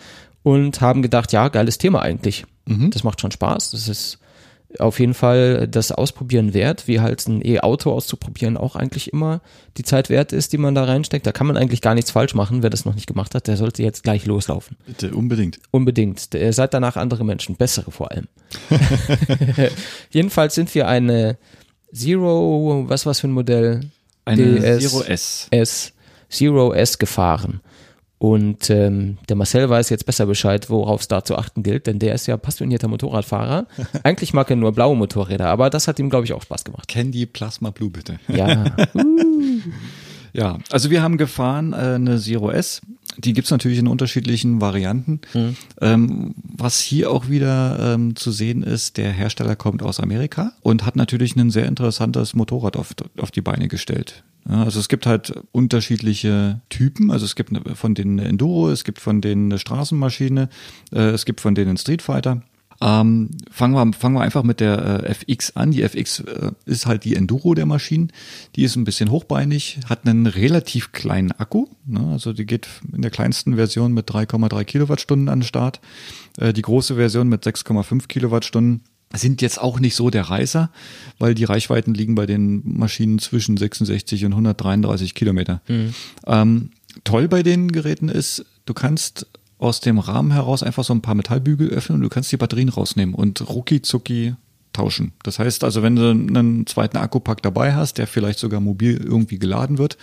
und 0.45 0.79
haben 0.79 1.01
gedacht, 1.01 1.31
ja, 1.31 1.47
geiles 1.47 1.79
Thema 1.79 2.03
eigentlich. 2.03 2.45
Mhm. 2.67 2.91
Das 2.91 3.03
macht 3.03 3.19
schon 3.19 3.31
Spaß. 3.31 3.71
Das 3.71 3.87
ist 3.87 4.19
auf 4.77 4.99
jeden 4.99 5.15
Fall 5.15 5.67
das 5.67 5.91
Ausprobieren 5.91 6.53
wert, 6.53 6.87
wie 6.87 6.99
halt 6.99 7.25
ein 7.27 7.43
E-Auto 7.43 7.91
auszuprobieren 7.91 8.55
auch 8.55 8.75
eigentlich 8.75 9.11
immer 9.11 9.41
die 9.77 9.81
Zeit 9.81 10.11
wert 10.11 10.33
ist, 10.33 10.53
die 10.53 10.59
man 10.59 10.75
da 10.75 10.83
reinsteckt. 10.83 11.25
Da 11.25 11.31
kann 11.31 11.47
man 11.47 11.57
eigentlich 11.57 11.81
gar 11.81 11.95
nichts 11.95 12.11
falsch 12.11 12.35
machen. 12.35 12.61
Wer 12.61 12.69
das 12.69 12.85
noch 12.85 12.93
nicht 12.93 13.07
gemacht 13.07 13.33
hat, 13.33 13.47
der 13.47 13.57
sollte 13.57 13.81
jetzt 13.81 14.03
gleich 14.03 14.27
loslaufen. 14.27 14.77
Bitte, 14.85 15.15
unbedingt. 15.15 15.57
Unbedingt. 15.71 16.31
Ihr 16.35 16.53
seid 16.53 16.75
danach 16.75 16.95
andere 16.95 17.25
Menschen, 17.25 17.55
bessere 17.55 17.89
vor 17.89 18.11
allem. 18.11 18.27
Jedenfalls 20.11 20.53
sind 20.53 20.75
wir 20.75 20.87
eine 20.87 21.39
Zero, 21.91 22.85
was 22.87 23.07
was 23.07 23.21
für 23.21 23.29
ein 23.29 23.31
Modell? 23.31 23.89
Eine 24.25 24.59
DS, 24.59 24.91
Zero 24.91 25.01
S. 25.01 25.47
S. 25.49 25.93
Zero 26.29 26.71
S 26.71 26.99
gefahren. 26.99 27.61
Und 28.17 28.69
ähm, 28.69 29.17
der 29.27 29.35
Marcel 29.35 29.69
weiß 29.69 29.89
jetzt 29.89 30.05
besser 30.05 30.25
Bescheid, 30.25 30.69
worauf 30.69 31.01
es 31.01 31.07
da 31.07 31.23
zu 31.23 31.37
achten 31.37 31.63
gilt, 31.63 31.85
denn 31.87 31.99
der 31.99 32.15
ist 32.15 32.27
ja 32.27 32.37
passionierter 32.37 32.87
Motorradfahrer. 32.87 33.67
Eigentlich 34.03 34.33
mag 34.33 34.49
er 34.49 34.55
nur 34.55 34.71
blaue 34.71 34.95
Motorräder, 34.95 35.47
aber 35.47 35.69
das 35.69 35.87
hat 35.87 35.99
ihm, 35.99 36.09
glaube 36.09 36.25
ich, 36.25 36.33
auch 36.33 36.41
Spaß 36.41 36.63
gemacht. 36.63 36.87
Candy 36.87 37.25
Plasma 37.25 37.71
Blue, 37.71 37.89
bitte. 37.89 38.19
Ja. 38.27 38.65
Uh. 38.95 39.59
ja, 40.33 40.57
also 40.71 40.89
wir 40.89 41.01
haben 41.01 41.17
gefahren 41.17 41.73
äh, 41.73 41.95
eine 41.95 42.19
Zero 42.19 42.49
S. 42.49 42.81
Die 43.17 43.33
gibt's 43.33 43.51
natürlich 43.51 43.79
in 43.79 43.87
unterschiedlichen 43.87 44.61
Varianten. 44.61 45.21
Mhm. 45.33 45.55
Ähm, 45.81 46.35
was 46.43 46.79
hier 46.79 47.11
auch 47.11 47.29
wieder 47.29 47.93
ähm, 47.93 48.15
zu 48.15 48.31
sehen 48.31 48.63
ist, 48.63 48.97
der 48.97 49.11
Hersteller 49.11 49.55
kommt 49.55 49.83
aus 49.83 49.99
Amerika 49.99 50.53
und 50.61 50.85
hat 50.85 50.95
natürlich 50.95 51.35
ein 51.35 51.51
sehr 51.51 51.65
interessantes 51.65 52.33
Motorrad 52.33 52.77
auf, 52.77 52.93
auf 53.19 53.31
die 53.31 53.41
Beine 53.41 53.67
gestellt. 53.67 54.23
Also 54.47 54.79
es 54.79 54.89
gibt 54.89 55.05
halt 55.05 55.33
unterschiedliche 55.51 56.61
Typen. 56.69 57.11
Also 57.11 57.25
es 57.25 57.35
gibt 57.35 57.51
von 57.75 57.95
eine 57.97 58.25
Enduro, 58.25 58.69
es 58.69 58.83
gibt 58.83 58.99
von 58.99 59.21
denen 59.21 59.51
eine 59.51 59.59
Straßenmaschine, 59.59 60.49
äh, 60.91 60.99
es 60.99 61.25
gibt 61.25 61.41
von 61.41 61.55
denen 61.55 61.77
Street 61.77 62.01
Fighter. 62.01 62.41
Ähm, 62.81 63.29
fangen, 63.49 63.73
wir, 63.73 63.97
fangen 63.97 64.15
wir 64.15 64.21
einfach 64.21 64.43
mit 64.43 64.59
der 64.59 65.03
äh, 65.03 65.09
FX 65.09 65.55
an. 65.55 65.71
Die 65.71 65.81
FX 65.81 66.19
äh, 66.19 66.51
ist 66.65 66.85
halt 66.85 67.05
die 67.05 67.15
Enduro 67.15 67.53
der 67.53 67.65
Maschinen. 67.65 68.11
Die 68.55 68.63
ist 68.63 68.75
ein 68.75 68.83
bisschen 68.83 69.11
hochbeinig, 69.11 69.79
hat 69.87 70.05
einen 70.05 70.27
relativ 70.27 70.91
kleinen 70.91 71.31
Akku. 71.31 71.67
Ne? 71.85 72.05
Also 72.11 72.33
die 72.33 72.45
geht 72.45 72.67
in 72.93 73.01
der 73.01 73.11
kleinsten 73.11 73.55
Version 73.55 73.93
mit 73.93 74.09
3,3 74.09 74.63
Kilowattstunden 74.65 75.29
an 75.29 75.39
den 75.39 75.47
Start. 75.47 75.79
Äh, 76.37 76.53
die 76.53 76.61
große 76.61 76.95
Version 76.95 77.29
mit 77.29 77.45
6,5 77.45 78.07
Kilowattstunden 78.07 78.83
sind 79.17 79.41
jetzt 79.41 79.59
auch 79.61 79.79
nicht 79.79 79.95
so 79.95 80.09
der 80.09 80.23
Reißer, 80.23 80.69
weil 81.19 81.35
die 81.35 81.43
Reichweiten 81.43 81.93
liegen 81.93 82.15
bei 82.15 82.25
den 82.25 82.61
Maschinen 82.65 83.19
zwischen 83.19 83.57
66 83.57 84.25
und 84.25 84.33
133 84.33 85.13
Kilometer. 85.13 85.61
Mhm. 85.67 85.93
Ähm, 86.25 86.69
toll 87.03 87.27
bei 87.27 87.43
den 87.43 87.71
Geräten 87.71 88.09
ist, 88.09 88.45
du 88.65 88.73
kannst 88.73 89.27
aus 89.57 89.79
dem 89.79 89.99
Rahmen 89.99 90.31
heraus 90.31 90.63
einfach 90.63 90.83
so 90.83 90.93
ein 90.93 91.01
paar 91.01 91.15
Metallbügel 91.15 91.69
öffnen 91.69 91.97
und 91.97 92.01
du 92.01 92.09
kannst 92.09 92.31
die 92.31 92.37
Batterien 92.37 92.69
rausnehmen 92.69 93.15
und 93.15 93.47
rucki 93.47 93.81
zucki 93.81 94.35
tauschen. 94.73 95.13
Das 95.23 95.39
heißt 95.39 95.63
also, 95.63 95.81
wenn 95.81 95.95
du 95.95 96.09
einen 96.09 96.67
zweiten 96.67 96.97
Akkupack 96.97 97.41
dabei 97.41 97.73
hast, 97.73 97.97
der 97.97 98.07
vielleicht 98.07 98.39
sogar 98.39 98.59
mobil 98.59 98.97
irgendwie 98.97 99.39
geladen 99.39 99.77
wird, 99.77 99.97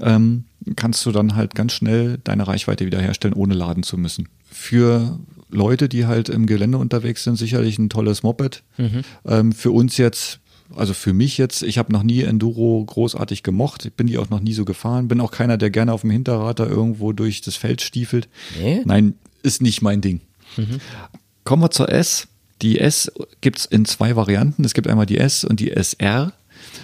ähm, 0.00 0.44
kannst 0.76 1.06
du 1.06 1.12
dann 1.12 1.36
halt 1.36 1.54
ganz 1.54 1.72
schnell 1.72 2.18
deine 2.24 2.46
Reichweite 2.46 2.84
wiederherstellen, 2.84 3.34
ohne 3.34 3.54
laden 3.54 3.84
zu 3.84 3.96
müssen. 3.96 4.28
Für 4.50 5.18
Leute, 5.50 5.88
die 5.88 6.06
halt 6.06 6.28
im 6.28 6.46
Gelände 6.46 6.78
unterwegs 6.78 7.24
sind, 7.24 7.36
sicherlich 7.36 7.78
ein 7.78 7.88
tolles 7.88 8.22
Moped. 8.22 8.62
Mhm. 8.76 9.02
Ähm, 9.26 9.52
für 9.52 9.70
uns 9.70 9.96
jetzt, 9.96 10.40
also 10.74 10.94
für 10.94 11.12
mich 11.12 11.38
jetzt, 11.38 11.62
ich 11.62 11.78
habe 11.78 11.92
noch 11.92 12.02
nie 12.02 12.22
Enduro 12.22 12.84
großartig 12.84 13.42
gemocht, 13.42 13.86
ich 13.86 13.92
bin 13.92 14.06
die 14.06 14.18
auch 14.18 14.30
noch 14.30 14.40
nie 14.40 14.52
so 14.52 14.64
gefahren, 14.64 15.08
bin 15.08 15.20
auch 15.20 15.30
keiner, 15.30 15.56
der 15.56 15.70
gerne 15.70 15.92
auf 15.92 16.02
dem 16.02 16.10
Hinterrad 16.10 16.58
da 16.58 16.66
irgendwo 16.66 17.12
durch 17.12 17.40
das 17.40 17.56
Feld 17.56 17.82
stiefelt. 17.82 18.28
Nee? 18.58 18.82
Nein, 18.84 19.14
ist 19.42 19.62
nicht 19.62 19.82
mein 19.82 20.00
Ding. 20.00 20.20
Mhm. 20.56 20.80
Kommen 21.44 21.62
wir 21.62 21.70
zur 21.70 21.88
S. 21.88 22.28
Die 22.62 22.78
S 22.78 23.10
gibt's 23.40 23.64
in 23.64 23.86
zwei 23.86 24.16
Varianten. 24.16 24.64
Es 24.64 24.74
gibt 24.74 24.86
einmal 24.86 25.06
die 25.06 25.18
S 25.18 25.44
und 25.44 25.60
die 25.60 25.70
SR. 25.70 26.32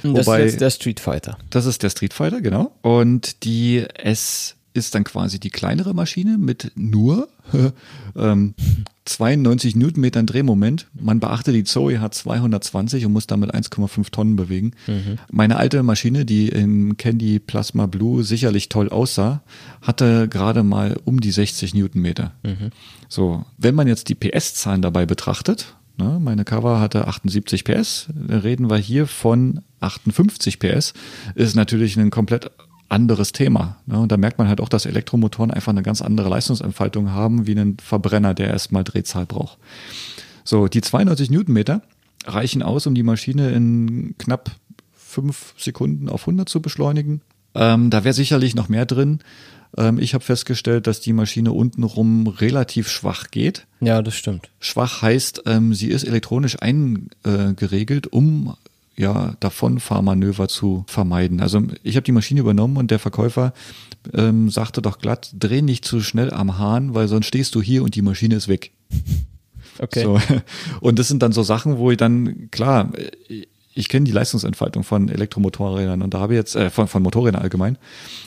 Das 0.03 0.27
Wobei, 0.27 0.43
ist 0.43 0.53
jetzt 0.53 0.61
der 0.61 0.71
Street 0.71 1.01
Fighter. 1.01 1.39
Das 1.51 1.67
ist 1.67 1.83
der 1.83 1.91
Street 1.91 2.15
Fighter, 2.15 2.41
genau. 2.41 2.73
Und 2.83 3.45
die 3.45 3.85
S 3.95 4.57
ist 4.77 4.95
dann 4.95 5.05
quasi 5.05 5.41
die 5.41 5.51
kleinere 5.51 5.95
Maschine 5.95 6.39
mit 6.39 6.73
nur 6.75 7.29
ähm, 8.17 8.55
92 9.05 9.77
Newtonmetern 9.77 10.27
Drehmoment. 10.27 10.89
Man 10.93 11.21
beachte, 11.21 11.53
die 11.53 11.65
Zoe 11.65 12.01
hat 12.01 12.15
220 12.15 13.07
und 13.07 13.13
muss 13.13 13.27
damit 13.27 13.55
1,5 13.55 14.11
Tonnen 14.11 14.37
bewegen. 14.37 14.73
Mhm. 14.87 15.19
Meine 15.31 15.57
alte 15.57 15.83
Maschine, 15.83 16.25
die 16.25 16.49
in 16.49 16.97
Candy 16.97 17.39
Plasma 17.39 17.87
Blue 17.87 18.25
sicherlich 18.25 18.69
toll 18.69 18.89
aussah, 18.89 19.43
hatte 19.81 20.29
gerade 20.29 20.63
mal 20.63 20.99
um 21.05 21.21
die 21.21 21.31
60 21.31 21.75
Newtonmeter. 21.75 22.33
Mhm. 22.43 22.71
So, 23.09 23.45
wenn 23.59 23.75
man 23.75 23.87
jetzt 23.87 24.09
die 24.09 24.15
PS-Zahlen 24.15 24.83
dabei 24.83 25.07
betrachtet, 25.07 25.77
ne, 25.99 26.19
meine 26.21 26.45
Cover 26.45 26.81
hatte 26.81 27.07
78 27.07 27.65
PS, 27.65 28.09
reden 28.29 28.69
wir 28.69 28.79
hier 28.79 29.07
von 29.07 29.63
58 29.81 30.59
PS, 30.59 30.95
ist 31.35 31.55
natürlich 31.55 31.97
ein 31.97 32.11
komplett 32.11 32.51
anderes 32.89 33.33
Thema. 33.33 33.77
Ne? 33.87 33.99
Und 33.99 34.13
da 34.13 34.17
merkt 34.17 34.39
man 34.39 34.49
halt 34.49 34.61
auch, 34.61 34.69
dass 34.69 34.87
Elektromotoren 34.87 35.51
einfach 35.51 35.73
eine 35.73 35.83
ganz 35.83 36.03
andere 36.03 36.29
Leistungsentfaltung 36.29 37.11
haben, 37.11 37.47
wie 37.47 37.59
ein 37.59 37.77
Verbrenner, 37.83 38.35
der 38.35 38.49
erstmal 38.49 38.85
Drehzahl 38.85 39.27
braucht. 39.27 39.59
So, 40.45 40.69
die 40.69 40.81
92 40.81 41.31
Newtonmeter 41.31 41.83
reichen 42.25 42.63
aus, 42.63 42.87
um 42.87 42.95
die 42.95 43.03
Maschine 43.03 43.51
in 43.51 44.15
knapp 44.19 44.51
fünf 44.93 45.55
Sekunden 45.57 46.09
auf 46.09 46.23
100 46.23 46.49
zu 46.49 46.61
beschleunigen. 46.61 47.23
Ähm, 47.55 47.91
da 47.91 48.05
wäre 48.05 48.13
sicherlich 48.13 48.55
noch 48.55 48.69
mehr 48.69 48.87
drin. 48.87 49.21
Ähm, 49.77 49.99
ich 49.99 50.15
habe 50.15 50.25
festgestellt, 50.25 50.87
dass 50.87 51.01
die 51.01 51.13
Maschine 51.13 51.53
untenrum 51.53 52.27
relativ 52.27 52.89
schwach 52.89 53.31
geht. 53.31 53.67
Ja, 53.81 54.03
das 54.03 54.15
stimmt. 54.15 54.51
Schwach 54.61 55.03
heißt, 55.03 55.45
ähm, 55.47 55.75
sie 55.75 55.89
ist 55.89 56.05
elektronisch 56.05 56.57
eingeregelt, 56.61 58.07
um 58.09 58.57
ja, 58.99 59.35
Davonfahrmanöver 59.41 60.49
zu 60.49 60.85
vermeiden. 60.87 61.41
Also 61.41 61.63
ich 61.83 61.97
habe 61.97 62.05
die 62.05 62.13
Maschine 62.13 62.41
übernommen 62.41 62.77
und 62.77 62.91
der 62.91 62.99
Verkäufer 62.99 63.53
ähm, 64.15 64.51
sagte 64.51 64.83
doch 64.83 64.99
glatt, 64.99 65.33
dreh 65.39 65.63
nicht 65.63 65.85
zu 65.85 66.01
schnell 66.01 66.33
am 66.33 66.59
Hahn, 66.59 66.95
weil 66.95 67.09
sonst 67.09 67.27
stehst 67.27 67.55
du 67.55 67.63
hier 67.63 67.83
und 67.83 67.95
die 67.95 68.03
Maschine 68.03 68.37
ist 68.37 68.49
weg. 68.49 68.73
Okay. 69.79 70.05
So. 70.05 70.19
Und 70.81 70.99
das 70.99 71.07
sind 71.07 71.23
dann 71.23 71.33
so 71.33 71.43
Sachen, 71.43 71.77
wo 71.77 71.91
ich 71.91 71.99
dann, 71.99 72.51
klar, 72.51 72.93
ich 73.75 73.89
kenne 73.91 74.05
die 74.05 74.13
Leistungsentfaltung 74.13 74.85
von 74.85 75.11
Elektromotorrädern 75.11 76.01
und 76.01 76.15
da 76.15 76.21
habe 76.21 76.33
ich 76.33 76.39
jetzt, 76.39 76.57
äh, 76.57 76.71
von, 76.71 76.89
von 76.89 77.03
Motorrädern 77.03 77.43
allgemein. 77.43 77.77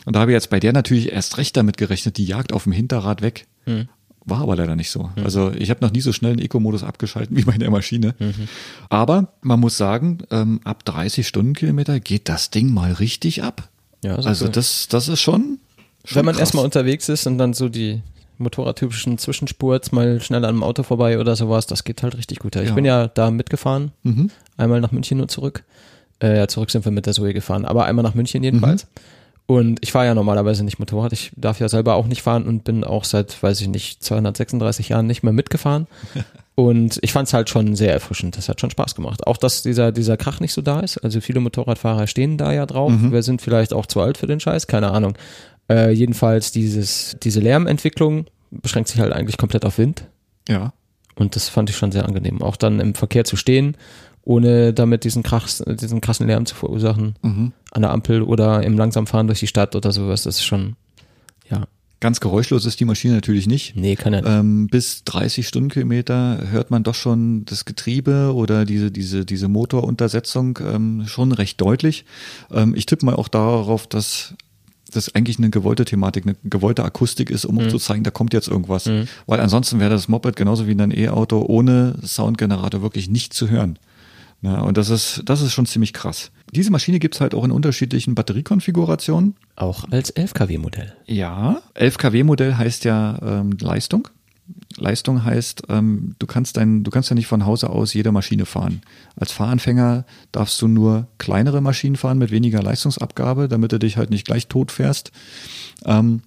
Und 0.06 0.16
da 0.16 0.20
habe 0.20 0.30
ich 0.32 0.36
jetzt 0.36 0.52
bei 0.52 0.60
der 0.60 0.74
natürlich 0.74 1.12
erst 1.12 1.40
recht 1.40 1.58
damit 1.58 1.78
gerechnet, 1.78 2.18
die 2.18 2.26
jagt 2.26 2.54
auf 2.54 2.64
dem 2.64 2.72
Hinterrad 2.72 3.24
weg. 3.24 3.48
Hm. 3.66 3.88
War 4.26 4.42
aber 4.42 4.56
leider 4.56 4.76
nicht 4.76 4.92
so. 4.92 5.10
Mhm. 5.16 5.24
Also 5.24 5.52
ich 5.52 5.70
habe 5.70 5.84
noch 5.84 5.92
nie 5.92 6.02
so 6.02 6.14
schnell 6.14 6.34
einen 6.34 6.42
Eco-Modus 6.42 6.84
abgeschalten 6.84 7.36
wie 7.38 7.44
bei 7.44 7.58
der 7.58 7.72
Maschine. 7.72 8.16
Mhm. 8.20 8.48
Aber 8.90 9.34
man 9.42 9.60
muss 9.60 9.78
sagen, 9.78 10.20
ähm, 10.32 10.60
ab 10.64 10.86
30 10.86 11.28
Stundenkilometer 11.28 12.00
geht 12.00 12.30
das 12.30 12.50
Ding 12.50 12.74
mal 12.74 12.94
richtig 12.94 13.44
ab. 13.44 13.70
Ja, 14.04 14.16
also 14.16 14.46
cool. 14.46 14.52
das, 14.52 14.88
das 14.88 15.08
ist 15.08 15.22
schon. 15.22 15.60
schon 16.06 16.16
Wenn 16.18 16.26
man 16.26 16.34
krass. 16.34 16.42
erstmal 16.42 16.66
unterwegs 16.66 17.10
ist 17.10 17.28
und 17.28 17.38
dann 17.38 17.54
so 17.54 17.70
die 17.70 18.02
motorradtypischen 18.38 19.18
Zwischenspurts 19.18 19.92
mal 19.92 20.22
schnell 20.22 20.46
an 20.46 20.50
einem 20.50 20.64
Auto 20.64 20.84
vorbei 20.84 21.20
oder 21.20 21.36
sowas, 21.36 21.68
das 21.68 21.84
geht 21.84 22.04
halt 22.04 22.18
richtig 22.18 22.40
gut. 22.40 22.56
Ich 22.56 22.70
ja. 22.70 22.74
bin 22.74 22.86
ja 22.86 23.08
da 23.08 23.32
mitgefahren, 23.32 23.92
mhm. 24.04 24.32
einmal 24.58 24.80
nach 24.80 24.92
München 24.92 25.20
und 25.20 25.30
zurück. 25.30 25.66
Äh, 26.22 26.38
ja, 26.38 26.48
zurück 26.48 26.72
sind 26.72 26.86
wir 26.86 26.92
mit 26.92 27.06
der 27.06 27.14
Zoe 27.14 27.34
gefahren, 27.34 27.66
aber 27.66 27.86
einmal 27.86 28.04
nach 28.04 28.16
München 28.16 28.44
jedenfalls. 28.44 28.86
Mhm. 28.86 29.02
Und 29.50 29.80
ich 29.82 29.92
fahre 29.92 30.06
ja 30.06 30.14
normalerweise 30.14 30.64
nicht 30.64 30.78
Motorrad. 30.78 31.12
Ich 31.12 31.32
darf 31.36 31.60
ja 31.60 31.68
selber 31.68 31.96
auch 31.96 32.06
nicht 32.06 32.22
fahren 32.22 32.46
und 32.46 32.66
bin 32.66 32.84
auch 32.84 33.04
seit, 33.04 33.42
weiß 33.42 33.60
ich 33.62 33.68
nicht, 33.68 34.04
236 34.04 34.90
Jahren 34.90 35.08
nicht 35.08 35.24
mehr 35.24 35.34
mitgefahren. 35.34 35.88
Und 36.54 37.00
ich 37.02 37.14
fand 37.14 37.30
es 37.30 37.34
halt 37.34 37.50
schon 37.50 37.76
sehr 37.76 37.92
erfrischend. 37.94 38.38
Das 38.38 38.48
hat 38.48 38.62
schon 38.62 38.70
Spaß 38.70 38.94
gemacht. 38.94 39.26
Auch, 39.26 39.38
dass 39.38 39.64
dieser, 39.64 39.92
dieser 39.92 40.18
Krach 40.18 40.40
nicht 40.40 40.54
so 40.54 40.62
da 40.62 40.82
ist. 40.82 40.98
Also 40.98 41.20
viele 41.20 41.40
Motorradfahrer 41.40 42.06
stehen 42.06 42.38
da 42.38 42.52
ja 42.54 42.68
drauf. 42.68 42.92
Mhm. 42.92 43.12
Wir 43.12 43.24
sind 43.24 43.42
vielleicht 43.42 43.74
auch 43.74 43.88
zu 43.88 44.02
alt 44.02 44.20
für 44.20 44.28
den 44.28 44.40
Scheiß, 44.40 44.68
keine 44.68 44.92
Ahnung. 44.92 45.18
Äh, 45.68 45.94
jedenfalls 45.94 46.52
dieses, 46.52 47.16
diese 47.24 47.40
Lärmentwicklung 47.40 48.26
beschränkt 48.52 48.90
sich 48.90 49.00
halt 49.00 49.14
eigentlich 49.14 49.38
komplett 49.38 49.66
auf 49.66 49.80
Wind. 49.80 50.04
Ja. 50.48 50.74
Und 51.16 51.36
das 51.36 51.50
fand 51.50 51.72
ich 51.72 51.78
schon 51.78 51.92
sehr 51.92 52.06
angenehm. 52.06 52.44
Auch 52.44 52.56
dann 52.56 52.80
im 52.80 52.94
Verkehr 52.94 53.24
zu 53.24 53.36
stehen 53.36 53.78
ohne 54.30 54.74
damit 54.74 55.06
diesen, 55.06 55.24
Krach, 55.24 55.48
diesen 55.66 56.02
krassen 56.02 56.28
Lärm 56.28 56.46
zu 56.46 56.54
verursachen. 56.54 57.16
Mhm. 57.24 57.52
An 57.72 57.82
der 57.82 57.92
Ampel 57.92 58.24
oder 58.24 58.64
im 58.64 58.78
Langsamfahren 58.78 59.28
durch 59.28 59.40
die 59.40 59.48
Stadt 59.48 59.76
oder 59.76 59.92
sowas. 59.92 60.24
Das 60.24 60.38
ist 60.38 60.46
schon, 60.46 60.76
ja. 61.50 61.68
Ganz 62.02 62.22
geräuschlos 62.22 62.66
ist 62.66 62.80
die 62.80 62.86
Maschine 62.86 63.16
natürlich 63.16 63.46
nicht. 63.46 63.76
Nee, 63.76 63.98
kann 63.98 64.14
er 64.14 64.22
nicht. 64.22 64.32
Ähm, 64.32 64.68
bis 64.68 65.04
30 65.04 65.46
Stundenkilometer 65.46 66.48
hört 66.50 66.72
man 66.72 66.84
doch 66.84 66.96
schon 66.96 67.44
das 67.44 67.66
Getriebe 67.66 68.34
oder 68.34 68.64
diese, 68.64 68.90
diese, 68.90 69.26
diese 69.26 69.50
Motoruntersetzung 69.50 70.60
ähm, 70.66 71.04
schon 71.08 71.34
recht 71.34 71.60
deutlich. 71.60 72.06
Ähm, 72.52 72.74
ich 72.74 72.86
tippe 72.86 73.06
mal 73.06 73.16
auch 73.16 73.28
darauf, 73.28 73.86
dass 73.86 74.34
das 74.92 75.14
eigentlich 75.14 75.40
eine 75.40 75.50
gewollte 75.50 75.84
Thematik, 75.84 76.26
eine 76.26 76.36
gewollte 76.46 76.84
Akustik 76.84 77.30
ist, 77.30 77.46
um 77.46 77.56
mhm. 77.56 77.70
zu 77.70 77.78
zeigen, 77.78 78.04
da 78.04 78.12
kommt 78.12 78.34
jetzt 78.34 78.48
irgendwas. 78.48 78.86
Mhm. 78.86 79.08
Weil 79.26 79.42
ansonsten 79.42 79.80
wäre 79.80 79.90
das 79.90 80.08
Moped 80.08 80.38
genauso 80.38 80.68
wie 80.68 80.80
ein 80.80 80.92
E-Auto 80.92 81.46
ohne 81.48 81.96
Soundgenerator 82.02 82.82
wirklich 82.82 83.10
nicht 83.10 83.34
zu 83.34 83.50
hören. 83.50 83.78
Ja, 84.42 84.62
und 84.62 84.78
das 84.78 84.90
ist, 84.90 85.24
das 85.26 85.42
ist 85.42 85.52
schon 85.54 85.66
ziemlich 85.66 85.94
krass. 85.94 86.32
Diese 86.54 86.72
Maschine 86.72 87.00
gibt's 87.00 87.20
halt 87.20 87.36
auch 87.36 87.44
in 87.44 87.52
unterschiedlichen 87.52 88.16
Batteriekonfigurationen. 88.16 89.36
Auch 89.56 89.86
als 89.92 90.10
11 90.12 90.34
kW-Modell. 90.34 90.94
Ja, 91.06 91.62
11 91.74 91.98
kW-Modell 91.98 92.56
heißt 92.56 92.86
ja 92.86 93.20
ähm, 93.22 93.58
Leistung. 93.60 94.08
Leistung 94.78 95.24
heißt, 95.24 95.64
ähm, 95.70 96.16
du 96.20 96.26
kannst 96.26 96.58
dein, 96.58 96.84
du 96.84 96.90
kannst 96.90 97.10
ja 97.10 97.16
nicht 97.16 97.28
von 97.28 97.46
Hause 97.46 97.70
aus 97.70 97.94
jede 97.94 98.12
Maschine 98.12 98.46
fahren. 98.46 98.82
Als 99.16 99.32
Fahranfänger 99.32 100.06
darfst 100.32 100.62
du 100.62 100.68
nur 100.68 101.08
kleinere 101.18 101.62
Maschinen 101.62 101.98
fahren 101.98 102.18
mit 102.18 102.32
weniger 102.32 102.64
Leistungsabgabe, 102.64 103.48
damit 103.48 103.72
du 103.72 103.80
dich 103.80 103.98
halt 103.98 104.10
nicht 104.10 104.26
gleich 104.26 104.48
tot 104.48 104.72
fährst. 104.72 105.12
Ähm, 105.86 106.22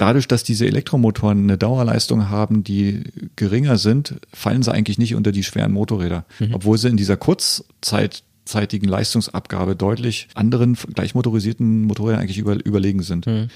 dadurch, 0.00 0.26
dass 0.26 0.42
diese 0.42 0.66
Elektromotoren 0.66 1.44
eine 1.44 1.58
Dauerleistung 1.58 2.30
haben, 2.30 2.64
die 2.64 3.04
geringer 3.36 3.76
sind, 3.76 4.14
fallen 4.32 4.62
sie 4.62 4.72
eigentlich 4.72 4.98
nicht 4.98 5.14
unter 5.14 5.30
die 5.30 5.44
schweren 5.44 5.72
Motorräder, 5.72 6.24
mhm. 6.38 6.54
obwohl 6.54 6.78
sie 6.78 6.88
in 6.88 6.96
dieser 6.96 7.18
kurzzeitigen 7.18 8.88
Leistungsabgabe 8.88 9.76
deutlich 9.76 10.28
anderen 10.34 10.74
gleichmotorisierten 10.74 11.82
Motorrädern 11.82 12.20
eigentlich 12.20 12.38
über, 12.38 12.64
überlegen 12.64 13.02
sind. 13.02 13.26
Mhm. 13.26 13.48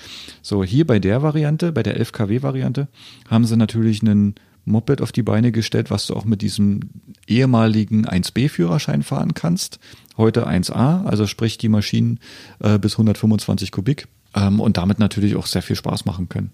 So, 0.43 0.63
hier 0.63 0.87
bei 0.87 0.99
der 0.99 1.23
Variante, 1.23 1.73
bei 1.73 1.83
der 1.83 1.97
11 1.97 2.13
kW 2.13 2.43
Variante, 2.43 2.89
haben 3.29 3.47
sie 3.47 3.57
natürlich 3.57 4.03
einen 4.03 4.35
Moped 4.67 5.01
auf 5.01 5.13
die 5.13 5.23
Beine 5.23 5.51
gestellt, 5.51 5.91
was 5.91 6.07
du 6.07 6.15
auch 6.15 6.25
mit 6.25 6.43
diesem 6.43 6.81
ehemaligen 7.27 8.07
1B-Führerschein 8.07 9.03
fahren 9.03 9.35
kannst. 9.35 9.79
Heute 10.17 10.47
1A, 10.47 11.05
also 11.05 11.27
sprich 11.27 11.59
die 11.59 11.69
Maschinen 11.69 12.19
äh, 12.61 12.79
bis 12.79 12.95
125 12.95 13.73
Kubik 13.73 14.09
ähm, 14.35 14.61
und 14.61 14.77
damit 14.77 14.99
natürlich 14.99 15.37
auch 15.37 15.47
sehr 15.47 15.63
viel 15.63 15.77
Spaß 15.77 16.05
machen 16.05 16.29
können. 16.29 16.51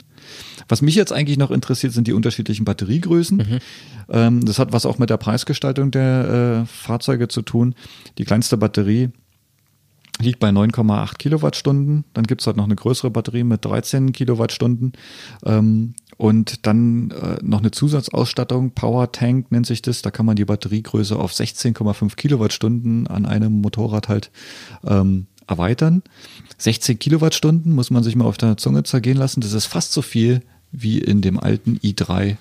Was 0.68 0.82
mich 0.82 0.94
jetzt 0.94 1.12
eigentlich 1.12 1.38
noch 1.38 1.50
interessiert, 1.50 1.92
sind 1.92 2.06
die 2.06 2.12
unterschiedlichen 2.12 2.64
Batteriegrößen. 2.64 3.38
Mhm. 3.38 3.58
Ähm, 4.08 4.44
das 4.44 4.58
hat 4.58 4.72
was 4.72 4.86
auch 4.86 4.98
mit 4.98 5.10
der 5.10 5.16
Preisgestaltung 5.16 5.90
der 5.90 6.62
äh, 6.62 6.66
Fahrzeuge 6.66 7.28
zu 7.28 7.42
tun. 7.42 7.74
Die 8.18 8.24
kleinste 8.24 8.56
Batterie 8.56 9.10
liegt 10.20 10.38
bei 10.38 10.50
9,8 10.50 11.16
Kilowattstunden. 11.16 12.04
Dann 12.14 12.24
gibt's 12.24 12.46
halt 12.46 12.56
noch 12.56 12.64
eine 12.64 12.76
größere 12.76 13.10
Batterie 13.10 13.44
mit 13.44 13.64
13 13.64 14.12
Kilowattstunden. 14.12 14.92
Ähm, 15.44 15.94
und 16.16 16.66
dann 16.66 17.10
äh, 17.12 17.38
noch 17.42 17.60
eine 17.60 17.70
Zusatzausstattung, 17.70 18.72
Power 18.72 19.10
Tank 19.10 19.50
nennt 19.50 19.66
sich 19.66 19.80
das. 19.80 20.02
Da 20.02 20.10
kann 20.10 20.26
man 20.26 20.36
die 20.36 20.44
Batteriegröße 20.44 21.16
auf 21.16 21.32
16,5 21.32 22.14
Kilowattstunden 22.16 23.06
an 23.06 23.24
einem 23.24 23.60
Motorrad 23.62 24.08
halt 24.08 24.30
ähm, 24.84 25.26
erweitern. 25.50 26.02
16 26.58 26.98
Kilowattstunden 26.98 27.74
muss 27.74 27.90
man 27.90 28.02
sich 28.02 28.16
mal 28.16 28.24
auf 28.24 28.38
der 28.38 28.56
Zunge 28.56 28.82
zergehen 28.84 29.16
lassen. 29.16 29.40
Das 29.40 29.52
ist 29.52 29.66
fast 29.66 29.92
so 29.92 30.02
viel, 30.02 30.42
wie 30.72 30.98
in 30.98 31.20
dem 31.20 31.38
alten 31.38 31.78
i3 31.78 32.36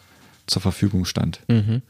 zur 0.48 0.62
Verfügung 0.62 1.06
stand. 1.06 1.42
Mhm. 1.48 1.82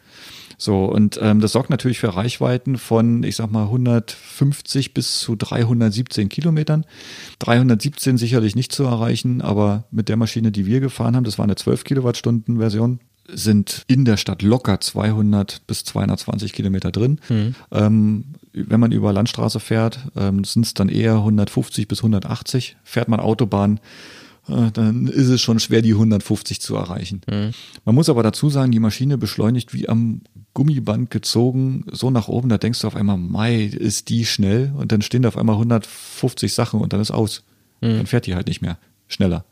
So, 0.62 0.86
und 0.86 1.18
ähm, 1.22 1.40
das 1.40 1.54
sorgt 1.54 1.70
natürlich 1.70 2.00
für 2.00 2.16
Reichweiten 2.16 2.78
von, 2.78 3.24
ich 3.24 3.38
sag 3.38 3.50
mal, 3.50 3.64
150 3.64 4.94
bis 4.94 5.20
zu 5.20 5.38
317 5.38 6.28
Kilometern. 6.28 6.86
317 7.40 8.18
sicherlich 8.18 8.58
nicht 8.58 8.74
zu 8.74 8.84
erreichen, 8.84 9.42
aber 9.42 9.86
mit 9.90 10.10
der 10.10 10.18
Maschine, 10.18 10.52
die 10.52 10.66
wir 10.66 10.82
gefahren 10.82 11.16
haben, 11.16 11.24
das 11.24 11.38
war 11.38 11.44
eine 11.44 11.56
12 11.56 11.86
Kilowattstunden 11.86 12.58
Version, 12.58 13.00
sind 13.34 13.84
in 13.88 14.06
der 14.06 14.18
Stadt 14.18 14.42
locker 14.42 14.80
200 14.80 15.66
bis 15.68 15.84
220 15.84 16.54
Kilometer 16.54 16.92
drin. 16.92 17.20
Mhm. 17.30 17.56
Ähm, 17.72 18.26
wenn 18.54 18.80
man 18.80 18.92
über 18.92 19.14
Landstraße 19.14 19.60
fährt, 19.60 20.00
ähm, 20.16 20.44
sind 20.44 20.66
es 20.66 20.74
dann 20.74 20.90
eher 20.90 21.16
150 21.16 21.88
bis 21.88 22.00
180. 22.00 22.78
Fährt 22.84 23.08
man 23.08 23.20
Autobahn, 23.20 23.80
äh, 24.50 24.72
dann 24.72 25.08
ist 25.08 25.28
es 25.28 25.42
schon 25.42 25.60
schwer, 25.60 25.82
die 25.82 25.94
150 25.94 26.62
zu 26.62 26.76
erreichen. 26.76 27.22
Mhm. 27.30 27.52
Man 27.86 27.96
muss 27.96 28.10
aber 28.10 28.24
dazu 28.24 28.50
sagen, 28.50 28.72
die 28.72 28.80
Maschine 28.80 29.18
beschleunigt 29.18 29.74
wie 29.74 29.88
am 29.88 30.22
Gummiband 30.54 31.12
gezogen, 31.12 31.86
so 31.92 32.10
nach 32.10 32.28
oben, 32.28 32.50
da 32.50 32.58
denkst 32.58 32.82
du 32.82 32.88
auf 32.88 32.96
einmal, 32.96 33.18
Mai, 33.18 33.64
ist 33.64 34.10
die 34.10 34.26
schnell 34.26 34.74
und 34.76 34.92
dann 34.92 35.02
stehen 35.02 35.22
da 35.22 35.30
auf 35.30 35.38
einmal 35.38 35.56
150 35.56 36.54
Sachen 36.54 36.82
und 36.82 36.94
dann 36.94 37.02
ist 37.02 37.12
aus. 37.12 37.44
Mhm. 37.82 37.98
Dann 37.98 38.08
fährt 38.08 38.26
die 38.26 38.36
halt 38.36 38.48
nicht 38.48 38.62
mehr 38.62 38.78
schneller. 39.08 39.46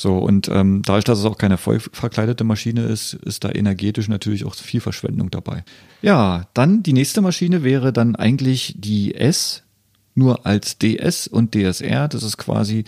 So, 0.00 0.16
und 0.16 0.48
ähm, 0.48 0.80
dadurch, 0.82 1.04
dass 1.04 1.18
es 1.18 1.26
auch 1.26 1.36
keine 1.36 1.58
voll 1.58 1.78
verkleidete 1.78 2.42
Maschine 2.42 2.84
ist, 2.84 3.12
ist 3.12 3.44
da 3.44 3.50
energetisch 3.50 4.08
natürlich 4.08 4.46
auch 4.46 4.54
viel 4.54 4.80
Verschwendung 4.80 5.30
dabei. 5.30 5.62
Ja, 6.00 6.46
dann 6.54 6.82
die 6.82 6.94
nächste 6.94 7.20
Maschine 7.20 7.64
wäre 7.64 7.92
dann 7.92 8.16
eigentlich 8.16 8.74
die 8.78 9.14
S, 9.14 9.62
nur 10.14 10.46
als 10.46 10.78
DS 10.78 11.26
und 11.26 11.54
DSR. 11.54 12.08
Das 12.08 12.22
ist 12.22 12.38
quasi 12.38 12.84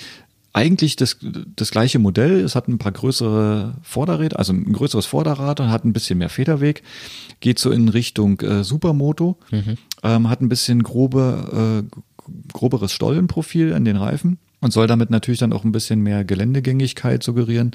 eigentlich 0.55 0.97
das, 0.97 1.19
das 1.55 1.71
gleiche 1.71 1.99
Modell. 1.99 2.41
Es 2.41 2.55
hat 2.55 2.67
ein 2.69 2.79
paar 2.79 2.93
größere 2.93 3.75
Vorderräder, 3.83 4.39
also 4.39 4.55
ein 4.55 4.73
größeres 4.73 5.05
Vorderrad 5.05 5.61
und 5.61 5.71
hat 5.71 5.85
ein 5.85 5.93
bisschen 5.93 6.19
mehr 6.19 6.31
Federweg. 6.31 6.83
Geht 7.41 7.59
so 7.59 7.71
in 7.71 7.91
Richtung 7.91 8.41
äh, 8.41 8.65
Supermoto. 8.65 9.37
Mhm. 9.51 9.77
Ähm, 10.03 10.31
hat 10.31 10.41
ein 10.41 10.49
bisschen 10.49 10.83
grobe, 10.83 11.85
äh, 11.93 12.01
groberes 12.55 12.93
Stollenprofil 12.93 13.75
an 13.75 13.85
den 13.85 13.97
Reifen 13.97 14.39
und 14.63 14.73
soll 14.73 14.87
damit 14.87 15.11
natürlich 15.11 15.41
dann 15.41 15.53
auch 15.53 15.65
ein 15.65 15.73
bisschen 15.73 16.01
mehr 16.01 16.25
Geländegängigkeit 16.25 17.23
suggerieren. 17.23 17.73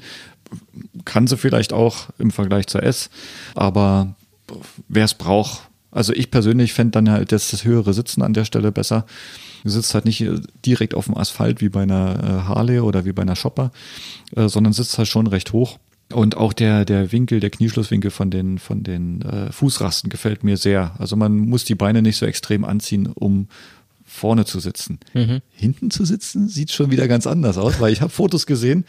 Kann 1.04 1.28
sie 1.28 1.36
vielleicht 1.36 1.72
auch 1.72 2.08
im 2.18 2.32
Vergleich 2.32 2.66
zur 2.66 2.82
S, 2.82 3.10
aber 3.54 4.16
wer 4.88 5.04
es 5.04 5.14
braucht, 5.14 5.68
also 5.90 6.12
ich 6.12 6.30
persönlich 6.30 6.72
fände 6.72 6.92
dann 6.92 7.10
halt 7.10 7.32
das, 7.32 7.50
das 7.50 7.64
höhere 7.64 7.94
Sitzen 7.94 8.22
an 8.22 8.34
der 8.34 8.44
Stelle 8.44 8.72
besser. 8.72 9.06
Du 9.64 9.70
sitzt 9.70 9.94
halt 9.94 10.04
nicht 10.04 10.24
direkt 10.64 10.94
auf 10.94 11.06
dem 11.06 11.16
Asphalt 11.16 11.60
wie 11.60 11.68
bei 11.68 11.82
einer 11.82 12.22
äh, 12.22 12.48
Harley 12.48 12.80
oder 12.80 13.04
wie 13.04 13.12
bei 13.12 13.22
einer 13.22 13.36
Shopper, 13.36 13.72
äh, 14.36 14.48
sondern 14.48 14.72
sitzt 14.72 14.98
halt 14.98 15.08
schon 15.08 15.26
recht 15.26 15.52
hoch. 15.52 15.78
Und 16.12 16.36
auch 16.36 16.52
der, 16.54 16.84
der 16.84 17.12
Winkel, 17.12 17.40
der 17.40 17.50
Knieschlusswinkel 17.50 18.10
von 18.10 18.30
den, 18.30 18.58
von 18.58 18.82
den 18.82 19.22
äh, 19.22 19.52
Fußrasten 19.52 20.08
gefällt 20.08 20.42
mir 20.42 20.56
sehr. 20.56 20.92
Also 20.98 21.16
man 21.16 21.36
muss 21.36 21.64
die 21.64 21.74
Beine 21.74 22.00
nicht 22.00 22.16
so 22.16 22.24
extrem 22.24 22.64
anziehen, 22.64 23.08
um 23.08 23.48
vorne 24.08 24.44
zu 24.44 24.58
sitzen. 24.58 24.98
Mhm. 25.12 25.40
Hinten 25.50 25.90
zu 25.90 26.04
sitzen 26.04 26.48
sieht 26.48 26.72
schon 26.72 26.90
wieder 26.90 27.06
ganz 27.06 27.26
anders 27.26 27.58
aus, 27.58 27.78
weil 27.78 27.92
ich 27.92 28.00
habe 28.00 28.10
Fotos 28.10 28.46
gesehen, 28.46 28.84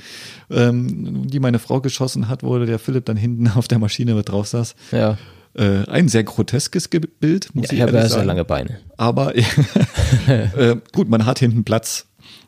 ähm, 0.49 1.27
die 1.27 1.39
meine 1.39 1.59
Frau 1.59 1.81
geschossen 1.81 2.29
hat, 2.29 2.41
wo 2.41 2.57
der 2.57 2.79
Philipp 2.79 3.05
dann 3.05 3.17
hinten 3.17 3.49
auf 3.49 3.67
der 3.67 3.79
Maschine 3.79 4.15
mit 4.15 4.29
drauf 4.29 4.47
saß. 4.47 4.75
Ja. 4.91 5.17
Äh, 5.55 5.83
ein 5.87 6.07
sehr 6.07 6.23
groteskes 6.23 6.87
Bild, 6.87 7.53
muss 7.53 7.67
ja, 7.67 7.73
ich 7.73 7.79
ehrlich 7.79 7.95
sagen. 7.95 8.09
sehr 8.09 8.25
lange 8.25 8.45
Beine. 8.45 8.79
Aber 8.97 9.35
äh, 10.27 10.77
gut, 10.93 11.09
man 11.09 11.25
hat 11.25 11.39
hinten 11.39 11.63
Platz. 11.63 12.05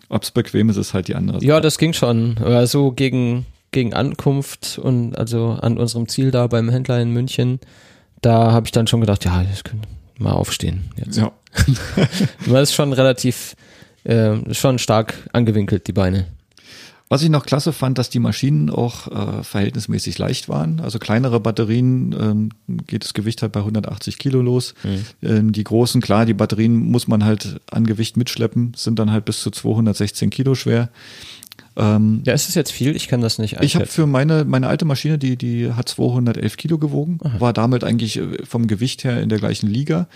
Ob 0.07 0.23
es 0.23 0.31
bequem 0.31 0.69
ist, 0.69 0.77
ist 0.77 0.93
halt 0.93 1.07
die 1.07 1.15
andere 1.15 1.39
Sache. 1.39 1.47
Ja, 1.47 1.61
das 1.61 1.77
ging 1.77 1.93
schon. 1.93 2.37
Also 2.39 2.91
gegen, 2.91 3.45
gegen 3.71 3.93
Ankunft 3.93 4.77
und 4.77 5.17
also 5.17 5.57
an 5.61 5.77
unserem 5.77 6.09
Ziel 6.09 6.31
da 6.31 6.47
beim 6.47 6.69
Händler 6.69 7.01
in 7.01 7.11
München, 7.11 7.59
da 8.21 8.51
habe 8.51 8.67
ich 8.67 8.71
dann 8.71 8.87
schon 8.87 8.99
gedacht, 8.99 9.23
ja, 9.23 9.41
ich 9.41 9.63
könnte 9.63 9.87
mal 10.19 10.33
aufstehen. 10.33 10.91
Jetzt. 10.97 11.17
Ja. 11.17 11.31
Man 12.45 12.63
ist 12.63 12.73
schon 12.73 12.93
relativ, 12.93 13.55
äh, 14.03 14.53
schon 14.53 14.79
stark 14.79 15.15
angewinkelt, 15.33 15.87
die 15.87 15.93
Beine. 15.93 16.27
Was 17.11 17.23
ich 17.23 17.29
noch 17.29 17.45
klasse 17.45 17.73
fand, 17.73 17.97
dass 17.97 18.09
die 18.09 18.19
Maschinen 18.19 18.69
auch 18.69 19.07
äh, 19.07 19.43
verhältnismäßig 19.43 20.17
leicht 20.17 20.47
waren. 20.47 20.79
Also 20.79 20.97
kleinere 20.97 21.41
Batterien 21.41 22.15
ähm, 22.17 22.49
geht 22.87 23.03
das 23.03 23.13
Gewicht 23.13 23.41
halt 23.41 23.51
bei 23.51 23.59
180 23.59 24.17
Kilo 24.17 24.41
los. 24.41 24.75
Mhm. 24.83 25.05
Ähm, 25.21 25.51
die 25.51 25.65
großen, 25.65 25.99
klar, 25.99 26.25
die 26.25 26.33
Batterien 26.33 26.73
muss 26.73 27.09
man 27.09 27.25
halt 27.25 27.59
an 27.69 27.85
Gewicht 27.85 28.15
mitschleppen, 28.15 28.71
sind 28.77 28.97
dann 28.97 29.11
halt 29.11 29.25
bis 29.25 29.41
zu 29.41 29.51
216 29.51 30.29
Kilo 30.29 30.55
schwer. 30.55 30.89
Ähm, 31.75 32.21
ja, 32.25 32.33
ist 32.33 32.49
es 32.49 32.55
jetzt 32.55 32.71
viel? 32.71 32.95
Ich 32.95 33.09
kann 33.09 33.19
das 33.19 33.39
nicht 33.39 33.57
einschätzen. 33.57 33.65
Ich 33.65 33.75
habe 33.75 33.87
für 33.87 34.07
meine, 34.07 34.45
meine 34.45 34.67
alte 34.67 34.85
Maschine, 34.85 35.17
die, 35.17 35.35
die 35.35 35.73
hat 35.73 35.89
211 35.89 36.55
Kilo 36.55 36.77
gewogen, 36.77 37.19
Aha. 37.23 37.39
war 37.39 37.51
damit 37.53 37.83
eigentlich 37.83 38.17
äh, 38.17 38.45
vom 38.45 38.67
Gewicht 38.67 39.03
her 39.03 39.21
in 39.21 39.27
der 39.27 39.39
gleichen 39.39 39.67
Liga. 39.67 40.07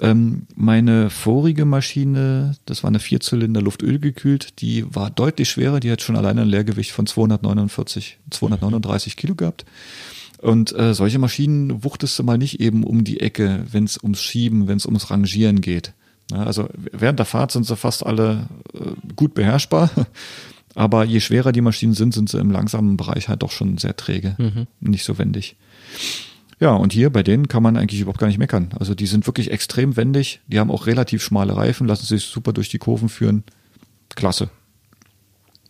Ähm, 0.00 0.46
meine 0.56 1.10
vorige 1.10 1.66
Maschine, 1.66 2.56
das 2.64 2.82
war 2.82 2.88
eine 2.88 3.00
Vierzylinder 3.00 3.60
Luftöl 3.60 3.98
gekühlt, 3.98 4.60
die 4.60 4.84
war 4.94 5.10
deutlich 5.10 5.50
schwerer, 5.50 5.78
die 5.78 5.90
hat 5.90 6.00
schon 6.00 6.16
alleine 6.16 6.42
ein 6.42 6.48
Leergewicht 6.48 6.92
von 6.92 7.06
249, 7.06 8.18
239 8.30 9.16
Kilo 9.16 9.34
gehabt. 9.34 9.66
Und 10.38 10.74
äh, 10.74 10.94
solche 10.94 11.18
Maschinen 11.18 11.84
wuchtest 11.84 12.18
du 12.18 12.22
mal 12.22 12.38
nicht 12.38 12.60
eben 12.60 12.82
um 12.82 13.04
die 13.04 13.20
Ecke, 13.20 13.64
wenn 13.70 13.84
es 13.84 14.02
ums 14.02 14.22
Schieben, 14.22 14.68
wenn 14.68 14.78
es 14.78 14.86
ums 14.86 15.10
Rangieren 15.10 15.60
geht. 15.60 15.92
Ja, 16.30 16.44
also 16.44 16.68
während 16.92 17.18
der 17.18 17.26
Fahrt 17.26 17.52
sind 17.52 17.66
sie 17.66 17.76
fast 17.76 18.06
alle 18.06 18.48
äh, 18.72 19.12
gut 19.16 19.34
beherrschbar. 19.34 19.90
Aber 20.74 21.04
je 21.04 21.20
schwerer 21.20 21.52
die 21.52 21.60
Maschinen 21.60 21.94
sind, 21.94 22.14
sind 22.14 22.30
sie 22.30 22.38
im 22.38 22.50
langsamen 22.50 22.96
Bereich 22.96 23.28
halt 23.28 23.42
doch 23.42 23.50
schon 23.50 23.76
sehr 23.76 23.96
träge, 23.96 24.36
mhm. 24.38 24.66
nicht 24.80 25.04
so 25.04 25.18
wendig. 25.18 25.56
Ja, 26.60 26.72
und 26.72 26.92
hier 26.92 27.10
bei 27.10 27.22
denen 27.22 27.48
kann 27.48 27.62
man 27.62 27.76
eigentlich 27.76 28.00
überhaupt 28.00 28.20
gar 28.20 28.26
nicht 28.26 28.38
meckern. 28.38 28.68
Also 28.78 28.94
die 28.94 29.06
sind 29.06 29.26
wirklich 29.26 29.50
extrem 29.50 29.96
wendig, 29.96 30.40
die 30.46 30.60
haben 30.60 30.70
auch 30.70 30.86
relativ 30.86 31.22
schmale 31.22 31.56
Reifen, 31.56 31.86
lassen 31.86 32.04
sich 32.04 32.24
super 32.24 32.52
durch 32.52 32.68
die 32.68 32.78
Kurven 32.78 33.08
führen. 33.08 33.44
Klasse. 34.14 34.50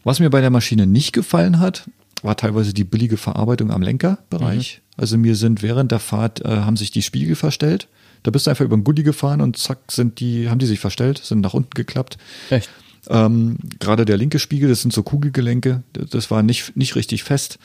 Was 0.02 0.18
mir 0.18 0.30
bei 0.30 0.40
der 0.40 0.50
Maschine 0.50 0.86
nicht 0.86 1.12
gefallen 1.12 1.60
hat, 1.60 1.88
war 2.22 2.36
teilweise 2.36 2.74
die 2.74 2.84
billige 2.84 3.16
Verarbeitung 3.16 3.70
am 3.70 3.82
Lenkerbereich. 3.82 4.80
Mhm. 4.82 5.00
Also 5.00 5.16
mir 5.16 5.36
sind 5.36 5.62
während 5.62 5.92
der 5.92 6.00
Fahrt, 6.00 6.44
äh, 6.44 6.48
haben 6.48 6.76
sich 6.76 6.90
die 6.90 7.02
Spiegel 7.02 7.36
verstellt. 7.36 7.88
Da 8.22 8.30
bist 8.30 8.46
du 8.46 8.50
einfach 8.50 8.64
über 8.64 8.76
den 8.76 8.84
Gully 8.84 9.02
gefahren 9.02 9.40
und 9.40 9.56
zack, 9.56 9.78
sind 9.90 10.20
die, 10.20 10.50
haben 10.50 10.58
die 10.58 10.66
sich 10.66 10.80
verstellt, 10.80 11.18
sind 11.18 11.40
nach 11.40 11.54
unten 11.54 11.70
geklappt. 11.74 12.18
Echt? 12.50 12.68
Ähm, 13.08 13.56
Gerade 13.78 14.04
der 14.04 14.18
linke 14.18 14.38
Spiegel, 14.38 14.68
das 14.68 14.82
sind 14.82 14.92
so 14.92 15.02
Kugelgelenke, 15.02 15.82
das 15.92 16.30
war 16.30 16.42
nicht, 16.42 16.76
nicht 16.76 16.96
richtig 16.96 17.24
fest. 17.24 17.58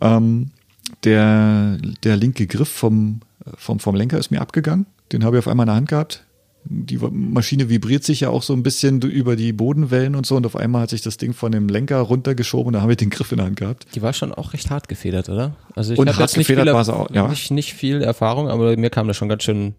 Ähm, 0.00 0.50
der, 1.04 1.78
der 2.04 2.16
linke 2.16 2.46
Griff 2.46 2.68
vom, 2.68 3.20
vom, 3.56 3.80
vom 3.80 3.94
Lenker 3.94 4.18
ist 4.18 4.30
mir 4.30 4.40
abgegangen. 4.40 4.86
Den 5.12 5.24
habe 5.24 5.36
ich 5.36 5.38
auf 5.40 5.48
einmal 5.48 5.64
in 5.64 5.68
der 5.68 5.76
Hand 5.76 5.88
gehabt. 5.88 6.24
Die 6.64 6.98
Maschine 6.98 7.70
vibriert 7.70 8.04
sich 8.04 8.20
ja 8.20 8.28
auch 8.28 8.42
so 8.42 8.52
ein 8.52 8.62
bisschen 8.62 9.00
über 9.00 9.36
die 9.36 9.52
Bodenwellen 9.52 10.14
und 10.14 10.26
so 10.26 10.36
und 10.36 10.44
auf 10.44 10.54
einmal 10.54 10.82
hat 10.82 10.90
sich 10.90 11.00
das 11.00 11.16
Ding 11.16 11.32
von 11.32 11.50
dem 11.52 11.68
Lenker 11.68 11.98
runtergeschoben 12.00 12.66
und 12.66 12.72
da 12.74 12.82
habe 12.82 12.92
ich 12.92 12.98
den 12.98 13.08
Griff 13.08 13.32
in 13.32 13.38
der 13.38 13.46
Hand 13.46 13.56
gehabt. 13.56 13.86
Die 13.94 14.02
war 14.02 14.12
schon 14.12 14.34
auch 14.34 14.52
recht 14.52 14.68
hart 14.68 14.88
gefedert, 14.88 15.30
oder? 15.30 15.56
Also 15.74 15.94
ich 15.94 15.98
habe 15.98 16.10
jetzt 16.10 16.36
nicht 16.36 16.46
viel, 16.46 16.68
auch, 16.68 17.10
ja. 17.10 17.28
nicht, 17.28 17.50
nicht 17.52 17.72
viel 17.72 18.02
Erfahrung, 18.02 18.48
aber 18.48 18.76
mir 18.76 18.90
kam 18.90 19.08
das 19.08 19.16
schon 19.16 19.28
ganz 19.30 19.44
schön 19.44 19.74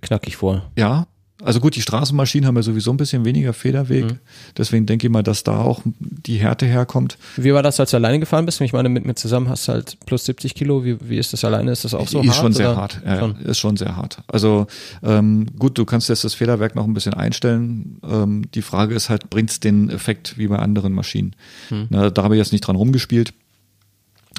knackig 0.00 0.36
vor. 0.36 0.70
Ja, 0.76 1.08
also 1.42 1.60
gut, 1.60 1.76
die 1.76 1.82
Straßenmaschinen 1.82 2.48
haben 2.48 2.56
ja 2.56 2.62
sowieso 2.62 2.90
ein 2.90 2.96
bisschen 2.96 3.24
weniger 3.24 3.52
Federweg. 3.52 4.04
Mhm. 4.06 4.18
Deswegen 4.56 4.86
denke 4.86 5.06
ich 5.06 5.12
mal, 5.12 5.22
dass 5.22 5.44
da 5.44 5.58
auch 5.58 5.82
die 6.00 6.36
Härte 6.36 6.66
herkommt. 6.66 7.16
Wie 7.36 7.54
war 7.54 7.62
das, 7.62 7.78
als 7.78 7.92
du 7.92 7.96
alleine 7.96 8.18
gefahren 8.18 8.44
bist? 8.44 8.60
Ich 8.60 8.72
meine, 8.72 8.88
mit 8.88 9.06
mir 9.06 9.14
zusammen 9.14 9.48
hast 9.48 9.68
du 9.68 9.72
halt 9.72 9.98
plus 10.04 10.24
70 10.24 10.56
Kilo. 10.56 10.84
Wie, 10.84 10.98
wie 11.08 11.16
ist 11.16 11.32
das 11.32 11.44
alleine? 11.44 11.70
Ist 11.70 11.84
das 11.84 11.94
auch 11.94 12.08
so 12.08 12.20
ist 12.20 12.26
hart? 12.26 12.34
Ist 12.34 12.40
schon 12.40 12.52
sehr 12.52 12.76
hart. 12.76 13.00
Ja, 13.06 13.18
schon? 13.20 13.36
Ist 13.36 13.58
schon 13.58 13.76
sehr 13.76 13.94
hart. 13.94 14.18
Also 14.26 14.66
ähm, 15.04 15.46
gut, 15.56 15.78
du 15.78 15.84
kannst 15.84 16.08
jetzt 16.08 16.24
das 16.24 16.34
Federwerk 16.34 16.74
noch 16.74 16.84
ein 16.84 16.94
bisschen 16.94 17.14
einstellen. 17.14 18.00
Ähm, 18.02 18.50
die 18.52 18.62
Frage 18.62 18.96
ist 18.96 19.08
halt, 19.08 19.30
bringt 19.30 19.50
es 19.50 19.60
den 19.60 19.90
Effekt 19.90 20.38
wie 20.38 20.48
bei 20.48 20.58
anderen 20.58 20.92
Maschinen? 20.92 21.36
Mhm. 21.70 21.86
Na, 21.90 22.10
da 22.10 22.24
habe 22.24 22.34
ich 22.34 22.38
jetzt 22.38 22.52
nicht 22.52 22.62
dran 22.62 22.74
rumgespielt. 22.74 23.32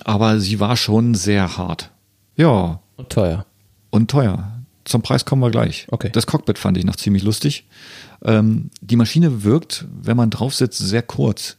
Aber 0.03 0.39
sie 0.41 0.59
war 0.59 0.75
schon 0.75 1.15
sehr 1.15 1.57
hart. 1.57 1.91
Ja. 2.35 2.81
Und 2.97 3.09
teuer. 3.09 3.45
Und 3.89 4.11
teuer 4.11 4.58
zum 4.89 5.01
Preis 5.01 5.25
kommen 5.25 5.41
wir 5.41 5.51
gleich. 5.51 5.87
Okay. 5.91 6.09
Das 6.11 6.25
Cockpit 6.25 6.57
fand 6.57 6.77
ich 6.77 6.83
noch 6.83 6.95
ziemlich 6.95 7.23
lustig. 7.23 7.65
Ähm, 8.23 8.71
die 8.81 8.95
Maschine 8.95 9.43
wirkt, 9.43 9.85
wenn 10.01 10.17
man 10.17 10.29
drauf 10.29 10.55
sitzt, 10.55 10.79
sehr 10.79 11.03
kurz. 11.03 11.57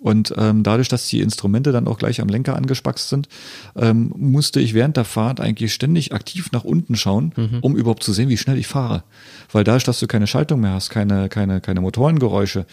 Und 0.00 0.32
ähm, 0.38 0.62
dadurch, 0.62 0.88
dass 0.88 1.06
die 1.08 1.20
Instrumente 1.20 1.72
dann 1.72 1.86
auch 1.86 1.98
gleich 1.98 2.22
am 2.22 2.28
Lenker 2.28 2.56
angespackst 2.56 3.10
sind, 3.10 3.28
ähm, 3.76 4.12
musste 4.16 4.58
ich 4.58 4.72
während 4.72 4.96
der 4.96 5.04
Fahrt 5.04 5.40
eigentlich 5.40 5.74
ständig 5.74 6.14
aktiv 6.14 6.52
nach 6.52 6.64
unten 6.64 6.96
schauen, 6.96 7.32
mhm. 7.36 7.58
um 7.60 7.76
überhaupt 7.76 8.02
zu 8.02 8.14
sehen, 8.14 8.30
wie 8.30 8.38
schnell 8.38 8.56
ich 8.56 8.66
fahre. 8.66 9.04
Weil 9.52 9.62
dadurch, 9.62 9.84
dass 9.84 10.00
du 10.00 10.06
keine 10.06 10.26
Schaltung 10.26 10.60
mehr 10.60 10.72
hast, 10.72 10.88
keine, 10.88 11.28
keine, 11.28 11.60
keine 11.60 11.82
Motorengeräusche, 11.82 12.64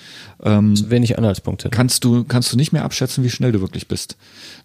ähm, 0.42 0.74
wenig 0.90 1.18
Anhaltspunkte. 1.18 1.70
Kannst 1.70 2.06
du, 2.06 2.24
kannst 2.24 2.54
du 2.54 2.58
nicht 2.58 2.72
mehr 2.72 2.86
abschätzen, 2.86 3.26
wie 3.26 3.30
schnell 3.30 3.52
du 3.52 3.60
wirklich 3.60 3.90
bist. 3.90 4.16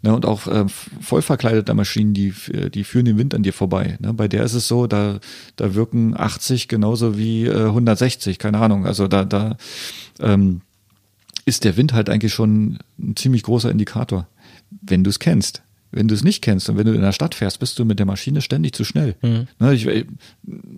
Ne, 0.02 0.14
und 0.14 0.24
auch 0.24 0.46
äh, 0.46 0.66
voll 1.00 1.22
verkleidete 1.22 1.74
Maschinen, 1.74 2.14
die, 2.14 2.32
die 2.72 2.84
führen 2.84 3.06
den 3.06 3.18
Wind 3.18 3.34
an 3.34 3.42
dir 3.42 3.52
vorbei. 3.52 3.96
Ne, 4.00 4.14
bei 4.14 4.28
der 4.28 4.44
ist 4.44 4.54
es 4.54 4.68
so, 4.68 4.86
da, 4.86 5.18
da 5.56 5.74
wirken 5.74 6.14
80 6.16 6.68
genauso 6.68 7.18
wie 7.18 7.46
äh, 7.46 7.66
160, 7.66 8.38
keine 8.38 8.58
Ahnung. 8.58 8.86
Also 8.86 9.08
da, 9.08 9.24
da 9.24 9.56
ähm, 10.20 10.60
ist 11.44 11.64
der 11.64 11.76
Wind 11.76 11.92
halt 11.92 12.08
eigentlich 12.08 12.32
schon 12.32 12.78
ein 12.98 13.16
ziemlich 13.16 13.42
großer 13.42 13.70
Indikator, 13.70 14.26
wenn 14.70 15.04
du 15.04 15.10
es 15.10 15.18
kennst. 15.18 15.62
Wenn 15.94 16.08
du 16.08 16.14
es 16.14 16.24
nicht 16.24 16.42
kennst 16.42 16.70
und 16.70 16.78
wenn 16.78 16.86
du 16.86 16.94
in 16.94 17.02
der 17.02 17.12
Stadt 17.12 17.34
fährst, 17.34 17.60
bist 17.60 17.78
du 17.78 17.84
mit 17.84 17.98
der 17.98 18.06
Maschine 18.06 18.40
ständig 18.40 18.72
zu 18.72 18.82
schnell. 18.82 19.14
Mhm. 19.20 19.46
Ne, 19.58 19.74
ich, 19.74 19.86
äh, 19.86 20.06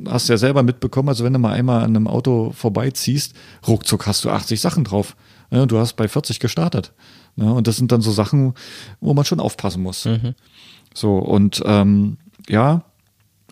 hast 0.08 0.28
ja 0.28 0.36
selber 0.36 0.64
mitbekommen, 0.64 1.08
also 1.08 1.22
wenn 1.22 1.32
du 1.32 1.38
mal 1.38 1.52
einmal 1.52 1.84
an 1.84 1.96
einem 1.96 2.08
Auto 2.08 2.50
vorbeiziehst, 2.50 3.32
ruckzuck 3.68 4.06
hast 4.08 4.24
du 4.24 4.30
80 4.30 4.60
Sachen 4.60 4.82
drauf. 4.82 5.14
Ne, 5.52 5.68
du 5.68 5.78
hast 5.78 5.92
bei 5.94 6.08
40 6.08 6.40
gestartet. 6.40 6.92
Ne, 7.36 7.52
und 7.52 7.68
das 7.68 7.76
sind 7.76 7.92
dann 7.92 8.00
so 8.00 8.10
Sachen, 8.10 8.54
wo 9.00 9.14
man 9.14 9.24
schon 9.24 9.38
aufpassen 9.38 9.84
muss. 9.84 10.04
Mhm. 10.04 10.34
So, 10.94 11.18
und 11.18 11.62
ähm, 11.64 12.18
ja, 12.48 12.84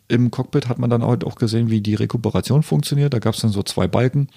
im 0.09 0.31
Cockpit 0.31 0.69
hat 0.69 0.79
man 0.79 0.91
dann 0.91 1.05
halt 1.05 1.25
auch 1.25 1.37
gesehen, 1.37 1.71
wie 1.71 1.81
die 1.81 1.95
Rekuperation 1.95 2.63
funktioniert. 2.63 3.15
Da 3.15 3.19
gab 3.19 3.35
es 3.35 3.41
dann 3.41 3.51
so 3.51 3.63
zwei 3.63 3.87
Balken. 3.87 4.29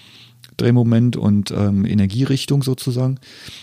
Drehmoment 0.56 1.16
und 1.16 1.50
ähm, 1.50 1.84
Energierichtung 1.84 2.62
sozusagen, 2.62 3.18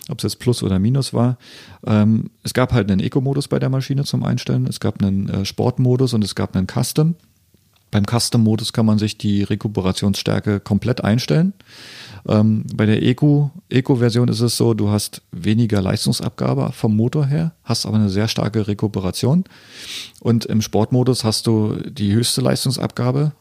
ob 0.09 0.19
es 0.19 0.23
jetzt 0.23 0.39
Plus 0.39 0.63
oder 0.63 0.79
Minus 0.79 1.13
war. 1.13 1.37
Ähm, 1.85 2.29
es 2.43 2.53
gab 2.53 2.73
halt 2.73 2.89
einen 2.89 3.01
Eco-Modus 3.01 3.47
bei 3.47 3.59
der 3.59 3.69
Maschine 3.69 4.03
zum 4.03 4.23
Einstellen, 4.23 4.67
es 4.67 4.79
gab 4.79 5.01
einen 5.01 5.29
äh, 5.29 5.45
Sportmodus 5.45 6.13
und 6.13 6.23
es 6.23 6.35
gab 6.35 6.55
einen 6.55 6.67
Custom. 6.67 7.15
Beim 7.93 8.05
Custom-Modus 8.07 8.73
kann 8.73 8.87
man 8.87 8.97
sich 8.97 9.19
die 9.19 9.43
Rekuperationsstärke 9.43 10.59
komplett 10.59 11.03
einstellen. 11.03 11.53
Ähm, 12.27 12.63
bei 12.73 12.87
der 12.87 13.03
Eco, 13.03 13.51
Eco-Version 13.69 14.29
ist 14.29 14.39
es 14.39 14.57
so, 14.57 14.73
du 14.73 14.89
hast 14.89 15.21
weniger 15.31 15.79
Leistungsabgabe 15.79 16.71
vom 16.71 16.95
Motor 16.95 17.27
her, 17.27 17.53
hast 17.63 17.85
aber 17.85 17.97
eine 17.97 18.09
sehr 18.09 18.27
starke 18.27 18.67
Rekuperation. 18.67 19.43
Und 20.19 20.45
im 20.45 20.63
Sportmodus 20.63 21.23
hast 21.23 21.45
du 21.45 21.75
die 21.87 22.13
höchste 22.13 22.41
Leistungsabgabe 22.41 23.33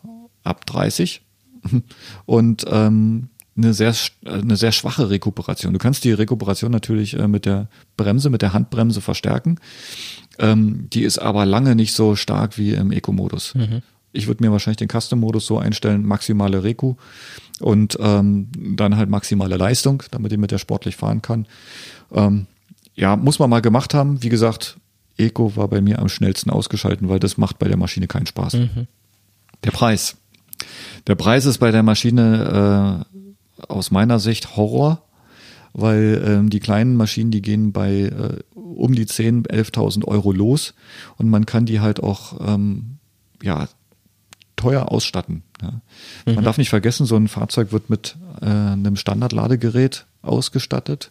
ab 0.44 0.66
30 0.66 1.22
und 2.26 2.66
ähm, 2.68 3.30
eine 3.56 3.74
sehr, 3.74 3.94
eine 4.24 4.56
sehr 4.56 4.72
schwache 4.72 5.10
Rekuperation. 5.10 5.72
Du 5.72 5.78
kannst 5.78 6.04
die 6.04 6.12
Rekuperation 6.12 6.70
natürlich 6.70 7.18
äh, 7.18 7.28
mit 7.28 7.44
der 7.44 7.68
Bremse, 7.96 8.30
mit 8.30 8.42
der 8.42 8.52
Handbremse 8.52 9.00
verstärken. 9.00 9.58
Ähm, 10.38 10.88
die 10.92 11.02
ist 11.02 11.18
aber 11.18 11.44
lange 11.44 11.74
nicht 11.74 11.92
so 11.92 12.16
stark 12.16 12.56
wie 12.56 12.72
im 12.72 12.92
Eco-Modus. 12.92 13.54
Mhm. 13.54 13.82
Ich 14.12 14.26
würde 14.26 14.44
mir 14.44 14.52
wahrscheinlich 14.52 14.78
den 14.78 14.88
Custom-Modus 14.88 15.46
so 15.46 15.58
einstellen, 15.58 16.04
maximale 16.04 16.62
Reku 16.62 16.96
und 17.60 17.96
ähm, 18.00 18.48
dann 18.76 18.96
halt 18.96 19.08
maximale 19.08 19.56
Leistung, 19.56 20.02
damit 20.10 20.32
ich 20.32 20.38
mit 20.38 20.50
der 20.50 20.58
sportlich 20.58 20.96
fahren 20.96 21.22
kann. 21.22 21.46
Ähm, 22.12 22.46
ja, 22.94 23.16
muss 23.16 23.38
man 23.38 23.48
mal 23.48 23.60
gemacht 23.60 23.94
haben. 23.94 24.22
Wie 24.22 24.28
gesagt, 24.28 24.76
Eco 25.16 25.56
war 25.56 25.68
bei 25.68 25.80
mir 25.80 25.98
am 25.98 26.08
schnellsten 26.08 26.50
ausgeschalten, 26.50 27.08
weil 27.08 27.20
das 27.20 27.38
macht 27.38 27.58
bei 27.58 27.68
der 27.68 27.76
Maschine 27.76 28.06
keinen 28.06 28.26
Spaß. 28.26 28.54
Mhm. 28.54 28.86
Der 29.64 29.70
Preis. 29.70 30.16
Der 31.06 31.14
Preis 31.14 31.46
ist 31.46 31.58
bei 31.58 31.70
der 31.70 31.82
Maschine 31.82 33.04
äh, 33.11 33.11
aus 33.68 33.90
meiner 33.90 34.18
Sicht 34.18 34.56
Horror, 34.56 35.02
weil 35.72 36.22
ähm, 36.24 36.51
die 36.51 36.60
kleinen 36.60 36.97
Maschinen, 36.97 37.30
die 37.30 37.43
gehen 37.43 37.72
bei 37.72 38.02
äh, 38.02 38.39
um 38.55 38.94
die 38.94 39.06
10.000, 39.06 39.48
11.000 39.48 40.05
Euro 40.06 40.32
los 40.32 40.74
und 41.16 41.28
man 41.28 41.47
kann 41.47 41.66
die 41.66 41.80
halt 41.80 42.02
auch 42.02 42.40
ähm, 42.47 42.98
ja, 43.43 43.68
teuer 44.56 44.90
ausstatten. 44.90 45.43
Ja. 45.60 45.80
Man 46.26 46.36
mhm. 46.36 46.43
darf 46.43 46.59
nicht 46.59 46.70
vergessen, 46.70 47.06
so 47.06 47.16
ein 47.16 47.28
Fahrzeug 47.28 47.72
wird 47.72 47.90
mit 47.90 48.16
äh, 48.40 48.47
einem 48.47 48.97
Standardladegerät 48.97 50.06
ausgestattet 50.22 51.10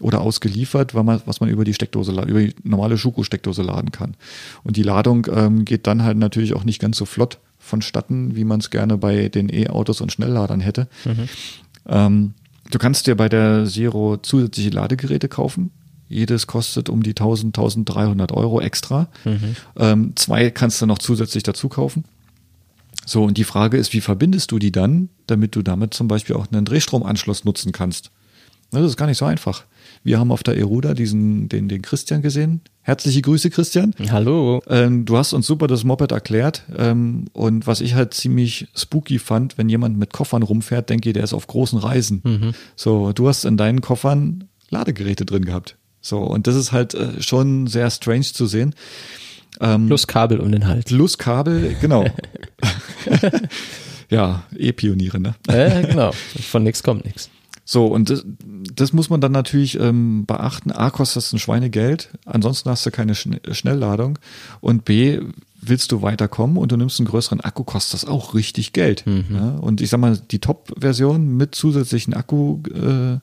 oder 0.00 0.20
ausgeliefert, 0.20 0.94
weil 0.94 1.04
man, 1.04 1.20
was 1.26 1.40
man 1.40 1.48
über 1.48 1.64
die 1.64 1.74
Steckdose, 1.74 2.12
über 2.12 2.40
die 2.40 2.54
normale 2.62 2.98
Schuko-Steckdose 2.98 3.62
laden 3.62 3.92
kann. 3.92 4.16
Und 4.64 4.76
die 4.76 4.82
Ladung 4.82 5.26
ähm, 5.32 5.64
geht 5.64 5.86
dann 5.86 6.02
halt 6.02 6.16
natürlich 6.16 6.54
auch 6.54 6.64
nicht 6.64 6.80
ganz 6.80 6.96
so 6.96 7.04
flott 7.04 7.38
vonstatten, 7.58 8.34
wie 8.36 8.44
man 8.44 8.60
es 8.60 8.70
gerne 8.70 8.96
bei 8.96 9.28
den 9.28 9.52
E-Autos 9.52 10.00
und 10.00 10.12
Schnellladern 10.12 10.60
hätte. 10.60 10.88
Mhm. 11.04 11.28
Ähm, 11.86 12.34
du 12.70 12.78
kannst 12.78 13.06
dir 13.06 13.16
bei 13.16 13.28
der 13.28 13.66
Zero 13.66 14.16
zusätzliche 14.16 14.70
Ladegeräte 14.70 15.28
kaufen. 15.28 15.70
Jedes 16.08 16.46
kostet 16.46 16.88
um 16.88 17.02
die 17.02 17.10
1000, 17.10 17.56
1300 17.56 18.32
Euro 18.32 18.60
extra. 18.60 19.08
Mhm. 19.24 19.56
Ähm, 19.76 20.12
zwei 20.16 20.50
kannst 20.50 20.82
du 20.82 20.86
noch 20.86 20.98
zusätzlich 20.98 21.44
dazu 21.44 21.68
kaufen. 21.68 22.04
So, 23.06 23.24
und 23.24 23.38
die 23.38 23.44
Frage 23.44 23.76
ist, 23.76 23.92
wie 23.92 24.00
verbindest 24.00 24.50
du 24.50 24.58
die 24.58 24.72
dann, 24.72 25.08
damit 25.26 25.56
du 25.56 25.62
damit 25.62 25.94
zum 25.94 26.08
Beispiel 26.08 26.36
auch 26.36 26.50
einen 26.50 26.64
Drehstromanschluss 26.64 27.44
nutzen 27.44 27.72
kannst? 27.72 28.10
Das 28.70 28.84
ist 28.84 28.96
gar 28.96 29.06
nicht 29.06 29.18
so 29.18 29.24
einfach. 29.24 29.64
Wir 30.02 30.18
haben 30.18 30.32
auf 30.32 30.42
der 30.42 30.56
Eruda 30.56 30.94
diesen, 30.94 31.48
den, 31.48 31.68
den 31.68 31.82
Christian 31.82 32.22
gesehen. 32.22 32.62
Herzliche 32.80 33.20
Grüße, 33.20 33.50
Christian. 33.50 33.94
Hallo. 34.10 34.62
Ähm, 34.66 35.04
du 35.04 35.18
hast 35.18 35.34
uns 35.34 35.46
super 35.46 35.66
das 35.66 35.84
Moped 35.84 36.10
erklärt. 36.10 36.64
Ähm, 36.76 37.26
und 37.32 37.66
was 37.66 37.82
ich 37.82 37.94
halt 37.94 38.14
ziemlich 38.14 38.68
spooky 38.74 39.18
fand, 39.18 39.58
wenn 39.58 39.68
jemand 39.68 39.98
mit 39.98 40.12
Koffern 40.12 40.42
rumfährt, 40.42 40.88
denke 40.88 41.10
ich, 41.10 41.12
der 41.12 41.24
ist 41.24 41.34
auf 41.34 41.46
großen 41.46 41.78
Reisen. 41.78 42.22
Mhm. 42.24 42.52
So, 42.76 43.12
du 43.12 43.28
hast 43.28 43.44
in 43.44 43.58
deinen 43.58 43.82
Koffern 43.82 44.48
Ladegeräte 44.70 45.26
drin 45.26 45.44
gehabt. 45.44 45.76
So, 46.00 46.18
und 46.20 46.46
das 46.46 46.56
ist 46.56 46.72
halt 46.72 46.94
äh, 46.94 47.20
schon 47.20 47.66
sehr 47.66 47.90
strange 47.90 48.22
zu 48.22 48.46
sehen. 48.46 48.74
Ähm, 49.60 49.88
plus 49.88 50.06
Kabel 50.06 50.40
um 50.40 50.50
den 50.50 50.66
Hals. 50.66 50.86
Plus 50.86 51.18
Kabel, 51.18 51.76
genau. 51.80 52.06
ja, 54.08 54.44
E-Pioniere, 54.56 55.20
ne? 55.20 55.34
Äh, 55.48 55.86
genau. 55.88 56.12
Von 56.12 56.62
nichts 56.62 56.82
kommt 56.82 57.04
nichts. 57.04 57.28
So, 57.72 57.86
und 57.86 58.10
das, 58.10 58.24
das 58.74 58.92
muss 58.92 59.10
man 59.10 59.20
dann 59.20 59.30
natürlich 59.30 59.78
ähm, 59.78 60.26
beachten. 60.26 60.72
A, 60.72 60.90
kostet 60.90 61.18
das 61.18 61.32
ein 61.32 61.38
Schweinegeld, 61.38 62.08
ansonsten 62.24 62.68
hast 62.68 62.84
du 62.84 62.90
keine 62.90 63.14
Schn 63.14 63.38
Schnellladung. 63.52 64.18
Und 64.60 64.84
B, 64.84 65.20
willst 65.60 65.92
du 65.92 66.02
weiterkommen 66.02 66.56
und 66.56 66.72
du 66.72 66.76
nimmst 66.76 66.98
einen 66.98 67.06
größeren 67.06 67.40
Akku, 67.40 67.62
kostet 67.62 67.94
das 68.02 68.08
auch 68.08 68.34
richtig 68.34 68.72
Geld. 68.72 69.06
Mhm. 69.06 69.24
Ja? 69.30 69.50
Und 69.50 69.80
ich 69.80 69.88
sag 69.88 70.00
mal, 70.00 70.18
die 70.18 70.40
Top-Version 70.40 71.36
mit 71.36 71.54
zusätzlichen 71.54 72.12
Akku, 72.12 72.58
äh, 72.74 73.20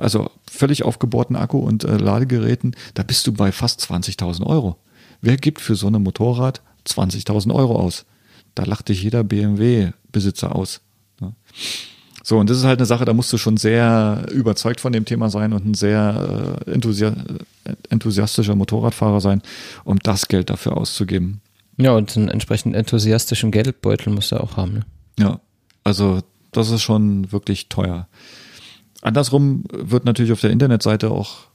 also 0.00 0.30
völlig 0.48 0.84
aufgebohrten 0.84 1.34
Akku 1.34 1.58
und 1.58 1.82
äh, 1.82 1.96
Ladegeräten, 1.96 2.76
da 2.94 3.02
bist 3.02 3.26
du 3.26 3.32
bei 3.32 3.50
fast 3.50 3.80
20.000 3.82 4.46
Euro. 4.46 4.76
Wer 5.20 5.36
gibt 5.36 5.60
für 5.60 5.74
so 5.74 5.88
ein 5.88 6.00
Motorrad 6.00 6.62
20.000 6.86 7.52
Euro 7.52 7.74
aus? 7.74 8.04
Da 8.54 8.62
lacht 8.62 8.88
dich 8.88 9.02
jeder 9.02 9.24
BMW-Besitzer 9.24 10.54
aus. 10.54 10.80
Ja? 11.20 11.32
So, 12.30 12.38
und 12.38 12.48
das 12.48 12.58
ist 12.58 12.64
halt 12.64 12.78
eine 12.78 12.86
Sache, 12.86 13.04
da 13.04 13.12
musst 13.12 13.32
du 13.32 13.38
schon 13.38 13.56
sehr 13.56 14.24
überzeugt 14.32 14.80
von 14.80 14.92
dem 14.92 15.04
Thema 15.04 15.30
sein 15.30 15.52
und 15.52 15.66
ein 15.66 15.74
sehr 15.74 16.60
äh, 16.64 16.70
enthusi 16.70 17.10
enthusiastischer 17.88 18.54
Motorradfahrer 18.54 19.20
sein, 19.20 19.42
um 19.82 19.98
das 19.98 20.28
Geld 20.28 20.48
dafür 20.48 20.76
auszugeben. 20.76 21.40
Ja, 21.76 21.90
und 21.90 22.16
einen 22.16 22.28
entsprechend 22.28 22.76
enthusiastischen 22.76 23.50
Geldbeutel 23.50 24.12
musst 24.12 24.30
du 24.30 24.36
auch 24.36 24.56
haben. 24.56 24.74
Ne? 24.74 24.86
Ja, 25.18 25.40
also 25.82 26.20
das 26.52 26.70
ist 26.70 26.82
schon 26.82 27.32
wirklich 27.32 27.68
teuer. 27.68 28.06
Andersrum 29.02 29.64
wird 29.72 30.04
natürlich 30.04 30.30
auf 30.30 30.40
der 30.40 30.50
Internetseite 30.50 31.10
auch 31.10 31.48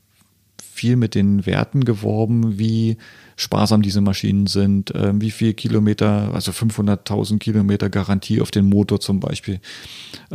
viel 0.75 0.97
mit 0.97 1.15
den 1.15 1.45
Werten 1.45 1.85
geworben, 1.85 2.59
wie 2.59 2.97
sparsam 3.37 3.81
diese 3.81 4.01
Maschinen 4.01 4.45
sind, 4.47 4.93
äh, 4.93 5.13
wie 5.15 5.31
viel 5.31 5.53
Kilometer, 5.53 6.33
also 6.33 6.51
500.000 6.51 7.39
Kilometer 7.39 7.89
Garantie 7.89 8.41
auf 8.41 8.51
den 8.51 8.65
Motor 8.65 8.99
zum 8.99 9.19
Beispiel, 9.19 9.59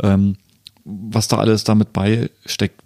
ähm, 0.01 0.35
was 0.83 1.27
da 1.27 1.37
alles 1.37 1.63
damit 1.63 1.93
beisteckt. 1.93 2.81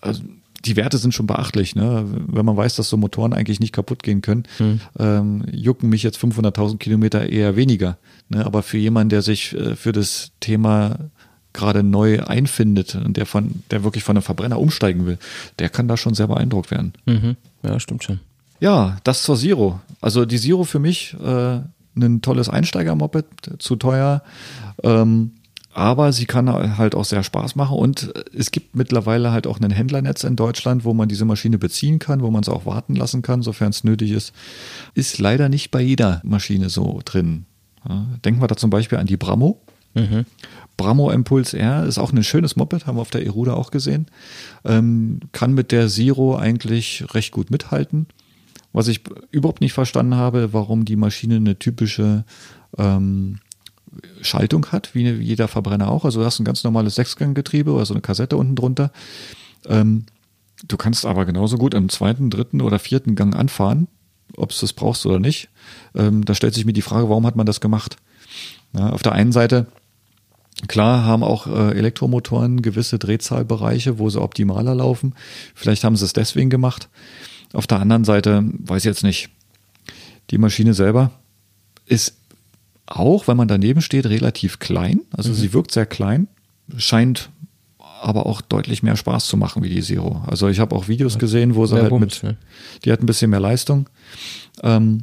Also, 0.00 0.22
die 0.64 0.76
Werte 0.76 0.98
sind 0.98 1.14
schon 1.14 1.26
beachtlich, 1.26 1.74
ne? 1.74 2.04
Wenn 2.06 2.46
man 2.46 2.56
weiß, 2.56 2.76
dass 2.76 2.88
so 2.88 2.96
Motoren 2.96 3.34
eigentlich 3.34 3.60
nicht 3.60 3.74
kaputt 3.74 4.02
gehen 4.02 4.22
können, 4.22 4.44
hm. 4.56 4.80
ähm, 4.98 5.44
jucken 5.50 5.90
mich 5.90 6.02
jetzt 6.02 6.18
500.000 6.18 6.78
Kilometer 6.78 7.28
eher 7.28 7.56
weniger. 7.56 7.98
Ne? 8.28 8.44
Aber 8.46 8.62
für 8.62 8.78
jemanden, 8.78 9.10
der 9.10 9.22
sich 9.22 9.54
äh, 9.54 9.76
für 9.76 9.92
das 9.92 10.32
Thema 10.40 11.10
gerade 11.54 11.82
neu 11.82 12.22
einfindet 12.22 12.94
und 12.96 13.16
der 13.16 13.24
von, 13.24 13.62
der 13.70 13.82
wirklich 13.84 14.04
von 14.04 14.16
einem 14.16 14.22
Verbrenner 14.22 14.60
umsteigen 14.60 15.06
will, 15.06 15.18
der 15.58 15.70
kann 15.70 15.88
da 15.88 15.96
schon 15.96 16.14
sehr 16.14 16.26
beeindruckt 16.26 16.70
werden. 16.70 16.92
Mhm. 17.06 17.36
Ja, 17.62 17.80
stimmt 17.80 18.04
schon. 18.04 18.20
Ja, 18.60 18.98
das 19.04 19.22
zur 19.22 19.36
Zero. 19.36 19.80
Also 20.00 20.26
die 20.26 20.38
Zero 20.38 20.64
für 20.64 20.78
mich 20.78 21.16
äh, 21.24 21.60
ein 21.96 22.22
tolles 22.22 22.48
Einsteiger-Moped, 22.48 23.26
zu 23.58 23.76
teuer. 23.76 24.22
Ähm, 24.82 25.32
aber 25.72 26.12
sie 26.12 26.26
kann 26.26 26.78
halt 26.78 26.94
auch 26.94 27.04
sehr 27.04 27.24
Spaß 27.24 27.56
machen 27.56 27.76
und 27.76 28.12
es 28.32 28.52
gibt 28.52 28.76
mittlerweile 28.76 29.32
halt 29.32 29.48
auch 29.48 29.58
ein 29.58 29.72
Händlernetz 29.72 30.22
in 30.22 30.36
Deutschland, 30.36 30.84
wo 30.84 30.94
man 30.94 31.08
diese 31.08 31.24
Maschine 31.24 31.58
beziehen 31.58 31.98
kann, 31.98 32.22
wo 32.22 32.30
man 32.30 32.42
es 32.42 32.48
auch 32.48 32.64
warten 32.64 32.94
lassen 32.94 33.22
kann, 33.22 33.42
sofern 33.42 33.70
es 33.70 33.82
nötig 33.82 34.12
ist. 34.12 34.32
Ist 34.94 35.18
leider 35.18 35.48
nicht 35.48 35.72
bei 35.72 35.80
jeder 35.80 36.20
Maschine 36.22 36.70
so 36.70 37.00
drin. 37.04 37.46
Ja, 37.88 38.06
denken 38.24 38.40
wir 38.40 38.46
da 38.46 38.56
zum 38.56 38.70
Beispiel 38.70 38.98
an 38.98 39.08
die 39.08 39.16
Bramo. 39.16 39.60
Mhm. 39.94 40.26
Bramo 40.76 41.10
Impulse 41.10 41.58
R 41.58 41.84
ist 41.86 41.98
auch 41.98 42.12
ein 42.12 42.24
schönes 42.24 42.56
Moped, 42.56 42.86
haben 42.86 42.96
wir 42.96 43.02
auf 43.02 43.10
der 43.10 43.24
Eruda 43.24 43.54
auch 43.54 43.70
gesehen. 43.70 44.06
Ähm, 44.64 45.20
kann 45.32 45.52
mit 45.52 45.72
der 45.72 45.88
Zero 45.88 46.36
eigentlich 46.36 47.04
recht 47.14 47.32
gut 47.32 47.50
mithalten. 47.50 48.06
Was 48.72 48.88
ich 48.88 49.02
überhaupt 49.30 49.60
nicht 49.60 49.72
verstanden 49.72 50.16
habe, 50.16 50.52
warum 50.52 50.84
die 50.84 50.96
Maschine 50.96 51.36
eine 51.36 51.58
typische 51.58 52.24
ähm, 52.76 53.38
Schaltung 54.20 54.66
hat, 54.72 54.94
wie 54.94 55.08
jeder 55.08 55.46
Verbrenner 55.46 55.88
auch. 55.88 56.04
Also 56.04 56.20
du 56.20 56.26
hast 56.26 56.40
ein 56.40 56.44
ganz 56.44 56.64
normales 56.64 56.96
Sechsganggetriebe 56.96 57.70
oder 57.70 57.86
so 57.86 57.94
eine 57.94 58.00
Kassette 58.00 58.36
unten 58.36 58.56
drunter. 58.56 58.90
Ähm, 59.66 60.06
du 60.66 60.76
kannst 60.76 61.06
aber 61.06 61.24
genauso 61.24 61.56
gut 61.56 61.74
im 61.74 61.88
zweiten, 61.88 62.30
dritten 62.30 62.60
oder 62.60 62.80
vierten 62.80 63.14
Gang 63.14 63.36
anfahren, 63.36 63.86
ob 64.36 64.50
es 64.50 64.60
das 64.60 64.72
brauchst 64.72 65.06
oder 65.06 65.20
nicht. 65.20 65.50
Ähm, 65.94 66.24
da 66.24 66.34
stellt 66.34 66.54
sich 66.54 66.64
mir 66.64 66.72
die 66.72 66.82
Frage, 66.82 67.08
warum 67.08 67.26
hat 67.26 67.36
man 67.36 67.46
das 67.46 67.60
gemacht? 67.60 67.96
Ja, 68.72 68.90
auf 68.90 69.02
der 69.02 69.12
einen 69.12 69.30
Seite 69.32 69.66
Klar 70.68 71.04
haben 71.04 71.22
auch 71.22 71.46
äh, 71.46 71.76
Elektromotoren 71.76 72.62
gewisse 72.62 72.98
Drehzahlbereiche, 72.98 73.98
wo 73.98 74.08
sie 74.10 74.20
optimaler 74.20 74.74
laufen. 74.74 75.14
Vielleicht 75.54 75.84
haben 75.84 75.96
sie 75.96 76.04
es 76.04 76.12
deswegen 76.12 76.50
gemacht. 76.50 76.88
Auf 77.52 77.66
der 77.66 77.80
anderen 77.80 78.04
Seite 78.04 78.44
weiß 78.58 78.82
ich 78.82 78.86
jetzt 78.86 79.04
nicht. 79.04 79.30
Die 80.30 80.38
Maschine 80.38 80.74
selber 80.74 81.10
ist 81.86 82.16
auch, 82.86 83.28
wenn 83.28 83.36
man 83.36 83.48
daneben 83.48 83.82
steht, 83.82 84.06
relativ 84.06 84.58
klein. 84.58 85.00
Also 85.10 85.30
mhm. 85.30 85.34
sie 85.34 85.52
wirkt 85.52 85.72
sehr 85.72 85.86
klein, 85.86 86.28
scheint 86.76 87.30
aber 88.00 88.26
auch 88.26 88.42
deutlich 88.42 88.82
mehr 88.82 88.96
Spaß 88.96 89.26
zu 89.26 89.36
machen 89.36 89.62
wie 89.62 89.70
die 89.70 89.80
Zero. 89.80 90.22
Also 90.26 90.48
ich 90.48 90.60
habe 90.60 90.76
auch 90.76 90.88
Videos 90.88 91.18
gesehen, 91.18 91.54
wo 91.54 91.64
sie 91.64 91.76
halt 91.76 91.88
Bums, 91.88 92.22
mit, 92.22 92.22
ne? 92.22 92.36
die 92.84 92.92
hat 92.92 93.00
ein 93.00 93.06
bisschen 93.06 93.30
mehr 93.30 93.40
Leistung. 93.40 93.88
Ähm, 94.62 95.02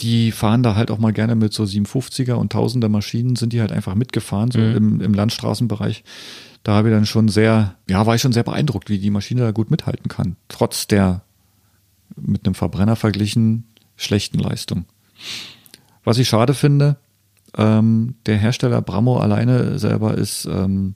die 0.00 0.32
fahren 0.32 0.62
da 0.62 0.74
halt 0.74 0.90
auch 0.90 0.98
mal 0.98 1.12
gerne 1.12 1.34
mit 1.34 1.52
so 1.52 1.62
750er 1.64 2.34
und 2.34 2.54
1000er 2.54 2.88
Maschinen, 2.88 3.36
sind 3.36 3.52
die 3.52 3.60
halt 3.60 3.72
einfach 3.72 3.94
mitgefahren, 3.94 4.50
so 4.50 4.58
mhm. 4.58 4.76
im, 4.76 5.00
im 5.00 5.14
Landstraßenbereich. 5.14 6.04
Da 6.62 6.74
habe 6.74 6.88
ich 6.88 6.94
dann 6.94 7.06
schon 7.06 7.28
sehr, 7.28 7.76
ja, 7.88 8.04
war 8.06 8.14
ich 8.14 8.22
schon 8.22 8.32
sehr 8.32 8.42
beeindruckt, 8.42 8.90
wie 8.90 8.98
die 8.98 9.10
Maschine 9.10 9.42
da 9.42 9.52
gut 9.52 9.70
mithalten 9.70 10.08
kann. 10.08 10.36
Trotz 10.48 10.86
der 10.86 11.22
mit 12.16 12.44
einem 12.44 12.54
Verbrenner 12.54 12.96
verglichen 12.96 13.64
schlechten 13.96 14.38
Leistung. 14.38 14.84
Was 16.04 16.18
ich 16.18 16.28
schade 16.28 16.54
finde, 16.54 16.96
ähm, 17.56 18.14
der 18.26 18.36
Hersteller 18.36 18.82
Bramo 18.82 19.18
alleine 19.18 19.78
selber 19.78 20.14
ist 20.16 20.44
ähm, 20.46 20.94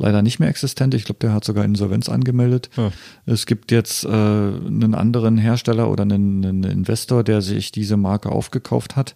leider 0.00 0.22
nicht 0.22 0.40
mehr 0.40 0.48
existent. 0.48 0.94
Ich 0.94 1.04
glaube, 1.04 1.20
der 1.20 1.32
hat 1.32 1.44
sogar 1.44 1.64
Insolvenz 1.64 2.08
angemeldet. 2.08 2.70
Ja. 2.76 2.90
Es 3.26 3.46
gibt 3.46 3.70
jetzt 3.70 4.04
äh, 4.04 4.08
einen 4.08 4.94
anderen 4.94 5.38
Hersteller 5.38 5.90
oder 5.90 6.02
einen, 6.02 6.44
einen 6.44 6.64
Investor, 6.64 7.22
der 7.22 7.42
sich 7.42 7.70
diese 7.70 7.96
Marke 7.96 8.30
aufgekauft 8.30 8.96
hat 8.96 9.14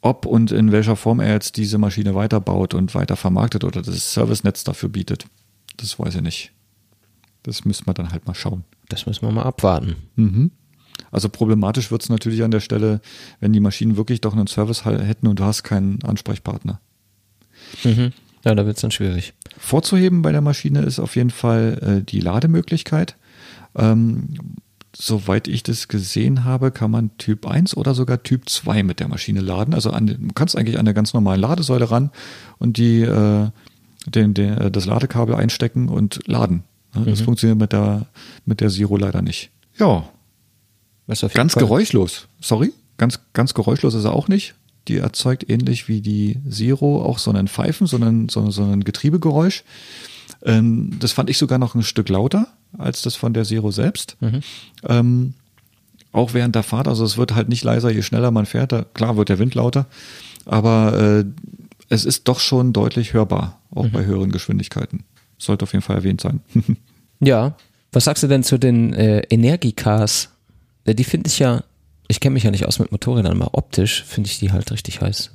ob 0.00 0.26
und 0.26 0.52
in 0.52 0.72
welcher 0.72 0.96
Form 0.96 1.20
er 1.20 1.32
jetzt 1.32 1.56
diese 1.56 1.78
Maschine 1.78 2.14
weiterbaut 2.14 2.74
und 2.74 2.94
weiter 2.94 3.16
vermarktet 3.16 3.64
oder 3.64 3.82
das 3.82 4.14
Servicenetz 4.14 4.64
dafür 4.64 4.88
bietet. 4.88 5.26
das 5.76 5.98
weiß 5.98 6.16
ich 6.16 6.22
nicht. 6.22 6.52
Das 7.42 7.64
müssen 7.64 7.86
wir 7.86 7.94
dann 7.94 8.12
halt 8.12 8.26
mal 8.26 8.34
schauen. 8.34 8.64
Das 8.88 9.06
müssen 9.06 9.22
wir 9.22 9.32
mal 9.32 9.44
abwarten. 9.44 9.96
Mhm. 10.16 10.50
Also 11.10 11.28
problematisch 11.28 11.90
wird 11.90 12.02
es 12.02 12.08
natürlich 12.08 12.42
an 12.42 12.50
der 12.50 12.60
Stelle, 12.60 13.00
wenn 13.40 13.52
die 13.52 13.60
Maschinen 13.60 13.96
wirklich 13.96 14.20
doch 14.20 14.34
einen 14.34 14.46
Service 14.46 14.84
hätten 14.84 15.26
und 15.26 15.38
du 15.38 15.44
hast 15.44 15.62
keinen 15.62 16.02
Ansprechpartner. 16.02 16.80
Mhm. 17.84 18.12
Ja, 18.44 18.54
da 18.54 18.66
wird 18.66 18.76
es 18.76 18.82
dann 18.82 18.90
schwierig. 18.90 19.34
Vorzuheben 19.58 20.22
bei 20.22 20.32
der 20.32 20.40
Maschine 20.40 20.82
ist 20.82 20.98
auf 20.98 21.16
jeden 21.16 21.30
Fall 21.30 22.00
äh, 22.00 22.04
die 22.04 22.20
Lademöglichkeit. 22.20 23.16
Ähm, 23.76 24.34
soweit 24.96 25.48
ich 25.48 25.62
das 25.62 25.88
gesehen 25.88 26.44
habe, 26.44 26.70
kann 26.70 26.90
man 26.90 27.16
Typ 27.18 27.46
1 27.46 27.76
oder 27.76 27.94
sogar 27.94 28.22
Typ 28.22 28.48
2 28.48 28.82
mit 28.82 29.00
der 29.00 29.08
Maschine 29.08 29.40
laden. 29.40 29.74
Also 29.74 29.90
an, 29.90 30.06
du 30.06 30.18
kannst 30.34 30.56
eigentlich 30.56 30.78
an 30.78 30.84
der 30.84 30.94
ganz 30.94 31.14
normalen 31.14 31.40
Ladesäule 31.40 31.90
ran 31.90 32.10
und 32.58 32.76
die, 32.76 33.02
äh, 33.02 33.48
den, 34.06 34.34
den, 34.34 34.72
das 34.72 34.86
Ladekabel 34.86 35.34
einstecken 35.34 35.88
und 35.88 36.20
laden. 36.26 36.64
Das 36.92 37.20
mhm. 37.20 37.24
funktioniert 37.24 37.58
mit 37.58 37.72
der, 37.72 38.06
mit 38.44 38.60
der 38.60 38.70
Zero 38.70 38.96
leider 38.96 39.22
nicht. 39.22 39.50
Ja. 39.78 40.08
ganz 41.34 41.54
Fall. 41.54 41.62
geräuschlos. 41.62 42.28
Sorry? 42.40 42.72
Ganz, 42.96 43.20
ganz 43.32 43.54
geräuschlos 43.54 43.94
ist 43.94 44.04
er 44.04 44.12
auch 44.12 44.28
nicht. 44.28 44.54
Die 44.88 44.96
erzeugt 44.96 45.48
ähnlich 45.48 45.88
wie 45.88 46.00
die 46.00 46.38
Zero 46.48 47.04
auch 47.04 47.18
so 47.18 47.30
einen 47.30 47.48
Pfeifen, 47.48 47.86
so 47.86 47.96
einen, 47.96 48.28
so, 48.28 48.50
so 48.50 48.64
ein 48.64 48.84
Getriebegeräusch. 48.84 49.64
Ähm, 50.44 50.96
das 50.98 51.12
fand 51.12 51.30
ich 51.30 51.38
sogar 51.38 51.58
noch 51.58 51.74
ein 51.74 51.82
Stück 51.82 52.08
lauter 52.08 52.48
als 52.76 53.02
das 53.02 53.16
von 53.16 53.34
der 53.34 53.44
Zero 53.44 53.70
selbst. 53.70 54.16
Mhm. 54.20 54.40
Ähm, 54.86 55.34
auch 56.12 56.34
während 56.34 56.54
der 56.54 56.62
Fahrt, 56.62 56.88
also 56.88 57.04
es 57.04 57.18
wird 57.18 57.34
halt 57.34 57.48
nicht 57.48 57.64
leiser, 57.64 57.90
je 57.90 58.02
schneller 58.02 58.30
man 58.30 58.46
fährt. 58.46 58.72
Da, 58.72 58.84
klar 58.94 59.16
wird 59.16 59.28
der 59.28 59.38
Wind 59.38 59.54
lauter, 59.54 59.86
aber 60.46 60.98
äh, 60.98 61.24
es 61.88 62.04
ist 62.04 62.28
doch 62.28 62.40
schon 62.40 62.72
deutlich 62.72 63.12
hörbar, 63.12 63.60
auch 63.70 63.84
mhm. 63.84 63.92
bei 63.92 64.04
höheren 64.04 64.32
Geschwindigkeiten. 64.32 65.04
Sollte 65.38 65.64
auf 65.64 65.72
jeden 65.72 65.82
Fall 65.82 65.96
erwähnt 65.96 66.20
sein. 66.20 66.40
ja. 67.20 67.56
Was 67.92 68.04
sagst 68.04 68.22
du 68.22 68.26
denn 68.26 68.42
zu 68.42 68.58
den 68.58 68.92
äh, 68.92 69.20
Energiecars? 69.30 70.30
Die 70.86 71.04
finde 71.04 71.28
ich 71.28 71.38
ja, 71.38 71.62
ich 72.08 72.20
kenne 72.20 72.34
mich 72.34 72.42
ja 72.42 72.50
nicht 72.50 72.66
aus 72.66 72.78
mit 72.78 72.90
Motorrädern, 72.90 73.40
aber 73.40 73.56
optisch 73.56 74.02
finde 74.04 74.28
ich 74.28 74.38
die 74.38 74.50
halt 74.50 74.72
richtig 74.72 75.00
heiß. 75.00 75.30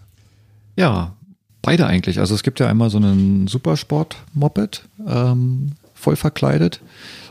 Ja, 0.76 1.16
beide 1.62 1.86
eigentlich. 1.86 2.20
Also 2.20 2.34
es 2.34 2.44
gibt 2.44 2.60
ja 2.60 2.68
einmal 2.68 2.90
so 2.90 2.98
einen 2.98 3.48
Supersport-Moped, 3.48 4.84
ähm, 5.08 5.74
voll 5.94 6.16
verkleidet. 6.16 6.82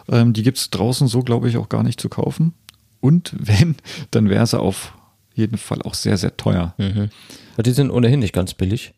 Ähm, 0.08 0.32
die 0.32 0.42
gibt 0.42 0.58
es 0.58 0.70
draußen 0.70 1.08
so, 1.08 1.22
glaube 1.22 1.48
ich, 1.48 1.56
auch 1.56 1.68
gar 1.68 1.82
nicht 1.82 2.00
zu 2.00 2.08
kaufen. 2.08 2.54
Und 3.00 3.34
wenn, 3.38 3.76
dann 4.12 4.30
wäre 4.30 4.46
sie 4.46 4.58
auf 4.58 4.94
jeden 5.34 5.58
Fall 5.58 5.82
auch 5.82 5.94
sehr, 5.94 6.16
sehr 6.16 6.36
teuer. 6.36 6.74
Mhm. 6.78 7.10
die 7.58 7.70
sind 7.72 7.90
ohnehin 7.90 8.20
nicht 8.20 8.34
ganz 8.34 8.54
billig. 8.54 8.94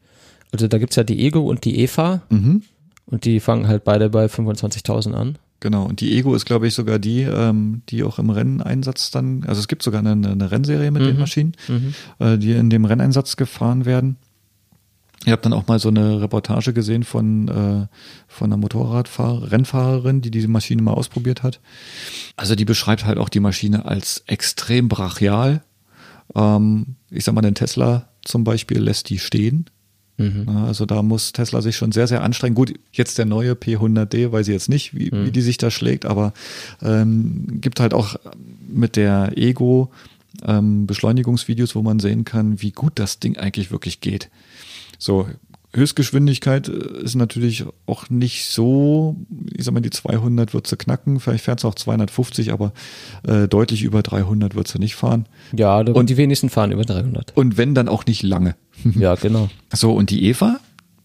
Also 0.52 0.68
da 0.68 0.78
gibt 0.78 0.92
es 0.92 0.96
ja 0.96 1.04
die 1.04 1.24
Ego 1.24 1.40
und 1.40 1.64
die 1.64 1.80
EVA. 1.80 2.22
Mhm. 2.28 2.62
Und 3.06 3.24
die 3.24 3.40
fangen 3.40 3.68
halt 3.68 3.84
beide 3.84 4.08
bei 4.10 4.26
25.000 4.26 5.12
an. 5.12 5.38
Genau, 5.60 5.86
und 5.86 6.00
die 6.00 6.16
Ego 6.16 6.34
ist, 6.34 6.44
glaube 6.44 6.66
ich, 6.66 6.74
sogar 6.74 6.98
die, 6.98 7.22
ähm, 7.22 7.82
die 7.88 8.02
auch 8.02 8.18
im 8.18 8.30
Renneinsatz 8.30 9.10
dann, 9.10 9.44
also 9.46 9.60
es 9.60 9.68
gibt 9.68 9.82
sogar 9.82 10.00
eine, 10.00 10.12
eine 10.12 10.50
Rennserie 10.50 10.90
mit 10.90 11.02
mhm. 11.02 11.06
den 11.06 11.18
Maschinen, 11.18 11.52
mhm. 11.68 11.94
äh, 12.18 12.36
die 12.36 12.52
in 12.52 12.68
dem 12.70 12.84
Renneinsatz 12.84 13.36
gefahren 13.36 13.86
werden. 13.86 14.16
Ich 15.24 15.32
habe 15.32 15.40
dann 15.40 15.54
auch 15.54 15.66
mal 15.66 15.78
so 15.78 15.88
eine 15.88 16.20
Reportage 16.20 16.74
gesehen 16.74 17.02
von, 17.02 17.48
äh, 17.48 17.86
von 18.28 18.52
einer 18.52 18.58
Motorradrennfahrerin, 18.58 20.20
die 20.20 20.30
diese 20.30 20.48
Maschine 20.48 20.82
mal 20.82 20.92
ausprobiert 20.92 21.42
hat. 21.42 21.60
Also 22.36 22.54
die 22.54 22.66
beschreibt 22.66 23.06
halt 23.06 23.16
auch 23.16 23.30
die 23.30 23.40
Maschine 23.40 23.86
als 23.86 24.22
extrem 24.26 24.88
brachial. 24.88 25.62
Ähm, 26.34 26.96
ich 27.10 27.24
sag 27.24 27.34
mal, 27.34 27.40
den 27.40 27.54
Tesla 27.54 28.10
zum 28.22 28.44
Beispiel 28.44 28.78
lässt 28.78 29.08
die 29.08 29.18
stehen. 29.18 29.70
Mhm. 30.16 30.48
Also 30.48 30.86
da 30.86 31.02
muss 31.02 31.32
Tesla 31.32 31.60
sich 31.60 31.76
schon 31.76 31.92
sehr, 31.92 32.06
sehr 32.06 32.22
anstrengen. 32.22 32.54
Gut, 32.54 32.74
jetzt 32.92 33.18
der 33.18 33.24
neue 33.24 33.52
P100D, 33.52 34.30
weiß 34.30 34.48
ich 34.48 34.52
jetzt 34.52 34.68
nicht, 34.68 34.94
wie, 34.94 35.10
mhm. 35.10 35.26
wie 35.26 35.30
die 35.32 35.42
sich 35.42 35.58
da 35.58 35.70
schlägt, 35.70 36.06
aber 36.06 36.32
ähm, 36.82 37.60
gibt 37.60 37.80
halt 37.80 37.94
auch 37.94 38.16
mit 38.68 38.96
der 38.96 39.36
Ego 39.36 39.90
ähm, 40.46 40.86
Beschleunigungsvideos, 40.86 41.74
wo 41.74 41.82
man 41.82 41.98
sehen 41.98 42.24
kann, 42.24 42.60
wie 42.62 42.70
gut 42.70 42.92
das 42.96 43.18
Ding 43.18 43.36
eigentlich 43.36 43.70
wirklich 43.70 44.00
geht. 44.00 44.30
So, 44.98 45.28
Höchstgeschwindigkeit 45.74 46.68
äh, 46.68 47.02
ist 47.02 47.14
natürlich 47.14 47.64
auch 47.86 48.10
nicht 48.10 48.46
so, 48.46 49.16
ich 49.52 49.64
sag 49.64 49.74
mal, 49.74 49.80
die 49.80 49.90
200 49.90 50.54
wird 50.54 50.66
sie 50.66 50.76
knacken, 50.76 51.20
vielleicht 51.20 51.44
fährt 51.44 51.60
sie 51.60 51.68
auch 51.68 51.74
250, 51.74 52.52
aber 52.52 52.72
äh, 53.26 53.48
deutlich 53.48 53.82
über 53.82 54.02
300 54.02 54.54
wird 54.54 54.68
sie 54.68 54.78
nicht 54.78 54.94
fahren. 54.94 55.26
Ja, 55.54 55.78
und 55.80 56.10
die 56.10 56.16
wenigsten 56.16 56.50
fahren 56.50 56.72
über 56.72 56.84
300. 56.84 57.36
Und 57.36 57.56
wenn, 57.56 57.74
dann 57.74 57.88
auch 57.88 58.06
nicht 58.06 58.22
lange. 58.22 58.56
Ja, 58.96 59.14
genau. 59.14 59.48
So, 59.72 59.92
und 59.92 60.10
die 60.10 60.24
Eva? 60.24 60.60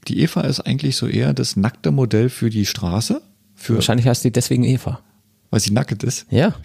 Die 0.07 0.21
Eva 0.21 0.41
ist 0.41 0.59
eigentlich 0.59 0.95
so 0.95 1.07
eher 1.07 1.33
das 1.33 1.55
nackte 1.55 1.91
Modell 1.91 2.29
für 2.29 2.49
die 2.49 2.65
Straße. 2.65 3.21
Für 3.55 3.75
Wahrscheinlich 3.75 4.07
heißt 4.07 4.23
die 4.23 4.31
deswegen 4.31 4.63
Eva. 4.63 4.99
Weil 5.49 5.59
sie 5.59 5.71
nackt 5.71 6.03
ist? 6.03 6.25
Ja. 6.29 6.55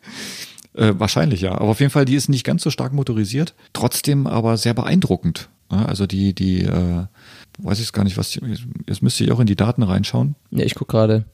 äh, 0.74 0.94
wahrscheinlich 0.96 1.40
ja. 1.40 1.52
Aber 1.52 1.70
auf 1.70 1.80
jeden 1.80 1.90
Fall, 1.90 2.04
die 2.04 2.14
ist 2.14 2.28
nicht 2.28 2.44
ganz 2.44 2.62
so 2.62 2.70
stark 2.70 2.92
motorisiert, 2.92 3.54
trotzdem 3.72 4.26
aber 4.26 4.56
sehr 4.56 4.74
beeindruckend. 4.74 5.48
Also 5.70 6.06
die, 6.06 6.34
die, 6.34 6.62
äh, 6.62 7.04
weiß 7.62 7.80
ich 7.80 7.92
gar 7.92 8.04
nicht, 8.04 8.16
was, 8.16 8.34
jetzt 8.34 9.02
müsste 9.02 9.24
ich 9.24 9.32
auch 9.32 9.40
in 9.40 9.46
die 9.46 9.56
Daten 9.56 9.82
reinschauen. 9.82 10.36
Ja, 10.50 10.64
ich 10.64 10.74
gucke 10.74 10.92
gerade. 10.92 11.24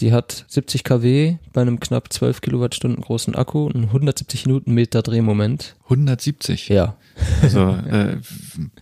Die 0.00 0.12
hat 0.12 0.46
70 0.48 0.84
kW 0.84 1.36
bei 1.52 1.60
einem 1.60 1.78
knapp 1.78 2.12
12 2.12 2.40
Kilowattstunden 2.40 3.02
großen 3.02 3.34
Akku 3.34 3.66
und 3.66 3.84
170 3.84 4.46
Newtonmeter 4.46 5.02
Drehmoment. 5.02 5.76
170? 5.84 6.68
Ja. 6.70 6.96
Also 7.42 7.60
äh, 7.90 8.16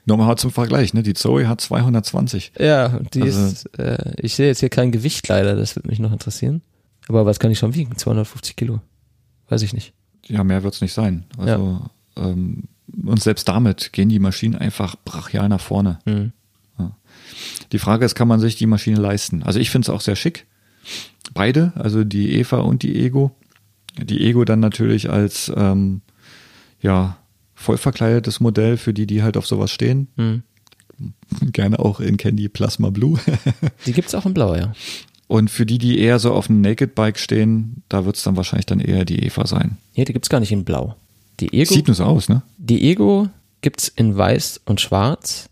nochmal 0.05 0.37
zum 0.39 0.53
Vergleich, 0.53 0.95
ne? 0.95 1.03
Die 1.03 1.15
Zoe 1.15 1.49
hat 1.49 1.61
220. 1.61 2.53
Ja, 2.59 3.01
die 3.13 3.23
also, 3.23 3.45
ist, 3.45 3.79
äh, 3.79 4.13
ich 4.19 4.37
sehe 4.37 4.47
jetzt 4.47 4.61
hier 4.61 4.69
kein 4.69 4.93
Gewicht 4.93 5.27
leider, 5.27 5.57
das 5.57 5.75
würde 5.75 5.89
mich 5.89 5.99
noch 5.99 6.13
interessieren. 6.13 6.63
Aber 7.09 7.27
was 7.27 7.41
kann 7.41 7.51
ich 7.51 7.59
schon 7.59 7.75
wiegen? 7.75 7.97
250 7.97 8.55
Kilo? 8.55 8.81
Weiß 9.49 9.63
ich 9.63 9.73
nicht. 9.73 9.93
Ja, 10.27 10.45
mehr 10.45 10.63
wird's 10.63 10.81
nicht 10.81 10.93
sein. 10.93 11.25
Also 11.37 11.81
ja. 12.17 12.25
ähm, 12.25 12.69
und 13.05 13.21
selbst 13.21 13.49
damit 13.49 13.93
gehen 13.93 14.09
die 14.09 14.19
Maschinen 14.21 14.55
einfach 14.55 14.97
brachial 15.05 15.49
nach 15.49 15.61
vorne. 15.61 15.99
Mhm. 16.05 16.33
Die 17.73 17.79
Frage 17.79 18.05
ist, 18.05 18.15
kann 18.15 18.29
man 18.29 18.41
sich 18.41 18.57
die 18.57 18.67
Maschine 18.67 19.01
leisten? 19.01 19.43
Also 19.43 19.59
ich 19.59 19.71
finde 19.71 19.87
es 19.87 19.91
auch 19.91 20.01
sehr 20.01 20.17
schick. 20.17 20.47
Beide, 21.35 21.73
also 21.77 22.05
die 22.05 22.35
Eva 22.35 22.59
und 22.59 22.83
die 22.83 22.97
Ego. 23.01 23.33
Die 23.99 24.21
Ego 24.27 24.45
dann 24.45 24.61
natürlich 24.61 25.11
als 25.11 25.53
ähm, 25.55 26.01
ja, 26.81 27.19
voll 27.55 27.77
verkleidetes 27.77 28.41
Modell 28.41 28.77
für 28.77 28.95
die, 28.95 29.07
die 29.07 29.23
halt 29.23 29.37
auf 29.37 29.47
sowas 29.47 29.71
stehen. 29.71 30.09
Mhm. 30.17 30.43
Gerne 31.53 31.79
auch 31.79 32.01
in 32.01 32.17
Candy 32.17 32.49
Plasma 32.49 32.91
Blue. 32.91 33.19
die 33.87 33.93
gibt 33.93 34.09
es 34.09 34.15
auch 34.15 34.27
in 34.27 34.35
Blau, 34.35 34.55
ja. 34.55 34.73
Und 35.29 35.51
für 35.51 35.65
die, 35.65 35.79
die 35.79 36.01
eher 36.01 36.19
so 36.19 36.33
auf 36.33 36.51
einem 36.51 36.61
Naked 36.61 36.95
Bike 36.95 37.19
stehen, 37.19 37.85
da 37.89 38.05
wird 38.05 38.17
es 38.17 38.25
dann 38.25 38.37
wahrscheinlich 38.37 38.67
dann 38.67 38.81
eher 38.81 39.05
die 39.05 39.25
Eva 39.25 39.47
sein. 39.47 39.77
Nee, 39.95 40.05
die 40.05 40.13
gibt 40.13 40.25
es 40.25 40.29
gar 40.29 40.41
nicht 40.41 40.51
in 40.51 40.65
Blau. 40.65 40.97
Die 41.39 41.53
Ego, 41.53 41.73
Sieht 41.73 41.87
nur 41.87 41.95
so 41.95 42.05
aus, 42.05 42.29
ne? 42.29 42.43
Die 42.59 42.91
Ego 42.91 43.29
gibt's 43.61 43.89
in 43.89 44.17
weiß 44.17 44.63
und 44.65 44.81
schwarz 44.81 45.50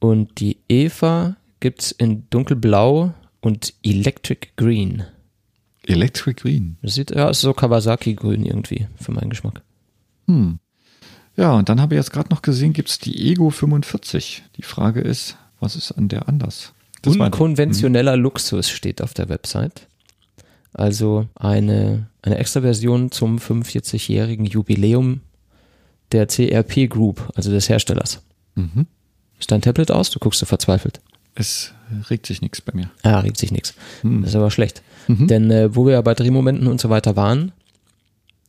und 0.00 0.40
die 0.40 0.58
Eva 0.68 1.36
gibt's 1.60 1.92
in 1.92 2.28
dunkelblau 2.30 3.14
und 3.40 3.74
Electric 3.82 4.48
Green. 4.56 5.04
Electric 5.86 6.40
Green? 6.40 6.76
Das 6.82 6.94
sieht, 6.94 7.10
ja, 7.10 7.30
ist 7.30 7.40
so 7.40 7.52
Kawasaki-Grün 7.52 8.44
irgendwie, 8.44 8.88
für 8.96 9.12
meinen 9.12 9.30
Geschmack. 9.30 9.62
Hm. 10.26 10.58
Ja, 11.36 11.54
und 11.54 11.68
dann 11.68 11.80
habe 11.80 11.94
ich 11.94 11.98
jetzt 11.98 12.12
gerade 12.12 12.30
noch 12.30 12.42
gesehen, 12.42 12.72
gibt's 12.72 12.98
die 12.98 13.30
Ego 13.30 13.50
45. 13.50 14.42
Die 14.56 14.62
Frage 14.62 15.00
ist, 15.00 15.36
was 15.58 15.76
ist 15.76 15.92
an 15.92 16.08
der 16.08 16.28
anders? 16.28 16.72
Das 17.02 17.16
Unkonventioneller 17.16 18.14
hm. 18.14 18.20
Luxus 18.20 18.68
steht 18.68 19.00
auf 19.00 19.14
der 19.14 19.28
Website. 19.28 19.88
Also 20.72 21.28
eine, 21.34 22.08
eine 22.22 22.38
extra 22.38 22.60
Version 22.60 23.10
zum 23.10 23.38
45-jährigen 23.38 24.46
Jubiläum 24.46 25.20
der 26.12 26.26
CRP 26.26 26.88
Group, 26.88 27.32
also 27.34 27.50
des 27.50 27.68
Herstellers. 27.68 28.22
Mhm. 28.54 28.86
Ist 29.40 29.50
dein 29.50 29.62
Tablet 29.62 29.90
aus? 29.90 30.10
Du 30.10 30.18
guckst 30.18 30.38
so 30.38 30.46
verzweifelt. 30.46 31.00
Es 31.34 31.72
regt 32.08 32.26
sich 32.26 32.42
nichts 32.42 32.60
bei 32.60 32.72
mir. 32.74 32.90
Ah, 33.02 33.20
regt 33.20 33.38
sich 33.38 33.50
nichts. 33.50 33.74
Mhm. 34.02 34.22
Das 34.22 34.30
ist 34.30 34.36
aber 34.36 34.50
schlecht. 34.50 34.82
Mhm. 35.08 35.26
Denn 35.26 35.50
äh, 35.50 35.74
wo 35.74 35.86
wir 35.86 35.94
ja 35.94 36.02
bei 36.02 36.14
Drehmomenten 36.14 36.68
und 36.68 36.80
so 36.80 36.90
weiter 36.90 37.16
waren, 37.16 37.52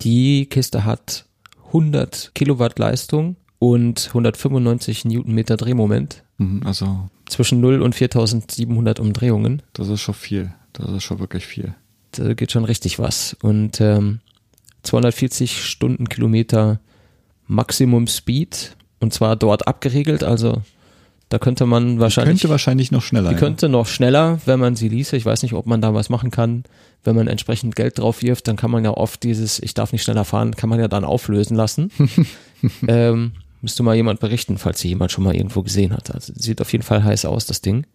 die 0.02 0.46
Kiste 0.48 0.84
hat 0.86 1.26
100 1.68 2.32
Kilowatt 2.36 2.78
Leistung 2.78 3.38
und 3.60 4.08
195 4.10 5.06
Newtonmeter 5.06 5.58
Drehmoment. 5.58 6.24
Mhm, 6.38 6.62
also 6.66 7.10
zwischen 7.28 7.62
0 7.62 7.82
und 7.82 7.96
4700 7.96 9.00
Umdrehungen. 9.00 9.62
Das 9.74 9.88
ist 9.88 10.02
schon 10.02 10.16
viel. 10.16 10.54
Das 10.74 10.90
ist 10.90 11.04
schon 11.04 11.20
wirklich 11.20 11.46
viel 11.46 11.74
da 12.12 12.34
geht 12.34 12.52
schon 12.52 12.66
richtig 12.66 13.00
was. 13.00 13.36
Und 13.42 13.82
ähm, 13.82 14.20
240 14.84 15.64
Stundenkilometer 15.64 16.80
Maximum 17.48 18.08
Speed 18.08 18.76
und 19.00 19.14
zwar 19.14 19.36
dort 19.36 19.68
abgeregelt, 19.68 20.24
also 20.24 20.62
da 21.32 21.40
könnte 21.40 21.66
man 21.66 21.98
wahrscheinlich. 22.02 22.36
Die 22.36 22.42
könnte 22.42 22.52
wahrscheinlich 22.52 22.92
noch 22.92 23.02
schneller. 23.02 23.30
Die 23.30 23.38
könnte 23.38 23.70
noch 23.70 23.88
schneller, 23.88 24.42
wenn 24.46 24.60
man 24.60 24.76
sie 24.76 24.90
ließe. 24.90 25.16
Ich 25.16 25.26
weiß 25.26 25.44
nicht, 25.44 25.54
ob 25.54 25.66
man 25.66 25.80
da 25.80 25.94
was 25.94 26.10
machen 26.10 26.30
kann. 26.30 26.66
Wenn 27.06 27.16
man 27.16 27.28
entsprechend 27.28 27.78
Geld 27.78 28.00
drauf 28.00 28.22
wirft, 28.22 28.50
dann 28.50 28.58
kann 28.58 28.70
man 28.70 28.84
ja 28.84 28.92
oft 28.92 29.24
dieses, 29.24 29.58
ich 29.60 29.74
darf 29.74 29.94
nicht 29.94 30.04
schneller 30.04 30.26
fahren, 30.26 30.58
kann 30.58 30.70
man 30.70 30.78
ja 30.78 30.90
dann 30.90 31.06
auflösen 31.06 31.56
lassen. 31.56 31.90
ähm, 32.88 33.32
müsste 33.62 33.82
mal 33.82 33.96
jemand 33.96 34.20
berichten, 34.20 34.58
falls 34.58 34.82
sie 34.82 34.90
jemand 34.90 35.14
schon 35.14 35.24
mal 35.24 35.34
irgendwo 35.34 35.64
gesehen 35.64 35.94
hat. 35.94 36.14
Also 36.14 36.34
sieht 36.36 36.60
auf 36.60 36.70
jeden 36.74 36.84
Fall 36.84 37.02
heiß 37.02 37.24
aus, 37.24 37.46
das 37.46 37.62
Ding. 37.62 37.88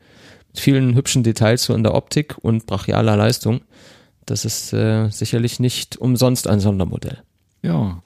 vielen 0.54 0.94
hübschen 0.94 1.22
Details 1.22 1.64
so 1.64 1.74
in 1.74 1.82
der 1.82 1.94
Optik 1.94 2.36
und 2.40 2.64
brachialer 2.64 3.18
Leistung. 3.18 3.60
Das 4.24 4.46
ist 4.46 4.72
äh, 4.72 5.10
sicherlich 5.10 5.60
nicht 5.60 5.98
umsonst 5.98 6.48
ein 6.48 6.60
Sondermodell. 6.60 7.18
Ja. 7.60 8.02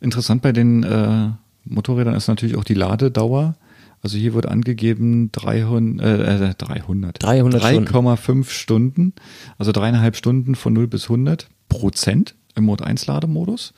Interessant 0.00 0.42
bei 0.42 0.52
den 0.52 0.84
äh, 0.84 1.30
Motorrädern 1.64 2.14
ist 2.14 2.28
natürlich 2.28 2.54
auch 2.54 2.64
die 2.64 2.74
Ladedauer. 2.74 3.56
Also 4.02 4.16
hier 4.16 4.34
wird 4.34 4.46
angegeben 4.46 5.30
300, 5.32 6.50
äh, 6.50 6.54
300, 6.54 7.22
300 7.22 7.62
3,5 7.62 8.50
Stunden, 8.50 9.12
also 9.58 9.72
dreieinhalb 9.72 10.16
Stunden 10.16 10.54
von 10.54 10.72
0 10.72 10.86
bis 10.86 11.04
100 11.04 11.48
Prozent 11.68 12.34
im 12.54 12.64
Mode 12.64 12.84
1 12.84 13.06
Lademodus. 13.06 13.74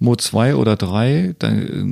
Mode 0.00 0.22
2 0.22 0.56
oder 0.56 0.76
3, 0.76 1.34
da 1.38 1.50
äh, 1.50 1.84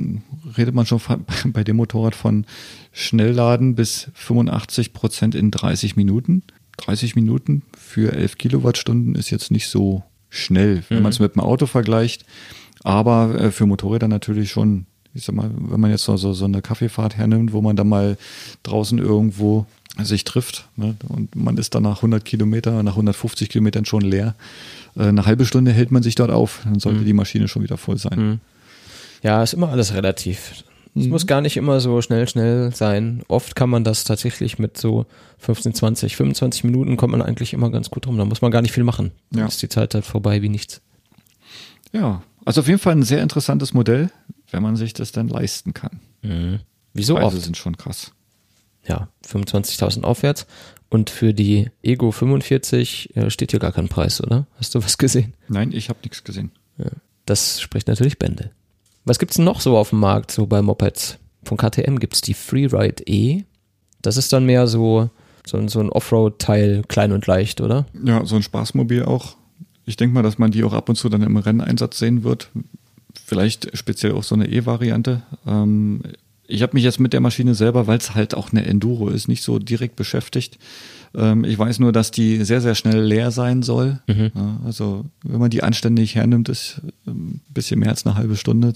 redet 0.57 0.73
man 0.73 0.85
schon 0.85 0.99
bei 1.53 1.63
dem 1.63 1.77
Motorrad 1.77 2.15
von 2.15 2.45
Schnellladen 2.91 3.75
bis 3.75 4.09
85 4.13 4.93
Prozent 4.93 5.35
in 5.35 5.51
30 5.51 5.95
Minuten. 5.95 6.43
30 6.77 7.15
Minuten 7.15 7.63
für 7.77 8.13
11 8.13 8.37
Kilowattstunden 8.37 9.15
ist 9.15 9.29
jetzt 9.29 9.51
nicht 9.51 9.67
so 9.67 10.03
schnell, 10.29 10.83
wenn 10.89 10.97
mhm. 10.97 11.03
man 11.03 11.11
es 11.11 11.19
mit 11.19 11.35
dem 11.35 11.41
Auto 11.41 11.65
vergleicht. 11.65 12.25
Aber 12.83 13.39
äh, 13.39 13.51
für 13.51 13.65
Motorräder 13.65 14.07
natürlich 14.07 14.51
schon 14.51 14.85
ich 15.13 15.23
sag 15.23 15.35
mal, 15.35 15.49
wenn 15.53 15.79
man 15.79 15.91
jetzt 15.91 16.03
so, 16.03 16.17
so, 16.17 16.45
eine 16.45 16.61
Kaffeefahrt 16.61 17.17
hernimmt, 17.17 17.53
wo 17.53 17.61
man 17.61 17.75
dann 17.75 17.89
mal 17.89 18.17
draußen 18.63 18.99
irgendwo 18.99 19.65
sich 20.01 20.23
trifft 20.23 20.67
ne, 20.77 20.95
und 21.09 21.35
man 21.35 21.57
ist 21.57 21.75
dann 21.75 21.83
nach 21.83 21.97
100 21.97 22.23
Kilometer, 22.23 22.83
nach 22.83 22.93
150 22.93 23.49
Kilometern 23.49 23.85
schon 23.85 24.01
leer. 24.01 24.35
Äh, 24.95 25.03
eine 25.03 25.25
halbe 25.25 25.45
Stunde 25.45 25.71
hält 25.71 25.91
man 25.91 26.03
sich 26.03 26.15
dort 26.15 26.31
auf, 26.31 26.61
dann 26.63 26.79
sollte 26.79 27.01
mhm. 27.01 27.05
die 27.05 27.13
Maschine 27.13 27.47
schon 27.47 27.63
wieder 27.63 27.77
voll 27.77 27.97
sein. 27.97 28.19
Mhm. 28.19 28.39
Ja, 29.21 29.43
ist 29.43 29.53
immer 29.53 29.69
alles 29.69 29.93
relativ. 29.93 30.63
Es 30.95 31.05
mhm. 31.05 31.09
muss 31.09 31.27
gar 31.27 31.41
nicht 31.41 31.57
immer 31.57 31.79
so 31.79 32.01
schnell, 32.01 32.27
schnell 32.27 32.73
sein. 32.73 33.23
Oft 33.27 33.55
kann 33.55 33.69
man 33.69 33.83
das 33.83 34.03
tatsächlich 34.03 34.57
mit 34.57 34.77
so 34.77 35.05
15, 35.39 35.73
20, 35.73 36.15
25 36.15 36.63
Minuten 36.63 36.97
kommt 36.97 37.11
man 37.11 37.21
eigentlich 37.21 37.53
immer 37.53 37.69
ganz 37.69 37.89
gut 37.89 38.07
rum. 38.07 38.17
Da 38.17 38.25
muss 38.25 38.41
man 38.41 38.51
gar 38.51 38.61
nicht 38.61 38.71
viel 38.71 38.83
machen. 38.83 39.11
Dann 39.31 39.41
ja. 39.41 39.47
ist 39.47 39.61
die 39.61 39.69
Zeit 39.69 39.93
halt 39.93 40.05
vorbei 40.05 40.41
wie 40.41 40.49
nichts. 40.49 40.81
Ja, 41.91 42.21
also 42.45 42.61
auf 42.61 42.67
jeden 42.67 42.79
Fall 42.79 42.93
ein 42.93 43.03
sehr 43.03 43.21
interessantes 43.21 43.73
Modell 43.73 44.09
wenn 44.51 44.63
man 44.63 44.75
sich 44.75 44.93
das 44.93 45.11
dann 45.11 45.27
leisten 45.27 45.73
kann. 45.73 45.99
Mhm. 46.21 46.59
Wieso 46.93 47.15
Preise 47.15 47.37
oft? 47.37 47.45
sind 47.45 47.57
schon 47.57 47.77
krass. 47.77 48.11
Ja, 48.87 49.09
25.000 49.27 50.03
aufwärts. 50.03 50.47
Und 50.89 51.11
für 51.11 51.33
die 51.33 51.69
Ego 51.83 52.11
45 52.11 53.15
äh, 53.15 53.29
steht 53.29 53.51
hier 53.51 53.59
gar 53.59 53.71
kein 53.71 53.89
Preis, 53.89 54.21
oder? 54.21 54.47
Hast 54.57 54.73
du 54.73 54.83
was 54.83 54.97
gesehen? 54.97 55.33
Nein, 55.47 55.71
ich 55.71 55.89
habe 55.89 55.99
nichts 56.03 56.23
gesehen. 56.23 56.51
Ja, 56.77 56.89
das 57.25 57.61
spricht 57.61 57.87
natürlich 57.87 58.17
Bände. 58.17 58.51
Was 59.05 59.19
gibt's 59.19 59.35
denn 59.35 59.45
noch 59.45 59.61
so 59.61 59.77
auf 59.77 59.91
dem 59.91 59.99
Markt, 59.99 60.31
so 60.31 60.47
bei 60.47 60.61
Mopeds? 60.61 61.19
Von 61.43 61.57
KTM 61.57 61.97
gibt's 61.97 62.21
die 62.21 62.33
Freeride 62.33 63.03
E. 63.05 63.43
Das 64.01 64.17
ist 64.17 64.33
dann 64.33 64.45
mehr 64.45 64.67
so, 64.67 65.09
so, 65.45 65.67
so 65.67 65.79
ein 65.79 65.89
Offroad-Teil, 65.89 66.83
klein 66.87 67.11
und 67.11 67.27
leicht, 67.27 67.61
oder? 67.61 67.85
Ja, 68.03 68.25
so 68.25 68.35
ein 68.35 68.43
Spaßmobil 68.43 69.03
auch. 69.03 69.35
Ich 69.85 69.95
denke 69.95 70.13
mal, 70.13 70.23
dass 70.23 70.37
man 70.37 70.51
die 70.51 70.63
auch 70.63 70.73
ab 70.73 70.89
und 70.89 70.95
zu 70.95 71.09
dann 71.09 71.21
im 71.21 71.37
Renneinsatz 71.37 71.99
sehen 71.99 72.23
wird, 72.23 72.49
vielleicht 73.25 73.77
speziell 73.77 74.13
auch 74.13 74.23
so 74.23 74.35
eine 74.35 74.47
E-Variante. 74.47 75.21
Ähm, 75.47 76.01
ich 76.47 76.61
habe 76.63 76.73
mich 76.73 76.83
jetzt 76.83 76.99
mit 76.99 77.13
der 77.13 77.21
Maschine 77.21 77.53
selber, 77.53 77.87
weil 77.87 77.97
es 77.99 78.15
halt 78.15 78.33
auch 78.33 78.51
eine 78.51 78.65
Enduro 78.65 79.09
ist, 79.09 79.27
nicht 79.27 79.43
so 79.43 79.59
direkt 79.59 79.95
beschäftigt. 79.95 80.57
Ähm, 81.15 81.43
ich 81.43 81.57
weiß 81.57 81.79
nur, 81.79 81.91
dass 81.91 82.11
die 82.11 82.43
sehr, 82.43 82.61
sehr 82.61 82.75
schnell 82.75 83.01
leer 83.01 83.31
sein 83.31 83.61
soll. 83.61 83.99
Mhm. 84.07 84.31
Ja, 84.33 84.59
also 84.65 85.05
wenn 85.23 85.39
man 85.39 85.49
die 85.49 85.63
anständig 85.63 86.15
hernimmt, 86.15 86.49
ist 86.49 86.81
ein 87.05 87.41
bisschen 87.49 87.79
mehr 87.79 87.89
als 87.89 88.05
eine 88.05 88.15
halbe 88.15 88.35
Stunde 88.35 88.73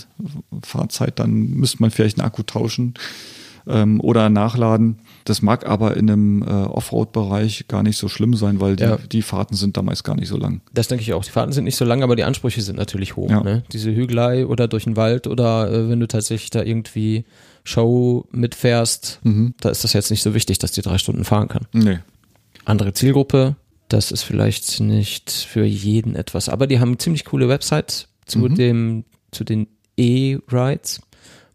Fahrzeit, 0.62 1.20
dann 1.20 1.32
müsste 1.34 1.82
man 1.82 1.92
vielleicht 1.92 2.20
einen 2.20 2.28
Akku 2.28 2.44
tauschen 2.44 2.94
ähm, 3.68 4.02
oder 4.02 4.30
nachladen. 4.30 5.00
Das 5.26 5.42
mag 5.42 5.66
aber 5.66 5.96
in 5.96 6.10
einem 6.10 6.42
äh, 6.42 6.46
Offroad-Bereich 6.46 7.68
gar 7.68 7.84
nicht 7.84 7.98
so 7.98 8.08
schlimm 8.08 8.36
sein, 8.36 8.60
weil 8.60 8.76
die, 8.76 8.84
ja. 8.84 8.98
die 8.98 9.22
Fahrten 9.22 9.56
sind 9.56 9.78
damals 9.78 10.04
gar 10.04 10.16
nicht 10.16 10.28
so 10.28 10.38
lang. 10.38 10.62
Das 10.74 10.88
denke 10.88 11.02
ich 11.02 11.14
auch. 11.14 11.24
Die 11.24 11.32
Fahrten 11.32 11.54
sind 11.54 11.64
nicht 11.64 11.78
so 11.78 11.86
lang, 11.86 12.04
aber 12.04 12.16
die 12.16 12.24
Ansprüche 12.24 12.62
sind 12.62 12.78
natürlich 12.78 13.16
hoch. 13.16 13.30
Ja. 13.30 13.42
Ne? 13.42 13.64
Diese 13.72 13.94
Hügelei 13.94 14.46
oder 14.46 14.68
durch 14.68 14.84
den 14.84 14.96
Wald 14.96 15.28
oder 15.28 15.72
äh, 15.72 15.90
wenn 15.90 16.00
du 16.00 16.08
tatsächlich 16.08 16.50
da 16.50 16.64
irgendwie 16.64 17.26
Show 17.64 18.28
mitfährst, 18.32 19.20
mhm. 19.24 19.54
da 19.60 19.70
ist 19.70 19.84
das 19.84 19.94
jetzt 19.94 20.12
nicht 20.12 20.22
so 20.22 20.34
wichtig, 20.34 20.60
dass 20.60 20.72
die 20.72 20.82
drei 20.82 20.98
Stunden 20.98 21.24
fahren 21.24 21.48
kann. 21.48 21.66
Nee. 21.72 22.00
Andere 22.66 22.94
Zielgruppe, 22.94 23.56
das 23.88 24.12
ist 24.12 24.24
vielleicht 24.24 24.80
nicht 24.80 25.32
für 25.32 25.64
jeden 25.64 26.16
etwas, 26.16 26.50
aber 26.50 26.68
die 26.68 26.80
haben 26.80 27.00
ziemlich 27.00 27.26
coole 27.26 27.48
Websites 27.48 28.10
zu 28.26 28.40
mhm. 28.40 28.56
dem, 28.56 29.06
zu 29.32 29.44
den 29.44 29.68
E-Rides 29.98 31.02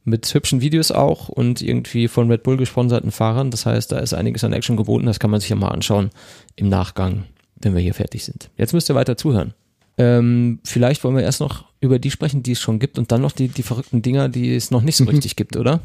mit 0.08 0.32
hübschen 0.32 0.60
Videos 0.60 0.90
auch 0.90 1.28
und 1.28 1.62
irgendwie 1.62 2.08
von 2.08 2.30
Red 2.30 2.42
Bull 2.42 2.56
gesponserten 2.56 3.10
Fahrern. 3.10 3.50
Das 3.50 3.66
heißt, 3.66 3.92
da 3.92 3.98
ist 3.98 4.14
einiges 4.14 4.44
an 4.44 4.52
Action 4.52 4.76
geboten. 4.76 5.06
Das 5.06 5.20
kann 5.20 5.30
man 5.30 5.40
sich 5.40 5.50
ja 5.50 5.56
mal 5.56 5.68
anschauen 5.68 6.10
im 6.56 6.68
Nachgang, 6.68 7.24
wenn 7.56 7.74
wir 7.74 7.82
hier 7.82 7.94
fertig 7.94 8.24
sind. 8.24 8.50
Jetzt 8.56 8.72
müsst 8.72 8.90
ihr 8.90 8.94
weiter 8.94 9.16
zuhören. 9.16 9.54
Ähm, 9.98 10.60
vielleicht 10.64 11.02
wollen 11.02 11.16
wir 11.16 11.24
erst 11.24 11.40
noch 11.40 11.64
über 11.80 11.98
die 11.98 12.10
sprechen, 12.10 12.42
die 12.42 12.52
es 12.52 12.60
schon 12.60 12.78
gibt 12.78 12.98
und 12.98 13.10
dann 13.10 13.20
noch 13.20 13.32
die, 13.32 13.48
die 13.48 13.62
verrückten 13.62 14.00
Dinger, 14.00 14.28
die 14.28 14.54
es 14.54 14.70
noch 14.70 14.82
nicht 14.82 14.96
so 14.96 15.04
richtig 15.08 15.36
gibt, 15.36 15.56
oder? 15.56 15.80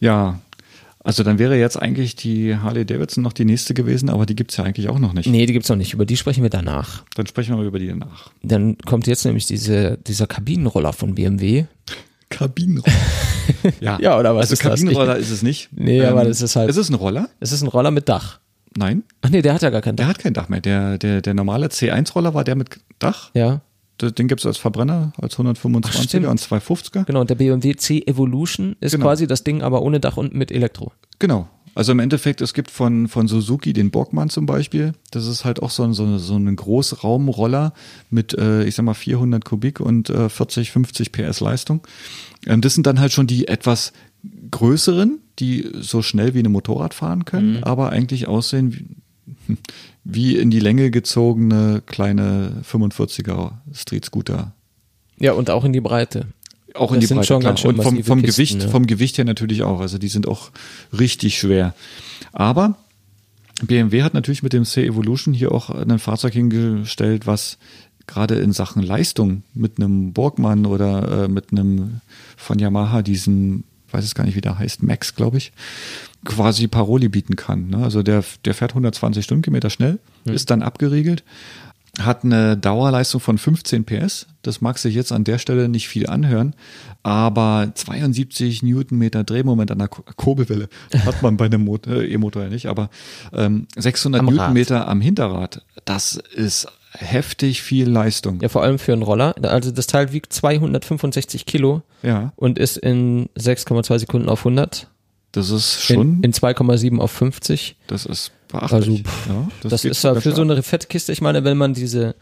Ja, 0.00 0.40
also 1.02 1.22
dann 1.22 1.38
wäre 1.38 1.58
jetzt 1.58 1.80
eigentlich 1.80 2.14
die 2.14 2.56
Harley 2.56 2.84
Davidson 2.84 3.24
noch 3.24 3.32
die 3.32 3.46
nächste 3.46 3.72
gewesen, 3.72 4.10
aber 4.10 4.26
die 4.26 4.36
gibt 4.36 4.50
es 4.50 4.58
ja 4.58 4.64
eigentlich 4.64 4.90
auch 4.90 4.98
noch 4.98 5.14
nicht. 5.14 5.26
Nee, 5.26 5.46
die 5.46 5.54
gibt 5.54 5.64
es 5.64 5.70
noch 5.70 5.76
nicht. 5.76 5.94
Über 5.94 6.04
die 6.04 6.16
sprechen 6.18 6.42
wir 6.42 6.50
danach. 6.50 7.04
Dann 7.14 7.26
sprechen 7.26 7.52
wir 7.52 7.56
mal 7.56 7.66
über 7.66 7.78
die 7.78 7.86
danach. 7.86 8.30
Dann 8.42 8.76
kommt 8.78 9.06
jetzt 9.06 9.24
nämlich 9.24 9.46
diese, 9.46 9.98
dieser 10.06 10.26
Kabinenroller 10.26 10.92
von 10.92 11.14
BMW. 11.14 11.64
Kabinenroller. 12.30 12.96
ja. 13.80 13.98
ja, 14.00 14.18
oder 14.18 14.34
was 14.34 14.50
also 14.50 14.54
ist 14.54 14.62
Kabinenroller 14.62 15.14
das? 15.14 15.24
ist 15.24 15.30
es 15.30 15.42
nicht. 15.42 15.68
Nee, 15.72 16.00
ähm, 16.00 16.08
aber 16.08 16.24
das 16.24 16.40
ist 16.40 16.56
halt. 16.56 16.70
Ist 16.70 16.76
es 16.76 16.88
ein 16.88 16.94
Roller? 16.94 17.28
Es 17.40 17.52
ist 17.52 17.62
ein 17.62 17.68
Roller 17.68 17.90
mit 17.90 18.08
Dach. 18.08 18.40
Nein. 18.76 19.02
Ach 19.20 19.30
nee, 19.30 19.42
der 19.42 19.54
hat 19.54 19.62
ja 19.62 19.70
gar 19.70 19.82
kein 19.82 19.96
Dach. 19.96 20.04
Der 20.04 20.08
hat 20.08 20.18
kein 20.18 20.32
Dach 20.32 20.48
mehr. 20.48 20.60
Der, 20.60 20.96
der, 20.96 21.20
der 21.20 21.34
normale 21.34 21.66
C1-Roller 21.66 22.34
war 22.34 22.44
der 22.44 22.54
mit 22.54 22.80
Dach. 22.98 23.30
Ja. 23.34 23.60
Den 24.00 24.28
gibt 24.28 24.40
es 24.40 24.46
als 24.46 24.56
Verbrenner, 24.56 25.12
als 25.20 25.36
125er 25.36 26.24
Ach, 26.24 26.30
und 26.30 26.40
250er. 26.40 27.04
Genau, 27.04 27.20
und 27.20 27.28
der 27.28 27.34
BMW 27.34 27.76
C 27.76 28.02
Evolution 28.06 28.76
ist 28.80 28.92
genau. 28.92 29.04
quasi 29.04 29.26
das 29.26 29.44
Ding, 29.44 29.60
aber 29.60 29.82
ohne 29.82 30.00
Dach 30.00 30.16
und 30.16 30.34
mit 30.34 30.50
Elektro. 30.50 30.92
Genau. 31.18 31.48
Also 31.74 31.92
im 31.92 31.98
Endeffekt, 32.00 32.40
es 32.40 32.54
gibt 32.54 32.70
von, 32.70 33.08
von 33.08 33.28
Suzuki 33.28 33.72
den 33.72 33.90
Borgmann 33.90 34.28
zum 34.28 34.46
Beispiel. 34.46 34.92
Das 35.10 35.26
ist 35.26 35.44
halt 35.44 35.62
auch 35.62 35.70
so, 35.70 35.84
ein, 35.84 35.92
so, 35.92 36.18
so 36.18 36.36
ein 36.36 36.54
Großraumroller 36.54 37.72
mit, 38.10 38.34
äh, 38.34 38.64
ich 38.64 38.74
sag 38.74 38.84
mal, 38.84 38.94
400 38.94 39.44
Kubik 39.44 39.80
und 39.80 40.10
äh, 40.10 40.28
40, 40.28 40.72
50 40.72 41.12
PS 41.12 41.40
Leistung. 41.40 41.86
Ähm, 42.46 42.60
das 42.60 42.74
sind 42.74 42.86
dann 42.86 43.00
halt 43.00 43.12
schon 43.12 43.26
die 43.26 43.48
etwas 43.48 43.92
größeren, 44.50 45.20
die 45.38 45.70
so 45.80 46.02
schnell 46.02 46.34
wie 46.34 46.40
eine 46.40 46.48
Motorrad 46.48 46.92
fahren 46.94 47.24
können, 47.24 47.58
mhm. 47.58 47.64
aber 47.64 47.90
eigentlich 47.90 48.26
aussehen 48.26 48.74
wie, 49.46 49.56
wie 50.04 50.36
in 50.36 50.50
die 50.50 50.60
Länge 50.60 50.90
gezogene 50.90 51.82
kleine 51.86 52.62
45er 52.70 53.52
Street 53.72 54.04
Scooter. 54.04 54.52
Ja, 55.18 55.32
und 55.32 55.50
auch 55.50 55.64
in 55.64 55.72
die 55.72 55.80
Breite. 55.80 56.26
Auch 56.74 56.92
in 56.92 57.00
das 57.00 57.08
die 57.08 57.14
Breite, 57.14 57.26
schon 57.26 57.40
klar. 57.40 57.52
Ganz 57.52 57.60
schön 57.60 57.76
und 57.76 57.82
vom, 57.82 58.04
vom 58.04 58.22
Kisten, 58.22 58.36
Gewicht, 58.36 58.62
ja. 58.62 58.68
vom 58.68 58.86
Gewicht 58.86 59.18
her 59.18 59.24
natürlich 59.24 59.62
auch. 59.62 59.80
Also 59.80 59.98
die 59.98 60.08
sind 60.08 60.28
auch 60.28 60.50
richtig 60.98 61.38
schwer. 61.38 61.74
Aber 62.32 62.76
BMW 63.62 64.02
hat 64.02 64.14
natürlich 64.14 64.42
mit 64.42 64.52
dem 64.52 64.64
C-Evolution 64.64 65.34
hier 65.34 65.52
auch 65.52 65.70
ein 65.70 65.98
Fahrzeug 65.98 66.32
hingestellt, 66.32 67.26
was 67.26 67.58
gerade 68.06 68.36
in 68.36 68.52
Sachen 68.52 68.82
Leistung 68.82 69.42
mit 69.54 69.78
einem 69.78 70.12
Borgmann 70.12 70.66
oder 70.66 71.24
äh, 71.24 71.28
mit 71.28 71.52
einem 71.52 72.00
von 72.36 72.58
Yamaha 72.58 73.02
diesen, 73.02 73.64
weiß 73.90 74.04
es 74.04 74.14
gar 74.14 74.24
nicht, 74.24 74.34
wie 74.36 74.40
der 74.40 74.58
heißt, 74.58 74.82
Max, 74.82 75.14
glaube 75.14 75.38
ich, 75.38 75.52
quasi 76.24 76.66
Paroli 76.66 77.08
bieten 77.08 77.36
kann. 77.36 77.68
Ne? 77.68 77.78
Also 77.78 78.02
der, 78.02 78.24
der 78.44 78.54
fährt 78.54 78.72
120 78.72 79.24
Stundenkilometer 79.24 79.70
schnell, 79.70 79.98
mhm. 80.24 80.32
ist 80.32 80.50
dann 80.50 80.62
abgeriegelt, 80.62 81.22
hat 81.98 82.24
eine 82.24 82.56
Dauerleistung 82.56 83.20
von 83.20 83.38
15 83.38 83.84
PS. 83.84 84.26
Das 84.42 84.60
mag 84.60 84.78
sich 84.78 84.94
jetzt 84.94 85.12
an 85.12 85.24
der 85.24 85.38
Stelle 85.38 85.68
nicht 85.68 85.88
viel 85.88 86.06
anhören, 86.06 86.54
aber 87.02 87.72
72 87.74 88.62
Newtonmeter 88.62 89.24
Drehmoment 89.24 89.70
an 89.70 89.78
der 89.78 89.88
Kurbelwelle 89.88 90.68
hat 91.04 91.22
man 91.22 91.36
bei 91.36 91.46
einem 91.46 91.68
äh, 91.86 92.06
E-Motor 92.06 92.44
ja 92.44 92.48
nicht, 92.48 92.66
aber 92.66 92.90
ähm, 93.32 93.66
600 93.76 94.20
am 94.20 94.26
Newtonmeter 94.26 94.88
am 94.88 95.00
Hinterrad, 95.00 95.64
das 95.84 96.16
ist 96.34 96.68
heftig 96.92 97.62
viel 97.62 97.88
Leistung. 97.88 98.40
Ja, 98.40 98.48
vor 98.48 98.62
allem 98.62 98.78
für 98.78 98.92
einen 98.92 99.02
Roller. 99.02 99.34
Also 99.42 99.70
das 99.70 99.86
Teil 99.86 100.12
wiegt 100.12 100.32
265 100.32 101.46
Kilo 101.46 101.82
ja. 102.02 102.32
und 102.36 102.58
ist 102.58 102.76
in 102.76 103.28
6,2 103.38 104.00
Sekunden 104.00 104.28
auf 104.28 104.40
100. 104.40 104.88
Das 105.32 105.50
ist 105.50 105.82
schon. 105.82 106.18
In, 106.18 106.24
in 106.24 106.32
2,7 106.32 106.98
auf 106.98 107.10
50. 107.12 107.76
Das 107.86 108.06
ist 108.06 108.32
beachtlich. 108.48 108.72
Also, 108.72 108.92
ja, 108.92 109.48
das, 109.62 109.70
das 109.70 109.84
ist 109.84 110.02
ja 110.02 110.14
für 110.20 110.32
so 110.32 110.42
eine 110.42 110.62
Fettkiste. 110.62 111.12
Ich 111.12 111.20
meine, 111.20 111.44
wenn 111.44 111.56
man 111.56 111.74
diese 111.74 112.14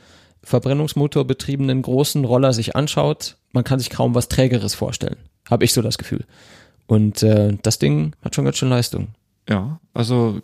Verbrennungsmotor 0.42 1.26
betriebenen 1.26 1.82
großen 1.82 2.24
Roller 2.24 2.52
sich 2.52 2.76
anschaut, 2.76 3.36
man 3.52 3.64
kann 3.64 3.78
sich 3.78 3.90
kaum 3.90 4.14
was 4.14 4.28
Trägeres 4.28 4.74
vorstellen. 4.74 5.16
Habe 5.48 5.64
ich 5.64 5.72
so 5.72 5.82
das 5.82 5.98
Gefühl. 5.98 6.24
Und 6.86 7.22
äh, 7.22 7.56
das 7.62 7.78
Ding 7.78 8.14
hat 8.22 8.34
schon 8.34 8.44
ganz 8.44 8.56
schön 8.56 8.68
Leistung. 8.68 9.08
Ja, 9.48 9.80
also 9.94 10.40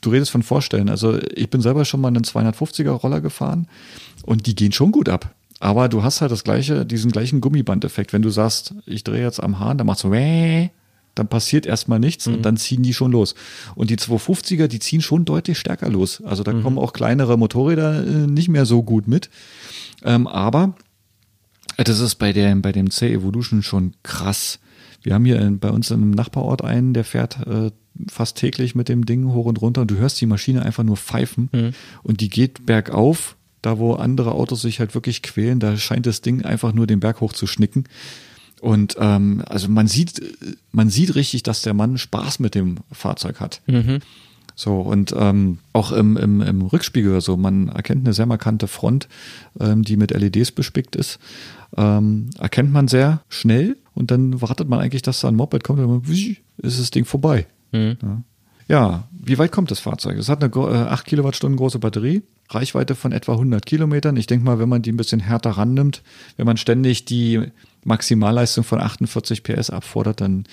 du 0.00 0.10
redest 0.10 0.30
von 0.30 0.42
Vorstellen. 0.42 0.88
Also 0.88 1.18
ich 1.34 1.50
bin 1.50 1.60
selber 1.60 1.84
schon 1.84 2.00
mal 2.00 2.08
einen 2.08 2.24
250er 2.24 2.90
Roller 2.90 3.20
gefahren 3.20 3.68
und 4.22 4.46
die 4.46 4.54
gehen 4.54 4.72
schon 4.72 4.92
gut 4.92 5.08
ab. 5.08 5.34
Aber 5.60 5.88
du 5.88 6.04
hast 6.04 6.20
halt 6.20 6.30
das 6.30 6.44
gleiche, 6.44 6.86
diesen 6.86 7.10
gleichen 7.10 7.40
Gummibandeffekt. 7.40 8.12
Wenn 8.12 8.22
du 8.22 8.30
sagst, 8.30 8.74
ich 8.86 9.02
drehe 9.02 9.22
jetzt 9.22 9.42
am 9.42 9.58
Hahn, 9.58 9.76
dann 9.76 9.88
machst 9.88 10.04
du 10.04 10.10
wäh, 10.12 10.70
dann 11.18 11.28
passiert 11.28 11.66
erstmal 11.66 11.98
nichts 11.98 12.26
Mhm. 12.26 12.34
und 12.34 12.42
dann 12.42 12.56
ziehen 12.56 12.82
die 12.82 12.94
schon 12.94 13.12
los. 13.12 13.34
Und 13.74 13.90
die 13.90 13.96
250er, 13.96 14.66
die 14.68 14.78
ziehen 14.78 15.02
schon 15.02 15.24
deutlich 15.24 15.58
stärker 15.58 15.88
los. 15.90 16.22
Also 16.24 16.42
Mhm. 16.42 16.44
da 16.44 16.52
kommen 16.62 16.78
auch 16.78 16.92
kleinere 16.92 17.36
Motorräder 17.36 18.06
äh, 18.06 18.26
nicht 18.26 18.48
mehr 18.48 18.66
so 18.66 18.82
gut 18.82 19.08
mit. 19.08 19.30
Ähm, 20.04 20.26
aber 20.26 20.74
äh, 21.76 21.84
das 21.84 22.00
ist 22.00 22.16
bei 22.16 22.32
dem, 22.32 22.62
bei 22.62 22.72
dem 22.72 22.90
C-Evolution 22.90 23.62
schon 23.62 23.94
krass. 24.02 24.58
Wir 25.02 25.14
haben 25.14 25.24
hier 25.24 25.40
in, 25.40 25.58
bei 25.58 25.70
uns 25.70 25.90
im 25.90 26.10
Nachbarort 26.10 26.62
einen, 26.64 26.92
der 26.94 27.04
fährt 27.04 27.46
äh, 27.46 27.70
fast 28.08 28.36
täglich 28.36 28.74
mit 28.74 28.88
dem 28.88 29.06
Ding 29.06 29.26
hoch 29.32 29.46
und 29.46 29.60
runter 29.60 29.80
und 29.82 29.90
du 29.90 29.96
hörst 29.96 30.20
die 30.20 30.26
Maschine 30.26 30.62
einfach 30.62 30.84
nur 30.84 30.96
pfeifen 30.96 31.74
und 32.04 32.20
die 32.20 32.28
geht 32.28 32.64
bergauf, 32.64 33.36
da 33.60 33.78
wo 33.80 33.94
andere 33.94 34.32
Autos 34.32 34.62
sich 34.62 34.78
halt 34.78 34.94
wirklich 34.94 35.22
quälen, 35.22 35.58
da 35.58 35.76
scheint 35.76 36.06
das 36.06 36.20
Ding 36.20 36.44
einfach 36.44 36.72
nur 36.72 36.86
den 36.86 37.00
Berg 37.00 37.20
hoch 37.20 37.32
zu 37.32 37.48
schnicken. 37.48 37.84
Und 38.60 38.96
ähm, 38.98 39.42
also 39.46 39.68
man 39.68 39.86
sieht, 39.86 40.20
man 40.72 40.90
sieht 40.90 41.14
richtig, 41.14 41.42
dass 41.42 41.62
der 41.62 41.74
Mann 41.74 41.98
Spaß 41.98 42.40
mit 42.40 42.54
dem 42.54 42.78
Fahrzeug 42.92 43.40
hat. 43.40 43.60
So, 44.58 44.80
und 44.80 45.14
ähm, 45.16 45.58
auch 45.72 45.92
im, 45.92 46.16
im, 46.16 46.40
im 46.40 46.62
Rückspiegel 46.62 47.12
oder 47.12 47.20
so, 47.20 47.36
man 47.36 47.68
erkennt 47.68 48.04
eine 48.04 48.12
sehr 48.12 48.26
markante 48.26 48.66
Front, 48.66 49.06
ähm, 49.60 49.84
die 49.84 49.96
mit 49.96 50.10
LEDs 50.10 50.50
bespickt 50.50 50.96
ist. 50.96 51.20
Ähm, 51.76 52.30
erkennt 52.40 52.72
man 52.72 52.88
sehr 52.88 53.20
schnell 53.28 53.76
und 53.94 54.10
dann 54.10 54.42
wartet 54.42 54.68
man 54.68 54.80
eigentlich, 54.80 55.02
dass 55.02 55.20
da 55.20 55.28
ein 55.28 55.36
Moped 55.36 55.62
kommt 55.62 55.78
und 55.78 56.04
dann 56.04 56.36
ist 56.56 56.80
das 56.80 56.90
Ding 56.90 57.04
vorbei. 57.04 57.46
Ja. 58.02 58.22
ja, 58.66 59.08
wie 59.12 59.38
weit 59.38 59.52
kommt 59.52 59.70
das 59.70 59.78
Fahrzeug? 59.78 60.18
Es 60.18 60.28
hat 60.28 60.42
eine 60.42 60.52
äh, 60.52 60.88
8 60.88 61.06
Kilowattstunden 61.06 61.56
große 61.56 61.78
Batterie, 61.78 62.22
Reichweite 62.48 62.96
von 62.96 63.12
etwa 63.12 63.34
100 63.34 63.64
Kilometern. 63.64 64.16
Ich 64.16 64.26
denke 64.26 64.44
mal, 64.44 64.58
wenn 64.58 64.68
man 64.68 64.82
die 64.82 64.90
ein 64.90 64.96
bisschen 64.96 65.20
härter 65.20 65.50
rannimmt, 65.50 66.02
wenn 66.36 66.46
man 66.46 66.56
ständig 66.56 67.04
die 67.04 67.52
Maximalleistung 67.84 68.64
von 68.64 68.80
48 68.80 69.42
PS 69.42 69.70
abfordert, 69.70 70.20
dann 70.20 70.44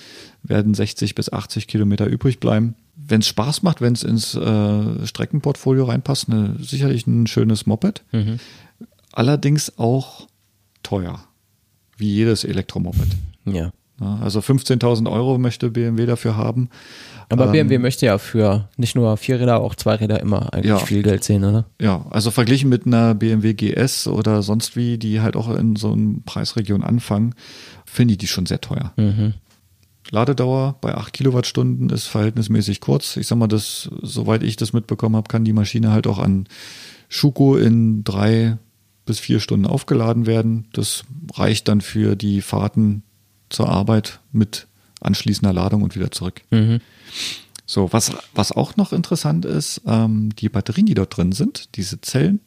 werden 0.42 0.74
60 0.74 1.14
bis 1.14 1.32
80 1.32 1.66
Kilometer 1.66 2.06
übrig 2.06 2.40
bleiben. 2.40 2.74
Wenn 2.94 3.20
es 3.20 3.28
Spaß 3.28 3.62
macht, 3.62 3.80
wenn 3.80 3.92
es 3.92 4.02
ins 4.02 4.34
äh, 4.34 5.06
Streckenportfolio 5.06 5.84
reinpasst, 5.84 6.30
eine, 6.30 6.56
sicherlich 6.60 7.06
ein 7.06 7.26
schönes 7.26 7.66
Moped. 7.66 8.02
Allerdings 9.12 9.78
auch 9.78 10.26
teuer, 10.82 11.24
wie 11.96 12.08
jedes 12.08 12.44
Elektromoped. 12.44 13.16
Ja, 13.44 13.72
also 13.98 14.40
15.000 14.40 15.10
Euro 15.10 15.38
möchte 15.38 15.70
BMW 15.70 16.06
dafür 16.06 16.36
haben. 16.36 16.68
Aber 17.28 17.46
Ähm, 17.46 17.52
BMW 17.52 17.78
möchte 17.78 18.06
ja 18.06 18.18
für 18.18 18.68
nicht 18.76 18.94
nur 18.94 19.16
Vierräder, 19.16 19.60
auch 19.60 19.74
Zweiräder 19.74 20.20
immer 20.20 20.52
eigentlich 20.52 20.66
Ja. 20.70 20.78
viel 20.78 21.02
Geld 21.02 21.24
sehen, 21.24 21.44
oder? 21.44 21.64
Ja, 21.80 22.06
also 22.10 22.30
verglichen 22.30 22.68
mit 22.68 22.86
einer 22.86 23.14
BMW 23.14 23.54
GS 23.54 24.06
oder 24.06 24.42
sonst 24.42 24.76
wie, 24.76 24.96
die 24.98 25.20
halt 25.20 25.34
auch 25.36 25.52
in 25.54 25.74
so 25.76 25.92
einer 25.92 26.18
Preisregion 26.24 26.82
anfangen, 26.84 27.34
finde 27.84 28.12
ich 28.12 28.18
die 28.18 28.26
schon 28.28 28.46
sehr 28.46 28.60
teuer. 28.60 28.92
Ladedauer 30.10 30.76
bei 30.80 30.94
8 30.94 31.12
Kilowattstunden 31.12 31.90
ist 31.90 32.06
verhältnismäßig 32.06 32.80
kurz. 32.80 33.16
Ich 33.16 33.26
sag 33.26 33.38
mal, 33.38 33.48
das, 33.48 33.90
soweit 34.02 34.42
ich 34.44 34.56
das 34.56 34.72
mitbekommen 34.72 35.16
habe, 35.16 35.26
kann 35.28 35.44
die 35.44 35.52
Maschine 35.52 35.90
halt 35.90 36.06
auch 36.06 36.18
an 36.20 36.46
Schuko 37.08 37.56
in 37.56 38.04
drei 38.04 38.56
bis 39.04 39.18
vier 39.18 39.40
Stunden 39.40 39.66
aufgeladen 39.66 40.26
werden. 40.26 40.66
Das 40.72 41.04
reicht 41.34 41.66
dann 41.68 41.80
für 41.80 42.14
die 42.16 42.40
Fahrten 42.40 43.02
zur 43.48 43.68
Arbeit 43.68 44.20
mit 44.32 44.66
anschließender 45.00 45.52
Ladung 45.52 45.82
und 45.82 45.94
wieder 45.96 46.10
zurück. 46.10 46.40
So, 47.66 47.92
was, 47.92 48.12
was 48.34 48.52
auch 48.52 48.76
noch 48.76 48.92
interessant 48.92 49.44
ist, 49.44 49.82
ähm, 49.86 50.30
die 50.36 50.48
Batterien, 50.48 50.86
die 50.86 50.94
dort 50.94 51.16
drin 51.16 51.32
sind, 51.32 51.74
diese 51.76 52.00
Zellen, 52.00 52.40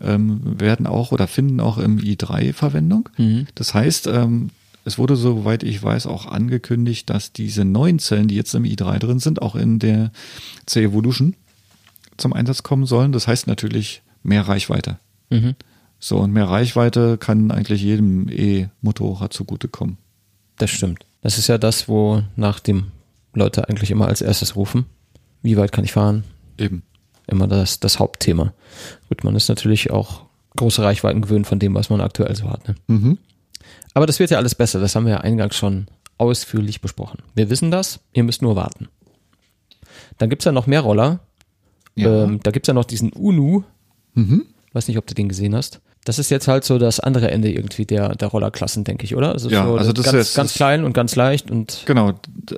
ähm, 0.00 0.40
werden 0.60 0.86
auch 0.86 1.12
oder 1.12 1.26
finden 1.26 1.60
auch 1.60 1.78
im 1.78 1.98
i3 1.98 2.52
Verwendung. 2.52 3.08
Das 3.54 3.74
heißt, 3.74 4.06
ähm, 4.06 4.50
es 4.84 4.96
wurde, 4.96 5.16
soweit 5.16 5.62
ich 5.62 5.82
weiß, 5.82 6.06
auch 6.06 6.26
angekündigt, 6.26 7.10
dass 7.10 7.32
diese 7.32 7.64
neuen 7.64 7.98
Zellen, 7.98 8.28
die 8.28 8.36
jetzt 8.36 8.54
im 8.54 8.64
i3 8.64 8.98
drin 8.98 9.18
sind, 9.18 9.42
auch 9.42 9.56
in 9.56 9.78
der 9.78 10.10
C-Evolution 10.66 11.34
zum 12.16 12.32
Einsatz 12.32 12.62
kommen 12.62 12.86
sollen. 12.86 13.12
Das 13.12 13.26
heißt 13.26 13.46
natürlich 13.46 14.02
mehr 14.22 14.48
Reichweite. 14.48 14.98
So, 15.98 16.18
und 16.18 16.32
mehr 16.32 16.48
Reichweite 16.48 17.18
kann 17.18 17.50
eigentlich 17.50 17.82
jedem 17.82 18.28
E-Motorrad 18.30 19.32
zugutekommen. 19.32 19.98
Das 20.56 20.70
stimmt. 20.70 21.04
Das 21.20 21.36
ist 21.36 21.48
ja 21.48 21.58
das, 21.58 21.88
wo 21.88 22.22
nach 22.36 22.60
dem 22.60 22.90
Leute 23.34 23.68
eigentlich 23.68 23.90
immer 23.90 24.08
als 24.08 24.20
erstes 24.20 24.56
rufen. 24.56 24.86
Wie 25.42 25.56
weit 25.56 25.72
kann 25.72 25.84
ich 25.84 25.92
fahren? 25.92 26.24
Eben. 26.58 26.82
Immer 27.26 27.46
das, 27.46 27.80
das 27.80 27.98
Hauptthema. 27.98 28.52
Gut, 29.08 29.24
man 29.24 29.36
ist 29.36 29.48
natürlich 29.48 29.90
auch 29.90 30.22
große 30.56 30.82
Reichweiten 30.82 31.22
gewöhnt 31.22 31.46
von 31.46 31.58
dem, 31.58 31.74
was 31.74 31.90
man 31.90 32.00
aktuell 32.00 32.34
so 32.34 32.50
hat. 32.50 32.66
Ne? 32.66 32.74
Mhm. 32.88 33.18
Aber 33.94 34.06
das 34.06 34.18
wird 34.18 34.30
ja 34.30 34.38
alles 34.38 34.54
besser. 34.54 34.80
Das 34.80 34.94
haben 34.96 35.06
wir 35.06 35.12
ja 35.12 35.20
eingangs 35.20 35.56
schon 35.56 35.86
ausführlich 36.18 36.80
besprochen. 36.80 37.22
Wir 37.34 37.50
wissen 37.50 37.70
das. 37.70 38.00
Ihr 38.12 38.24
müsst 38.24 38.42
nur 38.42 38.56
warten. 38.56 38.88
Dann 40.18 40.28
gibt's 40.28 40.44
ja 40.44 40.52
noch 40.52 40.66
mehr 40.66 40.80
Roller. 40.80 41.20
Ja. 41.94 42.24
Ähm, 42.24 42.40
da 42.42 42.50
gibt's 42.50 42.68
ja 42.68 42.74
noch 42.74 42.84
diesen 42.84 43.12
Unu. 43.12 43.62
Mhm. 44.14 44.46
Weiß 44.72 44.88
nicht, 44.88 44.98
ob 44.98 45.06
du 45.06 45.14
den 45.14 45.28
gesehen 45.28 45.54
hast. 45.54 45.80
Das 46.04 46.18
ist 46.18 46.30
jetzt 46.30 46.48
halt 46.48 46.64
so 46.64 46.78
das 46.78 46.98
andere 46.98 47.30
Ende 47.30 47.52
irgendwie 47.52 47.84
der, 47.84 48.14
der 48.16 48.28
Rollerklassen, 48.28 48.84
denke 48.84 49.04
ich, 49.04 49.16
oder? 49.16 49.32
Also 49.32 49.50
Ja, 49.50 49.66
so 49.66 49.76
also 49.76 49.92
das 49.92 50.06
ganz, 50.06 50.16
ist- 50.28 50.34
ganz 50.34 50.50
das- 50.52 50.56
klein 50.56 50.84
und 50.84 50.94
ganz 50.94 51.14
leicht 51.14 51.50
und 51.50 51.82
Genau, 51.84 52.12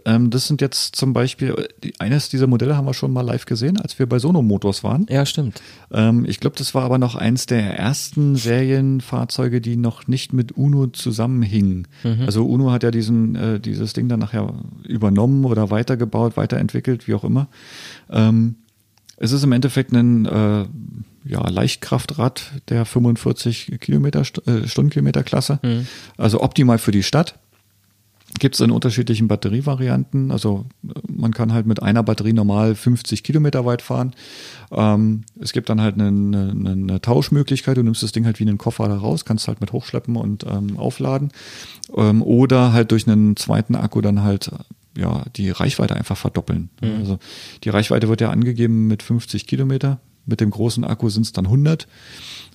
ähm, 0.04 0.30
das 0.30 0.46
sind 0.46 0.60
jetzt 0.60 0.94
zum 0.94 1.12
Beispiel, 1.12 1.66
eines 1.98 2.28
dieser 2.28 2.46
Modelle 2.46 2.76
haben 2.76 2.84
wir 2.86 2.94
schon 2.94 3.12
mal 3.12 3.22
live 3.22 3.44
gesehen, 3.44 3.78
als 3.80 3.98
wir 3.98 4.08
bei 4.08 4.20
Sono 4.20 4.42
Motors 4.42 4.84
waren. 4.84 5.06
ja, 5.10 5.26
stimmt. 5.26 5.60
Ähm, 5.90 6.24
ich 6.24 6.38
glaube, 6.38 6.54
das 6.56 6.72
war 6.76 6.84
aber 6.84 6.98
noch 6.98 7.16
eins 7.16 7.46
der 7.46 7.76
ersten 7.76 8.36
Serienfahrzeuge, 8.36 9.60
die 9.60 9.76
noch 9.76 10.06
nicht 10.06 10.32
mit 10.32 10.52
Uno 10.52 10.86
zusammenhingen. 10.86 11.88
Also 12.26 12.44
Uno 12.46 12.70
hat 12.70 12.82
ja 12.84 12.90
diesen, 12.92 13.34
äh, 13.34 13.60
dieses 13.60 13.92
Ding 13.92 14.08
dann 14.08 14.20
nachher 14.20 14.52
übernommen 14.86 15.44
oder 15.44 15.70
weitergebaut, 15.70 16.36
weiterentwickelt, 16.36 17.08
wie 17.08 17.14
auch 17.14 17.24
immer. 17.24 17.48
Ähm, 18.08 18.54
es 19.16 19.32
ist 19.32 19.42
im 19.44 19.52
Endeffekt 19.52 19.92
ein 19.92 20.26
äh, 20.26 20.64
ja, 21.24 21.46
Leichtkraftrad 21.48 22.52
der 22.68 22.84
45 22.84 23.78
Kilometer, 23.80 24.22
äh, 24.46 24.66
Stundenkilometer 24.66 25.22
Klasse. 25.22 25.60
Also 26.16 26.40
optimal 26.40 26.78
für 26.78 26.92
die 26.92 27.02
Stadt. 27.02 27.38
Gibt 28.38 28.54
es 28.54 28.60
in 28.62 28.70
unterschiedlichen 28.70 29.28
Batterievarianten. 29.28 30.30
Also 30.30 30.64
äh, 30.84 30.92
man 31.12 31.32
kann 31.32 31.52
halt 31.52 31.66
mit 31.66 31.82
einer 31.82 32.02
Batterie 32.02 32.32
normal 32.32 32.74
50 32.74 33.22
Kilometer 33.22 33.66
weit 33.66 33.82
fahren. 33.82 34.14
Ähm, 34.70 35.24
es 35.38 35.52
gibt 35.52 35.68
dann 35.68 35.80
halt 35.80 35.94
eine, 35.94 36.08
eine, 36.08 36.70
eine 36.70 37.00
Tauschmöglichkeit. 37.00 37.76
Du 37.76 37.82
nimmst 37.82 38.02
das 38.02 38.12
Ding 38.12 38.24
halt 38.24 38.40
wie 38.40 38.44
einen 38.44 38.58
Koffer 38.58 38.88
da 38.88 38.96
raus, 38.96 39.24
kannst 39.24 39.48
halt 39.48 39.60
mit 39.60 39.72
hochschleppen 39.72 40.16
und 40.16 40.44
ähm, 40.44 40.78
aufladen. 40.78 41.30
Ähm, 41.94 42.22
oder 42.22 42.72
halt 42.72 42.90
durch 42.90 43.06
einen 43.06 43.36
zweiten 43.36 43.74
Akku 43.74 44.00
dann 44.00 44.22
halt 44.22 44.50
ja 44.96 45.24
die 45.36 45.50
Reichweite 45.50 45.96
einfach 45.96 46.16
verdoppeln. 46.16 46.70
Also 46.98 47.18
die 47.64 47.70
Reichweite 47.70 48.08
wird 48.08 48.20
ja 48.20 48.30
angegeben 48.30 48.88
mit 48.88 49.02
50 49.02 49.46
Kilometer. 49.46 50.00
Mit 50.26 50.40
dem 50.40 50.50
großen 50.50 50.84
Akku 50.84 51.08
sind 51.08 51.22
es 51.22 51.32
dann 51.32 51.46
100. 51.46 51.86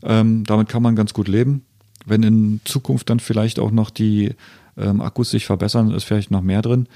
Ähm, 0.03 0.44
damit 0.45 0.69
kann 0.69 0.84
man 0.84 0.95
ganz 0.95 1.14
gut 1.14 1.27
leben. 1.27 1.64
Wenn 2.06 2.23
in 2.23 2.61
Zukunft 2.64 3.10
dann 3.10 3.19
vielleicht 3.19 3.60
auch 3.60 3.72
noch 3.72 3.89
die 3.89 4.35
ähm, 4.77 5.02
Akkus 5.02 5.31
sich 5.31 5.45
verbessern, 5.45 5.91
ist 5.91 6.03
vielleicht 6.03 6.31
noch 6.31 6.41
mehr 6.41 6.61
drin. 6.61 6.88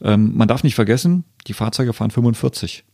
Ähm, 0.00 0.32
man 0.34 0.48
darf 0.48 0.62
nicht 0.62 0.74
vergessen, 0.74 1.24
die 1.46 1.52
Fahrzeuge 1.52 1.92
fahren 1.92 2.10
45. 2.10 2.84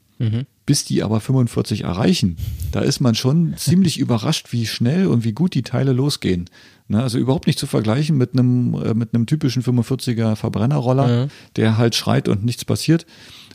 Bis 0.66 0.84
die 0.84 1.02
aber 1.02 1.18
45 1.20 1.84
erreichen, 1.84 2.36
da 2.72 2.80
ist 2.80 3.00
man 3.00 3.14
schon 3.14 3.54
ziemlich 3.56 3.98
überrascht, 4.00 4.52
wie 4.52 4.66
schnell 4.66 5.06
und 5.06 5.24
wie 5.24 5.32
gut 5.32 5.54
die 5.54 5.62
Teile 5.62 5.92
losgehen. 5.92 6.50
Ne, 6.88 7.02
also 7.02 7.18
überhaupt 7.18 7.46
nicht 7.46 7.58
zu 7.58 7.66
vergleichen 7.66 8.18
mit 8.18 8.34
einem, 8.34 8.74
äh, 8.74 8.94
mit 8.94 9.14
einem 9.14 9.26
typischen 9.26 9.62
45er 9.62 10.36
Verbrennerroller, 10.36 11.28
der 11.56 11.78
halt 11.78 11.94
schreit 11.94 12.28
und 12.28 12.44
nichts 12.44 12.64
passiert. 12.64 13.06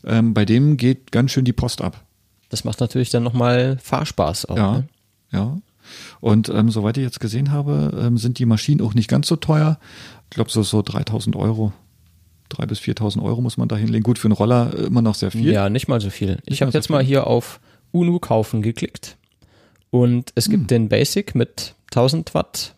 Ähm, 0.05 0.33
bei 0.33 0.45
dem 0.45 0.77
geht 0.77 1.11
ganz 1.11 1.31
schön 1.31 1.45
die 1.45 1.53
Post 1.53 1.81
ab. 1.81 2.03
Das 2.49 2.63
macht 2.63 2.79
natürlich 2.79 3.09
dann 3.09 3.23
nochmal 3.23 3.77
Fahrspaß 3.81 4.45
auch. 4.45 4.57
Ja, 4.57 4.71
Ne? 4.73 4.87
ja. 5.31 5.57
Und 6.19 6.49
ähm, 6.49 6.71
soweit 6.71 6.97
ich 6.97 7.03
jetzt 7.03 7.19
gesehen 7.19 7.51
habe, 7.51 7.91
ähm, 7.99 8.17
sind 8.17 8.39
die 8.39 8.45
Maschinen 8.45 8.81
auch 8.81 8.93
nicht 8.95 9.07
ganz 9.07 9.27
so 9.27 9.35
teuer. 9.35 9.77
Ich 10.25 10.35
glaube, 10.35 10.49
so, 10.49 10.63
so 10.63 10.81
3000 10.81 11.35
Euro, 11.35 11.73
3.000 12.51 12.65
bis 12.67 12.79
4.000 12.79 13.21
Euro 13.23 13.41
muss 13.41 13.57
man 13.57 13.67
da 13.67 13.75
hinlegen. 13.75 14.03
Gut, 14.03 14.17
für 14.17 14.27
einen 14.27 14.33
Roller 14.33 14.73
äh, 14.75 14.83
immer 14.85 15.01
noch 15.03 15.13
sehr 15.15 15.29
viel. 15.31 15.51
Ja, 15.51 15.69
nicht 15.69 15.87
mal 15.87 16.01
so 16.01 16.09
viel. 16.09 16.39
Ich 16.45 16.59
mal 16.61 16.67
habe 16.67 16.71
so 16.71 16.77
jetzt 16.79 16.89
mal 16.89 16.99
viel. 16.99 17.07
hier 17.07 17.27
auf 17.27 17.59
UNU 17.91 18.17
kaufen 18.19 18.61
geklickt 18.63 19.17
und 19.91 20.31
es 20.35 20.45
Hm. 20.45 20.51
gibt 20.51 20.71
den 20.71 20.89
Basic 20.89 21.35
mit 21.35 21.75
1000 21.91 22.33
Watt. 22.33 22.73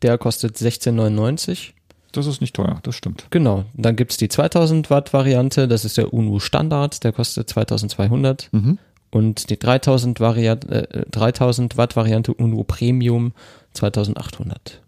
Der 0.00 0.16
kostet 0.18 0.56
16,99. 0.56 1.72
Das 2.12 2.26
ist 2.26 2.40
nicht 2.40 2.54
teuer, 2.54 2.78
das 2.82 2.94
stimmt. 2.94 3.26
Genau. 3.30 3.64
Dann 3.74 3.96
gibt's 3.96 4.16
die 4.18 4.28
2000 4.28 4.90
Watt 4.90 5.12
Variante. 5.12 5.66
Das 5.66 5.84
ist 5.84 5.96
der 5.96 6.12
UNU 6.12 6.38
Standard. 6.38 7.02
Der 7.04 7.12
kostet 7.12 7.48
2200. 7.48 8.48
Mhm. 8.52 8.78
Und 9.10 9.50
die 9.50 9.58
3000, 9.58 10.20
Variant, 10.20 10.64
äh, 10.70 11.04
3000 11.10 11.76
Watt 11.76 11.96
Variante 11.96 12.32
UNU 12.32 12.64
Premium 12.64 13.32
2800. 13.74 14.82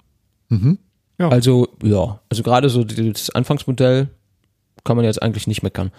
Mhm. 0.49 0.79
Ja. 1.19 1.29
Also, 1.29 1.69
ja, 1.83 2.21
also 2.29 2.43
gerade 2.43 2.69
so 2.69 2.85
das 2.85 3.31
Anfangsmodell 3.31 4.09
kann 4.83 4.97
man 4.97 5.05
jetzt 5.05 5.23
eigentlich 5.23 5.47
nicht 5.47 5.63
meckern. 5.63 5.91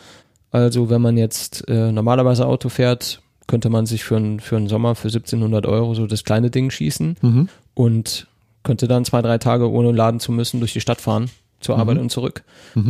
Also, 0.51 0.89
wenn 0.89 1.01
man 1.01 1.17
jetzt 1.17 1.67
äh, 1.67 1.91
normalerweise 1.91 2.45
Auto 2.47 2.69
fährt, 2.69 3.21
könnte 3.47 3.69
man 3.69 3.85
sich 3.85 4.03
für, 4.03 4.17
einen 4.17 4.39
für 4.39 4.57
einen 4.57 4.67
Sommer 4.67 4.95
für 4.95 5.07
1700 5.07 5.65
Euro 5.65 5.93
so 5.93 6.07
das 6.07 6.23
kleine 6.23 6.49
Ding 6.49 6.71
schießen 6.71 7.17
Mhm. 7.21 7.49
und 7.73 8.27
könnte 8.65 8.89
dann 8.89 9.05
zwei, 9.05 9.21
drei 9.21 9.37
Tage 9.37 9.71
ohne 9.71 9.93
laden 9.93 10.19
zu 10.19 10.33
müssen 10.33 10.59
durch 10.59 10.73
die 10.73 10.81
Stadt 10.81 10.99
fahren. 10.99 11.29
zur 11.61 11.77
Arbeit 11.79 11.97
und 11.97 12.09
zurück. 12.11 12.43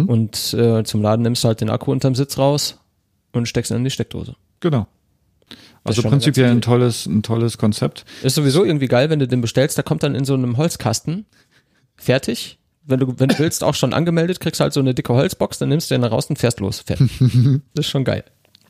Und 0.07 0.53
äh, 0.55 0.83
zum 0.83 1.01
Laden 1.03 1.21
nimmst 1.21 1.43
du 1.43 1.47
halt 1.47 1.61
den 1.61 1.69
Akku 1.69 1.91
unterm 1.91 2.15
Sitz 2.15 2.37
raus 2.39 2.79
und 3.31 3.47
steckst 3.47 3.71
ihn 3.71 3.77
in 3.77 3.83
die 3.83 3.91
Steckdose. 3.91 4.35
Genau. 4.59 4.87
Also 5.83 6.01
prinzipiell 6.01 6.49
ein 6.49 6.61
tolles, 6.61 7.05
ein 7.05 7.21
tolles 7.21 7.59
Konzept. 7.59 8.05
Ist 8.23 8.33
sowieso 8.35 8.65
irgendwie 8.65 8.87
geil, 8.87 9.11
wenn 9.11 9.19
du 9.19 9.27
den 9.27 9.41
bestellst, 9.41 9.77
der 9.77 9.83
kommt 9.83 10.01
dann 10.01 10.15
in 10.15 10.25
so 10.25 10.33
einem 10.33 10.57
Holzkasten, 10.57 11.25
fertig. 11.95 12.57
Wenn 12.87 12.99
du, 12.99 13.13
wenn 13.17 13.29
du 13.29 13.39
willst, 13.39 13.63
auch 13.63 13.75
schon 13.75 13.93
angemeldet, 13.93 14.39
kriegst 14.39 14.59
halt 14.59 14.73
so 14.73 14.79
eine 14.79 14.93
dicke 14.93 15.13
Holzbox, 15.13 15.59
dann 15.59 15.69
nimmst 15.69 15.89
du 15.89 15.95
den 15.95 16.01
da 16.01 16.07
raus 16.07 16.25
und 16.25 16.37
fährst 16.37 16.59
los. 16.59 16.79
Fertig. 16.81 17.11
Das 17.75 17.85
ist 17.85 17.91
schon 17.91 18.03
geil. 18.03 18.23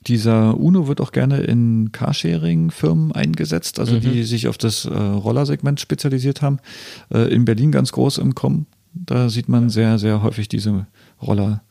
Dieser 0.07 0.57
Uno 0.57 0.88
wird 0.88 1.02
auch 1.02 1.11
gerne 1.11 1.40
in 1.41 1.91
Carsharing-Firmen 1.91 3.11
eingesetzt, 3.11 3.80
also 3.80 3.95
Mhm. 3.95 4.02
die 4.02 4.23
sich 4.23 4.48
auf 4.48 4.57
das 4.57 4.86
äh, 4.86 4.94
Rollersegment 4.94 5.80
spezialisiert 5.80 6.41
haben. 6.41 6.60
Äh, 7.11 7.34
in 7.34 7.45
Berlin 7.45 7.72
ganz 7.72 7.91
groß 7.91 8.19
im 8.19 8.36
Kommen. 8.36 8.68
Da 8.94 9.30
sieht 9.30 9.49
man 9.49 9.69
sehr, 9.69 9.98
sehr 9.99 10.22
häufig 10.22 10.48
diese 10.48 10.86
Roller. 11.22 11.61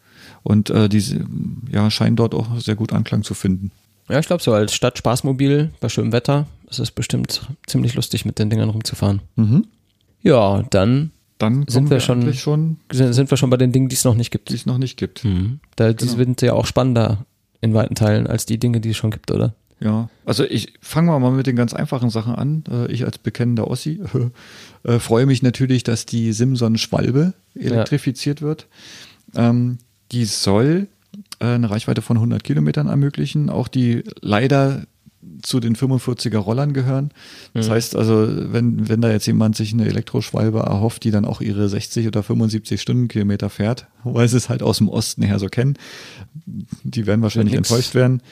Und 0.42 0.68
äh, 0.70 0.88
diese 0.88 1.24
ja, 1.70 1.90
scheinen 1.90 2.16
dort 2.16 2.34
auch 2.34 2.58
sehr 2.60 2.74
gut 2.74 2.92
Anklang 2.92 3.22
zu 3.22 3.34
finden. 3.34 3.70
Ja, 4.08 4.18
ich 4.18 4.26
glaube 4.26 4.42
so 4.42 4.52
als 4.52 4.74
Stadt-Spaßmobil 4.74 5.70
bei 5.80 5.88
schönem 5.88 6.12
Wetter 6.12 6.46
ist 6.68 6.80
es 6.80 6.90
bestimmt 6.90 7.40
ziemlich 7.66 7.94
lustig, 7.94 8.24
mit 8.26 8.38
den 8.38 8.50
Dingern 8.50 8.68
rumzufahren. 8.68 9.20
Mhm. 9.36 9.66
Ja, 10.22 10.62
dann 10.70 11.10
Dann 11.38 11.64
Sind 11.66 11.88
kommen 11.88 11.90
wir 11.90 12.00
schon- 12.00 12.32
schon, 12.34 12.76
sind 12.92 13.28
wir 13.30 13.36
schon 13.36 13.50
bei 13.50 13.56
den 13.56 13.72
Dingen, 13.72 13.88
die 13.88 13.96
es 13.96 14.04
noch 14.04 14.14
nicht 14.14 14.30
gibt. 14.30 14.50
die 14.50 14.54
es 14.54 14.66
noch 14.66 14.78
nicht 14.78 14.96
gibt. 14.96 15.26
Da, 15.76 15.92
die 15.92 15.96
Genau. 16.06 16.16
sind 16.16 16.42
ja 16.42 16.52
auch 16.52 16.64
spannender 16.66 17.24
in 17.64 17.74
weiten 17.74 17.94
Teilen 17.94 18.26
als 18.26 18.46
die 18.46 18.58
Dinge, 18.58 18.80
die 18.80 18.90
es 18.90 18.96
schon 18.96 19.10
gibt, 19.10 19.30
oder? 19.30 19.54
Ja, 19.80 20.08
also 20.24 20.44
ich 20.44 20.74
fangen 20.80 21.08
wir 21.08 21.18
mal 21.18 21.32
mit 21.32 21.46
den 21.46 21.56
ganz 21.56 21.74
einfachen 21.74 22.10
Sachen 22.10 22.34
an. 22.34 22.64
Äh, 22.70 22.92
Ich 22.92 23.04
als 23.04 23.18
bekennender 23.18 23.68
Ossi 23.68 24.00
äh, 24.84 24.98
freue 24.98 25.26
mich 25.26 25.42
natürlich, 25.42 25.82
dass 25.82 26.06
die 26.06 26.32
Simson 26.32 26.78
Schwalbe 26.78 27.34
elektrifiziert 27.54 28.40
wird. 28.40 28.68
Ähm, 29.34 29.78
die 30.12 30.24
soll 30.26 30.86
äh, 31.40 31.46
eine 31.46 31.70
Reichweite 31.70 32.02
von 32.02 32.16
100 32.16 32.44
Kilometern 32.44 32.86
ermöglichen, 32.86 33.50
auch 33.50 33.68
die 33.68 34.04
leider 34.20 34.84
zu 35.42 35.60
den 35.60 35.76
45er 35.76 36.38
Rollern 36.38 36.72
gehören. 36.72 37.10
Das 37.52 37.68
heißt 37.70 37.96
also, 37.96 38.26
wenn, 38.52 38.88
wenn 38.88 39.00
da 39.00 39.10
jetzt 39.10 39.26
jemand 39.26 39.56
sich 39.56 39.72
eine 39.72 39.86
Elektroschwalbe 39.86 40.60
erhofft, 40.60 41.04
die 41.04 41.10
dann 41.10 41.24
auch 41.24 41.40
ihre 41.40 41.68
60 41.68 42.06
oder 42.06 42.22
75 42.22 42.80
Stundenkilometer 42.80 43.50
fährt, 43.50 43.86
weil 44.04 44.28
sie 44.28 44.36
es 44.36 44.48
halt 44.48 44.62
aus 44.62 44.78
dem 44.78 44.88
Osten 44.88 45.22
her 45.22 45.38
so 45.38 45.48
kennen, 45.48 45.76
die 46.82 47.06
werden 47.06 47.22
wahrscheinlich 47.22 47.54
enttäuscht 47.54 47.94
werden. 47.94 48.22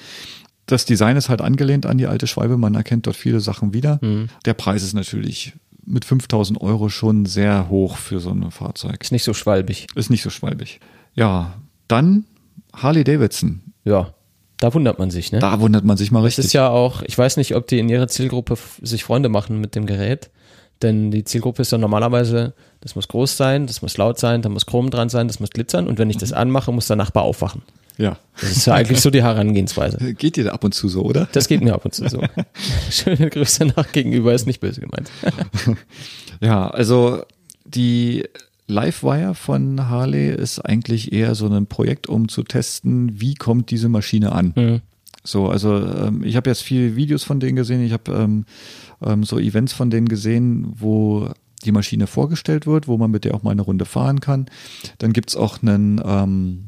Das 0.67 0.85
Design 0.85 1.17
ist 1.17 1.29
halt 1.29 1.41
angelehnt 1.41 1.87
an 1.87 1.99
die 1.99 2.07
alte 2.07 2.27
Schwalbe, 2.27 2.57
man 2.57 2.75
erkennt 2.75 3.07
dort 3.07 3.17
viele 3.17 3.41
Sachen 3.41 3.75
wieder. 3.75 4.01
Der 4.45 4.55
Preis 4.55 4.83
ist 4.83 4.95
natürlich 4.95 5.55
mit 5.85 6.05
5000 6.05 6.61
Euro 6.61 6.89
schon 6.89 7.27
sehr 7.27 7.69
hoch 7.69 7.97
für 7.97 8.21
so 8.21 8.31
ein 8.31 8.51
Fahrzeug. 8.51 9.03
Ist 9.03 9.13
nicht 9.13 9.25
so 9.25 9.35
schwalbig. 9.35 9.89
Ist 9.95 10.11
nicht 10.11 10.23
so 10.23 10.31
schwalbig. 10.31 10.81
Ja, 11.15 11.55
dann 11.89 12.25
Harley 12.73 13.05
Davidson. 13.05 13.61
Ja, 13.85 14.15
da 14.63 14.73
wundert 14.75 14.99
man 14.99 15.11
sich, 15.11 15.33
ne? 15.33 15.39
Da 15.41 15.61
wundert 15.61 15.85
man 15.85 15.97
sich 15.97 16.11
mal 16.11 16.21
Das 16.21 16.27
richtig. 16.29 16.45
ist 16.47 16.53
ja 16.53 16.69
auch, 16.69 17.03
ich 17.03 17.17
weiß 17.19 17.37
nicht, 17.37 17.55
ob 17.57 17.67
die 17.67 17.79
in 17.79 17.89
ihrer 17.89 18.09
Zielgruppe 18.09 18.57
sich 18.81 19.05
Freunde 19.05 19.29
machen 19.29 19.61
mit 19.61 19.75
dem 19.75 19.87
Gerät. 19.87 20.31
Denn 20.83 21.11
die 21.13 21.23
Zielgruppe 21.25 21.63
ist 21.63 21.71
ja 21.73 21.79
normalerweise, 21.79 22.55
das 22.81 22.97
muss 22.97 23.07
groß 23.07 23.37
sein, 23.37 23.67
das 23.69 23.83
muss 23.83 23.97
laut 23.97 24.19
sein, 24.19 24.43
da 24.43 24.49
muss 24.49 24.67
Chrom 24.67 24.91
dran 24.91 25.09
sein, 25.09 25.29
das 25.29 25.39
muss 25.39 25.51
glitzern. 25.51 25.87
Und 25.87 25.99
wenn 25.99 26.11
ich 26.11 26.17
das 26.17 26.33
anmache, 26.33 26.73
muss 26.73 26.89
der 26.89 26.97
Nachbar 26.97 27.23
aufwachen. 27.23 27.63
ja. 27.99 28.19
Das 28.41 28.51
ist 28.51 28.67
ja 28.67 28.75
eigentlich 28.75 29.01
so 29.01 29.11
die 29.11 29.23
Herangehensweise. 29.23 30.15
Geht 30.19 30.37
dir 30.37 30.45
da 30.45 30.51
ab 30.53 30.65
und 30.65 30.75
zu 30.75 30.89
so, 30.89 31.03
oder? 31.03 31.29
Das 31.33 31.47
geht 31.47 31.61
mir 31.63 31.75
ab 31.75 31.85
und 31.85 31.95
zu 31.95 32.09
so. 32.09 32.21
Schöne 32.91 33.31
Grüße 33.31 33.67
nach 33.67 33.93
gegenüber, 33.93 34.33
ist 34.35 34.47
nicht 34.47 34.61
böse 34.61 34.81
gemeint. 34.81 35.11
Ja, 36.41 36.69
also 36.69 37.23
die 37.65 38.25
Livewire 38.73 39.35
von 39.35 39.89
Harley 39.89 40.31
ist 40.31 40.59
eigentlich 40.61 41.13
eher 41.13 41.35
so 41.35 41.47
ein 41.49 41.67
Projekt, 41.67 42.09
um 42.09 42.29
zu 42.29 42.43
testen, 42.43 43.21
wie 43.21 43.35
kommt 43.35 43.71
diese 43.71 43.89
Maschine 43.89 44.33
an. 44.33 44.53
Mhm. 44.57 44.81
So, 45.25 45.49
also 45.49 45.77
ähm, 45.77 46.25
ich 46.25 46.37
habe 46.37 46.51
jetzt 46.51 46.63
viele 46.63 46.97
Videos 46.97 47.23
von 47.23 47.39
denen 47.39 47.55
gesehen, 47.55 47.83
ich 47.83 47.93
habe 47.93 48.13
ähm, 48.13 48.45
ähm, 49.05 49.23
so 49.23 49.39
Events 49.39 49.73
von 49.73 49.91
denen 49.91 50.09
gesehen, 50.09 50.73
wo 50.75 51.29
die 51.65 51.73
Maschine 51.73 52.09
vorgestellt 52.09 52.67
wird, 52.67 52.89
wo 52.89 52.99
man 52.99 53.11
mit 53.11 53.25
der 53.25 53.35
auch 53.35 53.45
mal 53.45 53.53
eine 53.53 53.63
Runde 53.63 53.85
fahren 53.85 54.19
kann. 54.19 54.47
Dann 54.99 55.13
gibt's 55.13 55.37
auch 55.37 55.63
einen 55.63 56.01
ähm, 56.05 56.65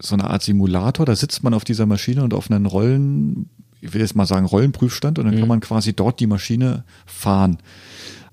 so 0.00 0.14
eine 0.14 0.28
Art 0.28 0.42
Simulator, 0.42 1.06
da 1.06 1.16
sitzt 1.16 1.42
man 1.42 1.54
auf 1.54 1.64
dieser 1.64 1.86
Maschine 1.86 2.22
und 2.22 2.34
auf 2.34 2.50
einen 2.50 2.66
Rollen, 2.66 3.48
ich 3.80 3.94
will 3.94 4.00
jetzt 4.00 4.16
mal 4.16 4.26
sagen 4.26 4.46
Rollenprüfstand 4.46 5.18
und 5.18 5.26
dann 5.26 5.38
kann 5.38 5.48
man 5.48 5.60
quasi 5.60 5.94
dort 5.94 6.20
die 6.20 6.26
Maschine 6.26 6.84
fahren. 7.06 7.58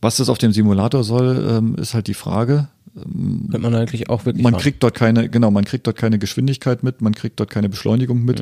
Was 0.01 0.17
das 0.17 0.27
auf 0.27 0.37
dem 0.37 0.51
Simulator 0.51 1.03
soll, 1.03 1.47
ähm, 1.49 1.75
ist 1.75 1.93
halt 1.93 2.07
die 2.07 2.13
Frage. 2.13 2.67
Könnte 2.95 3.57
man 3.59 3.73
eigentlich 3.73 4.09
auch 4.09 4.25
wirklich 4.25 4.43
Man 4.43 4.53
fahren. 4.53 4.61
kriegt 4.61 4.83
dort 4.83 4.93
keine, 4.93 5.27
genau, 5.27 5.49
man 5.49 5.65
kriegt 5.65 5.87
dort 5.87 5.97
keine 5.97 6.19
Geschwindigkeit 6.19 6.83
mit, 6.83 7.01
man 7.01 7.15
kriegt 7.15 7.39
dort 7.39 7.49
keine 7.49 7.67
Beschleunigung 7.69 8.23
mit. 8.23 8.39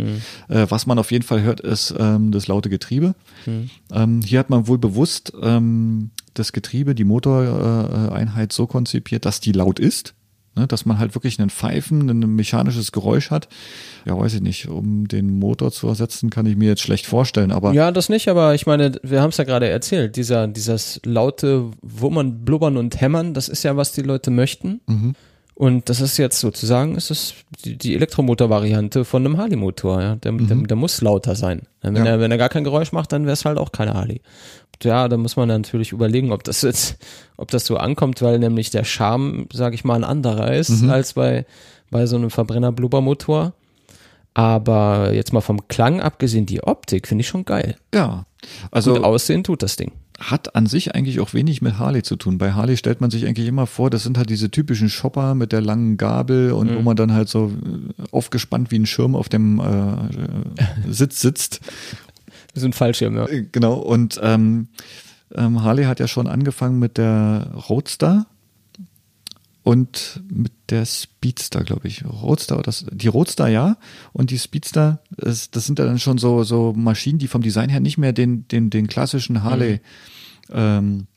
Äh, 0.50 0.66
was 0.70 0.86
man 0.86 1.00
auf 1.00 1.12
jeden 1.12 1.24
Fall 1.24 1.42
hört, 1.42 1.62
ist 1.62 1.94
ähm, 1.98 2.32
das 2.32 2.48
laute 2.48 2.70
Getriebe. 2.70 3.16
Ähm, 3.94 4.22
hier 4.22 4.40
hat 4.40 4.50
man 4.50 4.68
wohl 4.68 4.78
bewusst 4.78 5.32
ähm, 5.42 6.12
das 6.34 6.52
Getriebe, 6.52 6.96
die 6.96 7.04
Motoreinheit 7.06 8.52
so 8.54 8.68
konzipiert, 8.68 9.26
dass 9.26 9.40
die 9.40 9.52
laut 9.54 9.80
ist. 9.80 10.14
Ne, 10.54 10.68
dass 10.68 10.86
man 10.86 11.00
halt 11.00 11.16
wirklich 11.16 11.40
einen 11.40 11.50
Pfeifen, 11.50 12.10
ein 12.10 12.36
mechanisches 12.36 12.92
Geräusch 12.92 13.32
hat. 13.32 13.48
Ja, 14.06 14.20
weiß 14.20 14.34
ich 14.34 14.42
nicht. 14.42 14.68
Um 14.68 15.08
den 15.08 15.40
Motor 15.40 15.72
zu 15.72 15.88
ersetzen, 15.88 16.30
kann 16.30 16.46
ich 16.46 16.58
mir 16.58 16.68
jetzt 16.68 16.82
schlecht 16.82 17.06
vorstellen. 17.06 17.54
Aber 17.54 17.72
Ja, 17.72 17.90
das 17.92 18.10
nicht, 18.10 18.28
aber 18.28 18.54
ich 18.54 18.66
meine, 18.66 19.00
wir 19.02 19.22
haben 19.22 19.30
es 19.30 19.38
ja 19.38 19.46
gerade 19.46 19.70
erzählt, 19.70 20.18
dieser, 20.18 20.48
dieses 20.50 21.00
laute 21.06 21.72
Wummern, 21.82 22.44
Blubbern 22.44 22.76
und 22.76 23.00
Hämmern, 23.00 23.34
das 23.34 23.48
ist 23.48 23.64
ja, 23.64 23.78
was 23.78 23.94
die 23.94 24.02
Leute 24.02 24.30
möchten. 24.30 24.82
Und 25.56 25.90
das 25.90 26.02
ist 26.02 26.18
jetzt 26.18 26.40
sozusagen, 26.40 26.96
ist 26.96 27.12
es 27.12 27.34
die, 27.64 27.78
die 27.78 27.94
Elektromotor-Variante 27.96 29.06
von 29.06 29.26
einem 29.26 29.38
Harley-Motor, 29.38 30.02
ja. 30.02 30.16
Der, 30.16 30.32
der, 30.34 30.58
der 30.58 30.76
muss 30.76 31.00
lauter 31.02 31.36
sein. 31.36 31.62
Wenn, 31.82 31.96
Ja. 31.96 32.06
er, 32.06 32.20
wenn 32.20 32.32
er 32.32 32.38
gar 32.38 32.50
kein 32.50 32.64
Geräusch 32.64 32.92
macht, 32.92 33.12
dann 33.12 33.24
wäre 33.24 33.34
es 33.34 33.46
halt 33.46 33.58
auch 33.58 33.72
keine 33.72 33.94
Harley. 33.94 34.22
Ja, 34.84 35.08
da 35.08 35.18
muss 35.18 35.36
man 35.36 35.48
natürlich 35.48 35.92
überlegen, 35.92 36.32
ob 36.32 36.44
das 36.44 36.62
jetzt, 36.62 36.98
ob 37.38 37.52
das 37.52 37.66
so 37.66 37.78
ankommt, 37.78 38.22
weil 38.22 38.40
nämlich 38.40 38.70
der 38.70 38.84
Charme, 38.84 39.48
sag 39.54 39.74
ich 39.74 39.84
mal, 39.84 39.96
ein 39.96 40.04
anderer 40.04 40.54
ist 40.54 40.84
als 40.90 41.14
bei, 41.14 41.46
bei 41.90 42.06
so 42.06 42.16
einem 42.16 42.30
Verbrenner-Blubbermotor. 42.30 43.54
Aber 44.34 45.12
jetzt 45.14 45.34
mal 45.34 45.42
vom 45.42 45.68
Klang 45.68 46.00
abgesehen, 46.02 46.46
die 46.46 46.64
Optik 46.64 47.08
finde 47.08 47.24
ich 47.24 47.28
schon 47.28 47.44
geil. 47.46 47.76
ja, 47.94 48.26
also 48.72 48.94
Gut 48.96 49.04
aussehen 49.04 49.44
tut 49.44 49.62
das 49.62 49.76
Ding. 49.76 49.92
hat 50.20 50.56
an 50.56 50.66
sich 50.66 50.96
eigentlich 50.96 51.20
auch 51.20 51.34
wenig 51.34 51.62
mit 51.62 51.78
Harley 51.78 52.02
zu 52.02 52.16
tun. 52.16 52.38
Bei 52.38 52.54
Harley 52.54 52.76
stellt 52.78 53.02
man 53.02 53.12
sich 53.12 53.28
eigentlich 53.28 53.48
immer 53.48 53.68
vor, 53.68 53.90
das 53.90 54.04
sind 54.04 54.18
halt 54.18 54.30
diese 54.30 54.50
typischen 54.50 54.90
Shopper 54.90 55.36
mit 55.36 55.52
der 55.52 55.62
langen 55.62 55.98
Gabel 55.98 56.54
und 56.54 56.74
wo 56.76 56.82
man 56.82 56.96
dann 56.96 57.14
halt 57.14 57.30
so 57.30 57.52
äh, 57.52 58.04
aufgespannt 58.12 58.72
wie 58.72 58.80
ein 58.80 58.86
Schirm 58.86 59.16
auf 59.16 59.30
dem 59.30 59.60
äh, 59.60 60.90
Sitz 60.92 61.22
sitzt. 61.22 61.60
So 62.54 62.66
ein 62.66 62.74
Fallschirm, 62.74 63.16
ja. 63.16 63.28
Äh, 63.28 63.48
Genau, 63.52 63.76
und 63.76 64.20
ähm, 64.22 64.68
ähm, 65.36 65.64
Harley 65.64 65.86
hat 65.86 66.00
ja 66.00 66.08
schon 66.08 66.28
angefangen 66.28 66.80
mit 66.80 66.98
der 66.98 67.52
Roadster 67.70 68.26
und 69.64 70.22
mit 70.30 70.52
der 70.70 70.86
Speedster, 70.86 71.64
glaube 71.64 71.88
ich. 71.88 72.04
Roadster 72.06 72.56
oder 72.56 72.64
das, 72.64 72.86
die 72.92 73.08
Roadster 73.08 73.48
ja 73.48 73.78
und 74.12 74.32
die 74.32 74.40
Speedster, 74.40 75.00
das, 75.16 75.52
das 75.52 75.66
sind 75.66 75.80
ja 75.80 75.86
dann 75.86 76.00
schon 76.00 76.18
so, 76.18 76.44
so 76.44 76.74
Maschinen, 76.76 77.20
die 77.20 77.28
vom 77.28 77.42
Design 77.42 77.70
her 77.70 77.80
nicht 77.80 77.98
mehr 77.98 78.14
den, 78.14 78.48
den, 78.48 78.70
den 78.70 78.88
klassischen 78.88 79.44
Harley 79.44 79.80
ähm, 80.52 81.08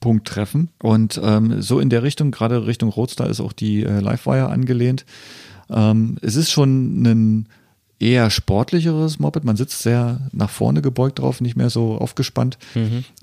Punkt 0.00 0.26
treffen. 0.26 0.70
Und 0.78 1.20
ähm, 1.22 1.60
so 1.60 1.78
in 1.80 1.90
der 1.90 2.02
Richtung, 2.02 2.30
gerade 2.30 2.66
Richtung 2.66 2.88
Roadster 2.90 3.28
ist 3.28 3.40
auch 3.40 3.52
die 3.52 3.82
äh, 3.82 4.00
Livewire 4.00 4.48
angelehnt. 4.48 5.04
Ähm, 5.68 6.16
es 6.22 6.36
ist 6.36 6.50
schon 6.50 7.02
ein 7.02 7.48
eher 7.98 8.30
sportlicheres 8.30 9.18
Moped. 9.18 9.44
Man 9.44 9.56
sitzt 9.56 9.82
sehr 9.82 10.28
nach 10.32 10.50
vorne 10.50 10.82
gebeugt 10.82 11.18
drauf, 11.18 11.40
nicht 11.40 11.56
mehr 11.56 11.70
so 11.70 11.96
aufgespannt. 11.96 12.58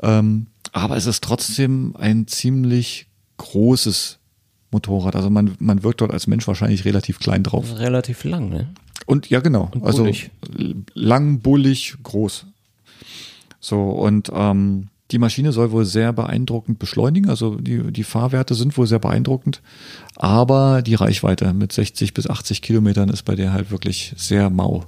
Ähm, 0.01 0.47
aber 0.71 0.97
es 0.97 1.05
ist 1.05 1.23
trotzdem 1.23 1.95
ein 1.97 2.27
ziemlich 2.27 3.07
großes 3.37 4.19
Motorrad. 4.71 5.15
Also 5.15 5.29
man, 5.29 5.55
man 5.59 5.83
wirkt 5.83 6.01
dort 6.01 6.11
als 6.11 6.27
Mensch 6.27 6.47
wahrscheinlich 6.47 6.85
relativ 6.85 7.19
klein 7.19 7.43
drauf. 7.43 7.77
Relativ 7.77 8.23
lang, 8.23 8.49
ne? 8.49 8.69
Und 9.05 9.29
ja, 9.29 9.39
genau. 9.39 9.69
Und 9.73 9.83
also 9.83 10.09
lang, 10.93 11.39
bullig, 11.39 11.95
groß. 12.03 12.45
So, 13.59 13.81
und 13.89 14.31
ähm, 14.33 14.89
die 15.13 15.19
Maschine 15.19 15.51
soll 15.51 15.71
wohl 15.71 15.85
sehr 15.85 16.11
beeindruckend 16.11 16.79
beschleunigen. 16.79 17.29
Also 17.29 17.55
die, 17.55 17.91
die 17.93 18.03
Fahrwerte 18.03 18.55
sind 18.55 18.75
wohl 18.77 18.87
sehr 18.87 18.99
beeindruckend. 18.99 19.61
Aber 20.15 20.81
die 20.81 20.95
Reichweite 20.95 21.53
mit 21.53 21.71
60 21.71 22.13
bis 22.13 22.29
80 22.29 22.61
Kilometern 22.61 23.09
ist 23.09 23.23
bei 23.23 23.35
der 23.35 23.53
halt 23.53 23.71
wirklich 23.71 24.13
sehr 24.17 24.49
mau. 24.49 24.83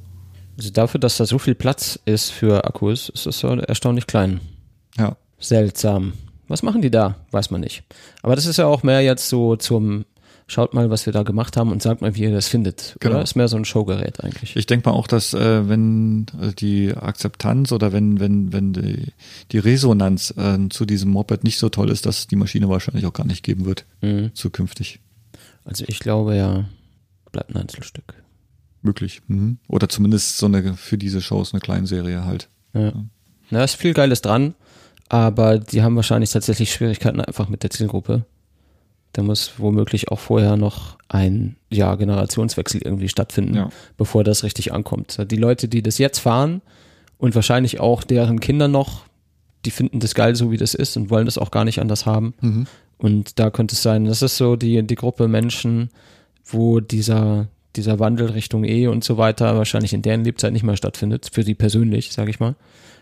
Also 0.58 0.72
dafür, 0.72 1.00
dass 1.00 1.18
da 1.18 1.26
so 1.26 1.38
viel 1.38 1.56
Platz 1.56 2.00
ist 2.06 2.32
für 2.32 2.66
Akkus, 2.66 3.10
ist 3.10 3.26
das 3.26 3.40
so 3.40 3.50
erstaunlich 3.50 4.08
klein. 4.08 4.40
Ja. 4.98 5.16
Seltsam. 5.40 6.14
Was 6.48 6.64
machen 6.64 6.82
die 6.82 6.92
da? 6.92 7.16
Weiß 7.32 7.52
man 7.52 7.62
nicht. 7.62 7.84
Aber 8.24 8.36
das 8.36 8.46
ist 8.46 8.58
ja 8.58 8.66
auch 8.66 8.84
mehr 8.84 9.02
jetzt 9.02 9.30
so 9.30 9.56
zum, 9.56 10.06
schaut 10.48 10.74
mal, 10.74 10.90
was 10.90 11.06
wir 11.06 11.14
da 11.14 11.24
gemacht 11.24 11.58
haben 11.58 11.72
und 11.72 11.82
sagt 11.82 12.02
mal, 12.02 12.16
wie 12.16 12.24
ihr 12.24 12.32
das 12.32 12.48
findet. 12.48 12.96
Genau. 13.00 13.16
Oder? 13.16 13.24
Ist 13.24 13.36
mehr 13.36 13.48
so 13.48 13.58
ein 13.58 13.66
Showgerät 13.66 14.24
eigentlich. 14.24 14.56
Ich 14.56 14.66
denke 14.66 14.90
mal 14.90 14.96
auch, 14.96 15.08
dass 15.08 15.34
äh, 15.34 15.68
wenn 15.68 16.28
äh, 16.42 16.54
die 16.54 16.94
Akzeptanz 16.94 17.72
oder 17.72 17.92
wenn, 17.92 18.20
wenn, 18.20 18.54
wenn 18.54 18.74
die, 18.74 19.14
die 19.52 19.58
Resonanz 19.58 20.34
äh, 20.38 20.70
zu 20.70 20.86
diesem 20.86 21.12
Moped 21.12 21.44
nicht 21.44 21.58
so 21.58 21.70
toll 21.70 21.90
ist, 21.90 22.06
dass 22.06 22.20
es 22.20 22.28
die 22.28 22.36
Maschine 22.36 22.70
wahrscheinlich 22.70 23.06
auch 23.06 23.14
gar 23.14 23.26
nicht 23.26 23.44
geben 23.44 23.66
wird. 23.66 23.86
Mhm. 24.02 24.32
Zukünftig. 24.34 25.00
Also 25.64 25.84
ich 25.88 26.00
glaube 26.00 26.36
ja, 26.36 26.66
bleibt 27.32 27.50
ein 27.50 27.58
Einzelstück. 27.58 28.14
Möglich. 28.82 29.22
Mhm. 29.28 29.58
Oder 29.68 29.90
zumindest 29.90 30.38
so 30.38 30.46
eine 30.46 30.76
für 30.76 30.98
diese 30.98 31.22
Shows 31.22 31.54
eine 31.54 31.60
Kleinserie 31.60 32.24
halt. 32.24 32.50
Ja. 32.74 32.94
Na, 33.50 33.64
ist 33.64 33.76
viel 33.76 33.94
Geiles 33.94 34.22
dran, 34.22 34.54
aber 35.10 35.58
die 35.58 35.82
haben 35.82 35.96
wahrscheinlich 35.96 36.32
tatsächlich 36.32 36.72
Schwierigkeiten 36.72 37.20
einfach 37.20 37.50
mit 37.50 37.64
der 37.64 37.72
Zielgruppe. 37.72 38.26
Da 39.16 39.24
muss 39.24 39.54
womöglich 39.60 40.10
auch 40.10 40.20
vorher 40.20 40.58
noch 40.58 40.98
ein 41.08 41.56
ja, 41.70 41.96
Generationswechsel 41.96 42.82
irgendwie 42.84 43.08
stattfinden, 43.08 43.56
Ja. 43.56 43.70
bevor 43.96 44.26
das 44.26 44.44
richtig 44.44 44.74
ankommt. 44.74 45.18
Die 45.32 45.38
Leute, 45.38 45.70
die 45.70 45.82
das 45.82 45.98
jetzt 46.00 46.20
fahren 46.20 46.62
und 47.18 47.34
wahrscheinlich 47.34 47.80
auch 47.80 48.04
deren 48.04 48.42
Kinder 48.42 48.68
noch, 48.68 49.04
die 49.64 49.72
finden 49.72 50.02
das 50.02 50.16
geil, 50.16 50.36
so 50.36 50.52
wie 50.52 50.58
das 50.58 50.74
ist 50.74 50.98
und 50.98 51.10
wollen 51.10 51.26
das 51.26 51.38
auch 51.38 51.50
gar 51.52 51.64
nicht 51.64 51.80
anders 51.80 52.06
haben. 52.06 52.34
Mhm. 52.42 52.68
Und 52.98 53.40
da 53.40 53.52
könnte 53.52 53.74
es 53.76 53.82
sein, 53.82 54.04
das 54.04 54.22
ist 54.22 54.36
so 54.36 54.58
die, 54.58 54.84
die 54.86 54.96
Gruppe 54.96 55.30
Menschen, 55.30 55.92
wo 56.44 56.82
dieser, 56.82 57.48
dieser 57.78 58.00
Wandel 58.00 58.32
Richtung 58.32 58.66
Ehe 58.66 58.92
und 58.92 59.06
so 59.06 59.18
weiter 59.18 59.56
wahrscheinlich 59.56 59.94
in 59.94 60.02
deren 60.02 60.26
Lebzeit 60.26 60.52
nicht 60.52 60.64
mehr 60.64 60.76
stattfindet, 60.76 61.30
für 61.32 61.46
die 61.46 61.56
persönlich, 61.56 62.12
sage 62.12 62.32
ich 62.32 62.42
mal. 62.42 62.56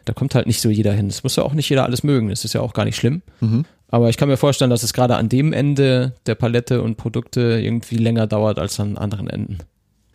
Da 0.05 0.13
kommt 0.13 0.35
halt 0.35 0.45
nicht 0.45 0.61
so 0.61 0.69
jeder 0.69 0.93
hin. 0.93 1.07
Das 1.07 1.23
muss 1.23 1.37
ja 1.37 1.43
auch 1.43 1.53
nicht 1.53 1.69
jeder 1.69 1.85
alles 1.85 2.03
mögen, 2.03 2.29
das 2.29 2.45
ist 2.45 2.53
ja 2.53 2.61
auch 2.61 2.73
gar 2.73 2.85
nicht 2.85 2.97
schlimm. 2.97 3.23
Mhm. 3.41 3.65
Aber 3.93 4.09
ich 4.09 4.17
kann 4.17 4.27
mir 4.27 4.37
vorstellen, 4.37 4.71
dass 4.71 4.81
es 4.81 4.91
gerade 4.91 5.17
an 5.17 5.29
dem 5.29 5.53
Ende 5.53 6.13
der 6.25 6.33
Palette 6.33 6.81
und 6.81 6.97
Produkte 6.97 7.59
irgendwie 7.61 7.97
länger 7.97 8.25
dauert 8.25 8.57
als 8.57 8.79
an 8.79 8.97
anderen 8.97 9.29
Enden. 9.29 9.59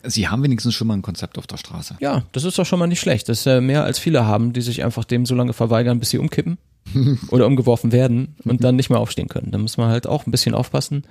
Sie 0.03 0.27
haben 0.27 0.43
wenigstens 0.43 0.73
schon 0.73 0.87
mal 0.87 0.95
ein 0.95 1.01
Konzept 1.01 1.37
auf 1.37 1.47
der 1.47 1.55
Straße. 1.55 1.95
Ja, 2.01 2.25
das 2.33 2.43
ist 2.43 2.59
doch 2.59 2.65
schon 2.65 2.77
mal 2.77 2.87
nicht 2.87 2.99
schlecht. 2.99 3.29
Das 3.29 3.39
ist 3.39 3.45
äh, 3.45 3.61
mehr 3.61 3.85
als 3.85 3.97
viele 3.97 4.25
haben, 4.25 4.51
die 4.51 4.59
sich 4.59 4.83
einfach 4.83 5.05
dem 5.05 5.25
so 5.25 5.33
lange 5.33 5.53
verweigern, 5.53 5.97
bis 5.97 6.09
sie 6.09 6.17
umkippen 6.17 6.57
oder 7.31 7.47
umgeworfen 7.47 7.93
werden 7.93 8.35
und 8.43 8.65
dann 8.65 8.75
nicht 8.75 8.89
mehr 8.89 8.99
aufstehen 8.99 9.29
können. 9.29 9.51
Da 9.51 9.57
muss 9.57 9.77
man 9.77 9.87
halt 9.87 10.07
auch 10.07 10.27
ein 10.27 10.31
bisschen 10.31 10.55
aufpassen, 10.55 11.03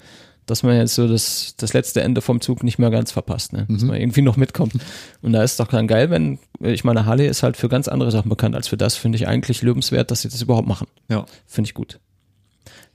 dass 0.44 0.62
man 0.62 0.76
jetzt 0.76 0.94
so 0.94 1.08
das, 1.08 1.54
das 1.56 1.72
letzte 1.72 2.02
Ende 2.02 2.20
vom 2.20 2.42
Zug 2.42 2.62
nicht 2.62 2.78
mehr 2.78 2.90
ganz 2.90 3.12
verpasst, 3.12 3.54
ne? 3.54 3.64
dass 3.70 3.82
man 3.82 3.98
irgendwie 3.98 4.20
noch 4.20 4.36
mitkommt. 4.36 4.74
Und 5.22 5.32
da 5.32 5.42
ist 5.42 5.58
doch 5.58 5.68
dann 5.68 5.86
geil, 5.86 6.10
wenn, 6.10 6.38
ich 6.60 6.84
meine, 6.84 7.06
Harley 7.06 7.28
ist 7.28 7.42
halt 7.42 7.56
für 7.56 7.70
ganz 7.70 7.88
andere 7.88 8.10
Sachen 8.10 8.28
bekannt 8.28 8.54
als 8.54 8.68
für 8.68 8.76
das, 8.76 8.94
finde 8.94 9.16
ich 9.16 9.26
eigentlich 9.26 9.62
lobenswert, 9.62 10.10
dass 10.10 10.20
sie 10.20 10.28
das 10.28 10.42
überhaupt 10.42 10.68
machen. 10.68 10.86
Ja. 11.08 11.24
Finde 11.46 11.68
ich 11.68 11.74
gut. 11.74 11.98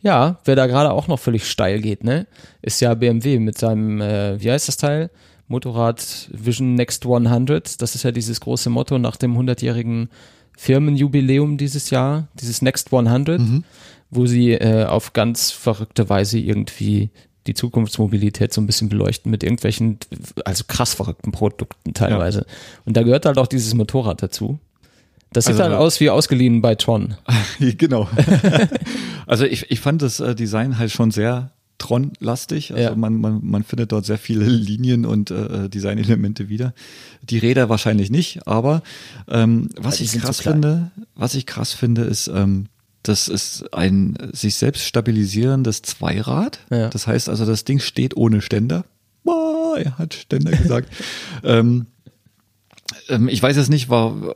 Ja, 0.04 0.38
wer 0.44 0.56
da 0.56 0.68
gerade 0.68 0.92
auch 0.92 1.08
noch 1.08 1.20
völlig 1.20 1.50
steil 1.50 1.82
geht, 1.82 2.04
ne, 2.04 2.28
ist 2.62 2.82
ja 2.82 2.94
BMW 2.94 3.40
mit 3.40 3.58
seinem, 3.58 4.02
äh, 4.02 4.40
wie 4.42 4.52
heißt 4.52 4.68
das 4.68 4.78
Teil? 4.78 5.10
Motorrad 5.48 6.30
Vision 6.32 6.76
Next 6.76 7.06
100. 7.06 7.82
Das 7.82 7.96
ist 7.96 8.04
ja 8.04 8.12
dieses 8.12 8.42
große 8.42 8.70
Motto 8.70 8.98
nach 8.98 9.16
dem 9.18 9.38
100-jährigen 9.38 10.10
Firmenjubiläum 10.58 11.58
dieses 11.58 11.90
Jahr, 11.90 12.28
dieses 12.40 12.62
Next 12.62 12.94
100, 12.94 13.42
wo 14.10 14.26
sie 14.26 14.52
äh, 14.52 14.86
auf 14.86 15.14
ganz 15.14 15.52
verrückte 15.52 16.10
Weise 16.10 16.40
irgendwie 16.40 17.10
die 17.48 17.54
Zukunftsmobilität 17.54 18.54
so 18.54 18.62
ein 18.62 18.68
bisschen 18.68 18.90
beleuchten 18.90 19.30
mit 19.30 19.44
irgendwelchen, 19.44 20.00
also 20.46 20.64
krass 20.68 20.94
verrückten 20.94 21.32
Produkten 21.32 21.94
teilweise. 21.94 22.46
Und 22.86 22.96
da 22.96 23.04
gehört 23.04 23.26
halt 23.26 23.38
auch 23.38 23.48
dieses 23.48 23.74
Motorrad 23.74 24.24
dazu. 24.24 24.60
Das 25.34 25.46
sieht 25.46 25.54
Also- 25.54 25.64
halt 25.64 25.74
aus 25.74 26.00
wie 26.00 26.10
ausgeliehen 26.10 26.62
bei 26.62 26.76
Tron. 26.76 27.16
genau. 27.60 28.08
also 29.28 29.46
ich, 29.46 29.70
ich 29.72 29.80
fand 29.80 30.02
das 30.02 30.20
äh, 30.20 30.36
Design 30.36 30.78
halt 30.78 30.92
schon 30.92 31.12
sehr 31.12 31.52
Tron-lastig. 31.80 32.72
Also 32.72 32.84
Ja. 32.84 32.96
man, 32.96 33.20
man, 33.20 33.40
man 33.44 33.64
findet 33.64 33.92
dort 33.92 34.06
sehr 34.06 34.18
viele 34.18 34.46
Linien 34.46 35.06
und 35.06 35.32
äh, 35.32 35.70
Designelemente 35.70 36.48
wieder. 36.48 36.74
Die 37.24 37.38
Räder 37.40 37.68
wahrscheinlich 37.68 38.10
nicht, 38.10 38.48
aber 38.48 38.84
ähm, 39.28 39.70
was 39.78 40.00
ich 40.00 40.14
krass 40.14 40.40
finde, 40.40 40.92
was 41.16 41.36
ich 41.36 41.46
krass 41.46 41.74
finde, 41.74 42.04
ist, 42.04 42.28
ähm, 42.28 42.68
das 43.02 43.28
ist 43.28 43.74
ein 43.74 44.18
sich 44.32 44.56
selbst 44.56 44.86
stabilisierendes 44.86 45.82
Zweirad. 45.82 46.60
Ja. 46.70 46.90
Das 46.90 47.06
heißt 47.06 47.28
also, 47.28 47.46
das 47.46 47.66
Ding 47.66 47.80
steht 47.80 48.16
ohne 48.16 48.42
Ständer. 48.42 48.86
Boah, 49.26 49.78
er 49.78 49.98
hat 49.98 50.14
Ständer 50.14 50.52
gesagt. 50.52 50.90
ähm, 51.44 51.88
ich 53.28 53.42
weiß 53.42 53.58
jetzt 53.58 53.70
nicht, 53.70 53.90
wa 53.90 54.34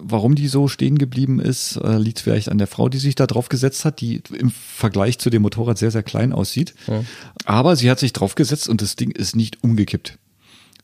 warum 0.00 0.34
die 0.34 0.48
so 0.48 0.68
stehen 0.68 0.98
geblieben 0.98 1.40
ist. 1.40 1.76
Äh, 1.76 1.98
Liegt 1.98 2.20
vielleicht 2.20 2.50
an 2.50 2.58
der 2.58 2.66
Frau, 2.66 2.88
die 2.88 2.98
sich 2.98 3.14
da 3.14 3.26
drauf 3.26 3.48
gesetzt 3.48 3.84
hat, 3.84 4.00
die 4.00 4.22
im 4.38 4.50
Vergleich 4.50 5.18
zu 5.18 5.30
dem 5.30 5.42
Motorrad 5.42 5.78
sehr, 5.78 5.90
sehr 5.90 6.02
klein 6.02 6.32
aussieht. 6.32 6.74
Aber 7.44 7.76
sie 7.76 7.90
hat 7.90 7.98
sich 7.98 8.12
drauf 8.12 8.34
gesetzt 8.34 8.68
und 8.68 8.82
das 8.82 8.96
Ding 8.96 9.10
ist 9.10 9.36
nicht 9.36 9.62
umgekippt. 9.62 10.18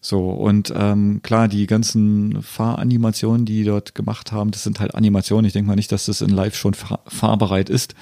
So, 0.00 0.30
und 0.30 0.72
ähm, 0.76 1.20
klar, 1.22 1.48
die 1.48 1.66
ganzen 1.66 2.40
Fahranimationen, 2.42 3.44
die 3.44 3.58
die 3.58 3.64
dort 3.64 3.94
gemacht 3.96 4.30
haben, 4.30 4.52
das 4.52 4.62
sind 4.62 4.78
halt 4.78 4.94
Animationen. 4.94 5.44
Ich 5.44 5.52
denke 5.52 5.66
mal 5.68 5.76
nicht, 5.76 5.90
dass 5.90 6.06
das 6.06 6.20
in 6.20 6.30
Live 6.30 6.54
schon 6.54 6.74
fahr 6.74 7.00
fahrbereit 7.06 7.68
ist. 7.68 7.94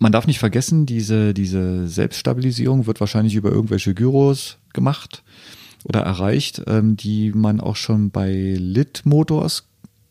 Man 0.00 0.12
darf 0.12 0.26
nicht 0.26 0.38
vergessen, 0.40 0.86
diese, 0.86 1.32
diese 1.34 1.86
Selbststabilisierung 1.86 2.86
wird 2.86 3.00
wahrscheinlich 3.00 3.34
über 3.34 3.50
irgendwelche 3.52 3.94
Gyros 3.94 4.58
gemacht 4.72 5.22
oder 5.84 6.00
erreicht, 6.00 6.62
ähm, 6.66 6.96
die 6.96 7.32
man 7.32 7.60
auch 7.60 7.76
schon 7.76 8.10
bei 8.10 8.56
Lit 8.58 9.02
Motors 9.04 9.66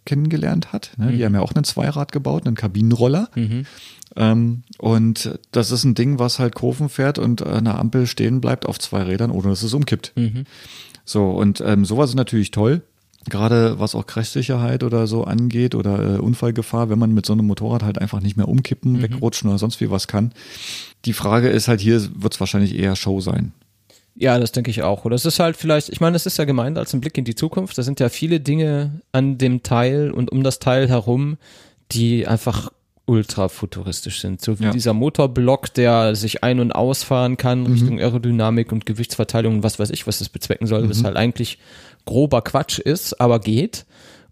kennengelernt 0.06 0.74
hat. 0.74 0.92
Ne? 0.98 1.12
Die 1.12 1.24
haben 1.26 1.36
ja 1.36 1.42
auch 1.42 1.54
einen 1.54 1.64
Zweirad 1.64 2.12
gebaut, 2.12 2.48
einen 2.48 2.56
Kabinenroller. 2.56 3.30
Ähm, 4.16 4.64
und 4.80 5.38
das 5.52 5.70
ist 5.72 5.84
ein 5.84 5.94
Ding, 5.94 6.18
was 6.18 6.40
halt 6.40 6.56
Kurven 6.56 6.90
fährt 6.90 7.20
und 7.20 7.46
an 7.46 7.66
der 7.66 7.78
Ampel 7.78 8.08
stehen 8.08 8.42
bleibt 8.42 8.66
auf 8.66 8.80
zwei 8.80 9.04
Rädern, 9.04 9.30
ohne 9.30 9.50
dass 9.50 9.62
es 9.62 9.74
umkippt. 9.74 10.14
So, 11.06 11.30
und 11.30 11.62
ähm, 11.62 11.86
sowas 11.86 12.10
ist 12.10 12.16
natürlich 12.16 12.50
toll. 12.52 12.82
Gerade 13.30 13.80
was 13.80 13.94
auch 13.96 14.08
Crashsicherheit 14.08 14.84
oder 14.84 15.06
so 15.06 15.26
angeht 15.26 15.76
oder 15.76 16.16
äh, 16.16 16.18
Unfallgefahr, 16.20 16.90
wenn 16.90 16.98
man 16.98 17.14
mit 17.14 17.26
so 17.26 17.34
einem 17.34 17.46
Motorrad 17.46 17.84
halt 17.84 18.00
einfach 18.00 18.22
nicht 18.22 18.38
mehr 18.38 18.48
umkippen, 18.48 19.02
wegrutschen 19.04 19.50
oder 19.50 19.60
sonst 19.60 19.82
wie 19.82 19.92
was 19.92 20.08
kann. 20.08 20.32
Die 21.06 21.14
Frage 21.14 21.50
ist 21.50 21.68
halt, 21.68 21.82
hier 21.82 22.02
wird 22.16 22.34
es 22.34 22.40
wahrscheinlich 22.40 22.76
eher 22.76 22.96
Show 22.96 23.22
sein. 23.22 23.52
Ja, 24.16 24.38
das 24.38 24.52
denke 24.52 24.70
ich 24.70 24.84
auch. 24.84 25.06
Oder 25.06 25.16
es 25.16 25.26
ist 25.26 25.40
halt 25.40 25.56
vielleicht, 25.56 25.90
ich 25.90 26.02
meine, 26.02 26.16
es 26.16 26.26
ist 26.26 26.38
ja 26.38 26.46
gemeint 26.46 26.78
als 26.78 26.94
ein 26.94 27.00
Blick 27.02 27.18
in 27.18 27.24
die 27.26 27.36
Zukunft. 27.36 27.78
Da 27.78 27.84
sind 27.84 28.00
ja 28.00 28.10
viele 28.10 28.40
Dinge 28.40 29.02
an 29.12 29.38
dem 29.38 29.64
Teil 29.64 30.12
und 30.12 30.32
um 30.32 30.44
das 30.44 30.60
Teil 30.60 30.90
herum, 30.90 31.38
die 31.92 32.28
einfach 32.28 32.72
ultra 33.06 33.48
futuristisch 33.48 34.20
sind. 34.22 34.40
So 34.42 34.60
wie 34.60 34.66
Ja. 34.66 34.72
dieser 34.72 34.94
Motorblock, 34.94 35.74
der 35.74 36.16
sich 36.16 36.44
ein- 36.44 36.60
und 36.60 36.72
ausfahren 36.74 37.38
kann 37.38 37.66
Richtung 37.66 37.98
Aerodynamik 38.00 38.72
und 38.72 38.86
Gewichtsverteilung 38.86 39.56
und 39.56 39.64
was 39.64 39.80
weiß 39.80 39.90
ich, 39.90 40.06
was 40.06 40.20
das 40.20 40.30
bezwecken 40.30 40.68
soll, 40.68 40.88
was 40.90 41.04
halt 41.04 41.16
eigentlich 41.16 41.58
grober 42.06 42.42
Quatsch 42.44 42.78
ist, 42.78 43.20
aber 43.20 43.40
geht. 43.40 43.86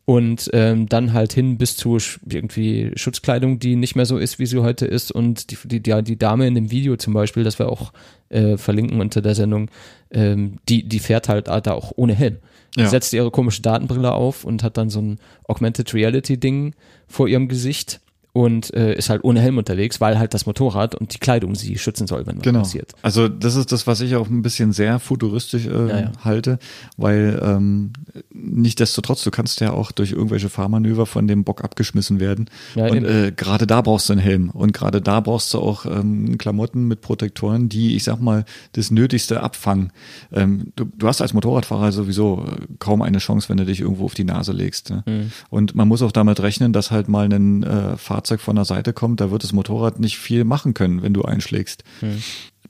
Und 0.10 0.50
ähm, 0.54 0.88
dann 0.88 1.12
halt 1.12 1.34
hin 1.34 1.58
bis 1.58 1.76
zu 1.76 1.98
irgendwie 2.30 2.94
Schutzkleidung, 2.96 3.60
die 3.60 3.76
nicht 3.76 3.98
mehr 3.98 4.06
so 4.06 4.18
ist, 4.18 4.40
wie 4.40 4.46
sie 4.46 4.60
heute 4.64 4.86
ist. 4.86 5.12
Und 5.12 5.52
die, 5.52 5.58
die, 5.66 5.84
die, 5.84 6.02
die 6.02 6.18
Dame 6.18 6.48
in 6.48 6.56
dem 6.56 6.72
Video 6.72 6.96
zum 6.96 7.14
Beispiel, 7.14 7.44
das 7.44 7.60
wir 7.60 7.68
auch 7.68 7.92
äh, 8.30 8.56
verlinken 8.56 9.02
unter 9.02 9.22
der 9.22 9.36
Sendung, 9.36 9.70
ähm, 10.12 10.60
die, 10.70 10.88
die 10.88 11.00
fährt 11.00 11.28
halt 11.28 11.48
da 11.50 11.74
auch 11.74 11.92
ohne 11.98 12.16
Helm. 12.16 12.38
Die 12.78 12.82
Ja. 12.84 12.88
setzt 12.88 13.12
ihre 13.12 13.32
komische 13.32 13.62
Datenbrille 13.62 14.14
auf 14.14 14.46
und 14.46 14.64
hat 14.64 14.78
dann 14.78 14.90
so 14.90 15.02
ein 15.02 15.20
Augmented 15.46 15.94
Reality 15.94 16.40
Ding 16.40 16.74
vor 17.08 17.28
ihrem 17.28 17.50
Gesicht 17.50 18.00
und 18.38 18.72
äh, 18.76 18.94
ist 18.96 19.10
halt 19.10 19.24
ohne 19.24 19.42
Helm 19.42 19.58
unterwegs, 19.58 20.00
weil 20.00 20.20
halt 20.20 20.34
das 20.36 20.46
Motorrad 20.46 20.94
und 20.94 21.14
die 21.14 21.18
Kleidung 21.18 21.56
sie 21.56 21.78
schützen 21.80 22.06
soll, 22.06 22.28
wenn 22.28 22.38
was 22.38 22.44
Genau. 22.44 22.60
passiert. 22.60 22.94
Also 23.02 23.28
das 23.28 23.56
ist 23.56 23.72
das, 23.72 23.88
was 23.88 24.00
ich 24.02 24.16
auch 24.16 24.30
ein 24.30 24.44
bisschen 24.44 24.74
sehr 24.74 25.00
futuristisch 25.00 25.66
äh, 25.66 25.88
Ja, 25.90 26.00
ja. 26.00 26.12
halte, 26.24 26.60
weil 26.98 27.40
ähm, 27.44 27.94
nichtdestotrotz, 28.32 29.24
du 29.24 29.32
kannst 29.32 29.60
ja 29.60 29.72
auch 29.72 29.92
durch 29.92 30.12
irgendwelche 30.12 30.50
Fahrmanöver 30.50 31.06
von 31.08 31.28
dem 31.28 31.44
Bock 31.44 31.64
abgeschmissen 31.64 32.20
werden. 32.20 32.50
Ja, 32.76 32.88
und 32.90 33.04
äh, 33.06 33.34
gerade 33.36 33.66
da 33.66 33.82
brauchst 33.82 34.10
du 34.10 34.14
einen 34.14 34.22
Helm 34.22 34.50
und 34.52 34.72
gerade 34.72 35.02
da 35.02 35.20
brauchst 35.20 35.54
du 35.54 35.60
auch 35.60 35.86
ähm, 35.86 36.38
Klamotten 36.38 36.88
mit 36.88 37.02
Protektoren, 37.02 37.70
die, 37.70 37.96
ich 37.96 38.04
sag 38.04 38.22
mal, 38.22 38.46
das 38.74 38.92
Nötigste 38.92 39.42
abfangen. 39.42 39.92
Ähm, 40.32 40.74
du, 40.76 40.86
du 40.86 41.08
hast 41.08 41.22
als 41.22 41.34
Motorradfahrer 41.34 41.92
sowieso 41.92 42.46
äh, 42.48 42.66
kaum 42.78 43.02
eine 43.02 43.18
Chance, 43.18 43.50
wenn 43.50 43.58
du 43.58 43.66
dich 43.66 43.82
irgendwo 43.82 44.06
auf 44.06 44.14
die 44.14 44.24
Nase 44.26 44.52
legst. 44.52 44.92
Ne? 44.92 45.04
Mhm. 45.08 45.32
Und 45.50 45.74
man 45.76 45.88
muss 45.88 46.04
auch 46.04 46.12
damit 46.12 46.40
rechnen, 46.40 46.72
dass 46.72 46.92
halt 46.92 47.08
mal 47.08 47.26
ein 47.32 47.64
äh, 47.64 47.98
Fahrzeug 47.98 48.27
von 48.40 48.56
der 48.56 48.66
Seite 48.66 48.94
kommt, 48.94 49.22
da 49.22 49.32
wird 49.32 49.44
das 49.44 49.54
Motorrad 49.54 50.00
nicht 50.00 50.18
viel 50.18 50.44
machen 50.44 50.74
können, 50.74 51.02
wenn 51.02 51.14
du 51.14 51.24
einschlägst. 51.24 51.84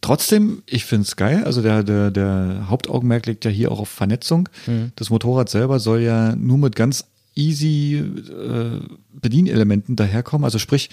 Trotzdem, 0.02 0.62
ich 0.68 0.86
find's 0.86 1.16
geil. 1.16 1.44
Also 1.44 1.62
der, 1.62 1.84
der, 1.84 2.12
der 2.12 2.66
Hauptaugenmerk 2.70 3.26
liegt 3.26 3.46
ja 3.46 3.52
hier 3.52 3.72
auch 3.72 3.80
auf 3.80 3.90
Vernetzung. 3.90 4.48
Das 4.96 5.10
Motorrad 5.10 5.50
selber 5.50 5.80
soll 5.80 6.02
ja 6.02 6.36
nur 6.36 6.58
mit 6.60 6.76
ganz 6.76 7.06
easy 7.36 7.96
äh, 7.96 8.80
Bedienelementen 9.14 9.96
daherkommen. 9.96 10.46
Also 10.46 10.60
sprich, 10.60 10.90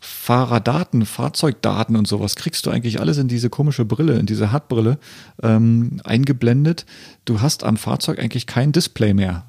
Fahrerdaten, 0.00 1.06
Fahrzeugdaten 1.06 1.96
und 1.96 2.06
sowas 2.06 2.36
kriegst 2.36 2.66
du 2.66 2.70
eigentlich 2.70 3.00
alles 3.00 3.16
in 3.16 3.28
diese 3.28 3.48
komische 3.48 3.86
Brille, 3.86 4.18
in 4.18 4.26
diese 4.26 4.52
Hartbrille 4.52 4.98
ähm, 5.42 6.00
eingeblendet. 6.04 6.84
Du 7.24 7.40
hast 7.40 7.64
am 7.64 7.78
Fahrzeug 7.78 8.18
eigentlich 8.18 8.46
kein 8.46 8.72
Display 8.72 9.14
mehr. 9.14 9.46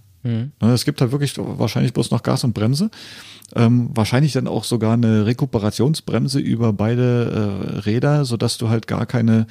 Ne, 0.61 0.73
Es 0.73 0.85
gibt 0.85 1.01
halt 1.01 1.11
wirklich 1.11 1.33
wahrscheinlich 1.37 1.93
bloß 1.93 2.11
noch 2.11 2.23
Gas 2.23 2.43
und 2.43 2.53
Bremse. 2.53 2.89
Ähm, 3.55 3.89
wahrscheinlich 3.93 4.33
dann 4.33 4.47
auch 4.47 4.63
sogar 4.63 4.93
eine 4.93 5.25
Rekuperationsbremse 5.25 6.39
über 6.39 6.73
beide 6.73 7.73
äh, 7.75 7.79
Räder, 7.79 8.25
sodass 8.25 8.57
du 8.57 8.69
halt 8.69 8.87
gar 8.87 9.05
keine, 9.05 9.45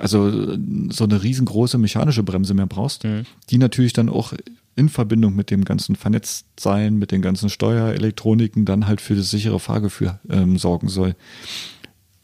also 0.00 0.28
äh, 0.28 0.58
so 0.90 1.04
eine 1.04 1.22
riesengroße 1.22 1.78
mechanische 1.78 2.24
Bremse 2.24 2.54
mehr 2.54 2.66
brauchst, 2.66 3.04
die 3.50 3.58
natürlich 3.58 3.92
dann 3.92 4.08
auch 4.08 4.32
in 4.76 4.88
Verbindung 4.88 5.36
mit 5.36 5.50
dem 5.50 5.64
ganzen 5.64 5.94
Vernetztsein, 5.94 6.96
mit 6.96 7.12
den 7.12 7.22
ganzen 7.22 7.50
Steuerelektroniken 7.50 8.64
dann 8.64 8.86
halt 8.86 9.00
für 9.00 9.14
das 9.14 9.30
sichere 9.30 9.60
Fahrgefühl 9.60 10.18
ähm, 10.28 10.58
sorgen 10.58 10.88
soll. 10.88 11.14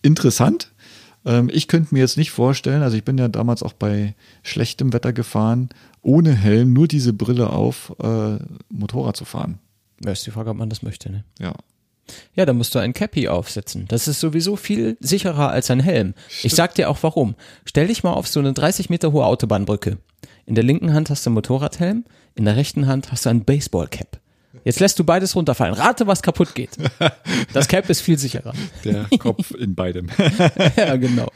Interessant. 0.03 0.73
Ähm, 1.27 1.51
ich 1.53 1.69
könnte 1.69 1.93
mir 1.93 2.01
jetzt 2.01 2.17
nicht 2.17 2.31
vorstellen, 2.31 2.83
also 2.83 2.97
ich 2.97 3.05
bin 3.05 3.19
ja 3.19 3.29
damals 3.29 3.63
auch 3.63 3.73
bei 3.73 4.15
schlechtem 4.43 4.93
Wetter 4.93 5.13
gefahren, 5.13 5.69
ohne 6.01 6.33
Helm, 6.33 6.73
nur 6.73 6.89
diese 6.89 7.13
Brille 7.13 7.51
auf, 7.51 7.93
äh, 8.03 8.39
Motorrad 8.71 9.17
zu 9.17 9.25
fahren. 9.25 9.59
Ja, 10.03 10.13
ist 10.13 10.25
die 10.25 10.31
Frage, 10.31 10.51
ob 10.51 10.57
man 10.57 10.71
das 10.71 10.83
möchte, 10.83 11.11
ne? 11.11 11.25
Ja. 11.39 11.55
Ja, 12.37 12.47
dann 12.47 12.57
musst 12.57 12.73
du 12.73 12.79
ein 12.79 12.93
Cappy 12.93 13.27
aufsetzen. 13.27 13.87
Das 13.89 14.07
ist 14.07 14.21
sowieso 14.21 14.55
viel 14.55 14.97
sicherer 15.01 15.51
als 15.51 15.73
ein 15.73 15.81
Helm. 15.81 16.15
Ich 16.45 16.55
sag 16.55 16.77
dir 16.77 16.89
auch 16.89 17.03
warum. 17.03 17.35
Stell 17.65 17.89
dich 17.89 18.05
mal 18.05 18.13
auf 18.13 18.29
so 18.29 18.39
eine 18.39 18.53
30 18.53 18.91
Meter 18.91 19.11
hohe 19.11 19.27
Autobahnbrücke. 19.27 19.99
In 20.45 20.55
der 20.55 20.63
linken 20.63 20.93
Hand 20.93 21.11
hast 21.11 21.27
du 21.27 21.31
einen 21.31 21.35
Motorradhelm, 21.35 22.05
in 22.37 22.45
der 22.45 22.55
rechten 22.55 22.87
Hand 22.87 23.11
hast 23.11 23.27
du 23.27 23.31
ein 23.31 23.45
Baseballcap. 23.45 24.21
Jetzt 24.67 24.81
lässt 24.81 24.99
du 24.99 25.05
beides 25.05 25.37
runterfallen. 25.37 25.75
Rate, 25.75 26.09
was 26.09 26.23
kaputt 26.23 26.55
geht. 26.55 26.77
Das 27.53 27.69
Cap 27.69 27.89
ist 27.89 28.01
viel 28.01 28.19
sicherer. 28.19 28.53
Der 28.85 29.07
Kopf 29.19 29.53
in 29.53 29.75
beidem. 29.75 30.09
ja, 30.77 30.97
genau. 30.97 31.29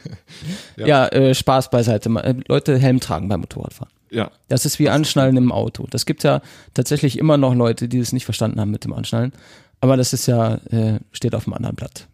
Ja, 0.75 0.85
ja 0.85 1.07
äh, 1.07 1.33
Spaß 1.33 1.69
beiseite. 1.69 2.09
Äh, 2.09 2.35
Leute 2.47 2.77
Helm 2.77 2.99
tragen 2.99 3.29
beim 3.29 3.39
Motorradfahren. 3.39 3.91
Ja. 4.09 4.29
Das 4.49 4.65
ist 4.65 4.77
wie 4.79 4.89
Anschnallen 4.89 5.37
im 5.37 5.51
Auto. 5.51 5.87
Das 5.89 6.05
gibt 6.05 6.23
ja 6.23 6.41
tatsächlich 6.73 7.17
immer 7.17 7.37
noch 7.37 7.55
Leute, 7.55 7.87
die 7.87 7.99
es 7.99 8.11
nicht 8.11 8.25
verstanden 8.25 8.59
haben 8.59 8.69
mit 8.69 8.83
dem 8.83 8.93
Anschnallen. 8.93 9.31
Aber 9.79 9.95
das 9.95 10.11
ist 10.11 10.27
ja, 10.27 10.55
äh, 10.69 10.99
steht 11.13 11.33
auf 11.33 11.45
dem 11.45 11.53
anderen 11.53 11.77
Blatt. 11.77 12.07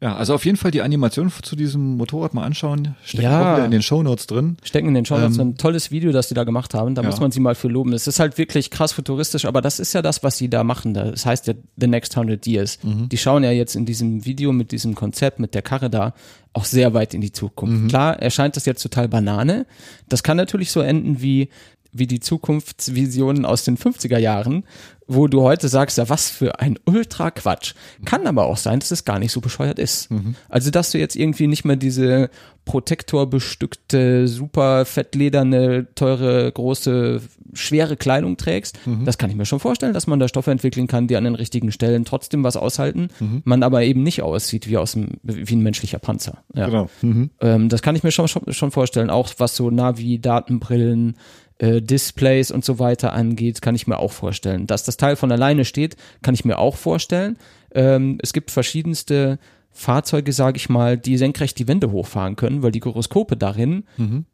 Ja, 0.00 0.14
also 0.14 0.32
auf 0.34 0.44
jeden 0.44 0.56
Fall 0.56 0.70
die 0.70 0.80
Animation 0.80 1.32
zu 1.42 1.56
diesem 1.56 1.96
Motorrad 1.96 2.32
mal 2.32 2.44
anschauen. 2.44 2.94
Steckt 3.04 3.24
Ja. 3.24 3.40
auch 3.52 3.56
wieder 3.56 3.64
in 3.64 3.72
den 3.72 3.82
Shownotes 3.82 4.28
drin. 4.28 4.56
Stecken 4.62 4.86
in 4.88 4.94
den 4.94 5.04
Show 5.04 5.18
Notes 5.18 5.38
Ähm, 5.38 5.48
ein 5.48 5.56
tolles 5.56 5.90
Video, 5.90 6.12
das 6.12 6.28
die 6.28 6.34
da 6.34 6.44
gemacht 6.44 6.72
haben. 6.72 6.94
Da 6.94 7.02
ja. 7.02 7.08
muss 7.08 7.18
man 7.18 7.32
sie 7.32 7.40
mal 7.40 7.56
für 7.56 7.66
loben. 7.66 7.92
Es 7.92 8.06
ist 8.06 8.20
halt 8.20 8.38
wirklich 8.38 8.70
krass 8.70 8.92
futuristisch, 8.92 9.44
aber 9.44 9.60
das 9.60 9.80
ist 9.80 9.92
ja 9.94 10.02
das, 10.02 10.22
was 10.22 10.38
sie 10.38 10.48
da 10.48 10.62
machen. 10.62 10.94
Das 10.94 11.26
heißt 11.26 11.48
ja 11.48 11.54
The 11.76 11.88
Next 11.88 12.16
100 12.16 12.46
Years. 12.46 12.78
Mhm. 12.84 13.08
Die 13.08 13.18
schauen 13.18 13.42
ja 13.42 13.50
jetzt 13.50 13.74
in 13.74 13.86
diesem 13.86 14.24
Video 14.24 14.52
mit 14.52 14.70
diesem 14.70 14.94
Konzept, 14.94 15.40
mit 15.40 15.54
der 15.54 15.62
Karre 15.62 15.90
da, 15.90 16.14
auch 16.52 16.64
sehr 16.64 16.94
weit 16.94 17.12
in 17.12 17.20
die 17.20 17.32
Zukunft. 17.32 17.82
Mhm. 17.82 17.88
Klar 17.88 18.22
erscheint 18.22 18.56
das 18.56 18.66
jetzt 18.66 18.82
total 18.82 19.08
Banane. 19.08 19.66
Das 20.08 20.22
kann 20.22 20.36
natürlich 20.36 20.70
so 20.70 20.80
enden 20.80 21.20
wie 21.20 21.48
wie 21.92 22.06
die 22.06 22.20
Zukunftsvisionen 22.20 23.44
aus 23.44 23.64
den 23.64 23.76
50er 23.76 24.18
Jahren, 24.18 24.64
wo 25.06 25.26
du 25.26 25.40
heute 25.40 25.68
sagst, 25.68 25.96
ja, 25.96 26.08
was 26.10 26.28
für 26.28 26.60
ein 26.60 26.78
Ultra-Quatsch. 26.84 27.74
Kann 28.04 28.26
aber 28.26 28.46
auch 28.46 28.58
sein, 28.58 28.78
dass 28.78 28.90
es 28.90 29.06
gar 29.06 29.18
nicht 29.18 29.32
so 29.32 29.40
bescheuert 29.40 29.78
ist. 29.78 30.10
Also, 30.50 30.70
dass 30.70 30.90
du 30.90 30.98
jetzt 30.98 31.16
irgendwie 31.16 31.46
nicht 31.46 31.64
mehr 31.64 31.76
diese 31.76 32.28
protektorbestückte, 32.66 34.28
super 34.28 34.84
fettlederne, 34.84 35.86
teure, 35.94 36.52
große, 36.52 37.22
schwere 37.54 37.96
Kleidung 37.96 38.36
trägst, 38.36 38.78
das 39.06 39.16
kann 39.16 39.30
ich 39.30 39.36
mir 39.36 39.46
schon 39.46 39.60
vorstellen, 39.60 39.94
dass 39.94 40.06
man 40.06 40.20
da 40.20 40.28
Stoffe 40.28 40.50
entwickeln 40.50 40.86
kann, 40.86 41.06
die 41.06 41.16
an 41.16 41.24
den 41.24 41.34
richtigen 41.34 41.72
Stellen 41.72 42.04
trotzdem 42.04 42.44
was 42.44 42.58
aushalten, 42.58 43.08
man 43.44 43.62
aber 43.62 43.84
eben 43.84 44.02
nicht 44.02 44.20
aussieht 44.20 44.68
wie 44.68 44.76
aus 44.76 44.92
dem, 44.92 45.12
wie 45.22 45.56
ein 45.56 45.62
menschlicher 45.62 45.98
Panzer. 45.98 46.42
Ja. 46.54 46.66
Genau. 46.66 46.90
Mhm. 47.00 47.30
Ähm, 47.40 47.70
das 47.70 47.80
kann 47.80 47.96
ich 47.96 48.02
mir 48.02 48.12
schon, 48.12 48.28
schon, 48.28 48.52
schon 48.52 48.70
vorstellen. 48.70 49.08
Auch 49.08 49.32
was 49.38 49.56
so 49.56 49.70
Navi, 49.70 50.20
Datenbrillen, 50.20 51.16
äh, 51.58 51.82
Displays 51.82 52.50
und 52.50 52.64
so 52.64 52.78
weiter 52.78 53.12
angeht, 53.12 53.62
kann 53.62 53.74
ich 53.74 53.86
mir 53.86 53.98
auch 53.98 54.12
vorstellen. 54.12 54.66
Dass 54.66 54.84
das 54.84 54.96
Teil 54.96 55.16
von 55.16 55.32
alleine 55.32 55.64
steht, 55.64 55.96
kann 56.22 56.34
ich 56.34 56.44
mir 56.44 56.58
auch 56.58 56.76
vorstellen. 56.76 57.36
Ähm, 57.74 58.18
es 58.22 58.32
gibt 58.32 58.50
verschiedenste 58.50 59.38
Fahrzeuge, 59.70 60.32
sage 60.32 60.56
ich 60.56 60.68
mal, 60.68 60.98
die 60.98 61.16
senkrecht 61.16 61.58
die 61.58 61.68
Wände 61.68 61.92
hochfahren 61.92 62.34
können, 62.34 62.62
weil 62.62 62.72
die 62.72 62.80
Gyroskope 62.80 63.36
darin, 63.36 63.84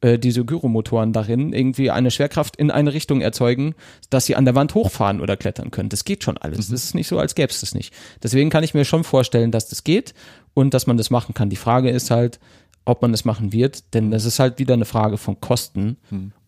äh, 0.00 0.18
diese 0.18 0.44
Gyromotoren 0.44 1.12
darin, 1.12 1.52
irgendwie 1.52 1.90
eine 1.90 2.10
Schwerkraft 2.10 2.56
in 2.56 2.70
eine 2.70 2.94
Richtung 2.94 3.20
erzeugen, 3.20 3.74
dass 4.08 4.24
sie 4.24 4.36
an 4.36 4.46
der 4.46 4.54
Wand 4.54 4.74
hochfahren 4.74 5.20
oder 5.20 5.36
klettern 5.36 5.70
können. 5.70 5.90
Das 5.90 6.04
geht 6.04 6.24
schon 6.24 6.38
alles. 6.38 6.68
Das 6.68 6.84
ist 6.84 6.94
nicht 6.94 7.08
so, 7.08 7.18
als 7.18 7.34
gäbe 7.34 7.50
es 7.50 7.60
das 7.60 7.74
nicht. 7.74 7.92
Deswegen 8.22 8.48
kann 8.48 8.64
ich 8.64 8.72
mir 8.72 8.86
schon 8.86 9.04
vorstellen, 9.04 9.50
dass 9.50 9.68
das 9.68 9.84
geht 9.84 10.14
und 10.54 10.72
dass 10.72 10.86
man 10.86 10.96
das 10.96 11.10
machen 11.10 11.34
kann. 11.34 11.50
Die 11.50 11.56
Frage 11.56 11.90
ist 11.90 12.10
halt, 12.10 12.38
ob 12.84 13.02
man 13.02 13.12
das 13.12 13.24
machen 13.24 13.52
wird, 13.52 13.94
denn 13.94 14.10
das 14.10 14.24
ist 14.24 14.38
halt 14.38 14.58
wieder 14.58 14.74
eine 14.74 14.84
Frage 14.84 15.16
von 15.16 15.40
Kosten 15.40 15.96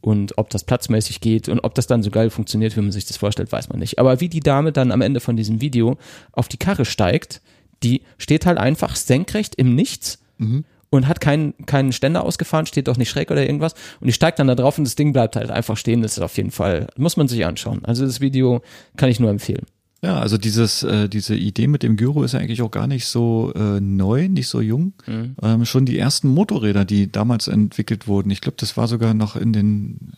und 0.00 0.36
ob 0.38 0.50
das 0.50 0.64
platzmäßig 0.64 1.20
geht 1.20 1.48
und 1.48 1.60
ob 1.60 1.74
das 1.74 1.86
dann 1.86 2.02
so 2.02 2.10
geil 2.10 2.30
funktioniert, 2.30 2.76
wie 2.76 2.80
man 2.80 2.92
sich 2.92 3.06
das 3.06 3.16
vorstellt, 3.16 3.50
weiß 3.52 3.68
man 3.70 3.78
nicht. 3.78 3.98
Aber 3.98 4.20
wie 4.20 4.28
die 4.28 4.40
Dame 4.40 4.72
dann 4.72 4.92
am 4.92 5.00
Ende 5.00 5.20
von 5.20 5.36
diesem 5.36 5.60
Video 5.60 5.96
auf 6.32 6.48
die 6.48 6.58
Karre 6.58 6.84
steigt, 6.84 7.40
die 7.82 8.02
steht 8.18 8.46
halt 8.46 8.58
einfach 8.58 8.96
senkrecht 8.96 9.54
im 9.54 9.74
Nichts 9.74 10.18
und 10.90 11.08
hat 11.08 11.20
keinen, 11.20 11.54
keinen 11.66 11.92
Ständer 11.92 12.22
ausgefahren, 12.24 12.66
steht 12.66 12.88
doch 12.88 12.96
nicht 12.98 13.08
schräg 13.10 13.30
oder 13.30 13.44
irgendwas 13.44 13.74
und 14.00 14.06
die 14.06 14.12
steigt 14.12 14.38
dann 14.38 14.46
da 14.46 14.54
drauf 14.54 14.76
und 14.78 14.84
das 14.84 14.94
Ding 14.94 15.12
bleibt 15.12 15.36
halt 15.36 15.50
einfach 15.50 15.76
stehen. 15.76 16.02
Das 16.02 16.16
ist 16.18 16.22
auf 16.22 16.36
jeden 16.36 16.50
Fall, 16.50 16.88
muss 16.96 17.16
man 17.16 17.28
sich 17.28 17.44
anschauen. 17.46 17.84
Also 17.84 18.04
das 18.04 18.20
Video 18.20 18.60
kann 18.96 19.08
ich 19.08 19.20
nur 19.20 19.30
empfehlen. 19.30 19.66
Ja, 20.06 20.20
also 20.20 20.38
dieses, 20.38 20.84
äh, 20.84 21.08
diese 21.08 21.34
Idee 21.34 21.66
mit 21.66 21.82
dem 21.82 21.96
Gyro 21.96 22.22
ist 22.22 22.30
ja 22.30 22.38
eigentlich 22.38 22.62
auch 22.62 22.70
gar 22.70 22.86
nicht 22.86 23.06
so 23.06 23.52
äh, 23.56 23.80
neu, 23.80 24.28
nicht 24.28 24.46
so 24.46 24.60
jung. 24.60 24.92
Ähm, 25.42 25.64
schon 25.64 25.84
die 25.84 25.98
ersten 25.98 26.28
Motorräder, 26.28 26.84
die 26.84 27.10
damals 27.10 27.48
entwickelt 27.48 28.06
wurden, 28.06 28.30
ich 28.30 28.40
glaube, 28.40 28.54
das 28.60 28.76
war 28.76 28.86
sogar 28.86 29.14
noch 29.14 29.34
in 29.34 29.52
den, 29.52 30.12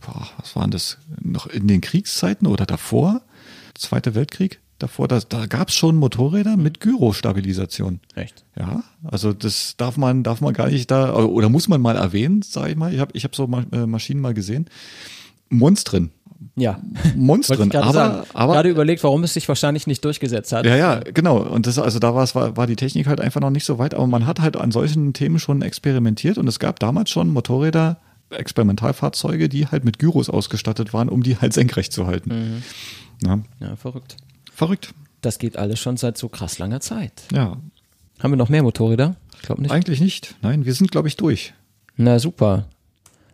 boah, 0.00 0.26
was 0.38 0.56
waren 0.56 0.70
das, 0.70 0.96
noch 1.20 1.48
in 1.48 1.68
den 1.68 1.82
Kriegszeiten 1.82 2.46
oder 2.46 2.64
davor, 2.64 3.20
Zweiter 3.74 4.14
Weltkrieg, 4.14 4.58
davor, 4.78 5.06
da, 5.06 5.20
da 5.20 5.44
gab 5.44 5.68
es 5.68 5.74
schon 5.74 5.96
Motorräder 5.96 6.56
mit 6.56 6.80
Gyrostabilisation. 6.80 8.00
Echt? 8.14 8.42
Ja, 8.58 8.84
also 9.04 9.34
das 9.34 9.76
darf 9.76 9.98
man, 9.98 10.22
darf 10.22 10.40
man 10.40 10.54
gar 10.54 10.70
nicht 10.70 10.90
da, 10.90 11.14
oder 11.14 11.50
muss 11.50 11.68
man 11.68 11.82
mal 11.82 11.96
erwähnen, 11.96 12.40
sage 12.40 12.70
ich 12.70 12.76
mal. 12.76 12.94
Ich 12.94 13.00
habe 13.00 13.10
ich 13.12 13.24
hab 13.24 13.36
so 13.36 13.50
äh, 13.70 13.84
Maschinen 13.84 14.22
mal 14.22 14.32
gesehen. 14.32 14.64
Monstren. 15.50 16.10
Ja. 16.56 16.80
Monstren. 17.14 17.68
ich 17.68 17.76
Aber, 17.76 17.92
sagen. 17.92 18.26
aber 18.34 18.52
gerade 18.54 18.68
überlegt, 18.70 19.02
warum 19.04 19.24
es 19.24 19.34
sich 19.34 19.46
wahrscheinlich 19.48 19.86
nicht 19.86 20.04
durchgesetzt 20.04 20.52
hat. 20.52 20.64
ja, 20.66 20.76
ja, 20.76 21.00
genau. 21.00 21.38
Und 21.38 21.66
das, 21.66 21.78
also 21.78 21.98
da 21.98 22.14
war, 22.14 22.22
es, 22.24 22.34
war, 22.34 22.66
die 22.66 22.76
Technik 22.76 23.06
halt 23.06 23.20
einfach 23.20 23.40
noch 23.40 23.50
nicht 23.50 23.64
so 23.64 23.78
weit, 23.78 23.94
aber 23.94 24.06
man 24.06 24.26
hat 24.26 24.40
halt 24.40 24.56
an 24.56 24.70
solchen 24.72 25.12
Themen 25.12 25.38
schon 25.38 25.62
experimentiert 25.62 26.38
und 26.38 26.46
es 26.48 26.58
gab 26.58 26.78
damals 26.80 27.10
schon 27.10 27.30
Motorräder, 27.30 27.98
Experimentalfahrzeuge, 28.30 29.48
die 29.48 29.66
halt 29.68 29.84
mit 29.84 29.98
Gyros 29.98 30.30
ausgestattet 30.30 30.92
waren, 30.92 31.08
um 31.08 31.22
die 31.22 31.36
halt 31.38 31.52
senkrecht 31.52 31.92
zu 31.92 32.06
halten. 32.06 32.62
Ja, 33.24 33.38
Ja, 33.60 33.76
verrückt. 33.76 34.16
verrückt. 34.52 34.94
Das 35.22 35.38
geht 35.38 35.56
alles 35.56 35.78
schon 35.80 35.96
seit 35.96 36.16
so 36.18 36.28
krass 36.28 36.58
langer 36.58 36.80
Zeit. 36.80 37.24
Ja, 37.32 37.56
Haben 38.20 38.32
wir 38.32 38.36
noch 38.36 38.48
mehr 38.48 38.62
Motorräder? 38.62 39.16
Ich 39.36 39.42
glaube 39.42 39.62
nicht. 39.62 39.70
eigentlich 39.70 40.00
nicht. 40.00 40.34
Nein, 40.42 40.64
wir 40.64 40.72
sind, 40.74 40.90
glaube 40.90 41.08
ich, 41.08 41.16
durch. 41.16 41.52
Na 41.96 42.18
super. 42.18 42.66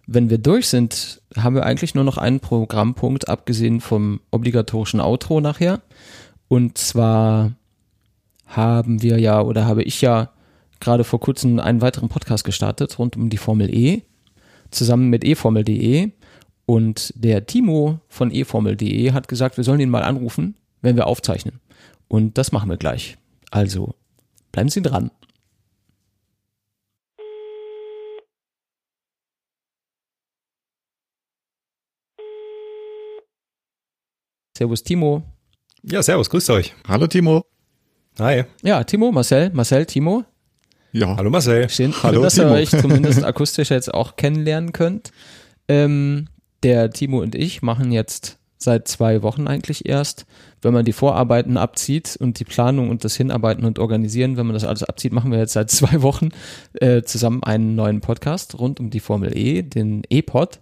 Wenn 0.07 0.31
wir 0.31 0.39
durch 0.39 0.69
sind, 0.69 1.23
haben 1.37 1.55
wir 1.55 1.65
eigentlich 1.65 1.95
nur 1.95 2.05
noch 2.05 2.19
einen 2.19 2.41
Programmpunkt, 2.41 3.29
abgesehen 3.29 3.81
vom 3.81 4.20
obligatorischen 4.31 5.01
Outro 5.01 5.41
nachher. 5.41 5.81
Und 6.49 6.77
zwar 6.77 7.53
haben 8.47 9.03
wir 9.03 9.19
ja 9.19 9.41
oder 9.41 9.65
habe 9.66 9.83
ich 9.83 10.01
ja 10.01 10.31
gerade 10.81 11.05
vor 11.05 11.20
kurzem 11.20 11.59
einen 11.61 11.81
weiteren 11.81 12.09
Podcast 12.09 12.45
gestartet 12.45 12.99
rund 12.99 13.16
um 13.16 13.31
die 13.31 13.37
Formel 13.39 13.73
E, 13.73 14.03
zusammen 14.70 15.09
mit 15.09 15.24
eformel.de. 15.24 16.11
Und 16.66 17.12
der 17.16 17.47
Timo 17.47 18.01
von 18.09 18.31
eformel.de 18.31 19.12
hat 19.12 19.29
gesagt, 19.29 19.57
wir 19.57 19.65
sollen 19.65 19.81
ihn 19.81 19.91
mal 19.91 20.03
anrufen, 20.03 20.57
wenn 20.81 20.97
wir 20.97 21.07
aufzeichnen. 21.07 21.61
Und 22.09 22.37
das 22.39 22.53
machen 22.53 22.69
wir 22.69 22.77
gleich. 22.77 23.16
Also 23.51 23.95
bleiben 24.51 24.69
Sie 24.69 24.83
dran. 24.83 25.11
Servus 34.62 34.84
Timo. 34.84 35.24
Ja, 35.82 36.05
servus, 36.05 36.30
grüßt 36.30 36.51
euch. 36.51 36.72
Hallo 36.86 37.09
Timo. 37.09 37.44
Hi. 38.20 38.44
Ja, 38.62 38.84
Timo, 38.84 39.10
Marcel, 39.10 39.51
Marcel, 39.52 39.86
Timo. 39.86 40.22
Ja, 40.93 41.16
Hallo 41.16 41.30
Marcel. 41.30 41.68
Schön, 41.68 41.93
Hallo, 42.05 42.22
dass 42.22 42.36
Timo. 42.36 42.51
ihr 42.51 42.52
euch 42.52 42.70
zumindest 42.70 43.24
akustisch 43.24 43.70
jetzt 43.70 43.93
auch 43.93 44.14
kennenlernen 44.14 44.72
könnt. 44.72 45.10
Ähm, 45.66 46.28
der 46.62 46.90
Timo 46.90 47.20
und 47.20 47.34
ich 47.34 47.62
machen 47.62 47.90
jetzt 47.90 48.39
seit 48.56 48.86
zwei 48.86 49.24
Wochen 49.24 49.48
eigentlich 49.48 49.84
erst, 49.89 50.26
wenn 50.60 50.72
man 50.72 50.84
die 50.84 50.93
Vorarbeiten 50.93 51.56
abzieht 51.56 52.16
und 52.20 52.39
die 52.39 52.44
Planung 52.44 52.89
und 52.89 53.02
das 53.02 53.16
Hinarbeiten 53.16 53.64
und 53.64 53.80
Organisieren, 53.80 54.36
wenn 54.36 54.47
man 54.47 54.55
das 54.55 54.62
alles 54.62 54.84
abzieht, 54.84 55.12
machen 55.12 55.32
wir 55.32 55.40
jetzt 55.40 55.55
seit 55.55 55.70
zwei 55.72 56.02
Wochen 56.02 56.28
äh, 56.74 57.02
zusammen 57.02 57.43
einen 57.43 57.74
neuen 57.74 58.01
Podcast 58.01 58.60
rund 58.60 58.78
um 58.78 58.90
die 58.90 59.01
Formel 59.01 59.36
E, 59.36 59.62
den 59.62 60.02
E-Pod. 60.09 60.60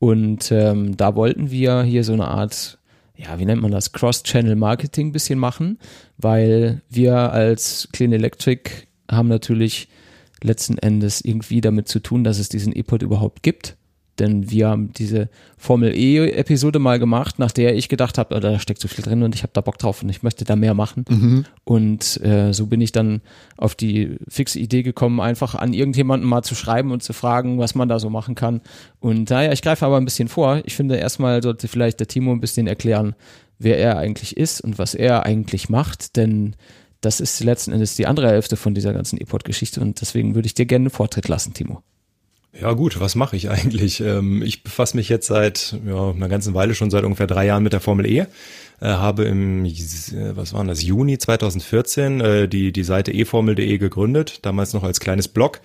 Und 0.00 0.50
ähm, 0.50 0.96
da 0.96 1.14
wollten 1.14 1.52
wir 1.52 1.84
hier 1.84 2.02
so 2.02 2.12
eine 2.12 2.26
Art, 2.26 2.78
ja, 3.16 3.38
wie 3.38 3.44
nennt 3.44 3.62
man 3.62 3.70
das, 3.70 3.92
Cross-Channel-Marketing 3.92 5.12
bisschen 5.12 5.38
machen, 5.38 5.78
weil 6.18 6.82
wir 6.88 7.32
als 7.32 7.88
Clean 7.92 8.12
Electric 8.12 8.70
haben 9.10 9.28
natürlich 9.28 9.88
letzten 10.42 10.78
Endes 10.78 11.22
irgendwie 11.22 11.60
damit 11.60 11.88
zu 11.88 12.00
tun, 12.00 12.24
dass 12.24 12.38
es 12.38 12.48
diesen 12.48 12.74
E-Pod 12.74 13.02
überhaupt 13.02 13.42
gibt. 13.42 13.76
Denn 14.18 14.50
wir 14.50 14.68
haben 14.68 14.92
diese 14.92 15.28
Formel 15.58 15.94
E-Episode 15.94 16.78
mal 16.78 16.98
gemacht, 16.98 17.38
nach 17.38 17.52
der 17.52 17.76
ich 17.76 17.88
gedacht 17.88 18.18
habe, 18.18 18.34
oh, 18.34 18.40
da 18.40 18.58
steckt 18.58 18.80
so 18.80 18.88
viel 18.88 19.04
drin 19.04 19.22
und 19.22 19.34
ich 19.34 19.42
habe 19.42 19.52
da 19.52 19.60
Bock 19.60 19.78
drauf 19.78 20.02
und 20.02 20.08
ich 20.08 20.22
möchte 20.22 20.44
da 20.44 20.56
mehr 20.56 20.74
machen. 20.74 21.04
Und 21.64 22.20
äh, 22.22 22.52
so 22.52 22.66
bin 22.66 22.80
ich 22.80 22.92
dann 22.92 23.20
auf 23.56 23.74
die 23.74 24.16
fixe 24.28 24.58
Idee 24.58 24.82
gekommen, 24.82 25.20
einfach 25.20 25.54
an 25.54 25.72
irgendjemanden 25.72 26.28
mal 26.28 26.42
zu 26.42 26.54
schreiben 26.54 26.92
und 26.92 27.02
zu 27.02 27.12
fragen, 27.12 27.58
was 27.58 27.74
man 27.74 27.88
da 27.88 27.98
so 27.98 28.10
machen 28.10 28.34
kann. 28.34 28.60
Und 29.00 29.30
naja, 29.30 29.52
ich 29.52 29.62
greife 29.62 29.86
aber 29.86 29.96
ein 29.96 30.04
bisschen 30.04 30.28
vor. 30.28 30.62
Ich 30.64 30.74
finde, 30.74 30.96
erstmal 30.96 31.42
sollte 31.42 31.68
vielleicht 31.68 32.00
der 32.00 32.08
Timo 32.08 32.32
ein 32.32 32.40
bisschen 32.40 32.66
erklären, 32.66 33.14
wer 33.58 33.78
er 33.78 33.98
eigentlich 33.98 34.36
ist 34.36 34.60
und 34.60 34.78
was 34.78 34.94
er 34.94 35.24
eigentlich 35.24 35.68
macht. 35.68 36.16
Denn 36.16 36.56
das 37.00 37.20
ist 37.20 37.42
letzten 37.42 37.72
Endes 37.72 37.96
die 37.96 38.06
andere 38.06 38.28
Hälfte 38.28 38.56
von 38.56 38.74
dieser 38.74 38.92
ganzen 38.92 39.20
E-Port-Geschichte 39.20 39.80
und 39.80 40.00
deswegen 40.00 40.34
würde 40.34 40.46
ich 40.46 40.54
dir 40.54 40.66
gerne 40.66 40.84
einen 40.84 40.90
Vortritt 40.90 41.28
lassen, 41.28 41.54
Timo. 41.54 41.82
Ja 42.52 42.72
gut, 42.72 43.00
was 43.00 43.14
mache 43.14 43.36
ich 43.36 43.50
eigentlich? 43.50 44.00
Ähm, 44.06 44.42
ich 44.42 44.62
befasse 44.62 44.96
mich 44.96 45.08
jetzt 45.08 45.26
seit 45.26 45.78
ja, 45.86 46.10
einer 46.10 46.28
ganzen 46.28 46.54
Weile 46.54 46.74
schon 46.74 46.90
seit 46.90 47.04
ungefähr 47.04 47.26
drei 47.26 47.46
Jahren 47.46 47.62
mit 47.62 47.72
der 47.72 47.80
Formel 47.80 48.06
E. 48.06 48.18
Äh, 48.18 48.26
habe 48.80 49.24
im, 49.24 49.64
was 49.64 50.52
war 50.52 50.64
das, 50.64 50.82
Juni 50.82 51.18
2014 51.18 52.20
äh, 52.20 52.48
die, 52.48 52.72
die 52.72 52.84
Seite 52.84 53.12
eformel.de 53.12 53.78
gegründet, 53.78 54.40
damals 54.42 54.74
noch 54.74 54.82
als 54.82 55.00
kleines 55.00 55.28
Blog. 55.28 55.60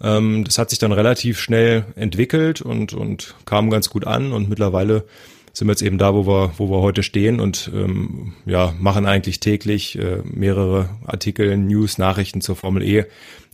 Ähm, 0.00 0.44
das 0.44 0.58
hat 0.58 0.70
sich 0.70 0.78
dann 0.78 0.92
relativ 0.92 1.38
schnell 1.40 1.84
entwickelt 1.96 2.62
und, 2.62 2.92
und 2.92 3.34
kam 3.44 3.70
ganz 3.70 3.90
gut 3.90 4.06
an 4.06 4.32
und 4.32 4.48
mittlerweile 4.48 5.04
sind 5.52 5.68
wir 5.68 5.72
jetzt 5.72 5.82
eben 5.82 5.98
da, 5.98 6.14
wo 6.14 6.26
wir, 6.26 6.52
wo 6.56 6.70
wir 6.70 6.80
heute 6.80 7.02
stehen 7.02 7.38
und 7.40 7.70
ähm, 7.74 8.32
ja, 8.46 8.74
machen 8.78 9.06
eigentlich 9.06 9.40
täglich 9.40 9.98
äh, 9.98 10.22
mehrere 10.24 10.88
Artikel, 11.04 11.56
News, 11.56 11.98
Nachrichten 11.98 12.40
zur 12.40 12.56
Formel 12.56 12.82
E. 12.82 13.04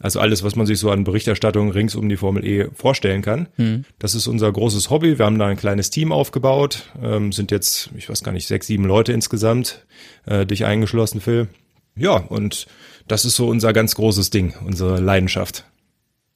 Also 0.01 0.21
alles, 0.21 0.45
was 0.45 0.55
man 0.55 0.67
sich 0.67 0.79
so 0.79 0.91
an 0.91 1.03
Berichterstattung 1.03 1.71
rings 1.71 1.97
um 1.97 2.09
die 2.09 2.17
Formel 2.17 2.45
E 2.45 2.69
vorstellen 2.73 3.23
kann. 3.23 3.49
Mhm. 3.57 3.85
Das 3.99 4.15
ist 4.15 4.29
unser 4.29 4.53
großes 4.53 4.91
Hobby. 4.91 5.19
Wir 5.19 5.27
haben 5.27 5.39
da 5.39 5.47
ein 5.47 5.57
kleines 5.57 5.91
Team 5.91 6.13
aufgebaut, 6.13 6.91
ähm, 7.03 7.33
sind 7.33 7.51
jetzt, 7.51 7.91
ich 7.97 8.09
weiß 8.09 8.23
gar 8.23 8.33
nicht, 8.33 8.47
sechs, 8.47 8.69
sieben 8.69 8.85
Leute 8.85 9.13
insgesamt, 9.13 9.85
äh, 10.27 10.47
dich 10.47 10.65
eingeschlossen, 10.65 11.21
Phil. 11.21 11.49
Ja, 11.97 12.17
und 12.17 12.69
das 13.09 13.25
ist 13.25 13.35
so 13.35 13.49
unser 13.49 13.73
ganz 13.73 13.97
großes 13.97 14.31
Ding, 14.31 14.55
unsere 14.65 15.01
Leidenschaft. 15.01 15.65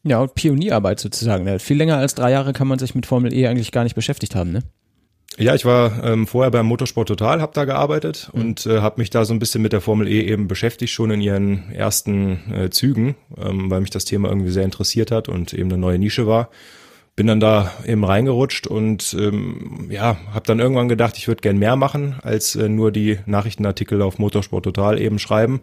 Ja, 0.02 0.18
und 0.18 0.34
Pionierarbeit 0.34 0.98
sozusagen. 0.98 1.60
Viel 1.60 1.76
länger 1.76 1.98
als 1.98 2.16
drei 2.16 2.32
Jahre 2.32 2.52
kann 2.52 2.66
man 2.66 2.80
sich 2.80 2.96
mit 2.96 3.06
Formel 3.06 3.32
E 3.32 3.46
eigentlich 3.46 3.70
gar 3.70 3.84
nicht 3.84 3.94
beschäftigt 3.94 4.34
haben, 4.34 4.50
ne? 4.50 4.62
Ja, 5.38 5.54
ich 5.54 5.64
war 5.64 6.04
ähm, 6.04 6.26
vorher 6.26 6.50
beim 6.50 6.66
Motorsport 6.66 7.08
Total, 7.08 7.40
habe 7.40 7.52
da 7.54 7.64
gearbeitet 7.64 8.30
mhm. 8.32 8.40
und 8.40 8.66
äh, 8.66 8.80
habe 8.80 9.00
mich 9.00 9.10
da 9.10 9.24
so 9.24 9.32
ein 9.32 9.38
bisschen 9.38 9.62
mit 9.62 9.72
der 9.72 9.80
Formel 9.80 10.06
E 10.08 10.20
eben 10.20 10.46
beschäftigt, 10.46 10.92
schon 10.92 11.10
in 11.10 11.20
ihren 11.20 11.72
ersten 11.72 12.52
äh, 12.52 12.70
Zügen, 12.70 13.14
ähm, 13.38 13.70
weil 13.70 13.80
mich 13.80 13.90
das 13.90 14.04
Thema 14.04 14.28
irgendwie 14.28 14.50
sehr 14.50 14.64
interessiert 14.64 15.10
hat 15.10 15.28
und 15.28 15.54
eben 15.54 15.70
eine 15.70 15.80
neue 15.80 15.98
Nische 15.98 16.26
war. 16.26 16.50
Bin 17.14 17.26
dann 17.26 17.40
da 17.40 17.70
eben 17.86 18.04
reingerutscht 18.04 18.66
und 18.66 19.14
ähm, 19.18 19.88
ja, 19.90 20.16
habe 20.32 20.46
dann 20.46 20.60
irgendwann 20.60 20.88
gedacht, 20.88 21.18
ich 21.18 21.28
würde 21.28 21.42
gern 21.42 21.58
mehr 21.58 21.76
machen, 21.76 22.16
als 22.22 22.56
äh, 22.56 22.68
nur 22.68 22.90
die 22.90 23.18
Nachrichtenartikel 23.26 24.00
auf 24.00 24.18
Motorsport 24.18 24.64
Total 24.64 25.00
eben 25.00 25.18
schreiben. 25.18 25.60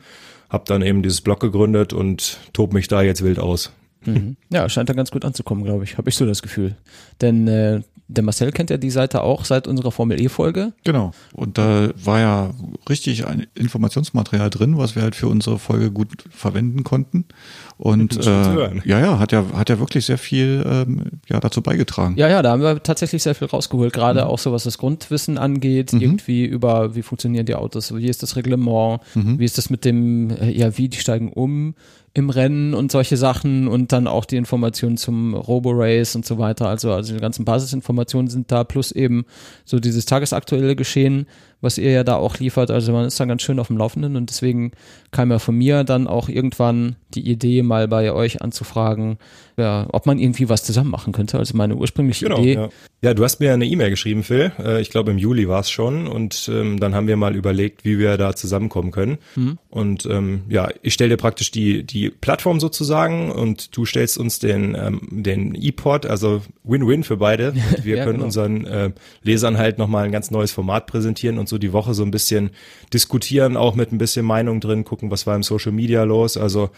Hab 0.50 0.66
dann 0.66 0.82
eben 0.82 1.04
dieses 1.04 1.22
Blog 1.22 1.40
gegründet 1.40 1.94
und 1.94 2.40
tob 2.54 2.74
mich 2.74 2.88
da 2.88 3.02
jetzt 3.02 3.24
wild 3.24 3.40
aus. 3.40 3.72
Mhm. 4.06 4.36
Ja, 4.50 4.70
scheint 4.70 4.90
da 4.90 4.94
ganz 4.94 5.12
gut 5.12 5.26
anzukommen, 5.26 5.64
glaube 5.64 5.84
ich. 5.84 5.98
Habe 5.98 6.10
ich 6.10 6.16
so 6.16 6.26
das 6.26 6.42
Gefühl. 6.42 6.76
Denn 7.22 7.48
äh, 7.48 7.82
der 8.10 8.24
Marcel 8.24 8.52
kennt 8.52 8.72
ja 8.72 8.78
die 8.78 8.90
Seite 8.90 9.22
auch 9.22 9.46
seit 9.46 9.68
unserer 9.68 9.92
Formel 9.92 10.20
E-Folge. 10.20 10.74
Genau. 10.84 11.12
Und 11.34 11.60
da 11.60 11.90
war 12.04 12.20
ja 12.20 12.50
richtig 12.90 13.28
ein 13.28 13.46
Informationsmaterial 13.54 14.50
drin, 14.50 14.78
was 14.78 14.96
wir 14.96 15.04
halt 15.04 15.16
für 15.16 15.28
unsere 15.28 15.60
Folge 15.60 15.92
gut 15.92 16.26
verwenden 16.32 16.84
konnten. 16.84 17.26
Und 17.78 18.18
äh, 18.26 18.80
ja, 18.84 19.00
ja, 19.00 19.20
hat 19.20 19.32
ja, 19.32 19.46
hat 19.54 19.70
ja 19.70 19.80
wirklich 19.80 20.06
sehr 20.08 20.18
viel 20.18 20.64
ähm, 20.66 21.04
ja, 21.30 21.40
dazu 21.40 21.62
beigetragen. 21.62 22.16
Ja, 22.18 22.28
ja, 22.28 22.42
da 22.42 22.52
haben 22.52 22.64
wir 22.64 22.82
tatsächlich 22.82 23.22
sehr 23.22 23.36
viel 23.36 23.48
rausgeholt, 23.48 23.94
gerade 23.94 24.22
mhm. 24.22 24.28
auch 24.28 24.40
so 24.40 24.52
was 24.52 24.64
das 24.64 24.80
Grundwissen 24.80 25.38
angeht, 25.38 25.94
mhm. 25.94 26.02
irgendwie 26.02 26.46
über 26.46 26.96
wie 26.96 27.04
funktionieren 27.04 27.46
die 27.46 27.56
Autos, 27.56 27.96
wie 27.96 28.08
ist 28.08 28.24
das 28.24 28.36
Reglement, 28.36 29.02
mhm. 29.14 29.38
wie 29.38 29.46
ist 29.46 29.60
das 29.60 29.70
mit 29.70 29.86
dem, 29.86 30.36
ja, 30.42 30.78
wie 30.78 30.90
die 30.90 30.98
steigen 30.98 31.32
um, 31.32 31.76
im 32.14 32.30
Rennen 32.30 32.74
und 32.74 32.92
solche 32.92 33.18
Sachen 33.18 33.68
und 33.68 33.92
dann 33.92 34.08
auch 34.08 34.26
die 34.26 34.38
Informationen 34.38 34.98
zum 34.98 35.34
Robo-Race 35.34 36.16
und 36.16 36.26
so 36.26 36.38
weiter. 36.38 36.68
Also, 36.68 36.92
also 36.92 37.14
die 37.14 37.20
ganzen 37.20 37.46
Basisinformationen 37.46 38.30
sind 38.30 38.52
da, 38.52 38.64
plus 38.64 38.92
eben 38.92 39.26
so 39.66 39.80
dieses 39.80 40.06
tagesaktuelle 40.06 40.76
Geschehen, 40.76 41.28
was 41.62 41.78
ihr 41.78 41.92
ja 41.92 42.04
da 42.04 42.16
auch 42.16 42.38
liefert. 42.38 42.72
Also 42.72 42.92
man 42.92 43.06
ist 43.06 43.20
dann 43.20 43.28
ganz 43.28 43.42
schön 43.42 43.60
auf 43.60 43.68
dem 43.68 43.78
Laufenden 43.78 44.16
und 44.16 44.30
deswegen 44.30 44.72
kam 45.12 45.32
ja 45.32 45.40
von 45.40 45.56
mir 45.56 45.84
dann 45.84 46.08
auch 46.08 46.30
irgendwann 46.30 46.96
die 47.14 47.30
Idee, 47.30 47.64
mal 47.64 47.88
bei 47.88 48.12
euch 48.14 48.42
anzufragen, 48.42 49.18
ja, 49.58 49.88
ob 49.92 50.06
man 50.06 50.20
irgendwie 50.20 50.48
was 50.48 50.64
zusammen 50.64 50.92
machen 50.92 51.12
könnte. 51.12 51.38
Also 51.38 51.58
meine 51.58 51.76
ursprüngliche 51.76 52.26
genau, 52.26 52.40
Idee. 52.40 52.54
Ja. 52.54 52.70
ja, 53.02 53.14
du 53.14 53.24
hast 53.24 53.40
mir 53.40 53.54
eine 53.54 53.66
E-Mail 53.66 53.90
geschrieben, 53.90 54.24
Phil. 54.24 54.52
Äh, 54.60 54.82
ich 54.82 54.90
glaube 54.90 55.12
im 55.12 55.18
Juli 55.18 55.50
war 55.50 55.60
es 55.60 55.70
schon 55.70 56.08
und 56.08 56.50
ähm, 56.54 56.80
dann 56.80 56.96
haben 56.96 57.08
wir 57.08 57.18
mal 57.18 57.36
überlegt, 57.36 57.84
wie 57.84 58.00
wir 58.00 58.18
da 58.18 58.36
zusammenkommen 58.36 58.92
können. 58.92 59.18
Mhm. 59.36 59.58
Und 59.70 60.06
ähm, 60.06 60.44
ja, 60.48 60.70
ich 60.82 60.94
stelle 60.94 61.12
dir 61.12 61.18
praktisch 61.18 61.52
die 61.52 61.84
die 61.84 62.10
Plattform 62.10 62.60
sozusagen 62.60 63.32
und 63.32 63.76
du 63.76 63.86
stellst 63.86 64.18
uns 64.18 64.40
den 64.40 64.76
ähm, 64.76 65.02
den 65.12 65.56
E-Port, 65.56 66.06
also 66.06 66.42
Win-Win 66.64 67.04
für 67.04 67.18
beide. 67.18 67.50
Und 67.80 67.86
wir 67.86 67.98
ja, 67.98 68.04
können 68.04 68.18
genau. 68.18 68.26
unseren 68.26 68.66
äh, 68.66 68.92
Lesern 69.24 69.58
halt 69.58 69.78
nochmal 69.78 70.06
ein 70.06 70.12
ganz 70.12 70.32
neues 70.32 70.52
Format 70.52 70.88
präsentieren 70.88 71.38
und 71.38 71.49
so 71.50 71.58
die 71.58 71.74
Woche 71.74 71.94
so 71.94 72.04
ein 72.04 72.12
bisschen 72.12 72.52
diskutieren, 72.94 73.58
auch 73.58 73.76
mit 73.76 73.92
ein 73.92 73.98
bisschen 73.98 74.26
Meinung 74.26 74.60
drin, 74.60 74.86
gucken, 74.86 75.12
was 75.12 75.28
war 75.28 75.36
im 75.36 75.44
Social 75.44 75.72
Media 75.72 76.04
los. 76.04 76.38
Also 76.38 76.70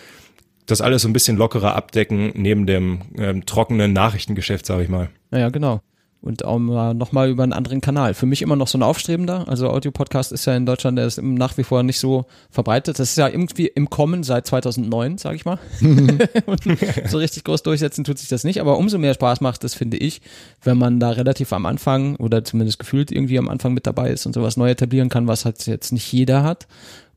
das 0.66 0.82
alles 0.82 1.02
so 1.02 1.10
ein 1.10 1.14
bisschen 1.14 1.38
lockerer 1.38 1.76
abdecken 1.76 2.32
neben 2.36 2.66
dem 2.66 3.02
ähm, 3.18 3.46
trockenen 3.46 3.94
Nachrichtengeschäft, 3.94 4.66
sage 4.66 4.84
ich 4.84 4.90
mal. 4.90 5.10
Ja, 5.32 5.50
genau 5.50 5.82
und 6.22 6.46
auch 6.46 6.60
mal 6.60 6.94
nochmal 6.94 7.30
über 7.30 7.44
einen 7.44 7.54
anderen 7.54 7.82
Kanal. 7.82 8.14
Für 8.14 8.28
mich 8.28 8.42
immer 8.44 8.56
noch 8.56 8.68
so 8.68 8.78
ein 8.78 8.84
Aufstrebender. 8.84 9.48
Also 9.48 9.70
Audio-Podcast 9.70 10.32
ist 10.32 10.46
ja 10.46 10.56
in 10.56 10.68
Deutschland 10.68 10.98
der 10.98 11.08
ist 11.08 11.22
nach 11.22 11.58
wie 11.58 11.64
vor 11.64 11.82
nicht 11.82 12.00
so 12.00 12.26
verbreitet. 12.52 13.00
Das 13.00 13.10
ist 13.10 13.18
ja 13.18 13.28
irgendwie 13.28 13.68
im 13.68 13.90
Kommen 13.90 14.24
seit 14.24 14.46
2009, 14.46 15.18
sage 15.18 15.36
ich 15.36 15.46
mal. 15.46 15.58
so 17.08 17.18
richtig 17.18 17.44
groß 17.44 17.64
durchsetzen 17.64 18.04
tut 18.04 18.20
sich 18.20 18.30
das 18.30 18.44
nicht. 18.44 18.62
Aber 18.62 18.78
umso 18.78 19.00
mehr 19.00 19.16
Spaß 19.16 19.42
macht 19.42 19.64
das, 19.64 19.74
finde 19.74 19.98
ich, 19.98 20.22
wenn 20.64 20.78
man 20.78 21.00
da 21.00 21.10
relativ 21.10 21.54
am 21.54 21.66
Anfang 21.66 22.16
oder 22.18 22.44
zumindest 22.44 22.78
gefühlt 22.78 23.12
irgendwie 23.12 23.40
am 23.40 23.50
Anfang 23.50 23.74
mit 23.74 23.88
dabei 23.88 24.12
ist 24.12 24.28
und 24.28 24.34
sowas 24.34 24.58
neu 24.58 24.70
etablieren 24.70 25.10
kann, 25.10 25.28
was 25.28 25.46
halt 25.46 25.66
jetzt 25.66 25.92
nicht 25.92 26.12
jeder 26.12 26.44
hat. 26.44 26.68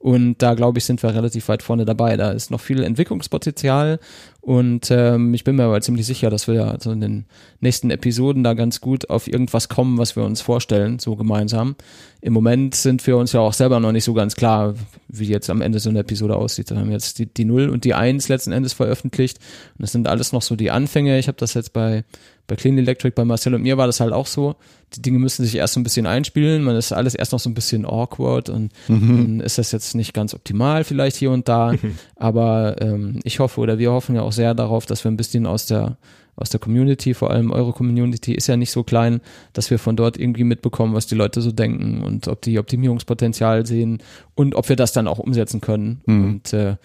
Und 0.04 0.42
da 0.42 0.52
glaube 0.52 0.78
ich, 0.78 0.84
sind 0.84 1.02
wir 1.02 1.14
relativ 1.14 1.48
weit 1.48 1.62
vorne 1.62 1.86
dabei. 1.86 2.18
Da 2.18 2.32
ist 2.32 2.50
noch 2.50 2.60
viel 2.60 2.82
Entwicklungspotenzial 2.82 3.98
und 4.42 4.90
ähm, 4.90 5.32
ich 5.32 5.42
bin 5.42 5.56
mir 5.56 5.62
aber 5.62 5.80
ziemlich 5.80 6.04
sicher, 6.04 6.28
dass 6.28 6.46
wir 6.46 6.66
also 6.66 6.92
in 6.92 7.00
den 7.00 7.24
nächsten 7.60 7.90
Episoden 7.90 8.44
da 8.44 8.52
ganz 8.52 8.82
gut 8.82 9.08
auf 9.08 9.26
irgendwas 9.26 9.70
kommen, 9.70 9.96
was 9.96 10.14
wir 10.14 10.22
uns 10.22 10.42
vorstellen, 10.42 10.98
so 10.98 11.16
gemeinsam. 11.16 11.74
Im 12.20 12.34
Moment 12.34 12.74
sind 12.74 13.06
wir 13.06 13.16
uns 13.16 13.32
ja 13.32 13.40
auch 13.40 13.54
selber 13.54 13.80
noch 13.80 13.92
nicht 13.92 14.04
so 14.04 14.12
ganz 14.12 14.36
klar, 14.36 14.74
wie 15.08 15.24
jetzt 15.24 15.48
am 15.48 15.62
Ende 15.62 15.78
so 15.78 15.88
eine 15.88 16.00
Episode 16.00 16.36
aussieht. 16.36 16.70
Da 16.70 16.76
haben 16.76 16.88
wir 16.88 16.92
jetzt 16.92 17.18
die, 17.18 17.24
die 17.24 17.46
0 17.46 17.70
und 17.70 17.84
die 17.84 17.94
1 17.94 18.28
letzten 18.28 18.52
Endes 18.52 18.74
veröffentlicht. 18.74 19.38
Und 19.78 19.84
das 19.84 19.92
sind 19.92 20.06
alles 20.06 20.34
noch 20.34 20.42
so 20.42 20.54
die 20.54 20.70
Anfänge. 20.70 21.18
Ich 21.18 21.28
habe 21.28 21.38
das 21.38 21.54
jetzt 21.54 21.72
bei 21.72 22.04
bei 22.46 22.56
Clean 22.56 22.76
Electric, 22.76 23.14
bei 23.14 23.24
Marcel 23.24 23.54
und 23.54 23.62
mir 23.62 23.76
war 23.76 23.86
das 23.86 24.00
halt 24.00 24.12
auch 24.12 24.26
so. 24.26 24.56
Die 24.94 25.02
Dinge 25.02 25.18
müssen 25.18 25.44
sich 25.44 25.56
erst 25.56 25.74
so 25.74 25.80
ein 25.80 25.82
bisschen 25.82 26.06
einspielen. 26.06 26.62
Man 26.62 26.76
ist 26.76 26.92
alles 26.92 27.14
erst 27.14 27.32
noch 27.32 27.40
so 27.40 27.48
ein 27.48 27.54
bisschen 27.54 27.84
awkward 27.84 28.48
und 28.48 28.72
mhm. 28.88 29.16
dann 29.16 29.40
ist 29.40 29.58
das 29.58 29.72
jetzt 29.72 29.94
nicht 29.94 30.14
ganz 30.14 30.34
optimal 30.34 30.84
vielleicht 30.84 31.16
hier 31.16 31.30
und 31.30 31.48
da. 31.48 31.72
Aber 32.16 32.76
ähm, 32.80 33.20
ich 33.24 33.40
hoffe 33.40 33.60
oder 33.60 33.78
wir 33.78 33.92
hoffen 33.92 34.14
ja 34.14 34.22
auch 34.22 34.32
sehr 34.32 34.54
darauf, 34.54 34.86
dass 34.86 35.04
wir 35.04 35.10
ein 35.10 35.16
bisschen 35.16 35.46
aus 35.46 35.66
der 35.66 35.96
aus 36.36 36.50
der 36.50 36.60
Community, 36.60 37.14
vor 37.14 37.30
allem 37.30 37.50
eure 37.50 37.72
Community 37.72 38.34
ist 38.34 38.48
ja 38.48 38.56
nicht 38.56 38.72
so 38.72 38.82
klein, 38.82 39.20
dass 39.52 39.70
wir 39.70 39.78
von 39.78 39.96
dort 39.96 40.18
irgendwie 40.18 40.44
mitbekommen, 40.44 40.94
was 40.94 41.06
die 41.06 41.14
Leute 41.14 41.40
so 41.40 41.52
denken 41.52 42.02
und 42.02 42.26
ob 42.28 42.42
die 42.42 42.58
Optimierungspotenzial 42.58 43.66
sehen 43.66 44.02
und 44.34 44.54
ob 44.54 44.68
wir 44.68 44.76
das 44.76 44.92
dann 44.92 45.06
auch 45.06 45.18
umsetzen 45.18 45.60
können. 45.60 46.00
Mhm. 46.06 46.24
Und 46.24 46.52
äh, 46.52 46.76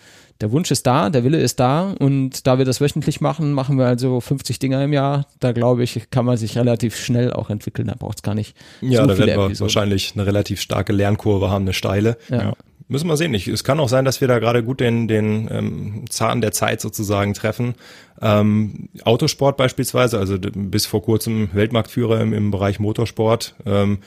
der 0.41 0.51
Wunsch 0.51 0.71
ist 0.71 0.87
da, 0.87 1.09
der 1.09 1.23
Wille 1.23 1.39
ist 1.39 1.59
da 1.59 1.93
und 1.99 2.47
da 2.47 2.57
wir 2.57 2.65
das 2.65 2.79
wöchentlich 2.79 3.19
machen, 3.19 3.51
machen 3.51 3.77
wir 3.77 3.85
also 3.85 4.21
50 4.21 4.57
Dinger 4.59 4.83
im 4.83 4.93
Jahr. 4.93 5.27
Da 5.39 5.51
glaube 5.51 5.83
ich, 5.83 6.09
kann 6.11 6.25
man 6.25 6.37
sich 6.37 6.57
relativ 6.57 6.95
schnell 6.95 7.33
auch 7.33 7.49
entwickeln. 7.49 7.87
Da 7.87 7.95
braucht 7.95 8.19
es 8.19 8.23
gar 8.23 8.35
nicht. 8.35 8.55
Ja, 8.81 9.01
so 9.01 9.07
da 9.07 9.17
werden 9.17 9.27
wir 9.27 9.45
Episoden. 9.45 9.59
wahrscheinlich 9.59 10.13
eine 10.15 10.25
relativ 10.25 10.61
starke 10.61 10.93
Lernkurve 10.93 11.49
haben, 11.49 11.63
eine 11.63 11.73
steile. 11.73 12.17
Ja. 12.29 12.41
ja. 12.41 12.53
Müssen 12.87 13.07
wir 13.07 13.17
sehen. 13.17 13.33
Ich, 13.35 13.47
es 13.47 13.63
kann 13.63 13.79
auch 13.79 13.89
sein, 13.89 14.03
dass 14.03 14.19
wir 14.19 14.27
da 14.27 14.39
gerade 14.39 14.63
gut 14.63 14.79
den, 14.79 15.07
den 15.07 15.47
ähm, 15.51 16.05
Zahn 16.09 16.41
der 16.41 16.51
Zeit 16.53 16.81
sozusagen 16.81 17.35
treffen. 17.35 17.75
Ähm, 18.19 18.89
Autosport 19.03 19.57
beispielsweise, 19.57 20.17
also 20.17 20.37
bis 20.39 20.87
vor 20.87 21.03
kurzem 21.03 21.49
Weltmarktführer 21.53 22.19
im, 22.19 22.33
im 22.33 22.49
Bereich 22.49 22.79
Motorsport. 22.79 23.53
Ähm, 23.65 23.99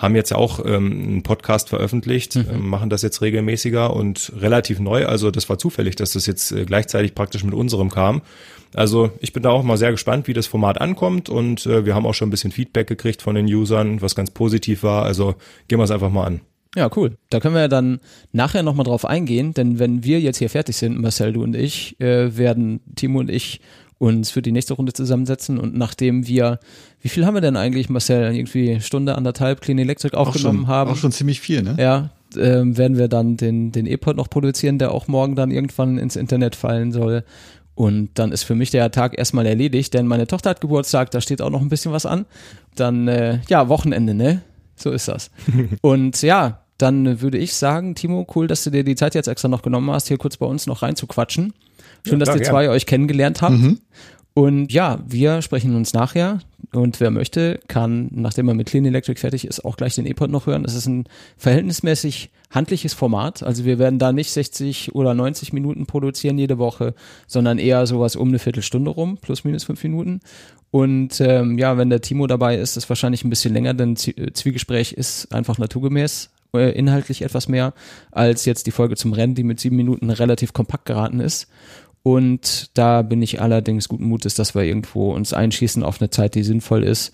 haben 0.00 0.16
jetzt 0.16 0.30
ja 0.30 0.38
auch 0.38 0.64
ähm, 0.64 0.92
einen 0.92 1.22
Podcast 1.22 1.68
veröffentlicht, 1.68 2.36
mhm. 2.36 2.46
ähm, 2.50 2.68
machen 2.68 2.88
das 2.88 3.02
jetzt 3.02 3.20
regelmäßiger 3.20 3.94
und 3.94 4.32
relativ 4.38 4.80
neu. 4.80 5.06
Also 5.06 5.30
das 5.30 5.48
war 5.48 5.58
zufällig, 5.58 5.94
dass 5.94 6.14
das 6.14 6.26
jetzt 6.26 6.52
äh, 6.52 6.64
gleichzeitig 6.64 7.14
praktisch 7.14 7.44
mit 7.44 7.54
unserem 7.54 7.90
kam. 7.90 8.22
Also 8.74 9.10
ich 9.20 9.32
bin 9.32 9.42
da 9.42 9.50
auch 9.50 9.62
mal 9.62 9.76
sehr 9.76 9.90
gespannt, 9.90 10.26
wie 10.26 10.32
das 10.32 10.46
Format 10.46 10.80
ankommt 10.80 11.28
und 11.28 11.66
äh, 11.66 11.84
wir 11.84 11.94
haben 11.94 12.06
auch 12.06 12.14
schon 12.14 12.28
ein 12.28 12.30
bisschen 12.30 12.52
Feedback 12.52 12.86
gekriegt 12.86 13.20
von 13.20 13.34
den 13.34 13.46
Usern, 13.46 14.00
was 14.00 14.14
ganz 14.14 14.30
positiv 14.30 14.82
war. 14.82 15.04
Also 15.04 15.34
gehen 15.68 15.78
wir 15.78 15.84
es 15.84 15.90
einfach 15.90 16.10
mal 16.10 16.24
an. 16.24 16.40
Ja, 16.76 16.88
cool. 16.96 17.16
Da 17.30 17.40
können 17.40 17.54
wir 17.54 17.62
ja 17.62 17.68
dann 17.68 17.98
nachher 18.32 18.62
nochmal 18.62 18.84
drauf 18.84 19.04
eingehen, 19.04 19.52
denn 19.54 19.80
wenn 19.80 20.04
wir 20.04 20.20
jetzt 20.20 20.38
hier 20.38 20.48
fertig 20.48 20.76
sind, 20.76 21.00
Marcel, 21.00 21.32
du 21.32 21.42
und 21.42 21.56
ich, 21.56 22.00
äh, 22.00 22.36
werden 22.38 22.80
Timo 22.94 23.18
und 23.18 23.28
ich 23.28 23.60
uns 24.00 24.30
für 24.30 24.40
die 24.40 24.50
nächste 24.50 24.72
Runde 24.72 24.94
zusammensetzen 24.94 25.58
und 25.58 25.76
nachdem 25.76 26.26
wir, 26.26 26.58
wie 27.02 27.10
viel 27.10 27.26
haben 27.26 27.34
wir 27.34 27.42
denn 27.42 27.56
eigentlich, 27.56 27.90
Marcel, 27.90 28.34
irgendwie 28.34 28.80
Stunde, 28.80 29.14
anderthalb 29.14 29.60
Clean 29.60 29.78
Electric 29.78 30.16
aufgenommen 30.16 30.60
auch 30.60 30.62
schon, 30.62 30.68
haben? 30.68 30.90
Auch 30.90 30.96
schon 30.96 31.12
ziemlich 31.12 31.40
viel, 31.40 31.62
ne? 31.62 31.76
Ja, 31.78 32.08
äh, 32.34 32.62
werden 32.64 32.96
wir 32.96 33.08
dann 33.08 33.36
den, 33.36 33.72
den 33.72 33.84
E-Pod 33.84 34.16
noch 34.16 34.30
produzieren, 34.30 34.78
der 34.78 34.92
auch 34.92 35.06
morgen 35.06 35.36
dann 35.36 35.50
irgendwann 35.50 35.98
ins 35.98 36.16
Internet 36.16 36.56
fallen 36.56 36.92
soll. 36.92 37.24
Und 37.74 38.10
dann 38.14 38.32
ist 38.32 38.44
für 38.44 38.54
mich 38.54 38.70
der 38.70 38.90
Tag 38.90 39.18
erstmal 39.18 39.44
erledigt, 39.44 39.92
denn 39.92 40.06
meine 40.06 40.26
Tochter 40.26 40.50
hat 40.50 40.62
Geburtstag, 40.62 41.10
da 41.10 41.20
steht 41.20 41.42
auch 41.42 41.50
noch 41.50 41.60
ein 41.60 41.68
bisschen 41.68 41.92
was 41.92 42.06
an. 42.06 42.24
Dann, 42.76 43.06
äh, 43.06 43.40
ja, 43.48 43.68
Wochenende, 43.68 44.14
ne? 44.14 44.40
So 44.76 44.92
ist 44.92 45.08
das. 45.08 45.30
und 45.82 46.22
ja, 46.22 46.62
dann 46.82 47.20
würde 47.20 47.38
ich 47.38 47.54
sagen, 47.54 47.94
Timo, 47.94 48.26
cool, 48.34 48.46
dass 48.46 48.64
du 48.64 48.70
dir 48.70 48.84
die 48.84 48.96
Zeit 48.96 49.14
jetzt 49.14 49.28
extra 49.28 49.48
noch 49.48 49.62
genommen 49.62 49.90
hast, 49.90 50.08
hier 50.08 50.18
kurz 50.18 50.36
bei 50.36 50.46
uns 50.46 50.66
noch 50.66 50.82
reinzuquatschen. 50.82 51.52
Schön, 52.06 52.18
Ja, 52.18 52.24
dass 52.24 52.34
gern. 52.34 52.44
zwei 52.44 52.70
euch 52.70 52.86
kennengelernt 52.86 53.42
habt. 53.42 53.54
Und 54.32 54.72
ja, 54.72 55.00
wir 55.06 55.42
sprechen 55.42 55.74
uns 55.74 55.92
nachher. 55.92 56.38
Und 56.72 57.00
wer 57.00 57.10
möchte, 57.10 57.58
kann, 57.66 58.08
nachdem 58.12 58.46
er 58.48 58.54
mit 58.54 58.68
Clean 58.68 58.84
Electric 58.84 59.18
fertig 59.18 59.44
ist, 59.44 59.64
auch 59.64 59.76
gleich 59.76 59.96
den 59.96 60.06
E-Pod 60.06 60.30
noch 60.30 60.46
hören. 60.46 60.62
Das 60.62 60.74
ist 60.74 60.86
ein 60.86 61.04
verhältnismäßig 61.36 62.30
handliches 62.50 62.94
Format. 62.94 63.42
Also 63.42 63.64
wir 63.64 63.78
werden 63.80 63.98
da 63.98 64.12
nicht 64.12 64.30
60 64.30 64.94
oder 64.94 65.14
90 65.14 65.52
Minuten 65.52 65.86
produzieren 65.86 66.38
jede 66.38 66.58
Woche, 66.58 66.94
sondern 67.26 67.58
eher 67.58 67.86
sowas 67.88 68.14
um 68.14 68.28
eine 68.28 68.38
Viertelstunde 68.38 68.90
rum, 68.92 69.18
plus 69.20 69.42
minus 69.44 69.64
fünf 69.64 69.82
Minuten. 69.82 70.20
Und 70.70 71.20
ähm, 71.20 71.58
ja, 71.58 71.76
wenn 71.76 71.90
der 71.90 72.00
Timo 72.00 72.28
dabei 72.28 72.56
ist, 72.56 72.76
ist 72.76 72.88
wahrscheinlich 72.88 73.24
ein 73.24 73.30
bisschen 73.30 73.52
länger, 73.52 73.74
denn 73.74 73.96
Zwiegespräch 73.96 74.92
ist 74.92 75.34
einfach 75.34 75.58
naturgemäß 75.58 76.30
äh, 76.54 76.70
inhaltlich 76.72 77.22
etwas 77.22 77.48
mehr 77.48 77.74
als 78.10 78.44
jetzt 78.44 78.66
die 78.66 78.72
Folge 78.72 78.96
zum 78.96 79.12
Rennen, 79.12 79.34
die 79.34 79.44
mit 79.44 79.60
sieben 79.60 79.76
Minuten 79.76 80.10
relativ 80.10 80.52
kompakt 80.52 80.86
geraten 80.86 81.20
ist. 81.20 81.48
Und 82.02 82.70
da 82.78 83.02
bin 83.02 83.20
ich 83.20 83.40
allerdings 83.40 83.88
guten 83.88 84.04
Mutes, 84.04 84.34
dass 84.34 84.54
wir 84.54 84.62
irgendwo 84.62 85.12
uns 85.12 85.32
einschießen 85.32 85.82
auf 85.82 86.00
eine 86.00 86.10
Zeit, 86.10 86.34
die 86.34 86.42
sinnvoll 86.42 86.82
ist 86.82 87.12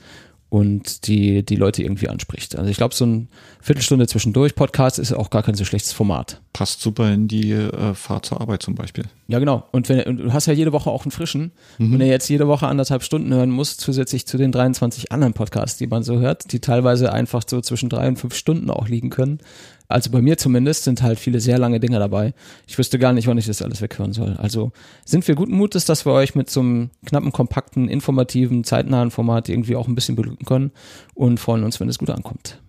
und 0.48 1.08
die 1.08 1.44
die 1.44 1.56
Leute 1.56 1.82
irgendwie 1.82 2.08
anspricht. 2.08 2.56
Also 2.56 2.70
ich 2.70 2.76
glaube, 2.76 2.94
so 2.94 3.04
ein 3.04 3.28
Viertelstunde 3.60 4.06
zwischendurch 4.06 4.54
Podcast 4.54 4.98
ist 4.98 5.12
auch 5.12 5.30
gar 5.30 5.42
kein 5.42 5.56
so 5.56 5.64
schlechtes 5.64 5.92
Format. 5.92 6.40
Passt 6.52 6.80
super 6.80 7.12
in 7.12 7.26
die 7.26 7.50
äh, 7.50 7.94
Fahrt 7.94 8.26
zur 8.26 8.40
Arbeit 8.40 8.62
zum 8.62 8.76
Beispiel. 8.76 9.04
Ja, 9.28 9.40
genau. 9.40 9.64
Und 9.72 9.88
wenn 9.88 10.00
und 10.02 10.18
du 10.18 10.32
hast 10.32 10.46
ja 10.46 10.52
jede 10.52 10.72
Woche 10.72 10.88
auch 10.90 11.04
einen 11.04 11.10
frischen. 11.10 11.50
Wenn 11.78 12.00
er 12.00 12.06
jetzt 12.06 12.28
jede 12.28 12.46
Woche 12.46 12.68
anderthalb 12.68 13.02
Stunden 13.02 13.34
hören 13.34 13.50
muss, 13.50 13.76
zusätzlich 13.76 14.26
zu 14.26 14.38
den 14.38 14.52
23 14.52 15.10
anderen 15.10 15.34
Podcasts, 15.34 15.78
die 15.78 15.88
man 15.88 16.04
so 16.04 16.20
hört, 16.20 16.52
die 16.52 16.60
teilweise 16.60 17.12
einfach 17.12 17.42
so 17.46 17.60
zwischen 17.60 17.88
drei 17.88 18.06
und 18.06 18.16
fünf 18.16 18.34
Stunden 18.34 18.70
auch 18.70 18.88
liegen 18.88 19.10
können. 19.10 19.40
Also 19.88 20.10
bei 20.10 20.20
mir 20.20 20.36
zumindest 20.38 20.84
sind 20.84 21.02
halt 21.02 21.18
viele 21.18 21.40
sehr 21.40 21.58
lange 21.58 21.80
Dinge 21.80 21.98
dabei. 21.98 22.34
Ich 22.66 22.78
wüsste 22.78 22.98
gar 22.98 23.12
nicht, 23.12 23.26
wann 23.26 23.38
ich 23.38 23.46
das 23.46 23.62
alles 23.62 23.80
weghören 23.80 24.12
soll. 24.12 24.36
Also 24.38 24.72
sind 25.04 25.26
wir 25.28 25.34
guten 25.34 25.56
Mutes, 25.56 25.84
dass 25.84 26.06
wir 26.06 26.12
euch 26.12 26.34
mit 26.34 26.50
so 26.50 26.60
einem 26.60 26.90
knappen, 27.04 27.32
kompakten, 27.32 27.88
informativen, 27.88 28.64
zeitnahen 28.64 29.10
Format 29.10 29.48
irgendwie 29.48 29.76
auch 29.76 29.88
ein 29.88 29.94
bisschen 29.94 30.16
beglücken 30.16 30.46
können 30.46 30.72
und 31.14 31.38
freuen 31.38 31.64
uns, 31.64 31.80
wenn 31.80 31.88
es 31.88 31.98
gut 31.98 32.10
ankommt. 32.10 32.60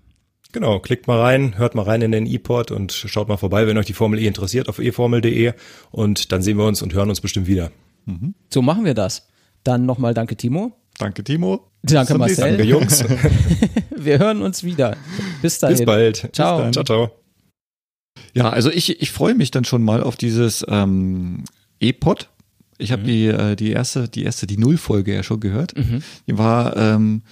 Genau, 0.53 0.79
klickt 0.79 1.07
mal 1.07 1.19
rein, 1.19 1.57
hört 1.57 1.75
mal 1.75 1.83
rein 1.83 2.01
in 2.01 2.11
den 2.11 2.25
E-Pod 2.25 2.71
und 2.71 2.91
schaut 2.93 3.27
mal 3.27 3.37
vorbei, 3.37 3.67
wenn 3.67 3.77
euch 3.77 3.85
die 3.85 3.93
Formel 3.93 4.19
E 4.19 4.27
interessiert, 4.27 4.69
auf 4.69 4.79
eformel.de 4.79 5.53
und 5.91 6.31
dann 6.31 6.41
sehen 6.41 6.57
wir 6.57 6.65
uns 6.65 6.81
und 6.81 6.93
hören 6.93 7.09
uns 7.09 7.21
bestimmt 7.21 7.47
wieder. 7.47 7.71
So 8.49 8.61
machen 8.61 8.85
wir 8.85 8.93
das. 8.93 9.27
Dann 9.63 9.85
nochmal 9.85 10.13
danke, 10.13 10.37
Timo. 10.37 10.71
Danke, 10.97 11.23
Timo. 11.23 11.71
Danke, 11.83 12.17
Marcel. 12.17 12.57
Danke, 12.57 12.63
Jungs. 12.63 13.03
Wir 14.07 14.19
hören 14.19 14.41
uns 14.41 14.63
wieder. 14.63 14.95
Bis 15.41 15.59
dahin. 15.59 15.75
Bis 15.77 15.85
bald. 15.85 16.29
Ciao. 16.31 16.57
Bis 16.57 16.63
dann. 16.63 16.73
Ciao, 16.73 16.85
ciao. 16.85 17.11
Ja, 18.33 18.49
also 18.49 18.71
ich, 18.71 19.01
ich 19.01 19.11
freue 19.11 19.35
mich 19.35 19.51
dann 19.51 19.65
schon 19.65 19.83
mal 19.83 20.01
auf 20.01 20.15
dieses 20.15 20.65
ähm, 20.69 21.43
E-Pod. 21.81 22.29
Ich 22.77 22.91
habe 22.93 23.03
die, 23.03 23.25
äh, 23.25 23.55
die 23.55 23.71
erste, 23.71 24.07
die 24.07 24.23
erste, 24.23 24.47
die 24.47 24.57
Nullfolge 24.57 25.13
ja 25.13 25.23
schon 25.23 25.39
gehört. 25.39 25.73
Die 26.27 26.37
war 26.37 26.77
ähm, 26.77 27.23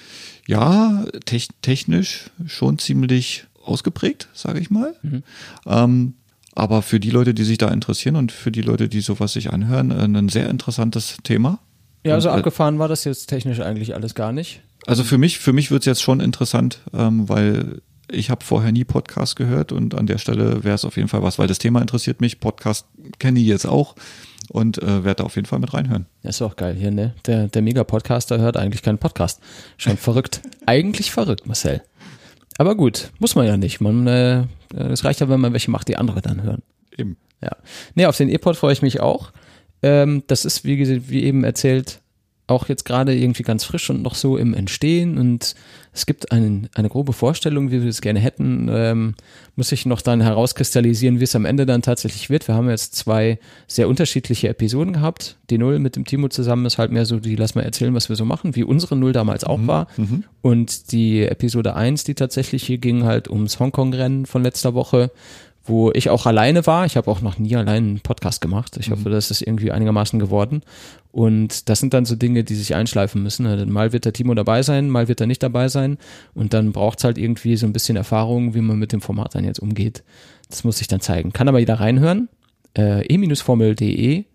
ja 0.47 1.06
tech, 1.26 1.47
technisch 1.61 2.31
schon 2.45 2.77
ziemlich 2.77 3.45
ausgeprägt, 3.64 4.27
sage 4.34 4.60
ich 4.60 4.69
mal. 4.69 4.95
Ähm, 5.65 6.15
aber 6.56 6.81
für 6.81 6.99
die 6.99 7.10
Leute, 7.10 7.34
die 7.34 7.43
sich 7.43 7.57
da 7.57 7.69
interessieren 7.69 8.15
und 8.15 8.31
für 8.31 8.52
die 8.52 8.61
Leute, 8.61 8.89
die 8.89 9.02
sowas 9.02 9.34
sich 9.34 9.53
anhören, 9.53 9.91
äh, 9.91 10.03
ein 10.03 10.30
sehr 10.30 10.49
interessantes 10.49 11.18
Thema. 11.23 11.60
Ja, 12.03 12.19
so 12.19 12.30
Und, 12.30 12.35
äh, 12.35 12.38
abgefahren 12.39 12.80
war 12.80 12.88
das 12.88 13.03
jetzt 13.06 13.27
technisch 13.27 13.61
eigentlich 13.61 13.95
alles 13.95 14.14
gar 14.14 14.31
nicht. 14.34 14.61
Also 14.85 15.03
für 15.03 15.17
mich, 15.17 15.39
für 15.39 15.53
mich 15.53 15.71
wird's 15.71 15.85
jetzt 15.85 16.01
schon 16.01 16.19
interessant, 16.19 16.79
ähm, 16.93 17.27
weil 17.27 17.81
ich 18.11 18.29
habe 18.29 18.45
vorher 18.45 18.71
nie 18.71 18.83
Podcast 18.83 19.35
gehört 19.35 19.71
und 19.71 19.95
an 19.95 20.05
der 20.05 20.17
Stelle 20.17 20.63
wäre 20.63 20.75
es 20.75 20.85
auf 20.85 20.95
jeden 20.95 21.07
Fall 21.07 21.23
was, 21.23 21.39
weil 21.39 21.47
das 21.47 21.57
Thema 21.57 21.81
interessiert 21.81 22.21
mich. 22.21 22.39
Podcast 22.39 22.87
kenne 23.17 23.39
ich 23.39 23.47
jetzt 23.47 23.65
auch 23.65 23.95
und 24.49 24.81
äh, 24.81 25.03
werde 25.03 25.15
da 25.15 25.23
auf 25.23 25.35
jeden 25.35 25.47
Fall 25.47 25.59
mit 25.59 25.73
reinhören. 25.73 26.05
Das 26.21 26.35
ist 26.35 26.41
auch 26.41 26.55
geil 26.55 26.75
hier, 26.75 26.91
ne? 26.91 27.15
Der, 27.25 27.47
der 27.47 27.61
Mega-Podcaster 27.61 28.39
hört 28.39 28.57
eigentlich 28.57 28.83
keinen 28.83 28.99
Podcast. 28.99 29.41
Schon 29.77 29.97
verrückt. 29.97 30.41
eigentlich 30.65 31.11
verrückt, 31.11 31.47
Marcel. 31.47 31.81
Aber 32.57 32.75
gut, 32.75 33.11
muss 33.19 33.35
man 33.35 33.47
ja 33.47 33.57
nicht. 33.57 33.81
Man, 33.81 34.07
äh, 34.07 34.45
es 34.73 35.03
reicht 35.03 35.19
ja, 35.19 35.29
wenn 35.29 35.41
man 35.41 35.53
welche 35.53 35.71
macht, 35.71 35.87
die 35.87 35.97
andere 35.97 36.21
dann 36.21 36.43
hören. 36.43 36.61
Eben. 36.95 37.17
Ja. 37.41 37.55
Nee, 37.95 38.05
auf 38.05 38.17
den 38.17 38.29
E-Pod 38.29 38.55
freue 38.55 38.73
ich 38.73 38.81
mich 38.81 39.01
auch. 39.01 39.31
Ähm, 39.81 40.23
das 40.27 40.45
ist, 40.45 40.63
wie, 40.63 41.09
wie 41.09 41.23
eben 41.23 41.43
erzählt, 41.43 42.01
auch 42.47 42.69
jetzt 42.69 42.85
gerade 42.85 43.15
irgendwie 43.15 43.43
ganz 43.43 43.63
frisch 43.63 43.89
und 43.89 44.03
noch 44.03 44.15
so 44.15 44.38
im 44.38 44.53
Entstehen 44.53 45.17
und 45.17 45.55
es 45.95 46.05
gibt 46.05 46.31
einen, 46.34 46.69
eine 46.76 46.89
grobe 46.89 47.13
Vorstellung, 47.13 47.72
wie 47.72 47.81
wir 47.81 47.89
es 47.89 48.01
gerne 48.01 48.19
hätten. 48.19 48.69
Ähm, 48.69 49.15
muss 49.55 49.72
ich 49.72 49.85
noch 49.85 50.01
dann 50.01 50.19
herauskristallisieren, 50.19 51.22
wie 51.22 51.23
es 51.23 51.35
am 51.38 51.45
Ende 51.45 51.65
dann 51.65 51.81
tatsächlich 51.81 52.30
wird. 52.30 52.49
Wir 52.49 52.55
haben 52.55 52.69
jetzt 52.69 52.95
zwei 52.95 53.39
sehr 53.65 53.88
unterschiedliche 53.88 54.49
Episoden 54.49 54.91
gehabt. 54.93 55.38
Die 55.49 55.57
Null 55.57 55.80
mit 55.80 55.95
dem 55.95 56.03
Timo 56.03 56.27
zusammen 56.27 56.65
ist 56.65 56.77
halt 56.77 56.91
mehr 56.91 57.05
so, 57.05 57.22
die 57.22 57.38
lass 57.38 57.55
mal 57.55 57.61
erzählen, 57.61 57.93
was 57.93 58.09
wir 58.09 58.17
so 58.17 58.26
machen, 58.26 58.57
wie 58.57 58.63
unsere 58.63 58.97
Null 58.97 59.13
damals 59.13 59.45
auch 59.45 59.65
war. 59.67 59.88
Und 60.41 60.91
die 60.91 61.23
Episode 61.23 61.76
eins, 61.76 62.03
die 62.03 62.13
tatsächlich 62.13 62.63
hier 62.63 62.77
ging 62.77 63.05
halt 63.05 63.30
ums 63.30 63.59
Hongkong-Rennen 63.59 64.26
von 64.26 64.43
letzter 64.43 64.73
Woche 64.73 65.11
wo 65.65 65.91
ich 65.91 66.09
auch 66.09 66.25
alleine 66.25 66.65
war. 66.67 66.85
Ich 66.85 66.95
habe 66.95 67.09
auch 67.09 67.21
noch 67.21 67.39
nie 67.39 67.55
allein 67.55 67.83
einen 67.83 67.99
Podcast 67.99 68.39
gemacht. 68.39 68.77
Ich 68.79 68.91
hoffe, 68.91 69.09
das 69.09 69.31
ist 69.31 69.41
irgendwie 69.41 69.71
einigermaßen 69.71 70.19
geworden. 70.19 70.61
Und 71.11 71.69
das 71.69 71.79
sind 71.79 71.93
dann 71.93 72.05
so 72.05 72.15
Dinge, 72.15 72.43
die 72.43 72.55
sich 72.55 72.75
einschleifen 72.75 73.23
müssen. 73.23 73.47
Also 73.47 73.65
Mal 73.65 73.91
wird 73.91 74.05
der 74.05 74.13
Timo 74.13 74.35
dabei 74.35 74.61
sein, 74.61 74.89
mal 74.89 75.07
wird 75.07 75.21
er 75.21 75.27
nicht 75.27 75.41
dabei 75.41 75.67
sein. 75.67 75.97
Und 76.33 76.53
dann 76.53 76.71
braucht's 76.71 77.03
halt 77.03 77.17
irgendwie 77.17 77.57
so 77.57 77.65
ein 77.65 77.73
bisschen 77.73 77.97
Erfahrung, 77.97 78.53
wie 78.53 78.61
man 78.61 78.77
mit 78.77 78.91
dem 78.91 79.01
Format 79.01 79.33
dann 79.33 79.43
jetzt 79.43 79.59
umgeht. 79.59 80.03
Das 80.49 80.63
muss 80.63 80.81
ich 80.81 80.87
dann 80.87 81.01
zeigen. 81.01 81.33
Kann 81.33 81.47
aber 81.47 81.59
jeder 81.59 81.79
reinhören. 81.79 82.29
Äh, 82.77 83.05
e-formel.de 83.07 84.25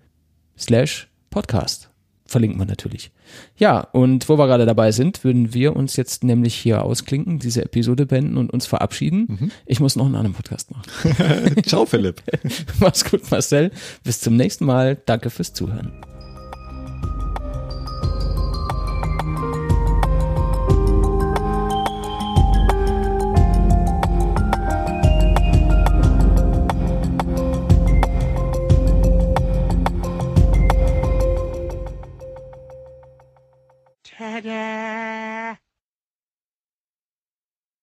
slash 0.59 1.09
Podcast. 1.31 1.91
Verlinken 2.27 2.59
wir 2.59 2.67
natürlich. 2.67 3.13
Ja, 3.57 3.81
und 3.81 4.29
wo 4.29 4.39
wir 4.39 4.47
gerade 4.47 4.67
dabei 4.67 4.93
sind, 4.93 5.25
würden 5.25 5.55
wir 5.55 5.77
uns 5.77 5.97
jetzt 5.97 6.25
nämlich 6.25 6.55
hier 6.55 6.83
ausklinken, 6.83 7.39
diese 7.39 7.65
Episode 7.65 8.07
beenden 8.07 8.37
und 8.37 8.51
uns 8.53 8.67
verabschieden. 8.67 9.53
Ich 9.67 9.81
muss 9.81 9.97
noch 9.97 10.07
einen 10.07 10.17
anderen 10.17 10.35
Podcast 10.35 10.71
machen. 10.71 11.63
Ciao, 11.67 11.87
Philipp. 11.87 12.23
Mach's 12.81 13.05
gut, 13.05 13.31
Marcel. 13.31 13.71
Bis 14.05 14.21
zum 14.21 14.37
nächsten 14.37 14.65
Mal. 14.65 14.97
Danke 15.07 15.31
fürs 15.31 15.53
Zuhören. 15.53 16.10
again. 34.41 35.30